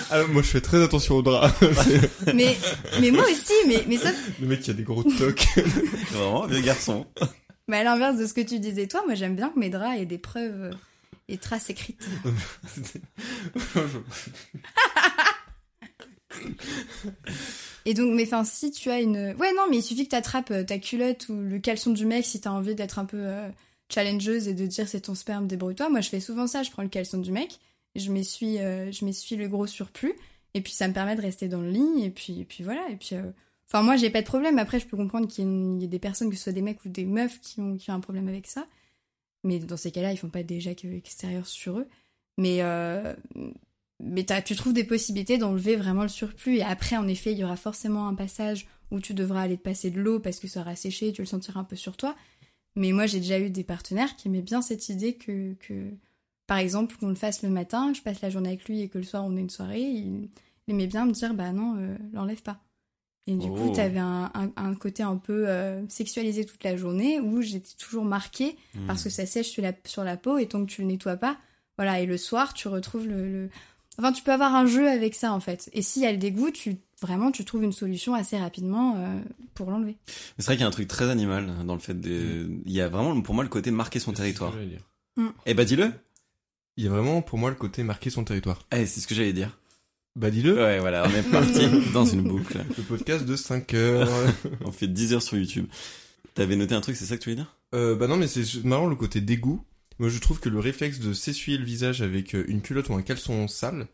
Alors, 0.10 0.30
moi, 0.30 0.42
je 0.42 0.48
fais 0.48 0.62
très 0.62 0.84
attention 0.84 1.18
aux 1.18 1.22
draps. 1.22 1.54
mais, 2.34 2.58
mais 3.02 3.12
moi 3.12 3.24
aussi, 3.24 3.54
mais, 3.68 3.84
mais 3.88 3.98
ça, 3.98 4.12
le 4.40 4.48
mec 4.48 4.62
qui 4.62 4.72
a 4.72 4.74
des 4.74 4.84
gros 4.84 5.04
tocs. 5.04 5.48
Vraiment, 6.12 6.48
vieux 6.48 6.62
garçon. 6.62 7.06
Mais 7.68 7.78
à 7.78 7.84
l'inverse 7.84 8.18
de 8.18 8.26
ce 8.26 8.34
que 8.34 8.42
tu 8.42 8.60
disais 8.60 8.88
toi, 8.88 9.04
moi 9.06 9.16
j'aime 9.16 9.36
bien 9.36 9.50
que 9.50 9.60
mes 9.60 9.70
draps 9.70 10.00
aient 10.00 10.06
des 10.06 10.18
preuves 10.18 10.72
et 11.28 11.38
traces 11.38 11.70
écrites. 11.70 12.06
Et 17.86 17.94
donc, 17.94 18.14
mais 18.14 18.24
enfin, 18.26 18.44
si 18.44 18.72
tu 18.72 18.90
as 18.90 19.02
une. 19.02 19.34
Ouais, 19.38 19.54
non, 19.56 19.64
mais 19.70 19.78
il 19.78 19.84
suffit 19.84 20.06
que 20.06 20.12
t'attrapes 20.12 20.52
euh, 20.52 20.64
ta 20.64 20.80
culotte 20.80 21.28
ou 21.30 21.34
le 21.36 21.60
caleçon 21.60 21.92
du 21.92 22.06
mec 22.06 22.26
si 22.26 22.40
t'as 22.40 22.50
envie 22.52 22.76
d'être 22.76 22.98
un 22.98 23.06
peu 23.06 23.18
euh, 23.20 23.50
challengeuse 23.90 24.48
et 24.48 24.54
de 24.54 24.66
dire 24.66 24.88
c'est 24.88 25.02
ton 25.02 25.16
sperme, 25.16 25.48
débrouille-toi. 25.48 25.90
Moi, 25.90 26.00
je 26.02 26.10
fais 26.10 26.22
souvent 26.22 26.48
ça, 26.48 26.64
je 26.64 26.72
prends 26.72 26.82
le 26.84 26.90
caleçon 26.90 27.18
du 27.18 27.32
mec, 27.32 27.60
je 27.96 28.10
m'essuie, 28.12 28.60
euh, 28.60 28.90
je 28.92 29.04
m'essuie 29.04 29.36
le 29.36 29.48
gros 29.50 29.68
surplus, 29.68 30.14
et 30.54 30.62
puis 30.62 30.72
ça 30.72 30.88
me 30.88 30.94
permet 30.94 31.16
de 31.16 31.22
rester 31.22 31.50
dans 31.50 31.62
le 31.62 31.70
lit, 31.70 32.04
et 32.06 32.10
puis, 32.10 32.40
et 32.42 32.46
puis 32.46 32.64
voilà, 32.64 32.88
et 32.90 32.96
puis. 32.96 33.10
euh, 33.14 33.24
Enfin, 33.68 33.82
moi, 33.84 33.96
j'ai 33.96 34.10
pas 34.10 34.22
de 34.22 34.28
problème. 34.28 34.60
Après, 34.60 34.80
je 34.80 34.86
peux 34.88 34.98
comprendre 34.98 35.28
qu'il 35.28 35.44
y, 35.46 35.48
une- 35.48 35.82
ait 35.82 35.88
des 35.88 36.00
personnes, 36.00 36.30
que 36.30 36.36
ce 36.36 36.44
soit 36.44 36.52
des 36.54 36.62
mecs 36.62 36.84
ou 36.86 36.90
des 36.90 37.06
meufs, 37.06 37.40
qui 37.42 37.60
ont, 37.62 37.78
qui 37.78 37.90
ont 37.92 37.96
un 37.96 38.00
problème 38.00 38.28
avec 38.28 38.48
ça. 38.48 38.68
Mais 39.44 39.60
dans 39.60 39.78
ces 39.78 39.92
cas-là, 39.92 40.12
ils 40.14 40.18
font 40.18 40.30
pas 40.30 40.44
déjà 40.44 40.76
que 40.76 40.88
extérieur 40.88 41.48
sur 41.48 41.80
eux. 41.80 41.88
Mais, 42.38 42.60
euh, 42.62 43.16
mais 44.00 44.26
tu 44.46 44.56
trouves 44.56 44.74
des 44.74 44.84
possibilités 44.84 45.38
d'enlever 45.38 45.76
vraiment 45.76 46.04
le 46.04 46.10
surplus. 46.10 46.58
Et 46.58 46.64
après, 46.64 46.98
en 46.98 47.08
effet, 47.08 47.32
il 47.34 47.40
y 47.40 47.44
aura 47.44 47.56
forcément 47.58 48.08
un 48.08 48.16
passage 48.16 48.68
où 48.92 49.00
tu 49.00 49.14
devras 49.14 49.42
aller 49.44 49.58
te 49.58 49.64
passer 49.64 49.92
de 49.92 50.00
l'eau 50.02 50.20
parce 50.20 50.40
que 50.40 50.48
ça 50.48 50.62
aura 50.62 50.76
séché, 50.76 51.12
tu 51.14 51.22
le 51.22 51.28
sentiras 51.28 51.62
un 51.62 51.64
peu 51.64 51.76
sur 51.76 51.98
toi. 51.98 52.16
Mais 52.76 52.92
moi, 52.92 53.06
j'ai 53.08 53.20
déjà 53.20 53.40
eu 53.40 53.50
des 53.50 53.64
partenaires 53.64 54.16
qui 54.16 54.28
aimaient 54.28 54.42
bien 54.42 54.62
cette 54.62 54.90
idée 54.90 55.16
que, 55.16 55.54
que 55.56 55.92
par 56.48 56.58
exemple, 56.58 56.96
qu'on 56.98 57.10
le 57.10 57.16
fasse 57.16 57.44
le 57.44 57.50
matin, 57.50 57.94
je 57.94 58.02
passe 58.02 58.22
la 58.22 58.30
journée 58.30 58.50
avec 58.50 58.66
lui 58.68 58.82
et 58.82 58.90
que 58.90 58.98
le 58.98 59.04
soir, 59.04 59.26
on 59.26 59.36
ait 59.38 59.42
une 59.42 59.50
soirée. 59.50 59.82
Il, 59.82 60.30
il 60.68 60.74
aimait 60.74 60.88
bien 60.88 61.06
me 61.06 61.12
dire, 61.12 61.34
bah 61.34 61.52
non, 61.52 61.76
euh, 61.78 61.98
l'enlève 62.14 62.42
pas. 62.42 62.62
Et 63.28 63.36
du 63.36 63.48
Oh. 63.50 63.56
coup, 63.56 63.72
t'avais 63.74 64.00
un, 64.00 64.30
un, 64.34 64.52
un 64.58 64.76
côté 64.76 65.02
un 65.04 65.16
peu 65.16 65.48
euh, 65.48 65.82
sexualisé 65.88 66.46
toute 66.46 66.64
la 66.64 66.76
journée 66.76 67.20
où 67.22 67.42
j'étais 67.42 67.76
toujours 67.78 68.04
marquée 68.06 68.58
Hmm. 68.76 68.86
parce 68.88 69.04
que 69.04 69.10
ça 69.10 69.26
sèche 69.26 69.48
sur 69.50 69.64
la, 69.64 69.72
sur 69.86 70.04
la 70.04 70.18
peau 70.18 70.38
et 70.38 70.46
tant 70.48 70.66
que 70.66 70.70
tu 70.72 70.82
le 70.82 70.88
nettoies 70.88 71.16
pas, 71.18 71.38
voilà. 71.78 72.00
Et 72.02 72.06
le 72.06 72.18
soir, 72.18 72.54
tu 72.54 72.68
retrouves 72.68 73.08
le, 73.08 73.28
le- 73.32 73.50
Enfin, 74.00 74.12
tu 74.12 74.24
peux 74.24 74.32
avoir 74.34 74.56
un 74.56 74.66
jeu 74.66 74.90
avec 74.90 75.14
ça 75.14 75.32
en 75.34 75.40
fait. 75.40 75.70
Et 75.74 75.84
s'il 75.84 76.02
y 76.02 76.06
a 76.08 76.12
le 76.12 76.18
dégoût, 76.18 76.50
tu 76.50 76.78
vraiment 77.02 77.32
tu 77.32 77.46
trouves 77.46 77.64
une 77.64 77.72
solution 77.72 78.16
assez 78.16 78.38
rapidement 78.40 78.96
euh, 78.98 79.20
pour 79.54 79.70
l'enlever. 79.70 79.96
C'est 80.40 80.46
vrai 80.48 80.56
qu'il 80.56 80.62
y 80.62 80.64
a 80.66 80.68
un 80.68 80.72
truc 80.72 80.88
très 80.88 81.10
animal 81.12 81.52
dans 81.66 81.76
le 81.76 81.80
fait 81.80 81.94
de. 81.94 82.50
Il 82.66 82.72
y 82.72 82.82
a 82.82 82.90
vraiment 82.90 83.22
pour 83.22 83.36
moi 83.36 83.44
le 83.44 83.50
côté 83.52 83.70
marquer 83.70 84.00
son 84.00 84.12
territoire. 84.12 84.52
C'est 84.54 84.58
ce 84.58 84.64
que 84.64 84.66
j'allais 84.66 84.78
dire. 85.28 85.36
Eh 85.46 85.54
bah 85.54 85.64
dis-le. 85.64 85.92
Il 86.76 86.84
y 86.84 86.88
a 86.88 86.90
vraiment 86.90 87.22
pour 87.22 87.38
moi 87.38 87.52
le 87.52 87.56
côté 87.56 87.84
marquer 87.84 88.10
son 88.10 88.24
territoire. 88.24 88.66
Eh, 88.72 88.88
c'est 88.88 89.00
ce 89.00 89.06
que 89.08 89.14
j'allais 89.14 89.32
dire. 89.32 89.58
Bah 90.16 90.30
dis-le. 90.30 90.56
Ouais, 90.56 90.80
voilà, 90.80 91.08
on 91.08 91.14
est 91.16 91.30
parti 91.32 91.68
dans 91.94 92.06
une 92.06 92.22
boucle. 92.24 92.64
Le 92.78 92.84
podcast 92.84 93.26
de 93.26 93.36
5 93.36 93.74
heures. 93.74 94.10
On 94.66 94.72
fait 94.72 94.88
10 94.88 95.14
heures 95.14 95.24
sur 95.24 95.38
YouTube. 95.38 95.66
T'avais 96.36 96.56
noté 96.56 96.76
un 96.76 96.82
truc, 96.82 96.96
c'est 96.96 97.06
ça 97.06 97.18
que 97.18 97.24
tu 97.24 97.30
voulais 97.32 97.42
dire? 97.44 97.56
Euh, 97.74 97.96
bah 97.96 98.08
non, 98.08 98.16
mais 98.18 98.28
c'est 98.28 98.64
marrant 98.64 98.88
le 98.88 98.96
côté 98.96 99.22
dégoût. 99.22 99.64
Moi, 100.00 100.10
je 100.10 100.20
trouve 100.20 100.40
que 100.40 100.50
le 100.50 100.60
réflexe 100.60 101.00
de 101.00 101.14
s'essuyer 101.14 101.58
le 101.58 101.66
visage 101.66 102.02
avec 102.04 102.36
euh, 102.36 102.46
une 102.48 102.62
culotte 102.62 102.90
ou 102.90 102.94
un 102.94 103.02
caleçon 103.02 103.48
sale, 103.48 103.88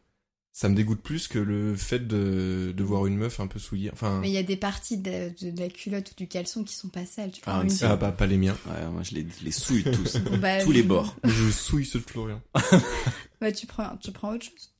ça 0.51 0.67
me 0.67 0.75
dégoûte 0.75 1.01
plus 1.01 1.27
que 1.29 1.39
le 1.39 1.75
fait 1.75 2.05
de, 2.07 2.73
de 2.75 2.83
voir 2.83 3.05
une 3.05 3.15
meuf 3.17 3.39
un 3.39 3.47
peu 3.47 3.59
souillée. 3.59 3.89
Enfin, 3.93 4.19
Mais 4.21 4.29
il 4.29 4.33
y 4.33 4.37
a 4.37 4.43
des 4.43 4.55
parties 4.57 4.97
de, 4.97 5.29
de- 5.41 5.51
de 5.51 5.59
la 5.59 5.69
culotte 5.69 6.11
ou 6.11 6.15
du 6.15 6.27
caleçon 6.27 6.63
qui 6.65 6.73
sont 6.75 6.89
pas 6.89 7.05
sales. 7.05 7.31
Tu 7.31 7.41
Ah, 7.45 7.63
ah 7.83 7.95
bah 7.95 8.11
pas 8.11 8.25
les 8.27 8.37
miens. 8.37 8.57
Ouais, 8.67 8.87
moi 8.91 9.03
je 9.03 9.15
les, 9.15 9.25
les 9.43 9.51
souille 9.51 9.83
tous. 9.83 10.17
bah, 10.41 10.61
tous 10.63 10.71
les 10.71 10.83
bords. 10.83 11.15
Je 11.23 11.49
souille 11.49 11.85
ceux 11.85 11.99
de 11.99 12.05
Florian. 12.09 12.41
Bah 13.41 13.53
tu 13.53 13.67
prends, 13.67 13.95
tu 13.97 14.11
prends 14.11 14.33
autre 14.33 14.45
chose. 14.45 14.73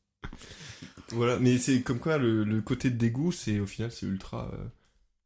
Voilà, 1.12 1.38
mais 1.40 1.58
c'est 1.58 1.82
comme 1.82 2.00
quoi 2.00 2.18
le, 2.18 2.44
le 2.44 2.62
côté 2.62 2.90
de 2.90 2.98
dégoût, 2.98 3.32
c'est 3.32 3.60
au 3.60 3.66
final 3.66 3.92
c'est 3.92 4.06
ultra. 4.06 4.52
euh, 4.54 4.58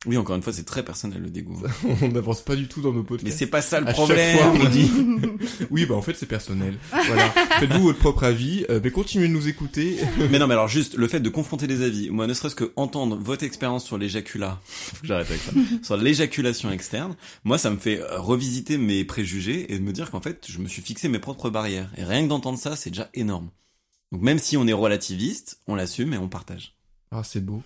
Oui, 0.06 0.18
encore 0.18 0.36
une 0.36 0.42
fois, 0.42 0.52
c'est 0.54 0.66
très 0.66 0.84
personnel 0.84 1.22
le 1.22 1.30
dégoût. 1.30 1.62
on 2.02 2.08
n'avance 2.10 2.42
pas 2.42 2.56
du 2.56 2.68
tout 2.68 2.82
dans 2.82 2.92
nos 2.94 3.04
podcasts. 3.04 3.26
Mais 3.26 3.32
c'est 3.38 3.48
pas 3.48 3.62
ça 3.62 3.80
le 3.80 3.88
À 3.88 3.94
chaque 3.94 3.96
problème. 4.06 4.38
fois, 4.38 4.54
on 4.54 4.70
dit. 4.70 4.92
oui, 5.72 5.86
bah 5.86 5.96
en 5.96 6.02
fait 6.02 6.14
c'est 6.16 6.26
personnel. 6.26 6.78
Voilà. 6.92 7.30
Faites-vous 7.60 7.84
votre 7.84 8.00
propre 8.00 8.24
avis, 8.24 8.66
euh, 8.70 8.80
mais 8.84 8.92
continuez 8.92 9.28
de 9.28 9.34
nous 9.34 9.48
écouter. 9.48 9.98
Mais 10.32 10.40
non, 10.40 10.48
mais 10.48 10.54
alors 10.54 10.68
juste 10.68 10.96
le 10.96 11.08
fait 11.08 11.20
de 11.20 11.30
confronter 11.30 11.68
des 11.68 11.82
avis, 11.84 12.10
moi 12.10 12.28
ne 12.28 12.34
serait-ce 12.34 12.56
que 12.56 12.72
entendre 12.76 13.18
votre 13.18 13.44
expérience 13.44 13.86
sur 13.86 13.98
l'éjaculat, 13.98 14.60
faut 14.66 15.02
que 15.02 15.08
j'arrête 15.08 15.30
avec 15.30 15.42
ça, 15.42 15.52
sur 15.84 15.98
l'éjaculation 15.98 16.72
externe, 16.72 17.16
moi 17.44 17.58
ça 17.58 17.70
me 17.70 17.78
fait 17.78 18.00
euh, 18.02 18.20
revisiter 18.20 18.78
mes 18.78 19.04
préjugés 19.06 19.72
et 19.74 19.78
de 19.80 19.84
me 19.84 19.92
dire 19.92 20.12
qu'en 20.12 20.22
fait 20.22 20.46
je 20.50 20.60
me 20.60 20.68
suis 20.68 20.82
fixé 20.82 21.08
mes 21.10 21.20
propres 21.20 21.50
barrières. 21.50 21.92
Et 21.98 22.04
rien 22.04 22.24
que 22.24 22.30
d'entendre 22.30 22.58
ça, 22.58 22.76
c'est 22.76 22.90
déjà 22.90 23.10
énorme. 23.14 23.50
Donc 24.14 24.22
même 24.22 24.38
si 24.40 24.56
on 24.58 24.68
est 24.68 24.74
relativiste, 24.74 25.60
on 25.68 25.74
l'assume 25.76 26.14
et 26.14 26.18
on 26.18 26.30
partage. 26.30 26.76
Ah, 27.12 27.24
c'est 27.24 27.44
beau. 27.44 27.64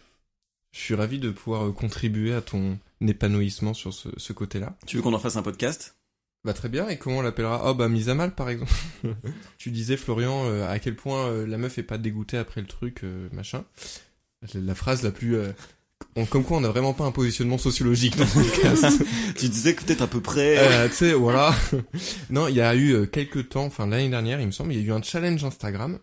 Je 0.71 0.79
suis 0.79 0.95
ravi 0.95 1.19
de 1.19 1.29
pouvoir 1.29 1.67
euh, 1.67 1.71
contribuer 1.73 2.33
à 2.33 2.41
ton 2.41 2.79
épanouissement 3.01 3.73
sur 3.73 3.93
ce, 3.93 4.09
ce 4.17 4.31
côté-là. 4.33 4.77
Tu 4.85 4.95
veux 4.97 5.03
qu'on 5.03 5.13
en 5.13 5.19
fasse 5.19 5.35
un 5.35 5.41
podcast? 5.43 5.95
Bah 6.45 6.53
très 6.53 6.69
bien, 6.69 6.87
et 6.87 6.97
comment 6.97 7.17
on 7.17 7.21
l'appellera? 7.21 7.69
Oh 7.69 7.73
bah 7.73 7.89
mise 7.89 8.07
à 8.07 8.15
mal 8.15 8.33
par 8.33 8.49
exemple. 8.49 8.71
tu 9.57 9.71
disais 9.71 9.97
Florian 9.97 10.45
euh, 10.45 10.69
à 10.71 10.79
quel 10.79 10.95
point 10.95 11.27
euh, 11.27 11.45
la 11.45 11.57
meuf 11.57 11.77
est 11.79 11.83
pas 11.83 11.97
dégoûtée 11.97 12.37
après 12.37 12.61
le 12.61 12.67
truc, 12.67 13.03
euh, 13.03 13.27
machin. 13.33 13.65
La, 14.53 14.61
la 14.61 14.75
phrase 14.75 15.03
la 15.03 15.11
plus... 15.11 15.35
euh, 15.35 15.51
on- 16.15 16.25
comme 16.25 16.45
quoi 16.45 16.57
on 16.57 16.61
n'a 16.61 16.69
vraiment 16.69 16.93
pas 16.93 17.03
un 17.03 17.11
positionnement 17.11 17.57
sociologique 17.57 18.15
dans 18.15 18.25
ce 18.25 18.35
podcast. 18.39 19.03
Tu 19.35 19.49
disais 19.49 19.75
que 19.75 19.83
peut-être 19.83 20.01
à 20.03 20.07
peu 20.07 20.21
près... 20.21 20.57
Euh, 20.59 20.87
tu 20.87 20.93
sais, 20.95 21.13
voilà. 21.13 21.53
non, 22.29 22.47
il 22.47 22.55
y 22.55 22.61
a 22.61 22.73
eu 22.75 23.07
quelques 23.07 23.49
temps, 23.49 23.65
enfin 23.65 23.85
l'année 23.87 24.09
dernière, 24.09 24.39
il 24.39 24.47
me 24.47 24.51
semble, 24.51 24.71
il 24.73 24.79
y 24.79 24.83
a 24.83 24.87
eu 24.87 24.91
un 24.93 25.01
challenge 25.01 25.43
Instagram 25.43 25.99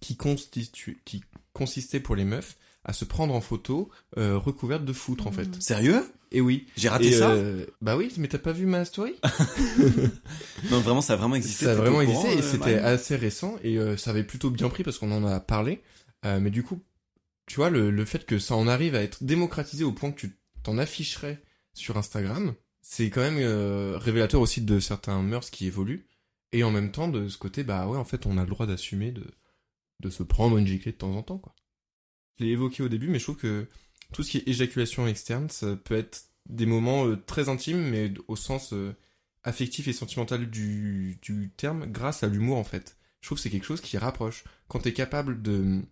qui 0.00 0.16
constitue, 0.16 1.00
qui 1.04 1.22
consistait 1.52 2.00
pour 2.00 2.16
les 2.16 2.24
meufs 2.24 2.56
à 2.84 2.92
se 2.92 3.04
prendre 3.04 3.34
en 3.34 3.40
photo 3.40 3.90
euh, 4.16 4.38
recouverte 4.38 4.84
de 4.84 4.92
foutre 4.92 5.26
en 5.26 5.32
fait. 5.32 5.48
Sérieux? 5.60 6.02
Et 6.30 6.40
oui. 6.40 6.66
J'ai 6.76 6.88
raté 6.88 7.08
Et, 7.08 7.12
ça? 7.12 7.30
euh, 7.32 7.64
Bah 7.80 7.96
oui, 7.96 8.12
mais 8.18 8.28
t'as 8.28 8.38
pas 8.38 8.52
vu 8.52 8.66
ma 8.66 8.84
story? 8.84 9.14
Non, 10.70 10.80
vraiment, 10.80 11.00
ça 11.00 11.14
a 11.14 11.16
vraiment 11.16 11.34
existé. 11.36 11.64
Ça 11.64 11.72
a 11.72 11.74
vraiment 11.74 12.00
existé 12.00 12.22
courant, 12.28 12.38
et 12.38 12.42
euh, 12.42 12.50
c'était 12.50 12.74
assez 12.78 13.16
récent 13.16 13.56
et 13.62 13.78
euh, 13.78 13.96
ça 13.96 14.10
avait 14.10 14.24
plutôt 14.24 14.50
bien 14.50 14.68
pris 14.68 14.82
parce 14.82 14.98
qu'on 14.98 15.12
en 15.12 15.24
a 15.26 15.40
parlé. 15.40 15.80
Euh, 16.24 16.40
mais 16.40 16.50
du 16.50 16.62
coup, 16.62 16.80
tu 17.46 17.56
vois, 17.56 17.70
le, 17.70 17.90
le 17.90 18.04
fait 18.04 18.26
que 18.26 18.38
ça 18.38 18.56
en 18.56 18.66
arrive 18.68 18.94
à 18.94 19.02
être 19.02 19.22
démocratisé 19.24 19.84
au 19.84 19.92
point 19.92 20.10
que 20.10 20.20
tu 20.20 20.36
t'en 20.62 20.78
afficherais 20.78 21.42
sur 21.74 21.96
Instagram, 21.96 22.54
c'est 22.82 23.10
quand 23.10 23.20
même 23.20 23.38
euh, 23.38 23.96
révélateur 23.98 24.40
aussi 24.40 24.60
de 24.60 24.80
certains 24.80 25.22
mœurs 25.22 25.50
qui 25.50 25.66
évoluent. 25.66 26.06
Et 26.52 26.64
en 26.64 26.70
même 26.70 26.90
temps, 26.90 27.08
de 27.08 27.28
ce 27.28 27.36
côté, 27.38 27.62
bah 27.62 27.86
ouais, 27.86 27.98
en 27.98 28.04
fait, 28.04 28.26
on 28.26 28.38
a 28.38 28.42
le 28.42 28.48
droit 28.50 28.66
d'assumer 28.66 29.12
de, 29.12 29.24
de 30.00 30.10
se 30.10 30.22
prendre 30.22 30.58
une 30.58 30.66
giclée 30.66 30.92
de 30.92 30.96
temps 30.96 31.14
en 31.14 31.22
temps, 31.22 31.38
quoi. 31.38 31.54
Je 32.38 32.44
l'ai 32.44 32.50
évoqué 32.50 32.82
au 32.82 32.88
début, 32.88 33.08
mais 33.08 33.18
je 33.18 33.24
trouve 33.24 33.36
que 33.36 33.66
tout 34.12 34.22
ce 34.22 34.30
qui 34.30 34.38
est 34.38 34.48
éjaculation 34.48 35.06
externe, 35.06 35.50
ça 35.50 35.76
peut 35.76 35.96
être 35.96 36.24
des 36.48 36.66
moments 36.66 37.06
euh, 37.06 37.16
très 37.16 37.48
intimes, 37.48 37.82
mais 37.90 38.12
au 38.28 38.36
sens 38.36 38.72
euh, 38.72 38.94
affectif 39.42 39.88
et 39.88 39.92
sentimental 39.92 40.48
du, 40.48 41.18
terme, 41.56 41.86
grâce 41.86 42.22
à 42.22 42.28
l'humour, 42.28 42.56
en 42.56 42.64
fait. 42.64 42.96
Je 43.20 43.28
trouve 43.28 43.38
que 43.38 43.42
c'est 43.42 43.50
quelque 43.50 43.66
chose 43.66 43.80
qui 43.80 43.98
rapproche. 43.98 44.44
Quand 44.68 44.80
t'es 44.80 44.92
capable 44.92 45.42
de 45.42 45.82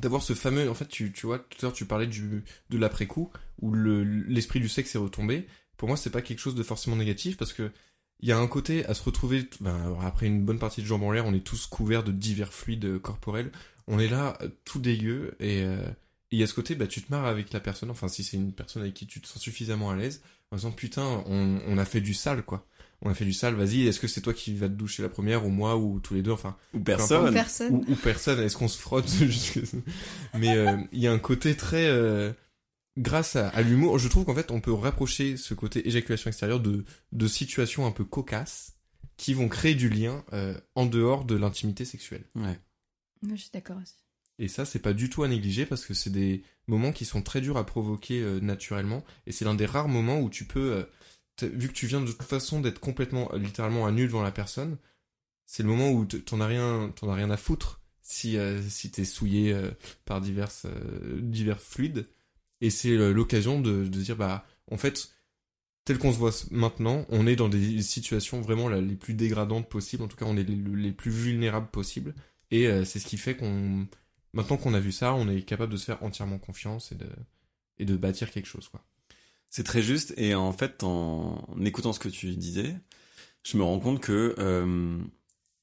d'avoir 0.00 0.20
ce 0.20 0.34
fameux 0.34 0.68
en 0.68 0.74
fait 0.74 0.88
tu, 0.88 1.12
tu 1.12 1.26
vois 1.26 1.38
tout 1.38 1.58
à 1.60 1.62
l'heure 1.62 1.72
tu 1.72 1.86
parlais 1.86 2.08
de 2.08 2.42
l'après 2.72 3.06
coup 3.06 3.30
où 3.60 3.70
le 3.70 4.02
l'esprit 4.02 4.58
du 4.58 4.68
sexe 4.68 4.96
est 4.96 4.98
retombé 4.98 5.46
pour 5.76 5.86
moi 5.86 5.96
c'est 5.96 6.10
pas 6.10 6.22
quelque 6.22 6.40
chose 6.40 6.56
de 6.56 6.64
forcément 6.64 6.96
négatif 6.96 7.36
parce 7.36 7.52
que 7.52 7.70
il 8.20 8.28
y 8.28 8.32
a 8.32 8.38
un 8.38 8.46
côté 8.46 8.84
à 8.86 8.94
se 8.94 9.02
retrouver 9.02 9.48
ben, 9.60 9.96
après 10.02 10.26
une 10.26 10.44
bonne 10.44 10.58
partie 10.58 10.80
de 10.82 10.86
jambes 10.86 11.02
en 11.02 11.12
l'air 11.12 11.26
on 11.26 11.34
est 11.34 11.44
tous 11.46 11.66
couverts 11.66 12.02
de 12.04 12.12
divers 12.12 12.52
fluides 12.52 12.98
corporels 12.98 13.50
on 13.86 13.98
est 13.98 14.08
là 14.08 14.36
euh, 14.42 14.48
tout 14.64 14.78
dégueu 14.80 15.36
et 15.38 15.62
euh, 15.62 15.78
il 16.32 16.40
y 16.40 16.42
a 16.42 16.46
ce 16.46 16.54
côté, 16.54 16.74
bah, 16.74 16.86
tu 16.86 17.00
te 17.02 17.12
marres 17.12 17.26
avec 17.26 17.52
la 17.52 17.60
personne, 17.60 17.90
enfin, 17.90 18.08
si 18.08 18.24
c'est 18.24 18.36
une 18.36 18.52
personne 18.52 18.82
avec 18.82 18.94
qui 18.94 19.06
tu 19.06 19.20
te 19.20 19.28
sens 19.28 19.40
suffisamment 19.40 19.90
à 19.90 19.96
l'aise, 19.96 20.22
en 20.50 20.56
disant, 20.56 20.72
putain, 20.72 21.22
on, 21.26 21.60
on 21.66 21.78
a 21.78 21.84
fait 21.84 22.00
du 22.00 22.14
sale, 22.14 22.42
quoi. 22.42 22.66
On 23.02 23.10
a 23.10 23.14
fait 23.14 23.24
du 23.24 23.32
sale, 23.32 23.54
vas-y, 23.54 23.86
est-ce 23.86 24.00
que 24.00 24.08
c'est 24.08 24.22
toi 24.22 24.34
qui 24.34 24.54
vas 24.54 24.68
te 24.68 24.72
doucher 24.74 25.02
la 25.04 25.08
première, 25.08 25.46
ou 25.46 25.50
moi, 25.50 25.76
ou 25.76 26.00
tous 26.00 26.14
les 26.14 26.22
deux, 26.22 26.32
enfin, 26.32 26.56
Ou 26.74 26.78
Ou 26.78 26.80
personne. 26.80 27.32
personne. 27.32 27.74
ou, 27.74 27.84
ou 27.88 27.94
personne, 27.94 28.40
est-ce 28.40 28.56
qu'on 28.56 28.66
se 28.68 28.78
frotte 28.78 29.08
jusque... 29.20 29.60
Mais 30.34 30.56
euh, 30.56 30.76
il 30.92 30.98
y 30.98 31.06
a 31.06 31.12
un 31.12 31.18
côté 31.18 31.54
très... 31.56 31.86
euh, 31.86 32.32
grâce 32.96 33.36
à, 33.36 33.48
à 33.48 33.62
l'humour, 33.62 33.98
je 33.98 34.08
trouve 34.08 34.24
qu'en 34.24 34.34
fait, 34.34 34.50
on 34.50 34.60
peut 34.60 34.72
rapprocher 34.72 35.36
ce 35.36 35.54
côté 35.54 35.86
éjaculation 35.86 36.28
extérieure 36.28 36.60
de, 36.60 36.84
de 37.12 37.28
situations 37.28 37.86
un 37.86 37.90
peu 37.90 38.04
cocasses 38.04 38.76
qui 39.16 39.34
vont 39.34 39.48
créer 39.48 39.74
du 39.74 39.88
lien 39.88 40.24
euh, 40.32 40.58
en 40.74 40.86
dehors 40.86 41.24
de 41.24 41.34
l'intimité 41.34 41.84
sexuelle. 41.84 42.24
Ouais. 42.34 42.58
Moi, 43.22 43.36
je 43.36 43.42
suis 43.42 43.50
d'accord 43.52 43.78
aussi. 43.82 43.94
Et 44.38 44.48
ça, 44.48 44.66
c'est 44.66 44.78
pas 44.78 44.92
du 44.92 45.08
tout 45.08 45.22
à 45.22 45.28
négliger 45.28 45.64
parce 45.64 45.86
que 45.86 45.94
c'est 45.94 46.10
des 46.10 46.42
moments 46.66 46.92
qui 46.92 47.06
sont 47.06 47.22
très 47.22 47.40
durs 47.40 47.56
à 47.56 47.64
provoquer 47.64 48.20
euh, 48.20 48.40
naturellement. 48.40 49.02
Et 49.26 49.32
c'est 49.32 49.46
l'un 49.46 49.54
des 49.54 49.64
rares 49.64 49.88
moments 49.88 50.20
où 50.20 50.28
tu 50.28 50.44
peux, 50.44 50.72
euh, 51.42 51.48
vu 51.48 51.68
que 51.68 51.72
tu 51.72 51.86
viens 51.86 52.02
de 52.02 52.12
toute 52.12 52.22
façon 52.22 52.60
d'être 52.60 52.78
complètement, 52.78 53.30
littéralement 53.34 53.86
à 53.86 53.92
nu 53.92 54.06
devant 54.06 54.22
la 54.22 54.32
personne, 54.32 54.76
c'est 55.46 55.62
le 55.62 55.68
moment 55.68 55.92
où 55.92 56.04
t'en 56.04 56.40
as 56.40 56.46
rien, 56.46 56.92
t'en 56.96 57.08
as 57.08 57.14
rien 57.14 57.30
à 57.30 57.36
foutre 57.36 57.80
si 58.02 58.36
euh, 58.36 58.62
si 58.68 58.90
t'es 58.90 59.04
souillé 59.04 59.52
euh, 59.52 59.70
par 60.04 60.20
diverses 60.20 60.66
euh, 60.66 61.20
divers 61.20 61.60
fluides. 61.60 62.06
Et 62.60 62.70
c'est 62.70 62.90
euh, 62.90 63.12
l'occasion 63.12 63.60
de, 63.60 63.84
de 63.84 64.00
dire 64.00 64.16
bah 64.16 64.46
en 64.70 64.76
fait 64.76 65.10
tel 65.86 65.98
qu'on 65.98 66.12
se 66.12 66.18
voit 66.18 66.32
maintenant, 66.50 67.06
on 67.10 67.28
est 67.28 67.36
dans 67.36 67.48
des 67.48 67.80
situations 67.80 68.40
vraiment 68.40 68.68
les 68.68 68.96
plus 68.96 69.14
dégradantes 69.14 69.68
possibles. 69.68 70.02
En 70.02 70.08
tout 70.08 70.16
cas, 70.16 70.26
on 70.26 70.36
est 70.36 70.42
les, 70.42 70.92
plus 70.92 71.12
vulnérables 71.12 71.68
possibles. 71.68 72.12
Et 72.50 72.66
euh, 72.66 72.84
c'est 72.84 72.98
ce 72.98 73.06
qui 73.06 73.16
fait 73.16 73.36
qu'on 73.36 73.86
Maintenant 74.32 74.58
qu'on 74.58 74.74
a 74.74 74.80
vu 74.80 74.92
ça, 74.92 75.14
on 75.14 75.28
est 75.30 75.42
capable 75.42 75.72
de 75.72 75.78
se 75.78 75.86
faire 75.86 76.02
entièrement 76.02 76.38
confiance 76.38 76.92
et 76.92 76.94
de, 76.96 77.08
et 77.78 77.86
de 77.86 77.96
bâtir 77.96 78.30
quelque 78.30 78.48
chose, 78.48 78.68
quoi. 78.68 78.84
C'est 79.48 79.62
très 79.62 79.80
juste. 79.80 80.12
Et 80.18 80.34
en 80.34 80.52
fait, 80.52 80.82
en 80.82 81.46
écoutant 81.64 81.94
ce 81.94 82.00
que 82.00 82.08
tu 82.08 82.34
disais, 82.36 82.76
je 83.44 83.56
me 83.56 83.62
rends 83.62 83.78
compte 83.78 84.00
que 84.00 84.34
euh, 84.38 84.98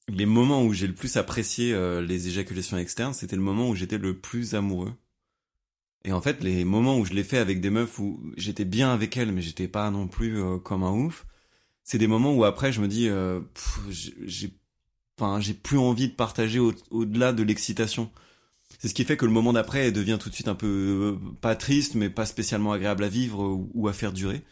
les 0.08 0.26
moments 0.26 0.64
où 0.64 0.74
j'ai 0.74 0.88
le 0.88 0.96
plus 0.96 1.18
apprécié 1.18 1.78
les 2.02 2.30
éjaculations 2.30 2.78
externes, 2.78 3.14
c'était 3.14 3.36
le 3.36 3.42
moment 3.44 3.70
où 3.70 3.76
j'étais 3.76 3.98
le 3.98 4.18
plus 4.18 4.56
amoureux. 4.56 4.94
Et 6.06 6.12
en 6.12 6.22
fait, 6.22 6.44
les 6.44 6.66
moments 6.66 6.98
où 7.00 7.06
je 7.06 7.14
l'ai 7.14 7.24
fait 7.24 7.38
avec 7.38 7.62
des 7.62 7.70
meufs 7.70 7.98
où 8.00 8.22
j'étais 8.36 8.66
bien 8.66 8.92
avec 8.94 9.16
elles, 9.18 9.32
mais 9.32 9.42
j'étais 9.42 9.68
pas 9.68 9.90
non 9.92 10.08
plus 10.08 10.42
euh, 10.42 10.58
comme 10.58 10.84
un 10.84 10.92
ouf, 10.92 11.26
c'est 11.84 11.98
des 11.98 12.08
moments 12.08 12.34
où 12.36 12.46
après 12.46 12.74
je 12.74 12.82
me 12.82 12.88
dis, 12.88 13.10
euh, 13.10 13.42
j'ai- 13.90 14.54
enfin, 15.20 15.40
j'ai 15.42 15.54
plus 15.54 15.78
envie 15.78 16.10
de 16.10 16.14
partager 16.14 16.60
au- 16.60 16.74
au-delà 16.92 17.34
de 17.34 17.44
l'excitation. 17.44 18.12
C'est 18.80 18.90
ce 18.90 18.94
qui 18.96 19.06
fait 19.06 19.18
que 19.18 19.26
le 19.26 19.32
moment 19.32 19.54
d'après 19.54 19.92
devient 19.92 20.18
tout 20.22 20.30
de 20.30 20.36
suite 20.36 20.48
un 20.50 20.56
peu 20.56 21.18
euh, 21.24 21.36
pas 21.42 21.56
triste, 21.56 21.96
mais 21.96 22.10
pas 22.10 22.26
spécialement 22.26 22.74
agréable 22.74 23.04
à 23.04 23.10
vivre 23.10 23.42
ou 23.74 23.88
à 23.88 23.94
faire 23.94 24.14
durer. 24.14 24.44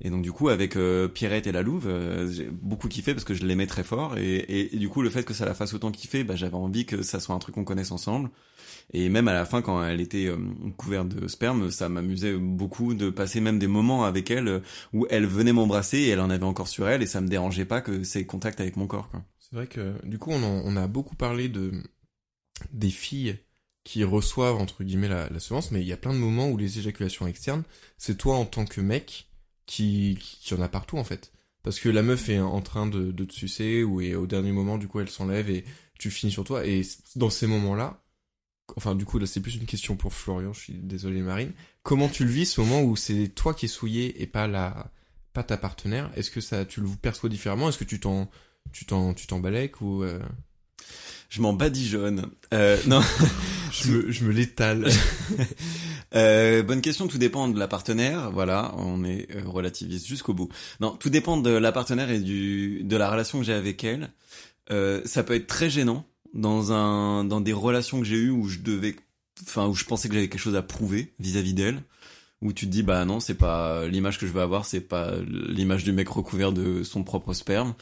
Et 0.00 0.10
donc 0.10 0.22
du 0.22 0.30
coup, 0.30 0.48
avec 0.48 0.76
euh, 0.76 1.08
Pierrette 1.08 1.46
et 1.46 1.52
la 1.52 1.62
Louve, 1.62 1.88
euh, 1.88 2.30
j'ai 2.30 2.48
beaucoup 2.50 2.88
kiffé 2.88 3.14
parce 3.14 3.24
que 3.24 3.34
je 3.34 3.44
l'aimais 3.44 3.66
très 3.66 3.82
fort. 3.82 4.16
Et, 4.16 4.72
et, 4.74 4.76
du 4.78 4.88
coup, 4.88 5.02
le 5.02 5.10
fait 5.10 5.24
que 5.24 5.34
ça 5.34 5.44
la 5.44 5.54
fasse 5.54 5.74
autant 5.74 5.90
kiffer, 5.90 6.22
bah, 6.22 6.36
j'avais 6.36 6.54
envie 6.54 6.86
que 6.86 7.02
ça 7.02 7.18
soit 7.18 7.34
un 7.34 7.38
truc 7.40 7.56
qu'on 7.56 7.64
connaisse 7.64 7.90
ensemble. 7.90 8.30
Et 8.92 9.08
même 9.08 9.28
à 9.28 9.32
la 9.34 9.44
fin, 9.44 9.60
quand 9.60 9.82
elle 9.84 10.00
était 10.00 10.26
euh, 10.26 10.38
couverte 10.76 11.08
de 11.08 11.26
sperme, 11.26 11.70
ça 11.70 11.88
m'amusait 11.88 12.36
beaucoup 12.36 12.94
de 12.94 13.10
passer 13.10 13.40
même 13.40 13.58
des 13.58 13.66
moments 13.66 14.04
avec 14.04 14.30
elle 14.30 14.48
euh, 14.48 14.60
où 14.92 15.06
elle 15.10 15.26
venait 15.26 15.52
m'embrasser 15.52 15.98
et 15.98 16.08
elle 16.10 16.20
en 16.20 16.30
avait 16.30 16.44
encore 16.44 16.68
sur 16.68 16.88
elle 16.88 17.02
et 17.02 17.06
ça 17.06 17.20
me 17.20 17.28
dérangeait 17.28 17.64
pas 17.64 17.80
que 17.80 18.04
c'est 18.04 18.24
contact 18.24 18.60
avec 18.60 18.76
mon 18.76 18.86
corps. 18.86 19.10
Quoi. 19.10 19.24
C'est 19.38 19.56
vrai 19.56 19.66
que, 19.66 19.94
du 20.06 20.18
coup, 20.18 20.30
on, 20.30 20.42
en- 20.42 20.62
on 20.64 20.76
a 20.76 20.86
beaucoup 20.86 21.16
parlé 21.16 21.48
de, 21.48 21.72
des 22.72 22.90
filles 22.90 23.38
qui 23.84 24.04
reçoivent, 24.04 24.56
entre 24.56 24.84
guillemets, 24.84 25.08
la, 25.08 25.28
la 25.28 25.60
mais 25.70 25.80
il 25.80 25.86
y 25.86 25.92
a 25.92 25.96
plein 25.96 26.12
de 26.12 26.18
moments 26.18 26.48
où 26.48 26.56
les 26.56 26.78
éjaculations 26.78 27.26
externes, 27.26 27.64
c'est 27.96 28.16
toi 28.18 28.36
en 28.36 28.44
tant 28.44 28.64
que 28.64 28.80
mec 28.80 29.27
qui, 29.68 30.18
qui 30.40 30.54
en 30.54 30.62
a 30.62 30.68
partout, 30.68 30.98
en 30.98 31.04
fait. 31.04 31.30
Parce 31.62 31.78
que 31.78 31.88
la 31.88 32.02
meuf 32.02 32.28
est 32.28 32.40
en 32.40 32.62
train 32.62 32.86
de, 32.86 33.12
de 33.12 33.24
te 33.24 33.32
sucer, 33.32 33.84
ou 33.84 34.00
et 34.00 34.16
au 34.16 34.26
dernier 34.26 34.50
moment, 34.50 34.78
du 34.78 34.88
coup, 34.88 34.98
elle 34.98 35.10
s'enlève 35.10 35.50
et 35.50 35.64
tu 35.98 36.10
finis 36.10 36.32
sur 36.32 36.42
toi. 36.42 36.66
Et 36.66 36.82
dans 37.14 37.30
ces 37.30 37.46
moments-là, 37.46 38.02
enfin, 38.76 38.94
du 38.94 39.04
coup, 39.04 39.18
là, 39.18 39.26
c'est 39.26 39.40
plus 39.40 39.56
une 39.56 39.66
question 39.66 39.94
pour 39.94 40.14
Florian, 40.14 40.52
je 40.52 40.60
suis 40.60 40.72
désolé, 40.72 41.20
Marine. 41.20 41.52
Comment 41.82 42.08
tu 42.08 42.24
le 42.24 42.30
vis, 42.30 42.46
ce 42.46 42.60
moment 42.60 42.82
où 42.82 42.96
c'est 42.96 43.28
toi 43.28 43.52
qui 43.54 43.66
es 43.66 43.68
souillé 43.68 44.22
et 44.22 44.26
pas 44.26 44.46
la, 44.46 44.90
pas 45.34 45.42
ta 45.42 45.58
partenaire? 45.58 46.10
Est-ce 46.16 46.30
que 46.30 46.40
ça, 46.40 46.64
tu 46.64 46.80
le 46.80 46.88
perçois 46.88 47.28
différemment? 47.28 47.68
Est-ce 47.68 47.78
que 47.78 47.84
tu 47.84 48.00
t'en, 48.00 48.30
tu 48.72 48.86
t'en, 48.86 49.12
tu 49.12 49.26
t'en 49.26 49.38
balèques 49.38 49.82
ou, 49.82 50.02
euh, 50.02 50.20
Je 51.28 51.42
m'en 51.42 51.52
badigeonne. 51.52 52.30
Euh, 52.54 52.78
non. 52.86 53.02
je 53.72 53.90
me, 53.92 54.10
je 54.10 54.24
me 54.24 54.32
l'étale. 54.32 54.88
Euh, 56.14 56.62
bonne 56.62 56.80
question, 56.80 57.06
tout 57.06 57.18
dépend 57.18 57.48
de 57.48 57.58
la 57.58 57.68
partenaire, 57.68 58.30
voilà, 58.30 58.74
on 58.78 59.04
est 59.04 59.28
euh, 59.34 59.42
relativiste 59.44 60.06
jusqu'au 60.06 60.34
bout. 60.34 60.48
Non, 60.80 60.92
tout 60.96 61.10
dépend 61.10 61.36
de 61.36 61.50
la 61.50 61.72
partenaire 61.72 62.10
et 62.10 62.20
du 62.20 62.82
de 62.84 62.96
la 62.96 63.10
relation 63.10 63.38
que 63.38 63.44
j'ai 63.44 63.52
avec 63.52 63.84
elle. 63.84 64.10
Euh, 64.70 65.02
ça 65.04 65.22
peut 65.22 65.34
être 65.34 65.46
très 65.46 65.70
gênant 65.70 66.06
dans 66.34 66.72
un 66.72 67.24
dans 67.24 67.40
des 67.40 67.52
relations 67.52 68.00
que 68.00 68.06
j'ai 68.06 68.16
eues 68.16 68.30
où 68.30 68.48
je 68.48 68.60
devais 68.60 68.96
enfin 69.42 69.66
où 69.66 69.74
je 69.74 69.84
pensais 69.84 70.08
que 70.08 70.14
j'avais 70.14 70.28
quelque 70.28 70.40
chose 70.40 70.56
à 70.56 70.62
prouver 70.62 71.14
vis-à-vis 71.20 71.54
d'elle 71.54 71.82
où 72.42 72.52
tu 72.52 72.66
te 72.66 72.70
dis 72.70 72.82
bah 72.82 73.04
non, 73.04 73.20
c'est 73.20 73.34
pas 73.34 73.86
l'image 73.86 74.18
que 74.18 74.26
je 74.26 74.32
veux 74.32 74.42
avoir, 74.42 74.64
c'est 74.64 74.80
pas 74.80 75.12
l'image 75.26 75.84
du 75.84 75.92
mec 75.92 76.08
recouvert 76.08 76.52
de 76.52 76.82
son 76.82 77.04
propre 77.04 77.34
sperme. 77.34 77.74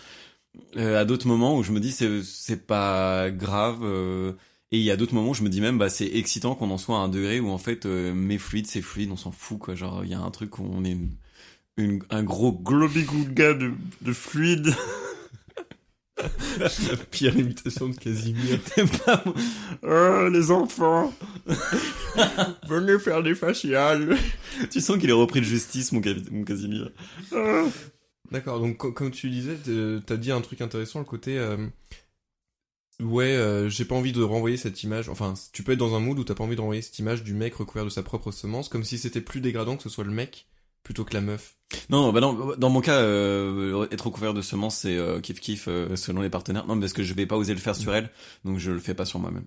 Euh, 0.76 1.00
à 1.00 1.04
d'autres 1.04 1.26
moments 1.26 1.56
où 1.56 1.62
je 1.62 1.72
me 1.72 1.80
dis 1.80 1.92
c'est 1.92 2.22
c'est 2.22 2.66
pas 2.66 3.30
grave 3.30 3.80
euh, 3.82 4.32
et 4.72 4.78
il 4.78 4.82
y 4.84 4.90
a 4.90 4.96
d'autres 4.96 5.14
moments 5.14 5.30
où 5.30 5.34
je 5.34 5.42
me 5.42 5.48
dis 5.48 5.60
même, 5.60 5.78
bah, 5.78 5.88
c'est 5.88 6.06
excitant 6.16 6.54
qu'on 6.54 6.70
en 6.70 6.78
soit 6.78 6.96
à 6.96 7.00
un 7.00 7.08
degré 7.08 7.40
où 7.40 7.48
en 7.50 7.58
fait, 7.58 7.86
euh, 7.86 8.12
mes 8.14 8.38
fluides, 8.38 8.66
c'est 8.66 8.82
fluide, 8.82 9.10
on 9.12 9.16
s'en 9.16 9.30
fout, 9.32 9.58
quoi. 9.58 9.74
Genre, 9.74 10.04
il 10.04 10.10
y 10.10 10.14
a 10.14 10.20
un 10.20 10.30
truc 10.30 10.58
où 10.58 10.64
on 10.68 10.84
est 10.84 10.90
une, 10.92 11.10
une- 11.76 12.02
un 12.10 12.22
gros 12.22 12.52
globi-gouga 12.52 13.54
de, 13.54 13.72
de 14.02 14.12
fluide. 14.12 14.74
la 16.58 16.96
pire 17.10 17.36
imitation 17.36 17.88
de 17.90 17.96
Casimir. 17.96 18.58
Pas, 19.04 19.22
oh, 19.82 20.28
les 20.30 20.50
enfants. 20.50 21.12
Venez 22.68 22.98
faire 22.98 23.22
des 23.22 23.34
faciales. 23.34 24.16
Tu 24.70 24.80
sens 24.80 24.96
qu'il 24.98 25.10
est 25.10 25.12
repris 25.12 25.40
de 25.40 25.44
justice, 25.46 25.92
mon, 25.92 26.00
mon 26.30 26.44
Casimir. 26.44 26.90
Oh. 27.32 27.68
D'accord, 28.32 28.60
donc 28.60 28.78
co- 28.78 28.92
comme 28.92 29.10
tu 29.10 29.28
disais, 29.30 29.56
t'as 30.06 30.16
dit 30.16 30.32
un 30.32 30.40
truc 30.40 30.60
intéressant, 30.60 30.98
le 30.98 31.04
côté... 31.04 31.38
euh, 31.38 31.58
ouais, 33.01 33.34
euh, 33.36 33.68
j'ai 33.68 33.84
pas 33.84 33.94
envie 33.94 34.12
de 34.12 34.22
renvoyer 34.22 34.57
cette 34.57 34.82
image... 34.82 35.09
Enfin, 35.09 35.34
tu 35.53 35.62
peux 35.62 35.72
être 35.72 35.78
dans 35.78 35.94
un 35.94 36.01
mood 36.01 36.18
où 36.18 36.24
t'as 36.24 36.34
pas 36.34 36.44
envie 36.44 36.57
de 36.57 36.61
renvoyer 36.61 36.82
cette 36.82 36.99
image 36.99 37.22
du 37.22 37.34
mec 37.34 37.55
recouvert 37.55 37.84
de 37.84 37.90
sa 37.90 38.03
propre 38.03 38.32
semence, 38.32 38.68
comme 38.68 38.84
si 38.84 38.99
c'était 38.99 39.20
plus 39.20 39.40
dégradant 39.40 39.76
que 39.76 39.82
ce 39.82 39.88
soit 39.88 40.05
le 40.05 40.11
mec 40.11 40.47
plutôt 40.82 41.05
que 41.05 41.14
la 41.14 41.20
meuf. 41.20 41.57
Non, 41.90 42.03
non, 42.03 42.12
bah 42.12 42.20
non, 42.20 42.55
dans 42.57 42.70
mon 42.70 42.80
cas, 42.80 43.01
euh, 43.01 43.88
être 43.90 44.07
recouvert 44.07 44.34
de 44.34 44.40
semences, 44.40 44.78
c'est 44.78 44.97
euh, 44.97 45.20
kiff 45.20 45.40
kiff 45.40 45.66
euh, 45.66 45.97
selon 45.97 46.22
les 46.22 46.30
partenaires. 46.30 46.64
Non, 46.66 46.78
parce 46.78 46.92
que 46.92 47.03
je 47.03 47.12
vais 47.12 47.26
pas 47.26 47.36
oser 47.36 47.55
le 47.55 47.61
faire 47.61 47.74
sur 47.74 47.92
elle, 47.92 48.11
donc 48.44 48.59
je 48.59 48.70
le 48.70 48.78
fais 48.78 48.94
pas 48.94 49.05
sur 49.05 49.18
moi-même. 49.18 49.47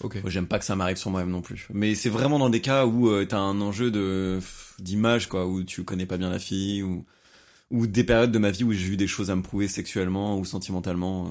Ok. 0.00 0.22
J'aime 0.26 0.46
pas 0.46 0.58
que 0.58 0.64
ça 0.64 0.76
m'arrive 0.76 0.96
sur 0.96 1.10
moi-même 1.10 1.30
non 1.30 1.42
plus. 1.42 1.68
Mais 1.72 1.94
c'est 1.94 2.08
vraiment 2.08 2.38
dans 2.38 2.50
des 2.50 2.60
cas 2.60 2.86
où 2.86 3.08
euh, 3.08 3.26
t'as 3.26 3.38
un 3.38 3.60
enjeu 3.60 3.90
de 3.90 4.38
d'image, 4.78 5.28
quoi, 5.28 5.46
où 5.46 5.64
tu 5.64 5.84
connais 5.84 6.06
pas 6.06 6.16
bien 6.16 6.30
la 6.30 6.38
fille, 6.38 6.82
ou 6.82 7.04
ou 7.70 7.86
des 7.86 8.04
périodes 8.04 8.32
de 8.32 8.38
ma 8.38 8.50
vie 8.50 8.64
où 8.64 8.72
j'ai 8.72 8.86
eu 8.86 8.96
des 8.96 9.06
choses 9.06 9.30
à 9.30 9.36
me 9.36 9.42
prouver 9.42 9.68
sexuellement 9.68 10.38
ou 10.38 10.44
sentimentalement 10.44 11.26
euh, 11.26 11.30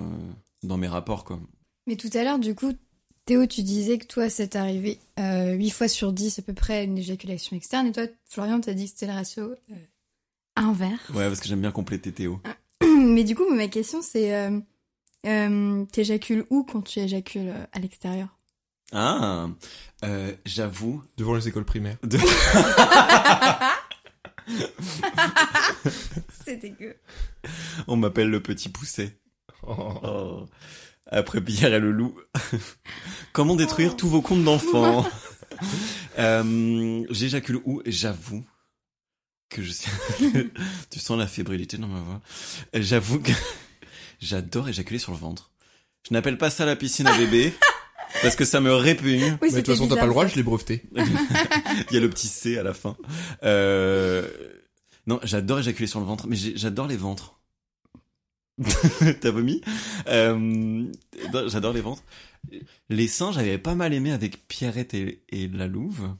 dans 0.63 0.77
mes 0.77 0.87
rapports, 0.87 1.23
quoi. 1.23 1.39
Mais 1.85 1.95
tout 1.95 2.09
à 2.13 2.23
l'heure, 2.23 2.39
du 2.39 2.55
coup, 2.55 2.73
Théo, 3.25 3.45
tu 3.45 3.63
disais 3.63 3.97
que 3.97 4.05
toi, 4.05 4.29
c'est 4.29 4.55
arrivé 4.55 4.99
euh, 5.19 5.53
8 5.53 5.69
fois 5.69 5.87
sur 5.87 6.13
10 6.13 6.39
à 6.39 6.41
peu 6.41 6.53
près 6.53 6.85
une 6.85 6.97
éjaculation 6.97 7.55
externe. 7.55 7.87
Et 7.87 7.91
toi, 7.91 8.03
Florian, 8.25 8.59
t'as 8.61 8.73
dit 8.73 8.85
que 8.85 8.91
c'était 8.91 9.07
le 9.07 9.13
ratio 9.13 9.43
euh, 9.43 9.75
inverse. 10.55 11.09
Ouais, 11.09 11.27
parce 11.27 11.39
que 11.39 11.47
j'aime 11.47 11.61
bien 11.61 11.71
compléter 11.71 12.11
Théo. 12.11 12.41
Mais 12.83 13.23
du 13.23 13.35
coup, 13.35 13.49
ma 13.53 13.67
question, 13.67 14.01
c'est 14.01 14.35
euh, 14.35 14.59
euh, 15.25 15.85
t'éjacules 15.85 16.45
où 16.49 16.63
quand 16.63 16.81
tu 16.81 16.99
éjacules 16.99 17.49
euh, 17.49 17.65
à 17.73 17.79
l'extérieur? 17.79 18.29
Ah, 18.93 19.47
euh, 20.05 20.33
j'avoue. 20.45 21.03
Devant 21.17 21.35
les 21.35 21.47
écoles 21.47 21.65
primaires. 21.65 21.97
De... 22.03 22.17
C'est 26.45 26.57
dégueu. 26.57 26.95
On 27.87 27.97
m'appelle 27.97 28.29
le 28.29 28.41
petit 28.41 28.69
poussé. 28.69 29.19
Oh. 29.67 30.45
Après 31.09 31.41
Pierre 31.41 31.73
et 31.73 31.79
le 31.79 31.91
loup. 31.91 32.15
Comment 33.33 33.55
détruire 33.55 33.95
tous 33.95 34.07
vos 34.07 34.21
comptes 34.21 34.43
d'enfants 34.43 35.05
euh, 36.19 37.03
J'éjacule 37.09 37.59
où 37.65 37.81
J'avoue 37.85 38.45
que 39.49 39.61
je 39.61 39.71
sais... 39.71 39.89
tu 40.89 40.99
sens 40.99 41.17
la 41.17 41.27
fébrilité 41.27 41.77
dans 41.77 41.87
ma 41.87 42.01
voix. 42.01 42.21
J'avoue 42.73 43.19
que 43.19 43.31
j'adore 44.19 44.67
éjaculer 44.67 44.99
sur 44.99 45.13
le 45.13 45.17
ventre. 45.17 45.51
Je 46.07 46.13
n'appelle 46.13 46.37
pas 46.37 46.49
ça 46.49 46.65
la 46.65 46.75
piscine 46.75 47.07
à 47.07 47.17
bébé 47.17 47.53
parce 48.21 48.35
que 48.35 48.45
ça 48.45 48.59
me 48.59 48.73
répugne. 48.73 49.37
Oui, 49.41 49.49
Mais 49.53 49.61
de 49.61 49.65
toute 49.65 49.67
façon, 49.67 49.87
t'as 49.87 49.95
pas 49.95 50.05
le 50.05 50.11
droit, 50.11 50.27
je 50.27 50.35
l'ai 50.35 50.43
breveté. 50.43 50.83
Il 50.95 51.93
y 51.93 51.97
a 51.97 51.99
le 51.99 52.09
petit 52.09 52.27
C 52.27 52.57
à 52.57 52.63
la 52.63 52.73
fin. 52.73 52.97
Euh... 53.43 54.27
Non, 55.05 55.21
j'adore 55.23 55.59
éjaculer 55.59 55.87
sur 55.87 56.01
le 56.01 56.05
ventre, 56.05 56.27
mais 56.27 56.35
j'adore 56.35 56.87
les 56.87 56.97
ventres. 56.97 57.36
T'as 59.21 59.31
vomi? 59.31 59.61
Euh, 60.07 60.85
J'adore 61.47 61.73
les 61.73 61.81
ventres. 61.81 62.03
Les 62.89 63.07
seins, 63.07 63.31
j'avais 63.31 63.57
pas 63.57 63.75
mal 63.75 63.93
aimé 63.93 64.11
avec 64.11 64.47
Pierrette 64.47 64.93
et, 64.93 65.23
et 65.29 65.47
la 65.47 65.67
Louve. 65.67 66.15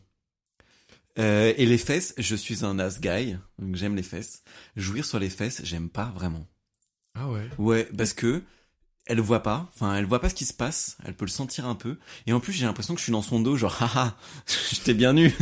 Euh, 1.20 1.54
et 1.58 1.66
les 1.66 1.78
fesses, 1.80 2.14
je 2.18 2.36
suis 2.36 2.64
un 2.64 2.78
ass 2.78 3.02
guy, 3.02 3.36
donc 3.58 3.76
j'aime 3.76 3.96
les 3.96 4.04
fesses. 4.04 4.44
Jouir 4.76 5.04
sur 5.04 5.18
les 5.20 5.30
fesses, 5.30 5.62
j'aime 5.64 5.90
pas 5.90 6.12
vraiment. 6.16 6.46
Ah 7.16 7.28
ouais? 7.30 7.50
Ouais, 7.58 7.90
parce 7.98 8.14
que 8.14 8.44
elle 9.08 9.22
voit 9.22 9.42
pas, 9.42 9.72
enfin 9.74 9.96
elle 9.96 10.06
voit 10.06 10.22
pas 10.22 10.30
ce 10.30 10.36
qui 10.36 10.46
se 10.46 10.54
passe, 10.54 10.98
elle 11.06 11.16
peut 11.16 11.26
le 11.26 11.32
sentir 11.32 11.66
un 11.66 11.76
peu, 11.76 11.98
et 12.28 12.34
en 12.34 12.40
plus 12.42 12.54
j'ai 12.54 12.66
l'impression 12.66 12.94
que 12.94 13.00
je 13.00 13.04
suis 13.06 13.14
dans 13.14 13.22
son 13.22 13.40
dos, 13.40 13.56
genre 13.58 13.76
haha, 13.82 14.18
je 14.72 14.80
t'ai 14.82 14.94
bien 14.94 15.14
nu. 15.14 15.34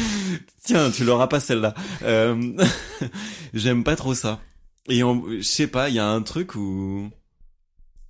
Tiens, 0.64 0.90
tu 0.90 1.04
l'auras 1.04 1.28
pas 1.28 1.38
celle-là. 1.40 1.74
Euh, 2.02 2.56
J'aime 3.54 3.84
pas 3.84 3.96
trop 3.96 4.14
ça. 4.14 4.40
Et 4.88 5.00
je 5.00 5.42
sais 5.42 5.68
pas, 5.68 5.88
il 5.88 5.94
y 5.94 5.98
a 5.98 6.08
un 6.08 6.22
truc 6.22 6.54
où 6.54 7.10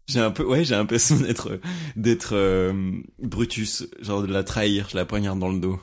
j'ai 0.06 0.20
un 0.20 0.30
peu, 0.30 0.44
ouais, 0.44 0.64
j'ai 0.64 0.74
l'impression 0.74 1.16
d'être 1.20 1.60
d'être 1.96 2.34
euh, 2.34 3.00
Brutus, 3.18 3.86
genre 4.00 4.22
de 4.22 4.32
la 4.32 4.44
trahir, 4.44 4.88
je 4.90 4.96
la 4.96 5.04
poignarde 5.04 5.38
dans 5.38 5.50
le 5.52 5.60
dos. 5.60 5.80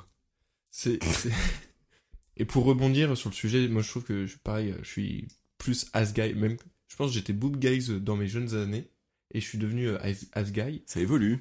C'est. 0.72 1.00
Et 2.38 2.46
pour 2.46 2.64
rebondir 2.64 3.18
sur 3.18 3.30
le 3.30 3.36
sujet, 3.36 3.68
moi 3.68 3.82
je 3.82 3.90
trouve 3.90 4.04
que 4.04 4.26
je 4.26 4.32
suis 4.32 4.40
pareil, 4.40 4.74
je 4.82 4.88
suis 4.88 5.28
plus 5.58 5.88
as 5.94 6.14
guy, 6.14 6.34
même. 6.34 6.58
Je 6.88 6.96
pense 6.96 7.10
que 7.10 7.14
j'étais 7.14 7.34
boob 7.34 7.58
guys 7.58 8.00
dans 8.00 8.16
mes 8.16 8.28
jeunes 8.28 8.56
années 8.56 8.90
et 9.32 9.42
je 9.42 9.46
suis 9.46 9.58
devenu 9.58 9.90
euh, 9.90 10.00
as, 10.02 10.26
as 10.34 10.52
guy. 10.52 10.82
Ça 10.86 11.00
évolue. 11.00 11.40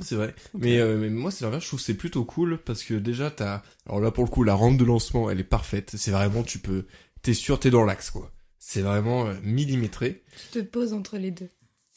C'est 0.00 0.16
vrai. 0.16 0.34
Mais, 0.54 0.78
euh, 0.78 0.98
mais 0.98 1.08
moi, 1.08 1.30
c'est 1.30 1.44
l'inverse. 1.44 1.62
Je 1.64 1.68
trouve 1.68 1.80
que 1.80 1.86
c'est 1.86 1.94
plutôt 1.94 2.24
cool 2.24 2.58
parce 2.58 2.82
que 2.82 2.94
déjà, 2.94 3.30
t'as. 3.30 3.62
Alors 3.86 4.00
là, 4.00 4.10
pour 4.10 4.24
le 4.24 4.30
coup, 4.30 4.42
la 4.42 4.54
rampe 4.54 4.76
de 4.76 4.84
lancement, 4.84 5.30
elle 5.30 5.40
est 5.40 5.44
parfaite. 5.44 5.94
C'est 5.96 6.10
vraiment, 6.10 6.42
tu 6.42 6.58
peux. 6.58 6.86
T'es 7.22 7.34
sûr, 7.34 7.60
t'es 7.60 7.70
dans 7.70 7.84
l'axe, 7.84 8.10
quoi. 8.10 8.33
C'est 8.66 8.80
vraiment 8.80 9.26
euh, 9.26 9.34
millimétré. 9.42 10.24
Tu 10.52 10.58
te 10.60 10.64
poses 10.64 10.94
entre 10.94 11.18
les 11.18 11.30
deux. 11.30 11.50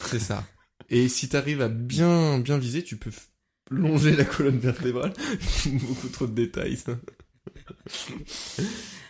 C'est 0.03 0.20
ça. 0.20 0.45
Et 0.89 1.07
si 1.07 1.30
t'arrives 1.30 1.61
à 1.61 1.70
bien, 1.70 2.39
bien 2.39 2.57
viser, 2.57 2.84
tu 2.84 2.97
peux 2.97 3.09
f- 3.09 3.30
longer 3.72 4.13
la 4.15 4.26
colonne 4.26 4.59
vertébrale. 4.59 5.13
Beaucoup 5.65 6.09
trop 6.09 6.28
de 6.28 6.34
détails, 6.34 6.76
ça. 6.76 6.97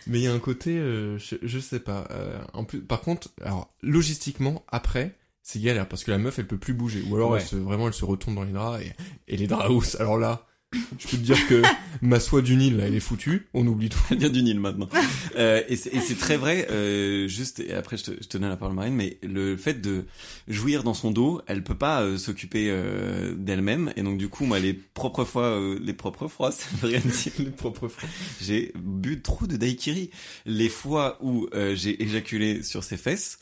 Mais 0.06 0.20
il 0.20 0.22
y 0.22 0.26
a 0.26 0.32
un 0.32 0.38
côté, 0.38 0.78
euh, 0.78 1.18
je, 1.18 1.34
je 1.42 1.58
sais 1.58 1.80
pas. 1.80 2.06
euh, 2.12 2.40
en 2.52 2.64
plus, 2.64 2.80
par 2.80 3.00
contre, 3.00 3.28
alors 3.42 3.68
logistiquement, 3.82 4.64
après, 4.68 5.18
c'est 5.42 5.60
galère 5.60 5.88
parce 5.88 6.04
que 6.04 6.10
la 6.10 6.18
meuf, 6.18 6.38
elle 6.38 6.46
peut 6.46 6.58
plus 6.58 6.74
bouger. 6.74 7.02
Ou 7.08 7.16
alors, 7.16 7.32
Ouais. 7.32 7.40
elle 7.40 7.46
se, 7.46 7.56
vraiment, 7.56 7.88
elle 7.88 7.94
se 7.94 8.04
retourne 8.04 8.36
dans 8.36 8.44
les 8.44 8.52
draps 8.52 8.82
et, 8.84 8.92
et 9.26 9.36
les 9.36 9.46
draps 9.48 9.68
haussent. 9.70 9.96
Alors 9.96 10.16
là, 10.16 10.46
je 10.72 11.06
peux 11.08 11.16
te 11.16 11.22
dire 11.22 11.46
que 11.48 11.62
ma 12.02 12.20
soie 12.20 12.42
du 12.42 12.56
Nil, 12.56 12.76
là, 12.76 12.86
elle 12.86 12.94
est 12.94 13.00
foutue. 13.00 13.48
On 13.54 13.66
oublie 13.66 13.88
tout. 13.88 13.98
Elle 14.10 14.18
vient 14.18 14.28
du 14.28 14.42
Nil 14.42 14.60
maintenant. 14.60 14.88
Euh, 15.36 15.62
et 15.68 15.76
c'est 15.76 16.18
très 16.18 16.36
vrai, 16.36 16.66
euh, 16.70 17.28
juste, 17.28 17.60
et 17.60 17.72
après 17.72 17.96
je 17.96 18.04
te, 18.04 18.10
je 18.20 18.28
te 18.28 18.38
donne 18.38 18.48
la 18.48 18.56
parole 18.56 18.74
Marine, 18.74 18.94
mais 18.94 19.18
le 19.22 19.56
fait 19.56 19.80
de 19.80 20.04
jouir 20.48 20.82
dans 20.82 20.94
son 20.94 21.10
dos, 21.10 21.40
elle 21.46 21.62
peut 21.62 21.76
pas 21.76 22.02
euh, 22.02 22.18
s'occuper 22.18 22.68
euh, 22.70 23.34
d'elle-même, 23.36 23.92
et 23.96 24.02
donc 24.02 24.18
du 24.18 24.28
coup, 24.28 24.44
moi, 24.44 24.58
les 24.58 24.74
propres 24.74 25.24
fois, 25.24 25.44
euh, 25.44 25.78
les 25.80 25.92
propres 25.92 26.28
fois, 26.28 26.50
ça 26.50 26.66
veut 26.80 26.88
rien 26.88 27.00
les 27.38 27.50
propres 27.50 27.88
fois, 27.88 28.08
j'ai 28.40 28.72
bu 28.76 29.22
trop 29.22 29.46
de 29.46 29.56
daiquiri. 29.56 30.10
Les 30.44 30.68
fois 30.68 31.18
où 31.22 31.48
euh, 31.54 31.76
j'ai 31.76 32.02
éjaculé 32.02 32.62
sur 32.62 32.82
ses 32.84 32.96
fesses, 32.96 33.38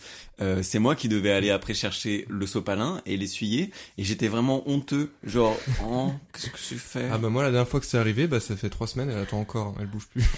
c'est 0.60 0.78
moi 0.78 0.94
qui 0.96 1.08
devais 1.08 1.32
aller 1.32 1.48
après 1.48 1.72
chercher 1.72 2.26
le 2.28 2.46
sopalin 2.46 3.00
et 3.06 3.16
l'essuyer, 3.16 3.70
et 3.96 4.04
j'étais 4.04 4.28
vraiment 4.28 4.68
honteux, 4.68 5.12
genre, 5.24 5.58
oh, 5.82 6.12
qu'est-ce 6.34 6.50
que 6.50 6.58
j'ai 6.68 6.76
fait? 6.76 7.08
Ah 7.16 7.18
bah 7.18 7.28
moi, 7.30 7.42
la 7.42 7.50
dernière 7.50 7.68
fois 7.68 7.80
que 7.80 7.86
c'est 7.86 7.98
arrivé, 7.98 8.26
bah 8.26 8.40
ça 8.40 8.56
fait 8.56 8.70
trois 8.70 8.86
semaines, 8.86 9.10
elle 9.10 9.18
attend 9.18 9.40
encore, 9.40 9.74
elle 9.80 9.86
bouge 9.86 10.06
plus. 10.06 10.22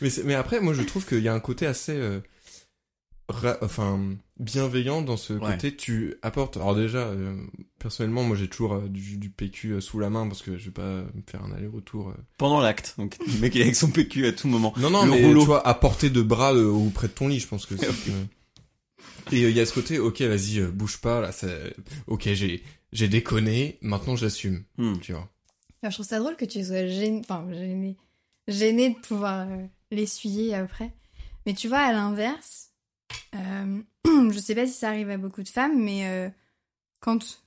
mais, 0.00 0.10
mais 0.24 0.34
après, 0.34 0.60
moi 0.60 0.74
je 0.74 0.82
trouve 0.82 1.06
qu'il 1.06 1.20
y 1.20 1.28
a 1.28 1.34
un 1.34 1.40
côté 1.40 1.66
assez, 1.66 1.92
euh, 1.96 2.20
ra- 3.28 3.58
enfin, 3.62 3.98
bienveillant 4.38 5.02
dans 5.02 5.16
ce 5.16 5.32
Ouais. 5.32 5.52
côté. 5.52 5.74
Tu 5.74 6.14
apportes. 6.22 6.56
Alors 6.56 6.74
déjà, 6.74 6.98
euh, 6.98 7.36
personnellement, 7.78 8.22
moi 8.22 8.36
j'ai 8.36 8.48
toujours 8.48 8.74
euh, 8.74 8.88
du, 8.88 9.16
du 9.16 9.30
PQ 9.30 9.72
euh, 9.72 9.80
sous 9.80 9.98
la 9.98 10.10
main 10.10 10.26
parce 10.28 10.42
que 10.42 10.56
je 10.58 10.66
vais 10.66 10.70
pas 10.70 10.82
me 11.14 11.22
faire 11.28 11.42
un 11.44 11.52
aller-retour. 11.52 12.10
euh. 12.10 12.14
Pendant 12.38 12.60
l'acte, 12.60 12.94
donc 12.98 13.16
le 13.26 13.38
mec 13.40 13.54
il 13.54 13.60
est 13.60 13.64
avec 13.64 13.76
son 13.76 13.90
PQ 13.90 14.26
à 14.26 14.32
tout 14.32 14.48
moment. 14.48 14.72
Non, 14.76 14.90
non, 14.90 15.04
Le 15.04 15.10
mais 15.12 15.22
rouleau. 15.24 15.40
tu 15.40 15.46
vois, 15.46 15.66
à 15.66 15.74
portée 15.74 16.10
de 16.10 16.22
bras 16.22 16.54
euh, 16.54 16.68
ou 16.70 16.90
près 16.90 17.08
de 17.08 17.12
ton 17.12 17.28
lit, 17.28 17.40
je 17.40 17.46
pense 17.48 17.66
que 17.66 17.76
c'est. 17.78 17.86
euh. 17.88 18.24
Et 19.32 19.42
euh, 19.44 19.50
il 19.50 19.56
y 19.56 19.60
a 19.60 19.66
ce 19.66 19.72
côté, 19.74 19.98
ok, 19.98 20.20
vas-y, 20.22 20.60
euh, 20.60 20.70
bouge 20.70 20.98
pas, 20.98 21.20
là, 21.20 21.32
ça... 21.32 21.48
ok, 22.06 22.28
j'ai, 22.34 22.62
j'ai 22.96 23.08
déconné, 23.08 23.78
maintenant 23.82 24.16
j'assume, 24.16 24.64
Hmm. 24.78 24.98
tu 25.00 25.12
vois. 25.12 25.28
Alors, 25.82 25.90
je 25.90 25.96
trouve 25.96 26.06
ça 26.06 26.18
drôle 26.18 26.36
que 26.36 26.44
tu 26.46 26.64
sois 26.64 26.86
gêné, 26.86 27.20
enfin 27.20 27.46
gêné, 27.52 27.96
gêné 28.48 28.90
de 28.90 28.98
pouvoir 28.98 29.46
euh, 29.48 29.66
l'essuyer 29.90 30.54
après. 30.54 30.92
Mais 31.44 31.52
tu 31.54 31.68
vois, 31.68 31.78
à 31.80 31.92
l'inverse, 31.92 32.70
euh, 33.34 33.82
je 34.30 34.38
sais 34.38 34.54
pas 34.54 34.66
si 34.66 34.72
ça 34.72 34.88
arrive 34.88 35.10
à 35.10 35.18
beaucoup 35.18 35.42
de 35.42 35.48
femmes, 35.48 35.80
mais 35.82 36.06
euh, 36.08 36.28
quand 37.00 37.42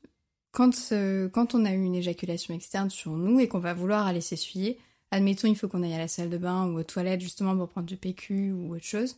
quand 0.51 0.71
euh, 0.93 1.29
quand 1.29 1.53
on 1.55 1.65
a 1.65 1.71
eu 1.73 1.83
une 1.83 1.95
éjaculation 1.95 2.53
externe 2.53 2.89
sur 2.89 3.11
nous 3.11 3.39
et 3.39 3.47
qu'on 3.47 3.59
va 3.59 3.73
vouloir 3.73 4.05
aller 4.07 4.21
s'essuyer, 4.21 4.77
admettons 5.11 5.47
il 5.47 5.55
faut 5.55 5.67
qu'on 5.67 5.83
aille 5.83 5.93
à 5.93 5.97
la 5.97 6.07
salle 6.07 6.29
de 6.29 6.37
bain 6.37 6.67
ou 6.67 6.79
aux 6.79 6.83
toilettes 6.83 7.21
justement 7.21 7.55
pour 7.57 7.69
prendre 7.69 7.87
du 7.87 7.97
PQ 7.97 8.51
ou 8.53 8.73
autre 8.75 8.85
chose. 8.85 9.17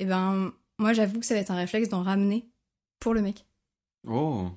Et 0.00 0.06
ben 0.06 0.52
moi 0.78 0.92
j'avoue 0.92 1.20
que 1.20 1.26
ça 1.26 1.34
va 1.34 1.40
être 1.40 1.50
un 1.50 1.56
réflexe 1.56 1.88
d'en 1.88 2.02
ramener 2.02 2.44
pour 2.98 3.14
le 3.14 3.22
mec. 3.22 3.44
Oh, 4.06 4.50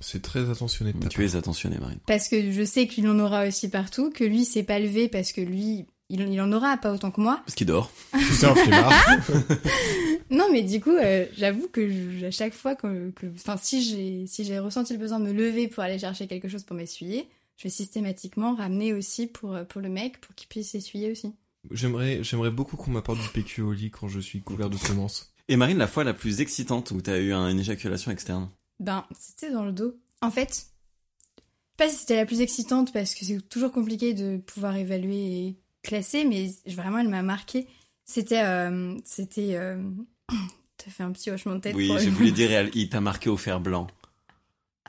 C'est 0.00 0.22
très 0.22 0.48
attentionné 0.50 0.92
de 0.92 0.98
ta 0.98 1.08
tu 1.08 1.24
es 1.24 1.36
attentionné, 1.36 1.76
Marine. 1.78 1.98
Parce 2.06 2.28
que 2.28 2.50
je 2.52 2.64
sais 2.64 2.86
qu'il 2.86 3.06
en 3.08 3.18
aura 3.18 3.46
aussi 3.46 3.68
partout, 3.68 4.10
que 4.10 4.24
lui 4.24 4.44
s'est 4.44 4.62
pas 4.62 4.78
levé 4.78 5.08
parce 5.08 5.32
que 5.32 5.40
lui, 5.42 5.84
il, 6.08 6.20
il 6.28 6.40
en 6.40 6.50
aura 6.52 6.76
pas 6.78 6.92
autant 6.92 7.10
que 7.10 7.20
moi. 7.20 7.40
Parce 7.44 7.54
qu'il 7.54 7.66
dort. 7.66 7.90
C'est 8.32 8.46
un 8.46 8.54
flemmard. 8.54 8.92
Non, 10.30 10.46
mais 10.52 10.62
du 10.62 10.80
coup, 10.80 10.90
euh, 10.94 11.26
j'avoue 11.36 11.66
que 11.68 11.90
je- 11.90 12.26
à 12.26 12.30
chaque 12.30 12.54
fois 12.54 12.76
que, 12.76 13.12
enfin, 13.34 13.56
si 13.60 13.82
j'ai, 13.82 14.26
si 14.28 14.44
j'ai 14.44 14.58
ressenti 14.60 14.92
le 14.92 14.98
besoin 15.00 15.18
de 15.18 15.24
me 15.24 15.32
lever 15.32 15.66
pour 15.66 15.82
aller 15.82 15.98
chercher 15.98 16.28
quelque 16.28 16.48
chose 16.48 16.62
pour 16.62 16.76
m'essuyer, 16.76 17.26
je 17.56 17.64
vais 17.64 17.68
systématiquement 17.70 18.54
ramener 18.54 18.92
aussi 18.94 19.26
pour, 19.26 19.54
euh, 19.54 19.64
pour 19.64 19.80
le 19.80 19.88
mec, 19.88 20.20
pour 20.20 20.34
qu'il 20.36 20.46
puisse 20.48 20.70
s'essuyer 20.70 21.10
aussi. 21.10 21.34
J'aimerais, 21.72 22.22
j'aimerais 22.22 22.50
beaucoup 22.52 22.76
qu'on 22.76 22.92
m'apporte 22.92 23.20
du 23.20 23.28
PQ 23.28 23.62
au 23.62 23.72
lit 23.72 23.90
quand 23.90 24.06
je 24.08 24.20
suis 24.20 24.40
couvert 24.40 24.70
de 24.70 24.76
semences. 24.78 25.34
Et 25.48 25.56
Marine, 25.56 25.78
la 25.78 25.88
fois 25.88 26.04
la 26.04 26.14
plus 26.14 26.40
excitante 26.40 26.92
où 26.92 27.00
t'as 27.00 27.18
eu 27.18 27.32
un- 27.32 27.48
une 27.48 27.58
éjaculation 27.58 28.12
externe? 28.12 28.48
Ben, 28.80 29.04
c'était 29.18 29.50
dans 29.52 29.64
le 29.64 29.72
dos. 29.72 29.94
En 30.22 30.30
fait, 30.30 30.48
je 30.48 30.54
sais 30.56 31.46
pas 31.76 31.88
si 31.88 31.96
c'était 31.96 32.16
la 32.16 32.26
plus 32.26 32.40
excitante 32.40 32.92
parce 32.92 33.14
que 33.14 33.24
c'est 33.24 33.40
toujours 33.48 33.70
compliqué 33.72 34.12
de 34.14 34.38
pouvoir 34.38 34.76
évaluer 34.76 35.46
et 35.46 35.56
classer, 35.82 36.24
mais 36.24 36.50
vraiment, 36.66 36.98
elle 36.98 37.08
m'a 37.08 37.22
marqué. 37.22 37.66
C'était, 38.04 38.42
euh, 38.42 38.96
c'était, 39.04 39.54
euh... 39.56 39.80
t'as 40.76 40.90
fait 40.90 41.02
un 41.02 41.12
petit 41.12 41.30
hochement 41.30 41.54
de 41.54 41.60
tête. 41.60 41.74
Oui, 41.76 41.88
le- 41.88 42.10
voulu 42.10 42.32
dire, 42.32 42.50
elle- 42.52 42.70
il 42.74 42.88
t'a 42.88 43.00
marqué 43.00 43.28
au 43.30 43.36
fer 43.36 43.60
blanc. 43.60 43.86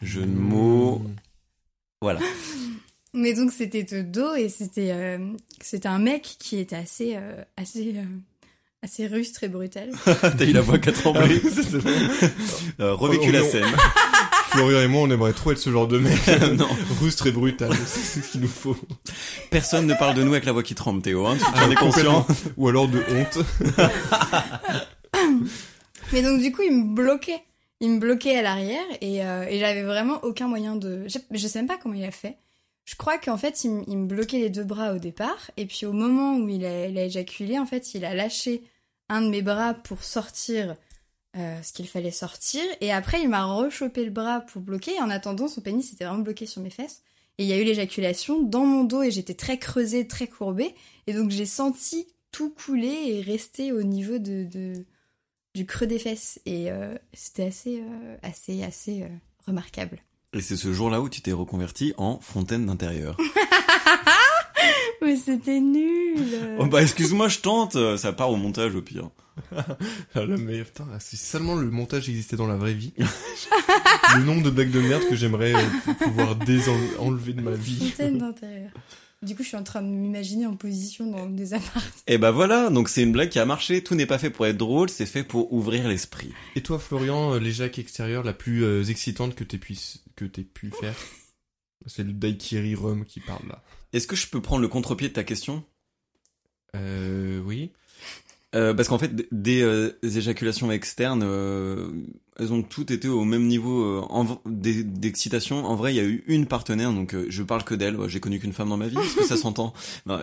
Jeu 0.01 0.21
de 0.21 0.25
mots. 0.31 0.99
Mmh. 0.99 1.15
Voilà. 2.01 2.19
Mais 3.13 3.33
donc 3.33 3.51
c'était 3.51 3.83
de 3.83 4.01
dos 4.01 4.35
et 4.35 4.47
c'était 4.47 4.91
euh, 4.93 5.33
c'était 5.59 5.89
un 5.89 5.99
mec 5.99 6.23
qui 6.39 6.57
était 6.57 6.77
assez 6.77 7.17
euh, 7.17 7.43
assez 7.57 7.93
euh, 7.97 8.03
assez 8.84 9.07
rustre 9.07 9.43
et 9.43 9.47
brutal. 9.47 9.89
t'as 10.05 10.45
eu 10.45 10.53
la 10.53 10.61
voix 10.61 10.79
qui 10.79 10.89
a 10.89 10.91
tremblé. 10.91 11.41
Ah 11.43 12.27
Euh, 12.79 12.93
revécu 12.93 13.27
Oh, 13.29 13.32
la 13.32 13.43
scène. 13.43 13.65
Florian 14.51 14.82
et 14.82 14.88
moi, 14.88 15.03
on 15.03 15.09
aimerait 15.11 15.32
trop 15.34 15.51
être 15.53 15.59
ce 15.59 15.69
genre 15.69 15.88
de 15.88 15.97
mec. 15.97 16.19
non, 16.57 16.67
Rustre 17.01 17.27
et 17.27 17.32
brutal, 17.32 17.71
c'est 17.86 18.21
ce 18.21 18.32
qu'il 18.32 18.41
nous 18.41 18.47
faut. 18.49 18.75
personne 19.49 19.88
ne 19.88 19.93
parle 19.93 20.15
de 20.15 20.23
nous 20.23 20.32
avec 20.34 20.43
la 20.45 20.51
voix 20.51 20.61
qui 20.63 20.75
tremble, 20.75 21.01
Théo. 21.01 21.25
Hein, 21.25 21.38
tu 21.38 21.45
Ah, 21.53 21.65
en 21.67 21.71
es 21.71 21.75
conscient. 21.75 22.27
Ou 22.57 22.67
alors 22.67 22.88
de 22.89 22.99
honte. 23.11 23.38
Mais 26.13 26.21
donc 26.21 26.41
du 26.41 26.51
coup 26.51 26.61
il 26.63 26.73
me 26.75 26.93
bloquait, 26.95 27.41
il 27.79 27.91
me 27.91 27.99
bloquait 27.99 28.36
à 28.36 28.41
l'arrière 28.41 28.84
et, 28.99 29.23
euh, 29.25 29.45
et 29.47 29.59
j'avais 29.59 29.84
vraiment 29.84 30.19
aucun 30.23 30.47
moyen 30.47 30.75
de, 30.75 31.05
je, 31.07 31.17
je 31.32 31.47
sais 31.47 31.59
même 31.59 31.67
pas 31.67 31.77
comment 31.82 31.95
il 31.95 32.03
a 32.03 32.11
fait. 32.11 32.36
Je 32.86 32.95
crois 32.95 33.17
qu'en 33.17 33.38
fait 33.38 33.63
il, 33.63 33.71
me- 33.71 33.84
il 33.88 33.97
me 33.97 34.07
bloquait 34.07 34.39
les 34.39 34.49
deux 34.49 34.63
bras 34.65 34.93
au 34.93 34.97
départ 34.99 35.51
et 35.55 35.65
puis 35.65 35.86
au 35.86 35.93
moment 35.93 36.36
où 36.36 36.49
il 36.49 36.65
a, 36.65 36.88
il 36.88 36.97
a 36.97 37.05
éjaculé 37.05 37.57
en 37.59 37.65
fait 37.65 37.93
il 37.93 38.03
a 38.03 38.13
lâché 38.13 38.61
un 39.12 39.22
de 39.22 39.30
mes 39.30 39.41
bras 39.43 39.74
pour 39.76 40.03
sortir 40.03 40.76
euh, 41.38 41.62
ce 41.62 41.72
qu'il 41.74 41.88
fallait 41.88 42.12
sortir. 42.12 42.62
Et 42.82 42.91
après 42.91 43.22
il 43.22 43.30
m'a 43.30 43.43
rechopé 43.45 44.03
le 44.05 44.12
bras 44.12 44.41
pour 44.41 44.62
bloquer. 44.62 44.95
Et 44.95 44.99
en 45.01 45.09
attendant 45.09 45.47
son 45.47 45.62
pénis 45.62 45.93
était 45.93 46.05
vraiment 46.05 46.22
bloqué 46.24 46.45
sur 46.47 46.62
mes 46.62 46.70
fesses. 46.72 47.03
Et 47.38 47.43
il 47.43 47.49
y 47.49 47.53
a 47.53 47.57
eu 47.57 47.64
l'éjaculation 47.64 48.41
dans 48.41 48.66
mon 48.66 48.84
dos 48.84 49.03
et 49.03 49.12
j'étais 49.12 49.34
très 49.34 49.57
creusée, 49.59 50.07
très 50.07 50.28
courbée. 50.28 50.74
Et 51.07 51.14
donc 51.14 51.30
j'ai 51.32 51.45
senti 51.45 52.07
tout 52.32 52.49
couler 52.49 52.88
et 53.07 53.22
rester 53.22 53.72
au 53.72 53.84
niveau 53.84 54.18
de, 54.18 54.43
de- 54.45 54.86
du 55.53 55.66
creux 55.66 55.88
des 55.88 55.99
fesses. 55.99 56.39
Et 56.45 56.72
euh, 56.72 56.95
c'était 57.14 57.45
assez 57.47 57.82
euh, 57.82 58.16
assez 58.24 58.64
assez 58.64 59.05
remarquable. 59.45 59.99
Et 60.34 60.39
c'est 60.41 60.55
ce 60.55 60.72
jour-là 60.74 61.01
où 61.01 61.09
tu 61.09 61.22
t'es 61.22 61.34
reconverti 61.34 61.93
en 61.97 62.20
fontaine 62.22 62.66
d'intérieur. 62.66 63.18
Mais 65.02 65.16
c'était 65.16 65.60
nul. 65.60 66.58
oh 66.60 66.66
bah 66.68 66.82
excuse-moi, 66.82 67.28
je 67.28 67.39
tente. 67.39 67.97
Ça 67.97 68.14
part 68.14 68.30
au 68.30 68.36
montage 68.38 68.76
au 68.76 68.82
pire. 68.82 69.10
Ah 70.14 70.26
là, 70.26 70.38
mais 70.38 70.64
putain, 70.64 70.86
si 70.99 71.18
seulement 71.18 71.56
le 71.56 71.70
montage 71.70 72.10
existait 72.10 72.36
dans 72.36 72.47
la 72.47 72.58
vraie 72.58 72.74
vie. 72.74 72.93
le 74.16 74.24
nombre 74.24 74.43
de 74.43 74.49
blagues 74.49 74.72
de 74.72 74.82
merde 74.82 75.04
que 75.10 75.16
j'aimerais 75.16 75.54
euh, 75.54 75.93
pouvoir 75.99 76.36
désenlever 76.36 77.34
de 77.34 77.41
ma 77.41 77.52
vie. 77.52 77.91
Fontaine 77.91 78.18
d'intérieur. 78.18 78.72
Du 79.22 79.36
coup, 79.36 79.43
je 79.43 79.49
suis 79.49 79.58
en 79.58 79.64
train 79.64 79.84
de 79.84 79.88
m'imaginer 79.88 80.47
en 80.47 80.56
position 80.56 81.12
dans 81.12 81.30
des 81.30 81.54
apparts. 81.54 81.84
Et 82.08 82.18
bah 82.18 82.32
voilà, 82.32 82.72
donc 82.72 82.89
c'est 82.89 83.04
une 83.04 83.12
blague 83.12 83.30
qui 83.30 83.38
a 83.38 83.45
marché. 83.45 83.84
Tout 83.84 83.93
n'est 83.93 84.08
pas 84.08 84.18
fait 84.18 84.32
pour 84.32 84.47
être 84.47 84.58
drôle, 84.58 84.89
c'est 84.89 85.06
fait 85.06 85.24
pour 85.24 85.54
ouvrir 85.54 85.88
l'esprit. 85.88 86.32
Et 86.56 86.62
toi, 86.62 86.80
Florian, 86.80 87.36
euh, 87.36 87.39
l'éjac 87.39 87.78
extérieur 87.78 88.24
la 88.24 88.34
plus 88.34 88.64
euh, 88.64 88.84
excitante 88.84 89.36
que 89.36 89.43
t'aies 89.43 89.60
pu, 89.60 89.78
que 90.16 90.26
t'aies 90.26 90.43
pu 90.43 90.72
faire? 90.72 90.95
C'est 91.86 92.04
le 92.04 92.14
daiquiri 92.14 92.76
rhum 92.76 93.06
qui 93.06 93.20
parle 93.20 93.47
là. 93.47 93.64
Est-ce 93.93 94.07
que 94.07 94.15
je 94.15 94.27
peux 94.27 94.41
prendre 94.41 94.61
le 94.61 94.67
contre-pied 94.67 95.09
de 95.09 95.13
ta 95.13 95.23
question? 95.23 95.63
Euh, 96.75 97.41
oui. 97.41 97.71
Euh, 98.54 98.74
parce 98.74 98.89
qu'en 98.89 98.97
fait, 98.97 99.12
des, 99.32 99.62
euh, 99.62 99.91
des 100.04 100.18
éjaculations 100.18 100.72
externes, 100.72 101.24
euh, 101.24 101.89
elles 102.38 102.52
ont 102.52 102.64
toutes 102.64 102.91
été 102.91 103.08
au 103.08 103.24
même 103.24 103.47
niveau 103.47 103.84
euh, 103.84 104.26
d'excitation. 104.45 105.66
En 105.66 105.76
vrai, 105.76 105.93
il 105.93 105.97
y 105.97 105.99
a 105.99 106.04
eu 106.04 106.24
une 106.28 106.47
partenaire, 106.47 106.91
donc 106.91 107.14
euh, 107.14 107.26
je 107.30 107.43
parle 107.43 107.64
que 107.64 107.76
d'elle. 107.76 107.95
Ouais, 107.95 108.10
J'ai 108.10 108.20
connu 108.20 108.39
qu'une 108.39 108.52
femme 108.52 108.70
dans 108.70 108.78
ma 108.78 108.88
vie, 108.88 108.95
parce 108.95 109.14
que 109.14 109.24
ça 109.24 109.38
s'entend. 109.38 109.74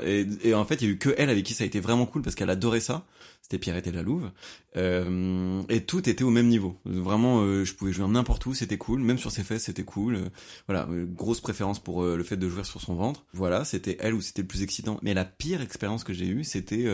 Et, 0.04 0.26
et 0.42 0.54
en 0.54 0.64
fait, 0.64 0.76
il 0.76 0.88
y 0.88 0.90
a 0.90 0.92
eu 0.92 0.98
que 0.98 1.14
elle 1.16 1.30
avec 1.30 1.44
qui 1.44 1.54
ça 1.54 1.64
a 1.64 1.66
été 1.66 1.80
vraiment 1.80 2.06
cool, 2.06 2.22
parce 2.22 2.34
qu'elle 2.34 2.50
adorait 2.50 2.80
ça. 2.80 3.06
C'était 3.40 3.58
Pierrette 3.58 3.86
et 3.86 3.92
la 3.92 4.02
Louve. 4.02 4.30
Euh, 4.76 5.62
et 5.70 5.80
tout 5.82 6.06
était 6.08 6.24
au 6.24 6.30
même 6.30 6.48
niveau. 6.48 6.76
Vraiment, 6.84 7.40
euh, 7.40 7.64
je 7.64 7.72
pouvais 7.72 7.92
jouer 7.92 8.06
n'importe 8.08 8.44
où, 8.44 8.52
c'était 8.52 8.76
cool. 8.76 9.00
Même 9.00 9.18
sur 9.18 9.30
ses 9.30 9.42
fesses, 9.42 9.64
c'était 9.64 9.84
cool. 9.84 10.18
Voilà, 10.66 10.86
grosse 11.14 11.40
préférence 11.40 11.78
pour 11.78 12.02
le 12.02 12.22
fait 12.24 12.36
de 12.36 12.48
jouer 12.48 12.64
sur 12.64 12.80
son 12.80 12.94
ventre. 12.94 13.24
Voilà, 13.32 13.64
c'était 13.64 13.96
elle 14.00 14.12
où 14.12 14.20
c'était 14.20 14.42
le 14.42 14.48
plus 14.48 14.62
excitant. 14.62 14.98
Mais 15.02 15.14
la 15.14 15.24
pire 15.24 15.62
expérience 15.62 16.04
que 16.04 16.12
j'ai 16.12 16.26
eue, 16.26 16.44
c'était... 16.44 16.86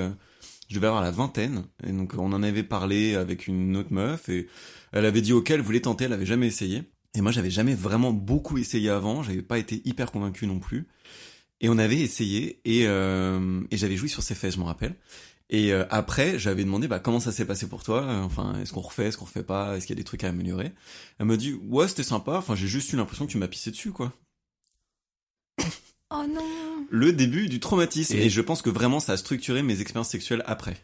je 0.69 0.75
devais 0.75 0.87
avoir 0.87 1.03
la 1.03 1.11
vingtaine, 1.11 1.65
et 1.87 1.93
donc 1.93 2.15
on 2.17 2.33
en 2.33 2.43
avait 2.43 2.63
parlé 2.63 3.15
avec 3.15 3.47
une 3.47 3.77
autre 3.77 3.93
meuf, 3.93 4.29
et 4.29 4.49
elle 4.93 5.07
avait 5.07 5.23
dit 5.23 5.33
ok, 5.33 5.51
elle 5.51 5.61
voulait 5.61 5.81
tenter, 5.81 6.05
elle 6.05 6.13
avait 6.13 6.27
jamais 6.27 6.47
essayé. 6.47 6.85
Et 7.17 7.21
moi, 7.21 7.31
j'avais 7.31 7.51
jamais 7.51 7.75
vraiment 7.75 8.13
beaucoup 8.13 8.59
essayé 8.59 8.91
avant, 8.91 9.23
j'avais 9.23 9.43
pas 9.43 9.59
été 9.59 9.81
hyper 9.85 10.11
convaincu 10.11 10.47
non 10.49 10.59
plus. 10.59 10.89
Et 11.61 11.69
on 11.69 11.79
avait 11.79 12.01
essayé, 12.01 12.61
et, 12.65 12.87
euh, 12.89 13.63
et 13.71 13.77
j'avais 13.77 13.97
joui 13.97 14.09
sur 14.09 14.23
ses 14.23 14.35
fesses, 14.35 14.55
je 14.55 14.59
me 14.59 14.65
rappelle. 14.65 14.97
Et 15.51 15.73
euh, 15.73 15.85
après, 15.91 16.39
j'avais 16.39 16.65
demandé 16.65 16.89
bah, 16.89 16.99
comment 16.99 17.21
ça 17.21 17.31
s'est 17.31 17.45
passé 17.45 17.69
pour 17.69 17.85
toi? 17.85 18.05
Enfin, 18.25 18.61
est-ce 18.61 18.73
qu'on 18.73 18.81
refait, 18.81 19.07
est-ce 19.07 19.19
qu'on 19.19 19.27
refait 19.27 19.45
pas, 19.45 19.77
est-ce 19.77 19.87
qu'il 19.87 19.95
y 19.95 19.99
a 19.99 20.03
des 20.03 20.05
trucs 20.05 20.25
à 20.25 20.29
améliorer? 20.29 20.73
Elle 21.19 21.27
me 21.27 21.37
dit 21.37 21.55
ouais, 21.69 21.87
c'était 21.87 22.03
sympa. 22.03 22.37
Enfin, 22.39 22.57
j'ai 22.57 22.67
juste 22.67 22.93
eu 22.93 22.97
l'impression 22.97 23.27
que 23.27 23.31
tu 23.31 23.39
m'as 23.39 23.49
pissé 23.49 23.71
dessus, 23.71 23.93
quoi. 23.93 24.13
Oh 26.17 26.27
non 26.29 26.87
Le 26.91 27.13
début 27.13 27.49
du 27.49 27.61
traumatisme. 27.61 28.17
Et- 28.17 28.27
Et, 28.27 28.31
je 28.31 28.41
pense 28.41 28.63
que 28.63 28.71
vraiment, 28.71 29.01
ça 29.01 29.13
a 29.13 29.17
structuré 29.17 29.63
mes 29.63 29.81
expériences 29.81 30.11
sexuelles 30.11 30.43
après. 30.47 30.77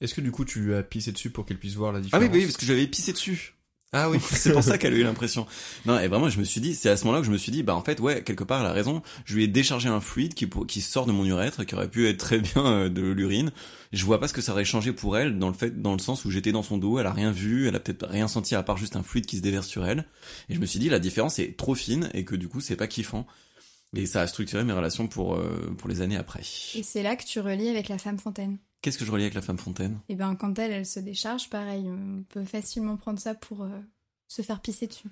Est-ce 0.00 0.14
que 0.14 0.20
du 0.22 0.30
coup 0.30 0.44
tu 0.46 0.60
lui 0.60 0.74
as 0.74 0.82
pissé 0.82 1.12
dessus 1.12 1.28
pour 1.30 1.44
qu'elle 1.44 1.58
puisse 1.58 1.74
voir 1.74 1.92
la 1.92 1.98
Ah 1.98 2.02
différence 2.02 2.24
oui, 2.24 2.30
oui, 2.38 2.44
parce 2.44 2.56
que 2.56 2.64
j'avais 2.64 2.86
pissé 2.86 3.12
dessus. 3.12 3.54
Ah 3.92 4.08
oui. 4.08 4.18
c'est 4.30 4.52
pour 4.52 4.62
ça 4.62 4.78
qu'elle 4.78 4.94
a 4.94 4.96
eu 4.96 5.02
l'impression. 5.10 5.46
Non, 5.84 5.98
et 5.98 6.06
vraiment, 6.08 6.28
je 6.30 6.38
me 6.38 6.44
suis 6.44 6.60
dit, 6.60 6.74
c'est 6.74 6.88
à 6.88 6.96
ce 6.96 7.04
moment-là 7.04 7.20
que 7.20 7.26
je 7.26 7.32
me 7.32 7.36
suis 7.36 7.50
dit, 7.52 7.62
bah 7.64 7.74
en 7.74 7.82
fait, 7.82 7.98
ouais, 8.00 8.22
quelque 8.22 8.44
part, 8.44 8.60
elle 8.60 8.66
a 8.68 8.72
raison. 8.72 9.02
Je 9.26 9.34
lui 9.34 9.42
ai 9.44 9.48
déchargé 9.48 9.88
un 9.88 10.00
fluide 10.00 10.32
qui 10.34 10.80
sort 10.80 11.04
de 11.06 11.12
mon 11.12 11.24
urètre, 11.26 11.66
qui 11.66 11.74
aurait 11.74 11.90
pu 11.90 12.06
être 12.08 12.18
très 12.18 12.38
bien 12.38 12.64
euh, 12.64 12.88
de 12.88 13.02
l'urine. 13.02 13.50
Je 13.92 14.04
vois 14.04 14.20
pas 14.20 14.28
ce 14.28 14.32
que 14.32 14.40
ça 14.40 14.52
aurait 14.52 14.64
changé 14.64 14.92
pour 14.92 15.18
elle, 15.18 15.38
dans 15.38 15.48
le 15.48 15.54
fait, 15.54 15.82
dans 15.82 15.92
le 15.92 15.98
sens 15.98 16.24
où 16.24 16.30
j'étais 16.30 16.52
dans 16.52 16.62
son 16.62 16.78
dos, 16.78 16.98
elle 17.00 17.06
a 17.06 17.12
rien 17.12 17.32
vu, 17.32 17.66
elle 17.66 17.74
a 17.74 17.80
peut-être 17.80 18.06
rien 18.08 18.28
senti 18.28 18.54
à 18.54 18.62
part 18.62 18.76
juste 18.76 18.94
un 18.96 19.02
fluide 19.02 19.26
qui 19.26 19.36
se 19.38 19.42
déverse 19.42 19.66
sur 19.66 19.84
elle. 19.84 20.06
Et 20.48 20.54
je 20.54 20.60
me 20.60 20.66
suis 20.66 20.78
dit, 20.78 20.88
la 20.88 21.00
différence 21.00 21.40
est 21.40 21.56
trop 21.58 21.74
fine 21.74 22.08
et 22.14 22.24
que 22.24 22.36
du 22.36 22.46
coup, 22.48 22.60
c'est 22.60 22.76
pas 22.76 22.86
kiffant. 22.86 23.26
Et 23.96 24.06
ça 24.06 24.20
a 24.20 24.26
structuré 24.26 24.62
mes 24.64 24.72
relations 24.72 25.08
pour 25.08 25.34
euh, 25.34 25.74
pour 25.76 25.88
les 25.88 26.00
années 26.00 26.16
après. 26.16 26.42
Et 26.74 26.82
c'est 26.82 27.02
là 27.02 27.16
que 27.16 27.24
tu 27.24 27.40
relis 27.40 27.68
avec 27.68 27.88
la 27.88 27.98
femme 27.98 28.18
fontaine. 28.18 28.58
Qu'est-ce 28.82 28.96
que 28.96 29.04
je 29.04 29.10
relie 29.10 29.24
avec 29.24 29.34
la 29.34 29.42
femme 29.42 29.58
fontaine? 29.58 29.98
Et 30.08 30.14
ben 30.14 30.34
quand 30.36 30.58
elle, 30.58 30.70
elle 30.70 30.86
se 30.86 31.00
décharge, 31.00 31.50
pareil, 31.50 31.84
on 31.86 32.22
peut 32.28 32.44
facilement 32.44 32.96
prendre 32.96 33.18
ça 33.18 33.34
pour 33.34 33.62
euh, 33.62 33.68
se 34.28 34.42
faire 34.42 34.60
pisser 34.60 34.86
dessus. 34.86 35.08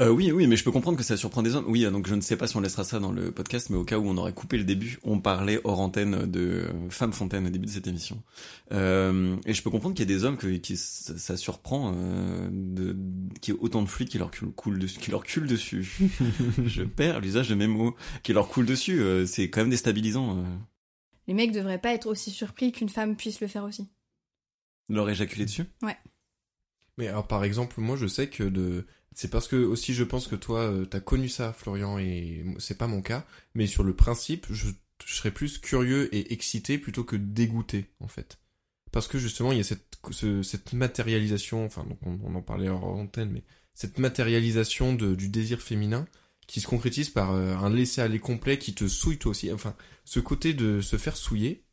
Euh, 0.00 0.08
oui, 0.08 0.32
oui, 0.32 0.48
mais 0.48 0.56
je 0.56 0.64
peux 0.64 0.72
comprendre 0.72 0.98
que 0.98 1.04
ça 1.04 1.16
surprend 1.16 1.40
des 1.40 1.54
hommes. 1.54 1.66
Oui, 1.68 1.84
euh, 1.84 1.90
donc 1.92 2.08
je 2.08 2.16
ne 2.16 2.20
sais 2.20 2.36
pas 2.36 2.48
si 2.48 2.56
on 2.56 2.60
laissera 2.60 2.82
ça 2.82 2.98
dans 2.98 3.12
le 3.12 3.30
podcast, 3.30 3.70
mais 3.70 3.76
au 3.76 3.84
cas 3.84 3.96
où 3.96 4.08
on 4.08 4.16
aurait 4.16 4.32
coupé 4.32 4.58
le 4.58 4.64
début, 4.64 4.98
on 5.04 5.20
parlait 5.20 5.60
hors 5.62 5.78
antenne 5.78 6.28
de 6.28 6.66
Femme 6.90 7.12
Fontaine 7.12 7.46
au 7.46 7.50
début 7.50 7.66
de 7.66 7.70
cette 7.70 7.86
émission. 7.86 8.20
Euh, 8.72 9.36
et 9.46 9.54
je 9.54 9.62
peux 9.62 9.70
comprendre 9.70 9.94
qu'il 9.94 10.10
y 10.10 10.12
a 10.12 10.16
des 10.16 10.24
hommes 10.24 10.36
que, 10.36 10.48
qui 10.56 10.76
ça, 10.76 11.36
surprend 11.36 11.92
euh, 11.94 12.48
de 12.50 12.96
qu'il 13.40 13.54
y 13.54 13.56
ait 13.56 13.60
autant 13.60 13.82
de 13.82 13.88
fluide 13.88 14.08
qui 14.08 14.18
leur 14.18 14.32
coule, 14.32 14.50
coule 14.52 14.78
dessus, 14.80 14.98
qui 14.98 15.12
leur 15.12 15.22
coule 15.22 15.46
dessus. 15.46 16.10
je 16.66 16.82
perds 16.82 17.20
l'usage 17.20 17.48
de 17.48 17.54
mes 17.54 17.68
mots, 17.68 17.94
qui 18.24 18.32
leur 18.32 18.48
coule 18.48 18.66
dessus. 18.66 19.00
euh, 19.00 19.26
c'est 19.26 19.48
quand 19.48 19.60
même 19.60 19.70
déstabilisant. 19.70 20.38
Euh, 20.38 20.42
Les 21.28 21.34
mecs 21.34 21.52
devraient 21.52 21.80
pas 21.80 21.94
être 21.94 22.06
aussi 22.08 22.32
surpris 22.32 22.72
qu'une 22.72 22.88
femme 22.88 23.14
puisse 23.14 23.40
le 23.40 23.46
faire 23.46 23.62
aussi. 23.62 23.86
leur 24.88 25.08
éjaculer 25.08 25.44
dessus? 25.44 25.66
Mais 26.98 27.06
alors 27.08 27.28
par 27.28 27.44
exemple, 27.44 27.80
moi 27.80 27.96
je 27.96 28.06
sais 28.08 28.28
que 28.28 28.42
de 28.44 28.86
c'est 29.14 29.30
parce 29.30 29.48
que 29.48 29.56
aussi 29.56 29.94
je 29.94 30.04
pense 30.04 30.26
que 30.26 30.36
toi 30.36 30.60
euh, 30.60 30.84
t'as 30.84 31.00
connu 31.00 31.28
ça 31.28 31.52
Florian 31.52 31.98
et 31.98 32.44
c'est 32.58 32.76
pas 32.78 32.86
mon 32.88 33.02
cas, 33.02 33.24
mais 33.54 33.66
sur 33.66 33.82
le 33.84 33.94
principe, 33.94 34.46
je, 34.50 34.68
serais 35.06 35.30
plus 35.30 35.58
curieux 35.58 36.14
et 36.14 36.32
excité 36.32 36.78
plutôt 36.78 37.04
que 37.04 37.16
dégoûté 37.16 37.86
en 38.00 38.08
fait. 38.08 38.38
Parce 38.92 39.08
que 39.08 39.18
justement, 39.18 39.52
il 39.52 39.58
y 39.58 39.60
a 39.60 39.64
cette 39.64 39.98
ce- 40.10 40.42
cette 40.42 40.72
matérialisation, 40.72 41.64
enfin 41.64 41.86
on, 42.02 42.34
en 42.34 42.42
parlait 42.42 42.68
hors 42.68 42.84
antenne 42.84 43.30
mais 43.30 43.42
cette 43.74 43.98
matérialisation 43.98 44.94
de, 44.94 45.14
du 45.14 45.28
désir 45.28 45.60
féminin 45.60 46.06
qui 46.46 46.60
se 46.60 46.66
concrétise 46.68 47.10
par 47.10 47.32
euh, 47.32 47.56
un 47.56 47.70
laisser-aller 47.70 48.20
complet 48.20 48.58
qui 48.58 48.74
te 48.74 48.86
souille 48.86 49.18
toi 49.18 49.30
aussi. 49.30 49.52
Enfin, 49.52 49.74
ce 50.04 50.20
côté 50.20 50.54
de 50.54 50.80
se 50.80 50.96
faire 50.96 51.16
souiller, 51.16 51.64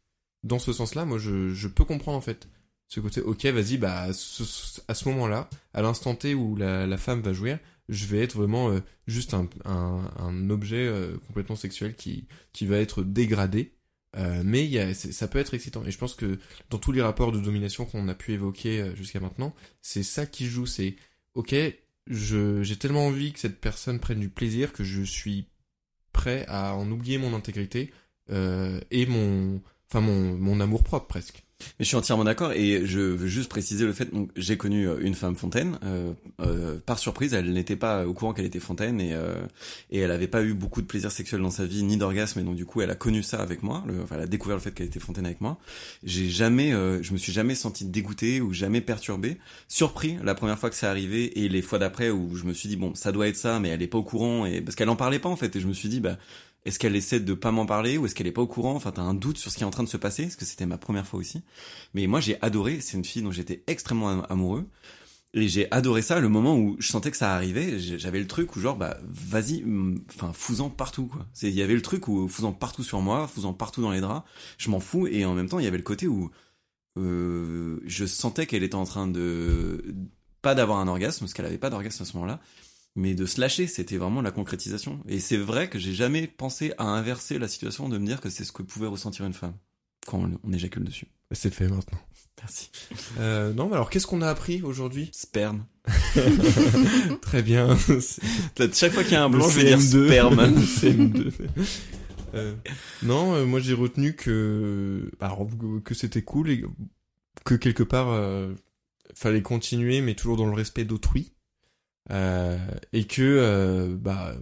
dans 0.44 0.60
ce 0.60 0.74
sens-là, 0.74 1.06
moi 1.06 1.18
je 1.20 1.68
peux 1.68 1.86
comprendre 1.86 2.18
en 2.18 2.22
fait 2.22 2.48
ce 2.92 3.00
côté 3.00 3.22
ok 3.22 3.46
vas-y 3.46 3.78
bah 3.78 4.02
à 4.02 4.14
ce, 4.14 5.10
moment-là 5.10 5.50
à 5.74 5.82
l'instant 5.82 6.14
T 6.14 6.36
où 6.36 6.58
la, 6.58 6.98
femme 6.98 7.22
va 7.22 7.32
jouir 7.32 7.58
je 7.88 8.06
vais 8.06 8.20
être 8.20 8.36
vraiment 8.36 8.70
euh, 8.70 8.82
juste 9.08 9.34
un, 9.34 10.50
objet 10.50 10.86
euh, 10.88 11.18
complètement 11.28 11.56
sexuel 11.56 11.96
qui 11.96 12.28
qui 12.54 12.66
va 12.66 12.78
être 12.78 13.04
dégradé. 13.04 13.74
Euh, 14.18 14.44
mais 14.46 14.94
ça 14.94 15.30
peut 15.30 15.39
être 15.39 15.54
excitant. 15.54 15.86
Et 15.86 15.92
je 15.92 15.98
pense 15.98 16.16
que 16.16 16.38
dans 16.70 16.78
tous 16.78 16.92
les 16.92 17.02
rapports 17.02 17.32
de 17.32 17.39
domination 17.39 17.86
qu'on 17.86 18.10
a 18.10 18.14
pu 18.14 18.34
évoquer 18.34 18.92
jusqu'à 18.96 19.22
maintenant 19.22 19.56
c'est 19.82 20.04
ça 20.04 20.26
qui 20.26 20.46
joue. 20.46 20.66
C'est 20.66 20.96
ok 21.34 21.56
j'ai 22.08 22.76
tellement 22.78 23.08
envie 23.08 23.32
que 23.32 23.39
cette 23.39 23.62
personne 23.62 24.00
prenne 24.00 24.20
du 24.20 24.30
plaisir 24.30 24.74
que 24.74 24.84
je 24.84 25.02
suis 25.02 25.46
prêt 26.12 26.46
à 26.50 26.76
en 26.76 26.89
oublier 26.92 27.18
mon 27.18 27.34
intégrité 27.34 27.94
et 28.30 29.06
mon 29.06 29.62
enfin 29.88 30.02
mon 30.02 30.38
mon 30.38 30.60
amour 30.60 30.84
propre 30.84 31.08
presque 31.08 31.44
Mais 31.80 31.86
je 31.86 31.86
suis 31.86 31.97
entièrement 31.97 32.24
d'accord 32.24 32.51
et 32.53 32.86
je 32.86 32.99
veux 32.99 33.28
juste 33.28 33.49
préciser 33.49 33.86
le 33.86 33.93
fait 33.93 34.14
donc 34.14 34.30
j'ai 34.36 34.57
connu 34.57 34.88
euh, 34.88 34.99
une 35.01 35.16
femme 35.16 35.36
fontaine 35.36 35.78
euh, 35.84 36.14
euh, 36.41 36.78
par 36.86 36.99
surprise 36.99 37.34
elle 37.34 37.51
n'était 37.53 37.76
pas 37.76 38.05
au 38.05 38.14
courant 38.14 38.34
qu'elle 38.34 38.45
était 38.45 38.59
fontaine 38.59 38.99
et 38.99 39.14
euh, 39.14 39.36
et 39.89 39.99
elle 39.99 40.12
avait 40.12 40.28
pas 40.28 40.43
eu 40.43 40.53
beaucoup 40.53 40.82
de 40.82 40.88
plaisir 40.88 41.12
sexuel 41.12 41.41
dans 41.41 41.51
sa 41.51 41.66
vie 41.66 41.84
ni 41.84 41.97
d'orgasme 41.97 42.39
et 42.39 42.43
donc 42.43 42.55
du 42.55 42.66
coup 42.66 42.82
elle 42.82 42.91
a 42.91 42.95
connu 42.95 43.24
ça 43.24 43.39
avec 43.39 43.64
moi 43.64 43.84
enfin 44.03 44.16
elle 44.16 44.24
a 44.24 44.28
découvert 44.28 44.57
le 44.57 44.62
fait 44.62 44.72
qu'elle 44.72 44.88
était 44.88 44.99
fontaine 44.99 45.26
avec 45.26 45.41
moi. 45.41 45.57
J'ai 46.03 46.30
jamais 46.30 46.74
euh, 46.74 47.01
je 47.01 47.14
me 47.14 47.18
suis 47.18 47.32
jamais 47.32 47.55
senti 47.55 47.86
dégoûté 47.86 48.41
ou 48.41 48.53
jamais 48.53 48.82
perturbé. 48.82 49.38
Surpris 49.68 50.18
la 50.24 50.36
première 50.36 50.57
fois 50.57 50.70
que 50.70 50.76
c'est 50.76 50.88
arrivé 50.88 51.43
et 51.43 51.49
les 51.49 51.62
fois 51.62 51.80
d'après 51.80 52.09
où 52.09 52.36
je 52.36 52.45
me 52.45 52.53
suis 52.53 52.70
dit 52.70 52.78
bon 52.78 52.95
ça 52.95 53.12
doit 53.12 53.28
être 53.28 53.38
ça 53.38 53.59
mais 53.59 53.70
elle 53.70 53.82
est 53.82 53.88
pas 53.88 53.97
au 53.97 54.03
courant 54.03 54.45
et 54.45 54.62
parce 54.62 54.76
qu'elle 54.76 54.89
en 54.89 54.95
parlait 54.95 55.20
pas 55.20 55.30
en 55.30 55.36
fait 55.36 55.55
et 55.55 55.59
je 55.59 55.68
me 55.68 55.74
suis 55.74 55.89
dit 55.89 55.99
bah 55.99 56.18
est-ce 56.66 56.78
qu'elle 56.80 56.95
essaie 56.95 57.20
de 57.20 57.34
pas 57.34 57.51
m'en 57.51 57.66
parler 57.66 57.97
ou 57.97 58.05
est-ce 58.05 58.14
qu'elle 58.16 58.28
est 58.28 58.32
pas 58.32 58.41
au 58.41 58.47
courant? 58.47 58.76
Enfin, 58.76 58.91
t'as 58.91 59.01
un 59.01 59.14
doute 59.14 59.38
sur 59.38 59.51
ce 59.51 59.57
qui 59.57 59.64
est 59.64 59.66
en 59.66 59.72
train 59.72 59.84
de 59.84 59.89
se 59.89 59.97
passer, 59.97 60.24
parce 60.24 60.36
que 60.36 60.45
c'était 60.45 60.66
ma 60.66 60.78
première 60.78 61.07
fois 61.07 61.20
aussi? 61.20 61.41
Mais 61.93 62.05
moi, 62.07 62.20
j'ai 62.20 62.41
adoré. 62.41 62.82
C'est 62.82 62.97
une 62.97 63.05
fille 63.05 63.22
dont 63.24 63.32
j'étais 63.32 63.64
extrêmement 63.68 64.09
am- 64.09 64.26
amoureux. 64.30 64.68
Et 65.34 65.47
j'ai 65.47 65.72
adoré 65.72 66.01
ça 66.01 66.20
le 66.20 66.28
moment 66.28 66.57
où 66.57 66.76
je 66.80 66.88
sentais 66.88 67.09
que 67.09 67.18
ça 67.18 67.34
arrivait. 67.34 67.80
J'avais 67.80 68.20
le 68.20 68.28
truc 68.28 68.55
où 68.55 68.59
genre, 68.59 68.76
bah, 68.76 68.97
vas-y, 69.09 69.64
enfin, 70.09 70.34
fous-en 70.34 70.70
partout, 70.70 71.07
quoi. 71.07 71.26
Il 71.41 71.49
y 71.49 71.62
avait 71.62 71.74
le 71.74 71.82
truc 71.82 72.07
où 72.07 72.28
fous-en 72.28 72.51
partout 72.51 72.84
sur 72.84 73.01
moi, 73.01 73.28
fous-en 73.28 73.53
partout 73.53 73.82
dans 73.82 73.91
les 73.91 74.01
draps. 74.01 74.28
Je 74.57 74.70
m'en 74.70 74.80
fous. 74.80 75.07
Et 75.07 75.26
en 75.26 75.34
même 75.34 75.47
temps, 75.47 75.59
il 75.59 75.64
y 75.66 75.68
avait 75.68 75.78
le 75.78 75.84
côté 75.84 76.07
où, 76.07 76.32
euh, 76.97 77.80
je 77.86 78.05
sentais 78.05 78.45
qu'elle 78.45 78.64
était 78.64 78.76
en 78.76 78.84
train 78.84 79.07
de, 79.07 79.95
pas 80.41 80.53
d'avoir 80.53 80.80
un 80.80 80.88
orgasme, 80.88 81.22
parce 81.22 81.34
qu'elle 81.34 81.45
avait 81.45 81.57
pas 81.57 81.70
d'orgasme 81.70 82.03
à 82.03 82.05
ce 82.05 82.14
moment-là, 82.18 82.41
mais 82.96 83.16
de 83.16 83.26
se 83.26 83.39
lâcher, 83.39 83.68
c'était 83.68 83.98
vraiment 83.98 84.22
la 84.22 84.32
concrétisation. 84.32 85.02
Et 85.08 85.20
c'est 85.20 85.38
vrai 85.38 85.70
que 85.70 85.80
j'ai 85.80 85.94
jamais 85.94 86.28
pensé 86.28 86.74
à 86.78 86.86
inverser 86.86 87.39
la 87.39 87.48
situation, 87.48 87.89
de 87.89 87.98
me 87.98 88.06
dire 88.06 88.22
que 88.22 88.30
c'est 88.30 88.44
ce 88.44 88.52
que 88.52 88.64
pouvait 88.64 88.88
ressentir 88.88 89.26
une 89.26 89.34
femme 89.34 89.56
quand 90.08 90.20
on, 90.20 90.39
on 90.44 90.54
éjacule 90.54 90.84
dessus. 90.84 91.08
c'est 91.32 91.54
fait 91.54 91.68
maintenant 91.68 92.00
Merci. 92.39 92.72
Euh, 93.20 93.54
non, 93.54 93.68
mais 93.68 93.76
alors 93.76 93.89
qu'est-ce 93.92 94.08
qu'on 94.08 94.22
a 94.24 94.28
appris 94.28 94.64
aujourd'hui? 94.64 95.10
Sperme. 95.14 95.66
Très 97.22 97.44
bien. 97.44 97.78
Chaque 98.74 98.94
fois 98.94 99.03
qu'il 99.03 99.14
y 99.14 99.15
a 99.15 99.24
un 99.24 99.30
blanc, 99.30 99.48
je 99.48 99.60
vais 99.60 99.65
dire 99.65 99.78
CM2. 99.78 100.07
sperme. 100.07 100.40
CM2. 100.60 101.32
Euh, 102.34 102.56
non, 103.03 103.36
euh, 103.36 103.45
moi 103.45 103.60
j'ai 103.60 103.74
retenu 103.74 104.15
que 104.15 105.11
alors 105.20 105.48
que 105.84 105.94
c'était 105.94 106.22
cool 106.22 106.49
et 106.49 106.64
que 107.44 107.56
quelque 107.56 107.84
part 107.84 108.10
euh, 108.10 108.53
fallait 109.14 109.41
continuer, 109.41 110.02
mais 110.02 110.15
toujours 110.15 110.38
dans 110.38 110.48
le 110.48 110.53
respect 110.53 110.86
d'autrui, 110.86 111.34
et 112.12 113.06
que 113.08 113.22
euh, 113.22 113.96
bah 113.96 114.36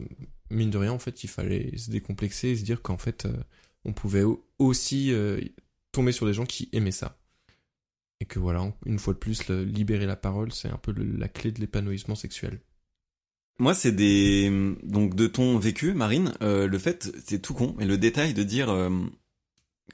mine 0.49 0.69
de 0.71 0.77
rien 0.77 0.91
en 0.91 0.99
fait 0.99 1.23
il 1.23 1.27
fallait 1.29 1.77
se 1.77 1.91
décomplexer 1.91 2.49
et 2.49 2.55
se 2.55 2.63
dire 2.63 2.81
qu'en 2.81 2.97
fait 2.97 3.25
euh, 3.25 3.33
on 3.85 3.93
pouvait 3.93 4.23
au- 4.23 4.43
aussi 4.57 5.11
euh, 5.13 5.39
tomber 5.91 6.11
sur 6.11 6.25
des 6.25 6.33
gens 6.33 6.45
qui 6.45 6.69
aimaient 6.73 6.91
ça. 6.91 7.17
Et 8.21 8.25
que 8.25 8.37
voilà, 8.39 8.73
une 8.85 8.99
fois 8.99 9.13
de 9.13 9.19
plus, 9.19 9.47
libérer 9.47 10.05
la 10.05 10.17
parole, 10.17 10.51
c'est 10.51 10.67
un 10.67 10.77
peu 10.77 10.93
la 10.93 11.29
clé 11.29 11.51
de 11.53 11.61
l'épanouissement 11.61 12.15
sexuel. 12.15 12.59
Moi, 13.59 13.73
c'est 13.73 13.93
des 13.93 14.49
donc 14.83 15.15
de 15.15 15.27
ton 15.27 15.57
vécu, 15.57 15.93
Marine. 15.93 16.33
euh, 16.41 16.67
le 16.67 16.77
fait, 16.79 17.09
c'est 17.25 17.41
tout 17.41 17.53
con, 17.53 17.75
mais 17.77 17.85
le 17.85 17.97
détail 17.97 18.33
de 18.33 18.43
dire 18.43 18.69
euh, 18.69 18.89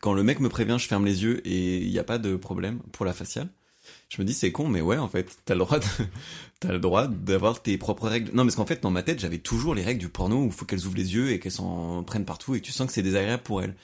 quand 0.02 0.14
le 0.14 0.24
mec 0.24 0.40
me 0.40 0.50
prévient, 0.50 0.78
je 0.80 0.88
ferme 0.88 1.06
les 1.06 1.24
yeux 1.24 1.46
et 1.48 1.78
il 1.84 1.92
n'y 1.92 2.00
a 2.00 2.04
pas 2.04 2.18
de 2.18 2.36
problème 2.36 2.80
pour 2.92 3.06
la 3.06 3.14
faciale. 3.14 3.50
Je 4.10 4.22
me 4.22 4.26
dis 4.26 4.34
c'est 4.34 4.52
con, 4.52 4.68
mais 4.68 4.82
ouais, 4.82 4.98
en 4.98 5.08
fait, 5.08 5.38
t'as 5.46 5.54
le 5.54 5.60
droit, 5.60 5.80
t'as 6.60 6.72
le 6.72 6.80
droit 6.80 7.08
d'avoir 7.08 7.62
tes 7.62 7.78
propres 7.78 8.08
règles. 8.08 8.32
Non, 8.34 8.44
parce 8.44 8.56
qu'en 8.56 8.66
fait, 8.66 8.82
dans 8.84 8.92
ma 8.92 9.04
tête, 9.04 9.20
j'avais 9.20 9.40
toujours 9.40 9.76
les 9.76 9.84
règles 9.84 10.00
du 10.00 10.10
porno 10.10 10.44
où 10.44 10.52
faut 10.52 10.66
qu'elles 10.66 10.86
ouvrent 10.86 10.98
les 10.98 11.14
yeux 11.14 11.32
et 11.32 11.40
qu'elles 11.40 11.52
s'en 11.52 12.04
prennent 12.04 12.26
partout 12.26 12.56
et 12.56 12.62
tu 12.62 12.72
sens 12.72 12.88
que 12.88 12.94
c'est 12.94 13.04
désagréable 13.04 13.44
pour 13.44 13.62
elles. 13.62 13.76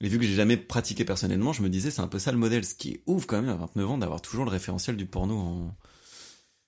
Et 0.00 0.08
vu 0.08 0.18
que 0.18 0.24
j'ai 0.24 0.34
jamais 0.34 0.56
pratiqué 0.56 1.04
personnellement, 1.04 1.52
je 1.52 1.62
me 1.62 1.68
disais 1.68 1.90
c'est 1.90 2.02
un 2.02 2.08
peu 2.08 2.18
ça 2.18 2.32
le 2.32 2.38
modèle, 2.38 2.64
ce 2.64 2.74
qui 2.74 2.90
est 2.90 3.00
ouf 3.06 3.26
quand 3.26 3.40
même 3.40 3.50
à 3.50 3.56
29 3.56 3.90
ans 3.90 3.98
d'avoir 3.98 4.20
toujours 4.20 4.44
le 4.44 4.50
référentiel 4.50 4.96
du 4.96 5.06
porno 5.06 5.38
en. 5.38 5.74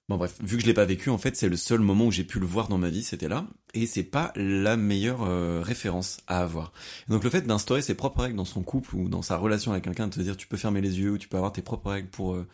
Bon 0.09 0.19
bref, 0.19 0.37
vu 0.41 0.57
que 0.57 0.62
je 0.62 0.66
l'ai 0.69 0.74
pas 0.74 0.85
vécu, 0.85 1.11
en 1.11 1.19
fait, 1.19 1.35
c'est 1.35 1.49
le 1.49 1.57
seul 1.57 1.81
moment 1.81 2.07
où 2.07 2.12
j'ai 2.12 2.23
pu 2.23 2.39
le 2.39 2.47
voir 2.47 2.69
dans 2.69 2.78
ma 2.78 2.91
vie, 2.91 3.03
c'était 3.03 3.28
là, 3.28 3.45
et 3.74 3.87
c'est 3.87 4.05
pas 4.05 4.33
la 4.37 4.77
meilleure 4.77 5.24
euh, 5.24 5.61
référence 5.62 6.19
à 6.28 6.43
avoir. 6.43 6.73
Donc 7.09 7.24
le 7.24 7.31
fait 7.31 7.43
d'instaurer 7.43 7.83
ses 7.83 7.95
propres 7.95 8.20
règles 8.20 8.37
dans 8.37 8.45
son 8.45 8.62
couple 8.62 8.95
ou 8.95 9.09
dans 9.09 9.23
sa 9.23 9.37
relation 9.37 9.73
avec 9.73 9.83
quelqu'un, 9.83 10.07
de 10.07 10.15
te 10.15 10.20
dire 10.20 10.37
tu 10.37 10.47
peux 10.47 10.57
fermer 10.57 10.81
les 10.81 11.01
yeux 11.01 11.12
ou 11.12 11.19
tu 11.19 11.27
peux 11.27 11.37
avoir 11.37 11.53
tes 11.53 11.62
propres 11.62 11.91
règles 11.91 12.09
pour 12.09 12.35
euh, 12.35 12.47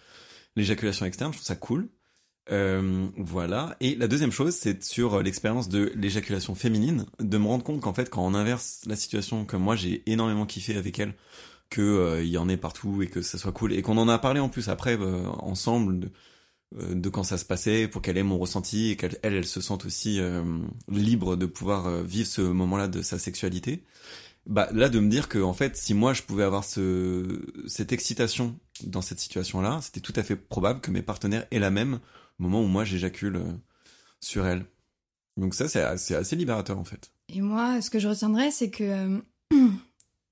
l'éjaculation 0.56 1.04
externe, 1.04 1.32
je 1.32 1.38
trouve 1.38 1.46
ça 1.46 1.56
cool. 1.56 1.90
Euh, 2.50 3.06
voilà. 3.18 3.76
Et 3.80 3.96
la 3.96 4.08
deuxième 4.08 4.32
chose, 4.32 4.54
c'est 4.54 4.82
sur 4.82 5.22
l'expérience 5.22 5.68
de 5.68 5.92
l'éjaculation 5.94 6.54
féminine, 6.54 7.04
de 7.20 7.36
me 7.36 7.46
rendre 7.46 7.64
compte 7.64 7.82
qu'en 7.82 7.94
fait, 7.94 8.08
quand 8.08 8.24
on 8.24 8.32
inverse 8.34 8.80
la 8.86 8.96
situation, 8.96 9.44
comme 9.44 9.62
moi 9.62 9.76
j'ai 9.76 10.02
énormément 10.10 10.46
kiffé 10.46 10.76
avec 10.76 10.98
elle, 10.98 11.14
que 11.72 11.80
euh, 11.80 12.22
il 12.22 12.28
y 12.28 12.38
en 12.38 12.48
ait 12.48 12.56
partout 12.56 13.02
et 13.02 13.08
que 13.08 13.22
ça 13.22 13.38
soit 13.38 13.52
cool, 13.52 13.72
et 13.72 13.82
qu'on 13.82 13.96
en 13.96 14.08
a 14.08 14.18
parlé 14.18 14.40
en 14.40 14.48
plus 14.48 14.68
après 14.68 14.96
euh, 14.98 15.26
ensemble 15.38 16.04
euh, 16.04 16.08
de 16.78 17.08
quand 17.08 17.22
ça 17.22 17.38
se 17.38 17.44
passait, 17.44 17.88
pour 17.88 18.02
qu'elle 18.02 18.16
ait 18.16 18.22
mon 18.22 18.38
ressenti 18.38 18.90
et 18.90 18.96
qu'elle 18.96 19.18
elle, 19.22 19.34
elle 19.34 19.46
se 19.46 19.60
sente 19.60 19.84
aussi 19.84 20.20
euh, 20.20 20.42
libre 20.88 21.36
de 21.36 21.46
pouvoir 21.46 21.86
euh, 21.86 22.02
vivre 22.02 22.28
ce 22.28 22.42
moment-là 22.42 22.88
de 22.88 23.02
sa 23.02 23.18
sexualité. 23.18 23.84
Bah 24.44 24.68
là 24.72 24.88
de 24.88 24.98
me 24.98 25.08
dire 25.08 25.28
que 25.28 25.38
en 25.38 25.52
fait 25.52 25.76
si 25.76 25.94
moi 25.94 26.14
je 26.14 26.22
pouvais 26.22 26.42
avoir 26.42 26.64
ce 26.64 27.40
cette 27.68 27.92
excitation 27.92 28.58
dans 28.82 29.02
cette 29.02 29.20
situation-là, 29.20 29.80
c'était 29.82 30.00
tout 30.00 30.12
à 30.16 30.24
fait 30.24 30.34
probable 30.34 30.80
que 30.80 30.90
mes 30.90 31.02
partenaires 31.02 31.46
aient 31.52 31.60
la 31.60 31.70
même 31.70 32.00
au 32.38 32.42
moment 32.42 32.62
où 32.62 32.66
moi 32.66 32.84
j'éjacule 32.84 33.36
euh, 33.36 33.52
sur 34.20 34.46
elle. 34.46 34.64
Donc 35.36 35.54
ça 35.54 35.68
c'est 35.68 35.82
assez, 35.82 36.36
libérateur 36.36 36.78
en 36.78 36.84
fait. 36.84 37.12
Et 37.28 37.40
moi, 37.40 37.80
ce 37.80 37.88
que 37.88 37.98
je 37.98 38.08
retiendrai, 38.08 38.50
c'est 38.50 38.70
que 38.70 38.84
euh, 38.84 39.20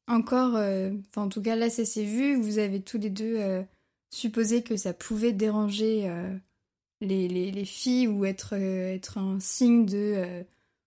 encore, 0.08 0.56
euh, 0.56 0.90
enfin 1.08 1.22
en 1.22 1.28
tout 1.28 1.40
cas 1.40 1.56
là, 1.56 1.70
ça 1.70 1.84
s'est 1.84 2.04
vu. 2.04 2.36
Vous 2.36 2.58
avez 2.58 2.82
tous 2.82 2.98
les 2.98 3.10
deux 3.10 3.64
supposé 4.10 4.62
que 4.62 4.76
ça 4.76 4.92
pouvait 4.92 5.32
déranger 5.32 6.08
euh, 6.08 6.36
les, 7.00 7.28
les, 7.28 7.50
les 7.50 7.64
filles 7.64 8.08
ou 8.08 8.24
être 8.24 8.54
euh, 8.54 8.98
un 9.16 9.40
signe 9.40 9.86
de 9.86 10.14
euh, 10.16 10.42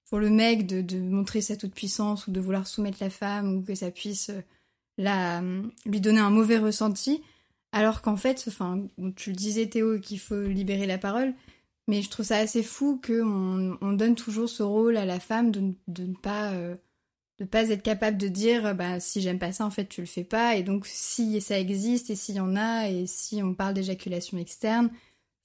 pour 0.09 0.19
le 0.19 0.29
mec 0.29 0.67
de, 0.67 0.99
montrer 0.99 1.41
sa 1.41 1.57
toute 1.57 1.73
puissance 1.73 2.27
ou 2.27 2.31
de 2.31 2.39
vouloir 2.39 2.67
soumettre 2.67 2.97
la 3.01 3.09
femme 3.09 3.55
ou 3.57 3.63
que 3.63 3.73
ça 3.73 3.89
puisse 3.89 4.29
la 4.99 5.41
lui 5.85 6.01
donner 6.01 6.19
un 6.19 6.29
mauvais 6.29 6.59
ressenti. 6.59 7.23
Alors 7.71 8.03
qu'en 8.03 8.17
fait, 8.17 8.43
enfin, 8.47 8.85
tu 9.15 9.31
le 9.31 9.35
disais 9.35 9.65
Théo, 9.65 9.99
qu'il 9.99 10.19
faut 10.19 10.43
libérer 10.43 10.85
la 10.85 10.99
parole. 10.99 11.33
Mais 11.87 12.03
je 12.03 12.09
trouve 12.09 12.27
ça 12.27 12.37
assez 12.37 12.61
fou 12.61 13.01
qu'on 13.05 13.77
on 13.81 13.93
donne 13.93 14.15
toujours 14.15 14.49
ce 14.49 14.61
rôle 14.61 14.97
à 14.97 15.05
la 15.05 15.19
femme 15.19 15.51
de, 15.51 15.73
ne- 15.87 16.13
pas 16.13 16.53
de 17.39 17.45
pas 17.45 17.69
être 17.69 17.81
capable 17.81 18.17
de 18.17 18.27
dire 18.27 18.75
bah 18.75 18.99
si 18.99 19.21
j'aime 19.21 19.39
pas 19.39 19.51
ça 19.51 19.65
en 19.65 19.71
fait 19.71 19.87
tu 19.87 20.01
le 20.01 20.07
fais 20.07 20.23
pas. 20.23 20.55
Et 20.55 20.63
donc 20.63 20.85
si 20.85 21.41
ça 21.41 21.59
existe 21.59 22.09
et 22.09 22.15
s'il 22.15 22.35
y 22.35 22.39
en 22.39 22.55
a 22.55 22.89
et 22.89 23.07
si 23.07 23.41
on 23.43 23.53
parle 23.53 23.73
d'éjaculation 23.73 24.37
externe 24.37 24.89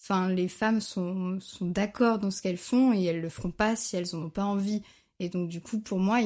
enfin 0.01 0.29
les 0.29 0.49
femmes 0.49 0.81
sont, 0.81 1.39
d'accord 1.61 2.19
dans 2.19 2.31
ce 2.31 2.43
qu'elles 2.43 2.57
font 2.57 2.93
et 2.93 3.05
elles 3.05 3.21
le 3.21 3.29
feront 3.29 3.51
pas 3.51 3.77
si 3.77 3.97
elles 3.97 4.15
en 4.15 4.25
ont 4.25 4.31
pas 4.31 4.45
envie. 4.45 4.83
Et 5.21 5.29
donc 5.29 5.49
du 5.49 5.61
coup 5.61 5.81
pour 5.81 5.99
moi 5.99 6.19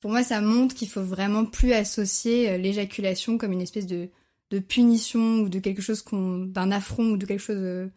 pour 0.00 0.10
moi 0.10 0.22
ça 0.22 0.40
montre 0.40 0.74
qu'il 0.74 0.88
faut 0.88 1.02
vraiment 1.02 1.44
plus 1.46 1.72
associer 1.72 2.50
euh, 2.50 2.58
l'éjaculation 2.58 3.38
comme 3.38 3.52
une 3.52 3.62
espèce 3.62 3.86
de 3.86 4.10
de 4.50 4.58
punition 4.60 5.40
ou 5.40 5.48
de 5.48 5.58
quelque 5.58 5.82
chose 5.82 6.02
qu'on 6.02 6.38
d'un 6.38 6.70
affront 6.70 7.10
ou 7.12 7.16
de 7.16 7.26
quelque 7.26 7.40
chose 7.40 7.56
euh, 7.58 7.88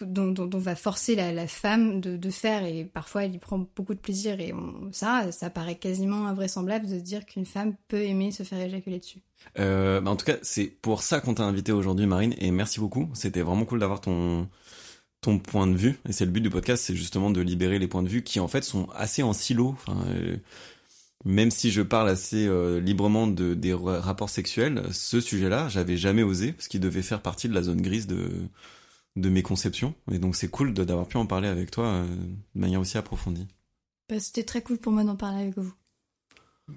dont, 0.00 0.30
dont, 0.30 0.46
dont 0.46 0.58
va 0.58 0.76
forcer 0.76 1.14
la, 1.14 1.46
femme 1.46 2.00
de, 2.00 2.30
faire 2.30 2.64
et 2.64 2.84
parfois 2.84 3.24
elle 3.24 3.34
y 3.34 3.38
prend 3.38 3.58
beaucoup 3.74 3.94
de 3.94 4.00
plaisir 4.00 4.40
et 4.40 4.52
ça 4.92 5.30
ça 5.32 5.50
paraît 5.50 5.76
quasiment 5.76 6.26
invraisemblable 6.26 6.86
de 6.86 6.98
dire 6.98 7.24
qu'une 7.24 7.46
femme 7.46 7.74
peut 7.88 8.02
aimer 8.02 8.30
se 8.30 8.42
faire 8.42 8.60
éjaculer 8.60 8.98
dessus 8.98 9.20
Euh, 9.58 10.00
bah 10.00 10.10
en 10.10 10.16
tout 10.16 10.26
cas, 10.26 10.36
c'est 10.42 10.66
pour 10.66 11.02
ça 11.02 11.20
qu'on 11.20 11.34
t'a 11.34 11.44
invité 11.44 11.72
aujourd'hui, 11.72 12.06
Marine, 12.06 12.34
et 12.38 12.50
merci 12.50 12.80
beaucoup. 12.80 13.08
C'était 13.14 13.42
vraiment 13.42 13.64
cool 13.64 13.80
d'avoir 13.80 14.00
ton 14.00 14.48
ton 15.22 15.38
point 15.38 15.66
de 15.66 15.76
vue. 15.76 15.98
Et 16.08 16.12
c'est 16.12 16.24
le 16.24 16.30
but 16.30 16.40
du 16.42 16.50
podcast, 16.50 16.84
c'est 16.84 16.94
justement 16.94 17.30
de 17.30 17.40
libérer 17.40 17.78
les 17.78 17.88
points 17.88 18.02
de 18.02 18.08
vue 18.08 18.22
qui 18.22 18.38
en 18.40 18.48
fait 18.48 18.62
sont 18.64 18.88
assez 18.94 19.22
en 19.22 19.32
silo. 19.32 19.76
Euh, 19.88 20.36
même 21.24 21.50
si 21.50 21.70
je 21.70 21.82
parle 21.82 22.08
assez 22.08 22.46
euh, 22.46 22.80
librement 22.80 23.26
de 23.26 23.54
des 23.54 23.72
ra- 23.74 24.00
rapports 24.00 24.30
sexuels, 24.30 24.82
ce 24.92 25.20
sujet-là, 25.20 25.68
j'avais 25.68 25.96
jamais 25.96 26.22
osé 26.22 26.52
parce 26.52 26.68
qu'il 26.68 26.80
devait 26.80 27.02
faire 27.02 27.22
partie 27.22 27.48
de 27.48 27.54
la 27.54 27.62
zone 27.62 27.80
grise 27.80 28.06
de 28.06 28.30
de 29.16 29.28
mes 29.28 29.42
conceptions. 29.42 29.94
Et 30.12 30.18
donc 30.18 30.36
c'est 30.36 30.48
cool 30.48 30.72
d'avoir 30.74 31.06
pu 31.06 31.16
en 31.16 31.26
parler 31.26 31.48
avec 31.48 31.70
toi 31.70 31.86
euh, 31.86 32.06
de 32.06 32.60
manière 32.60 32.80
aussi 32.80 32.98
approfondie. 32.98 33.46
Bah, 34.08 34.20
c'était 34.20 34.44
très 34.44 34.62
cool 34.62 34.78
pour 34.78 34.92
moi 34.92 35.02
d'en 35.04 35.16
parler 35.16 35.40
avec 35.42 35.58
vous 35.58 35.72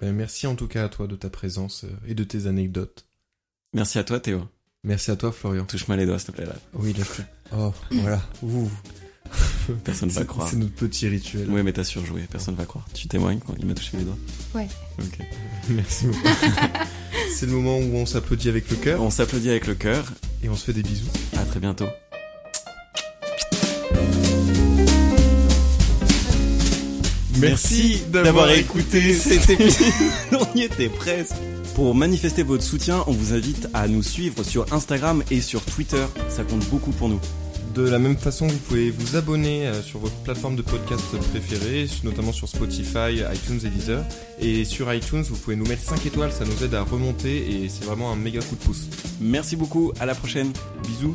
Ben, 0.00 0.12
merci 0.14 0.46
en 0.46 0.56
tout 0.56 0.66
cas 0.66 0.84
à 0.84 0.88
toi 0.88 1.06
de 1.06 1.16
ta 1.16 1.30
présence 1.30 1.84
euh, 1.84 1.88
et 2.08 2.14
de 2.14 2.24
tes 2.24 2.46
anecdotes. 2.46 3.06
Merci 3.72 3.98
à 3.98 4.04
toi, 4.04 4.18
Théo. 4.18 4.42
Merci 4.82 5.10
à 5.10 5.16
toi, 5.16 5.30
Florian. 5.30 5.64
Touche-moi 5.66 5.96
les 5.96 6.06
doigts, 6.06 6.18
s'il 6.18 6.28
te 6.28 6.32
plaît 6.32 6.46
là. 6.46 6.56
Oui, 6.74 6.92
là. 6.94 7.04
Oh, 7.56 7.72
voilà. 7.92 8.20
Ouh. 8.42 8.68
Personne 9.84 10.08
va 10.08 10.24
croire. 10.24 10.48
C'est 10.48 10.56
notre 10.56 10.74
petit 10.74 11.06
rituel. 11.06 11.46
Oui, 11.50 11.62
mais 11.62 11.72
t'as 11.72 11.84
surjoué, 11.84 12.22
personne 12.28 12.56
va 12.56 12.64
croire. 12.64 12.84
Tu 12.94 13.06
témoignes 13.06 13.38
quand 13.38 13.54
il 13.58 13.66
m'a 13.66 13.74
touché 13.74 13.96
les 13.98 14.02
doigts 14.04 14.16
Ouais. 14.54 14.66
Ok. 14.98 15.18
Merci 15.68 16.06
beaucoup. 16.06 16.18
c'est 17.36 17.46
le 17.46 17.52
moment 17.52 17.78
où 17.78 17.94
on 17.96 18.06
s'applaudit 18.06 18.48
avec 18.48 18.68
le 18.70 18.76
cœur 18.76 19.00
On 19.00 19.10
s'applaudit 19.10 19.50
avec 19.50 19.68
le 19.68 19.76
cœur. 19.76 20.10
et 20.42 20.48
on 20.48 20.56
se 20.56 20.64
fait 20.64 20.72
des 20.72 20.82
bisous. 20.82 21.06
À 21.36 21.44
très 21.44 21.60
bientôt. 21.60 21.86
Merci 27.40 28.02
d'avoir 28.10 28.50
écouté 28.50 29.14
cet 29.14 29.48
épisode. 29.50 29.92
on 30.32 30.58
y 30.58 30.62
était 30.62 30.88
presque. 30.88 31.34
Pour 31.74 31.94
manifester 31.94 32.42
votre 32.42 32.62
soutien, 32.62 33.02
on 33.06 33.12
vous 33.12 33.32
invite 33.32 33.68
à 33.72 33.88
nous 33.88 34.02
suivre 34.02 34.42
sur 34.42 34.70
Instagram 34.72 35.22
et 35.30 35.40
sur 35.40 35.64
Twitter. 35.64 36.04
Ça 36.28 36.44
compte 36.44 36.68
beaucoup 36.68 36.90
pour 36.90 37.08
nous. 37.08 37.20
De 37.74 37.88
la 37.88 37.98
même 37.98 38.16
façon, 38.16 38.46
vous 38.48 38.58
pouvez 38.58 38.90
vous 38.90 39.16
abonner 39.16 39.68
euh, 39.68 39.80
sur 39.80 40.00
votre 40.00 40.16
plateforme 40.16 40.56
de 40.56 40.62
podcast 40.62 41.04
préférée, 41.30 41.86
notamment 42.02 42.32
sur 42.32 42.48
Spotify, 42.48 43.22
iTunes 43.32 43.60
et 43.64 43.68
Deezer. 43.68 44.04
Et 44.40 44.64
sur 44.64 44.92
iTunes, 44.92 45.22
vous 45.22 45.36
pouvez 45.36 45.56
nous 45.56 45.66
mettre 45.66 45.82
5 45.82 46.04
étoiles, 46.04 46.32
ça 46.32 46.44
nous 46.44 46.64
aide 46.64 46.74
à 46.74 46.82
remonter 46.82 47.62
et 47.62 47.68
c'est 47.68 47.84
vraiment 47.84 48.10
un 48.12 48.16
méga 48.16 48.40
coup 48.40 48.56
de 48.56 48.60
pouce. 48.60 48.88
Merci 49.20 49.54
beaucoup. 49.56 49.92
À 50.00 50.06
la 50.06 50.16
prochaine. 50.16 50.52
Bisous. 50.82 51.14